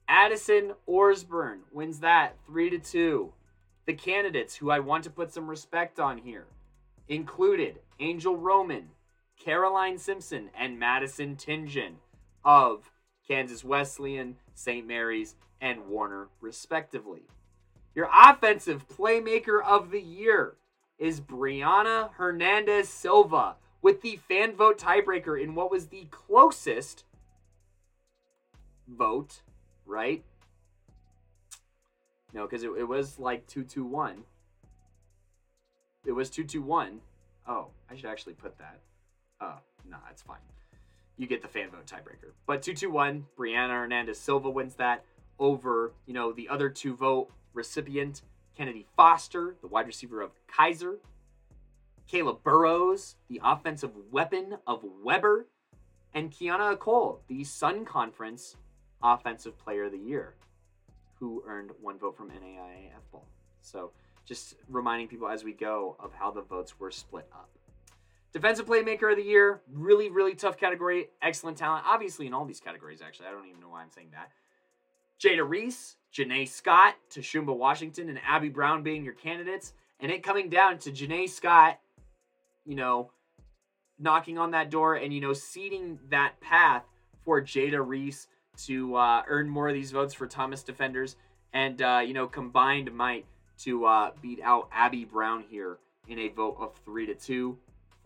Addison 0.09 0.73
Orsborn 0.89 1.61
wins 1.71 2.01
that 2.01 2.35
3 2.47 2.71
to 2.71 2.79
2. 2.81 3.33
The 3.87 3.95
candidates 3.95 4.57
who 4.57 4.73
I 4.73 4.81
want 4.81 5.05
to 5.05 5.11
put 5.11 5.33
some 5.33 5.49
respect 5.49 6.01
on 6.01 6.19
here 6.19 6.47
included 7.07 7.79
Angel 8.01 8.37
Roman, 8.37 8.89
Caroline 9.39 9.97
Simpson, 9.97 10.51
and 10.59 10.77
Madison 10.77 11.37
Tingen 11.37 11.99
of 12.45 12.91
Kansas 13.31 13.63
Wesleyan, 13.63 14.35
St. 14.61 14.87
Mary's, 14.87 15.37
and 15.61 15.89
Warner, 15.89 16.29
respectively. 16.41 17.23
Your 17.95 18.09
offensive 18.15 18.87
playmaker 18.89 19.63
of 19.65 19.91
the 19.91 20.01
year 20.01 20.57
is 20.99 21.21
Brianna 21.21 22.13
Hernandez 22.13 22.89
Silva 22.89 23.57
with 23.81 24.03
the 24.03 24.17
fan 24.17 24.55
vote 24.55 24.79
tiebreaker 24.79 25.43
in 25.43 25.55
what 25.55 25.71
was 25.71 25.87
the 25.87 26.07
closest 26.11 27.05
vote, 28.87 29.41
right? 29.87 30.23
No, 32.35 32.47
because 32.47 32.63
it, 32.63 32.71
it 32.79 32.85
was 32.87 33.19
like 33.19 33.47
2 33.47 33.65
2 33.65 33.85
1. 33.85 34.25
It 36.05 36.13
was 36.13 36.29
2 36.29 36.45
2 36.45 36.61
1. 36.61 37.01
Oh, 37.49 37.69
I 37.91 37.97
should 37.97 38.11
actually 38.11 38.35
put 38.35 38.59
that. 38.59 38.81
Oh, 39.41 39.57
no, 39.89 39.97
nah, 39.97 40.03
it's 40.11 40.23
fine. 40.23 40.39
You 41.21 41.27
get 41.27 41.43
the 41.43 41.49
fan 41.49 41.69
vote 41.69 41.85
tiebreaker. 41.85 42.33
But 42.47 42.63
2 42.63 42.73
2 42.73 42.91
1, 42.91 43.27
Brianna 43.39 43.79
Hernandez 43.79 44.19
Silva 44.19 44.49
wins 44.49 44.77
that 44.77 45.05
over, 45.39 45.93
you 46.07 46.15
know, 46.15 46.33
the 46.33 46.49
other 46.49 46.71
two 46.71 46.97
vote 46.97 47.31
recipient, 47.53 48.23
Kennedy 48.57 48.87
Foster, 48.97 49.55
the 49.61 49.67
wide 49.67 49.87
receiver 49.87 50.23
of 50.23 50.31
Keiser, 50.51 50.97
Kayla 52.11 52.43
Burrows, 52.43 53.17
the 53.29 53.39
offensive 53.45 53.91
weapon 54.11 54.57
of 54.67 54.83
Webber, 55.03 55.47
and 56.15 56.31
Kiana 56.31 56.79
Cole, 56.79 57.21
the 57.29 57.45
Sun 57.45 57.85
Conference 57.85 58.57
Offensive 59.03 59.59
Player 59.59 59.85
of 59.85 59.93
the 59.93 59.99
Year, 59.99 60.37
who 61.19 61.45
earned 61.47 61.73
one 61.83 61.99
vote 61.99 62.17
from 62.17 62.31
NAIA 62.31 62.93
Ball. 63.13 63.27
So 63.61 63.91
just 64.25 64.55
reminding 64.71 65.09
people 65.09 65.29
as 65.29 65.45
we 65.45 65.53
go 65.53 65.97
of 66.01 66.15
how 66.15 66.31
the 66.31 66.41
votes 66.41 66.81
were 66.81 66.91
split 66.91 67.27
up. 67.31 67.51
Defensive 68.33 68.67
Playmaker 68.67 69.11
of 69.11 69.17
the 69.17 69.25
Year, 69.25 69.61
really, 69.73 70.09
really 70.09 70.35
tough 70.35 70.57
category. 70.57 71.09
Excellent 71.21 71.57
talent. 71.57 71.85
Obviously, 71.87 72.27
in 72.27 72.35
all 72.35 72.45
these 72.45 72.61
categories, 72.61 73.03
actually. 73.03 73.27
I 73.27 73.33
don't 73.33 73.47
even 73.49 73.61
know 73.61 73.71
why 73.71 73.83
I'm 73.83 73.91
saying 73.91 74.11
that. 74.13 74.31
Jada 75.21 75.47
Reese, 75.47 75.97
Janae 76.15 76.49
Scott, 76.49 76.95
Tashumba 77.11 77.57
Washington, 77.57 78.09
and 78.09 78.21
Abby 78.27 78.49
Brown 78.49 78.83
being 78.83 79.05
your 79.05 79.15
candidates. 79.15 79.73
And 79.99 80.11
it 80.13 80.23
coming 80.23 80.49
down 80.49 80.79
to 80.79 80.93
Janae 80.93 81.29
Scott, 81.29 81.79
you 82.65 82.77
know, 82.77 83.11
knocking 83.99 84.39
on 84.39 84.53
that 84.53 84.71
door 84.71 84.95
and, 84.95 85.13
you 85.13 85.21
know, 85.21 85.33
seeding 85.33 85.99
that 86.09 86.41
path 86.41 86.85
for 87.25 87.43
Jada 87.43 87.87
Reese 87.87 88.29
to 88.65 88.95
uh, 88.95 89.23
earn 89.29 89.49
more 89.49 89.69
of 89.69 89.75
these 89.75 89.91
votes 89.91 90.15
for 90.15 90.27
Thomas 90.27 90.63
defenders. 90.63 91.17
And, 91.53 91.83
uh, 91.83 92.03
you 92.07 92.15
know, 92.15 92.29
combined 92.29 92.93
might 92.95 93.27
to 93.59 93.85
uh, 93.85 94.13
beat 94.23 94.41
out 94.43 94.69
Abby 94.73 95.05
Brown 95.05 95.45
here 95.51 95.79
in 96.09 96.19
a 96.19 96.29
vote 96.29 96.57
of 96.59 96.77
three 96.85 97.07
to 97.07 97.15
two 97.15 97.59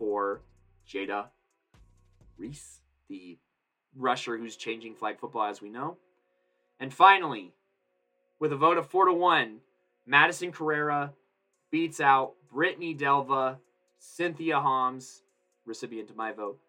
for 0.05 0.39
Jada 0.87 1.29
Reese, 2.37 2.81
the 3.09 3.39
rusher 3.95 4.37
who's 4.37 4.55
changing 4.55 4.93
flag 4.93 5.19
football 5.19 5.45
as 5.45 5.63
we 5.63 5.69
know. 5.69 5.97
And 6.79 6.93
finally, 6.93 7.53
with 8.39 8.53
a 8.53 8.55
vote 8.55 8.77
of 8.77 8.87
four 8.87 9.05
to 9.05 9.13
one, 9.13 9.61
Madison 10.05 10.51
Carrera 10.51 11.11
beats 11.71 11.99
out 11.99 12.33
Brittany 12.53 12.93
Delva, 12.93 13.57
Cynthia 13.97 14.59
Homs, 14.59 15.23
recipient 15.65 16.11
of 16.11 16.15
my 16.15 16.31
vote, 16.31 16.59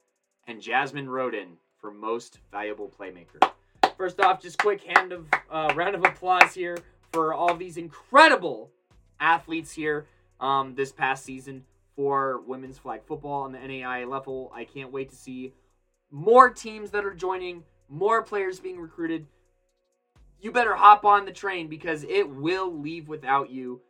and 0.46 0.62
Jasmine 0.62 1.10
Roden 1.10 1.58
for 1.78 1.90
most 1.90 2.38
valuable 2.50 2.90
playmaker. 2.98 3.50
First 3.98 4.18
off, 4.18 4.40
just 4.40 4.56
quick 4.56 4.82
hand 4.82 5.12
of 5.12 5.26
uh, 5.50 5.74
round 5.76 5.94
of 5.94 6.02
applause 6.06 6.54
here 6.54 6.78
for 7.12 7.34
all 7.34 7.54
these 7.54 7.76
incredible 7.76 8.70
athletes 9.20 9.72
here 9.72 10.06
um, 10.40 10.74
this 10.74 10.90
past 10.90 11.22
season 11.22 11.64
for 11.96 12.42
women's 12.46 12.78
flag 12.78 13.00
football 13.06 13.42
on 13.42 13.52
the 13.52 13.58
NAIA 13.58 14.08
level. 14.08 14.52
I 14.54 14.64
can't 14.64 14.92
wait 14.92 15.10
to 15.10 15.16
see 15.16 15.54
more 16.10 16.50
teams 16.50 16.90
that 16.90 17.04
are 17.04 17.14
joining, 17.14 17.64
more 17.88 18.22
players 18.22 18.60
being 18.60 18.78
recruited. 18.78 19.26
You 20.40 20.52
better 20.52 20.74
hop 20.74 21.04
on 21.04 21.24
the 21.24 21.32
train 21.32 21.68
because 21.68 22.04
it 22.04 22.28
will 22.28 22.72
leave 22.72 23.08
without 23.08 23.50
you. 23.50 23.80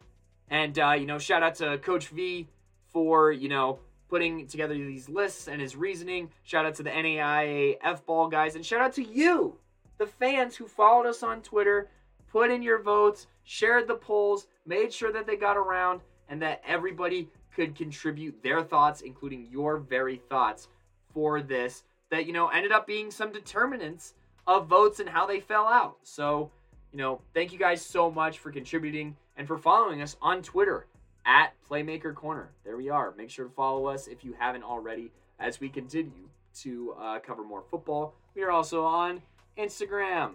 And 0.49 0.79
uh, 0.79 0.93
you 0.93 1.07
know, 1.07 1.19
shout 1.19 1.43
out 1.43 1.57
to 1.57 1.77
Coach 1.79 2.09
V 2.09 2.49
for 2.93 3.33
you 3.33 3.49
know 3.49 3.81
putting 4.09 4.47
together 4.47 4.75
these 4.75 5.09
lists 5.09 5.49
and 5.49 5.61
his 5.61 5.75
reasoning. 5.75 6.31
Shout 6.45 6.65
out 6.65 6.77
to 6.77 6.85
the 6.85 6.91
NAIA 6.91 7.77
F 7.83 8.07
ball 8.07 8.29
guys, 8.29 8.55
and 8.55 8.65
shout 8.65 8.81
out 8.81 8.93
to 8.95 9.03
you, 9.03 9.59
the 9.99 10.07
fans 10.07 10.55
who 10.55 10.69
followed 10.69 11.07
us 11.07 11.25
on 11.25 11.43
Twitter, 11.43 11.91
put 12.31 12.53
in 12.53 12.63
your 12.63 12.81
votes, 12.81 13.27
shared 13.43 13.89
the 13.89 13.97
polls, 13.97 14.47
made 14.65 14.93
sure 14.93 15.13
that 15.13 15.27
they 15.27 15.37
got 15.37 15.57
around, 15.57 16.01
and 16.29 16.41
that 16.43 16.63
everybody 16.67 17.29
could 17.57 17.75
contribute 17.75 18.43
their 18.43 18.63
thoughts, 18.63 19.01
including 19.01 19.49
your 19.51 19.79
very 19.79 20.21
thoughts, 20.29 20.69
for 21.13 21.41
this. 21.41 21.83
That, 22.11 22.27
you 22.27 22.33
know, 22.33 22.49
ended 22.49 22.71
up 22.71 22.87
being 22.87 23.11
some 23.11 23.33
determinants 23.33 24.15
of 24.47 24.69
votes 24.69 25.01
and 25.01 25.09
how 25.09 25.27
they 25.27 25.41
fell 25.41 25.67
out. 25.67 25.97
So, 26.05 26.51
you 26.93 26.99
know, 26.99 27.21
thank 27.35 27.53
you 27.53 27.59
guys 27.59 27.85
so 27.85 28.11
much 28.11 28.39
for 28.39 28.53
contributing 28.53 29.17
and 29.37 29.49
for 29.49 29.59
following 29.59 30.03
us 30.03 30.17
on 30.23 30.43
Twitter 30.43 30.87
at 31.25 31.53
Playmaker 31.69 32.15
Corner. 32.15 32.51
There 32.65 32.77
we 32.77 32.91
are. 32.91 33.13
Make 33.17 33.31
sure 33.31 33.47
to 33.47 33.51
follow 33.51 33.87
us 33.87 34.07
if 34.07 34.23
you 34.23 34.35
haven't 34.39 34.63
already 34.63 35.11
as 35.41 35.59
we 35.59 35.69
continue 35.69 36.29
to 36.61 36.95
uh, 37.01 37.19
cover 37.19 37.43
more 37.43 37.65
football. 37.69 38.15
We 38.37 38.43
are 38.43 38.53
also 38.53 38.85
on 38.85 39.21
Instagram. 39.59 40.35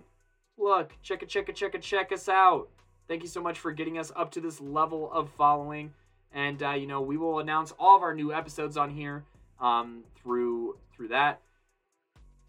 Look, 0.57 0.91
check 1.01 1.23
it, 1.23 1.29
check 1.29 1.47
it, 1.47 1.55
check 1.55 1.73
it, 1.73 1.81
check 1.81 2.11
us 2.11 2.27
out. 2.27 2.67
Thank 3.07 3.23
you 3.23 3.29
so 3.29 3.41
much 3.41 3.59
for 3.59 3.71
getting 3.71 3.97
us 3.97 4.11
up 4.15 4.31
to 4.31 4.41
this 4.41 4.59
level 4.59 5.11
of 5.11 5.29
following. 5.37 5.93
And 6.33 6.61
uh, 6.63 6.71
you 6.71 6.87
know, 6.87 7.01
we 7.01 7.17
will 7.17 7.39
announce 7.39 7.73
all 7.79 7.95
of 7.95 8.03
our 8.03 8.13
new 8.13 8.33
episodes 8.33 8.77
on 8.77 8.89
here 8.89 9.23
um, 9.59 10.03
through 10.15 10.77
through 10.93 11.09
that. 11.09 11.41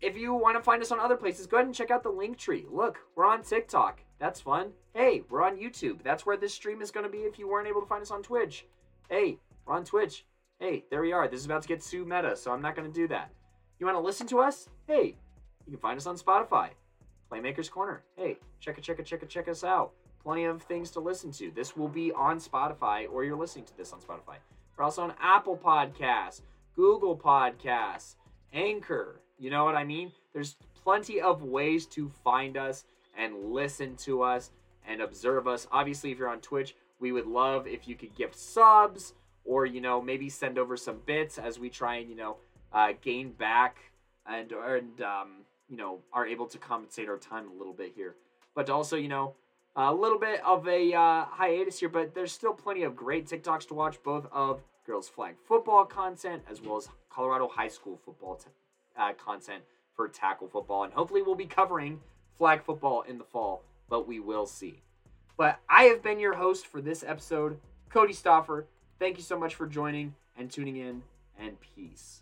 If 0.01 0.17
you 0.17 0.35
want 0.35 0.57
to 0.57 0.63
find 0.63 0.83
us 0.83 0.91
on 0.91 0.99
other 0.99 1.17
places, 1.17 1.47
go 1.47 1.59
ahead 1.59 1.67
and 1.67 1.75
check 1.75 1.91
out 1.91 2.03
the 2.03 2.11
Linktree. 2.11 2.65
Look, 2.71 2.99
we're 3.15 3.27
on 3.27 3.43
TikTok. 3.43 4.01
That's 4.19 4.41
fun. 4.41 4.73
Hey, 4.95 5.23
we're 5.29 5.45
on 5.45 5.57
YouTube. 5.57 6.03
That's 6.03 6.27
where 6.27 6.37
this 6.37 6.53
stream 6.53 6.83
is 6.83 6.91
going 6.91 7.07
to 7.07 7.13
be 7.13 7.19
if 7.19 7.39
you 7.39 7.49
weren't 7.49 7.69
able 7.69 7.81
to 7.81 7.87
find 7.87 8.03
us 8.03 8.11
on 8.11 8.23
Twitch. 8.23 8.67
Hey, 9.09 9.39
we're 9.65 9.75
on 9.75 9.85
Twitch. 9.85 10.25
Hey, 10.59 10.85
there 10.91 11.03
we 11.03 11.13
are. 11.13 11.29
This 11.29 11.41
is 11.41 11.47
about 11.47 11.63
to 11.63 11.69
get 11.69 11.83
too 11.83 12.05
meta, 12.05 12.37
so 12.37 12.51
I'm 12.53 12.63
not 12.63 12.75
going 12.75 12.89
to 12.89 12.95
do 12.95 13.07
that. 13.09 13.31
You 13.79 13.87
want 13.87 13.97
to 13.97 14.03
listen 14.03 14.27
to 14.29 14.41
us? 14.41 14.69
Hey, 14.87 15.17
you 15.67 15.73
can 15.73 15.79
find 15.79 15.97
us 15.97 16.07
on 16.07 16.17
Spotify. 16.17 16.71
Playmakers 17.31 17.71
Corner. 17.71 18.03
Hey, 18.17 18.39
check 18.61 18.79
it, 18.79 18.83
check 18.83 18.99
it, 18.99 19.07
check 19.07 19.23
it, 19.23 19.29
check 19.29 19.49
us 19.49 19.63
out 19.65 19.93
plenty 20.23 20.45
of 20.45 20.63
things 20.63 20.91
to 20.93 21.01
listen 21.01 21.33
to. 21.33 21.51
This 21.51 21.77
will 21.77 21.89
be 21.89 22.13
on 22.13 22.39
Spotify, 22.39 23.07
or 23.13 23.25
you're 23.25 23.37
listening 23.37 23.65
to 23.67 23.77
this 23.77 23.93
on 23.93 24.01
Spotify. 24.01 24.37
We're 24.77 24.85
also 24.85 25.03
on 25.03 25.15
Apple 25.21 25.57
Podcasts, 25.57 26.43
Google 26.75 27.17
Podcasts, 27.17 28.17
Anchor. 28.53 29.21
You 29.39 29.51
know 29.51 29.65
what 29.65 29.75
I 29.75 29.85
mean? 29.85 30.13
There's 30.33 30.57
plenty 30.83 31.21
of 31.21 31.43
ways 31.43 31.87
to 31.87 32.09
find 32.09 32.57
us 32.57 32.85
and 33.17 33.53
listen 33.53 33.97
to 33.97 34.23
us 34.23 34.51
and 34.87 35.01
observe 35.01 35.47
us. 35.47 35.67
Obviously, 35.71 36.11
if 36.13 36.19
you're 36.19 36.29
on 36.29 36.41
Twitch, 36.41 36.75
We 37.03 37.11
would 37.11 37.27
love 37.27 37.67
if 37.67 37.89
you 37.89 37.97
could 37.97 38.15
gift 38.15 38.37
subs 38.39 39.15
or, 39.45 39.67
you 39.67 39.81
know, 39.81 40.01
maybe 40.01 40.29
send 40.29 40.57
over 40.57 40.77
some 40.77 41.01
bits 41.05 41.37
as 41.37 41.59
we 41.59 41.69
try 41.69 41.97
and, 41.97 42.09
you 42.09 42.15
know, 42.15 42.37
uh, 42.73 42.93
gain 43.03 43.33
back 43.33 43.79
and, 44.25 44.53
and 44.53 45.03
um, 45.03 45.29
you 45.69 45.77
know, 45.77 45.99
are 46.13 46.25
able 46.25 46.47
to 46.47 46.59
compensate 46.59 47.09
our 47.09 47.19
time 47.19 47.49
a 47.51 47.59
little 47.59 47.73
bit 47.73 47.93
here. 47.97 48.15
But 48.55 48.71
also, 48.71 48.97
you 48.97 49.09
know, 49.09 49.35
a 49.77 49.93
little 49.93 50.19
bit 50.19 50.41
of 50.45 50.67
a 50.69 50.93
uh, 50.93 51.25
hiatus 51.25 51.81
here, 51.81 51.89
but 51.89 52.15
there's 52.15 52.33
still 52.33 52.53
plenty 52.53 52.83
of 52.83 52.95
great 52.95 53.27
TikToks 53.27 53.69
to 53.69 53.75
watch, 53.75 54.03
both 54.03 54.27
of 54.33 54.63
girls 54.87 55.09
flag 55.09 55.37
football 55.47 55.85
content 55.85 56.43
as 56.51 56.61
well 56.61 56.77
as 56.77 56.89
Colorado 57.09 57.49
high 57.49 57.69
school 57.69 57.99
football 58.05 58.35
t- 58.37 58.51
uh, 58.99 59.13
content 59.15 59.63
for 59.95 60.09
tackle 60.09 60.49
football. 60.49 60.85
And 60.85 60.93
hopefully, 60.93 61.23
we'll 61.23 61.35
be 61.35 61.47
covering 61.47 62.01
flag 62.37 62.63
football 62.63 63.03
in 63.03 63.19
the 63.19 63.25
fall, 63.25 63.63
but 63.89 64.07
we 64.07 64.21
will 64.21 64.47
see. 64.47 64.83
But 65.37 65.59
I 65.69 65.85
have 65.85 66.03
been 66.03 66.19
your 66.19 66.35
host 66.35 66.67
for 66.67 66.81
this 66.81 67.03
episode, 67.07 67.59
Cody 67.89 68.13
Stoffer. 68.13 68.65
Thank 68.99 69.17
you 69.17 69.23
so 69.23 69.39
much 69.39 69.55
for 69.55 69.67
joining 69.67 70.15
and 70.37 70.51
tuning 70.51 70.77
in, 70.77 71.03
and 71.39 71.57
peace. 71.61 72.22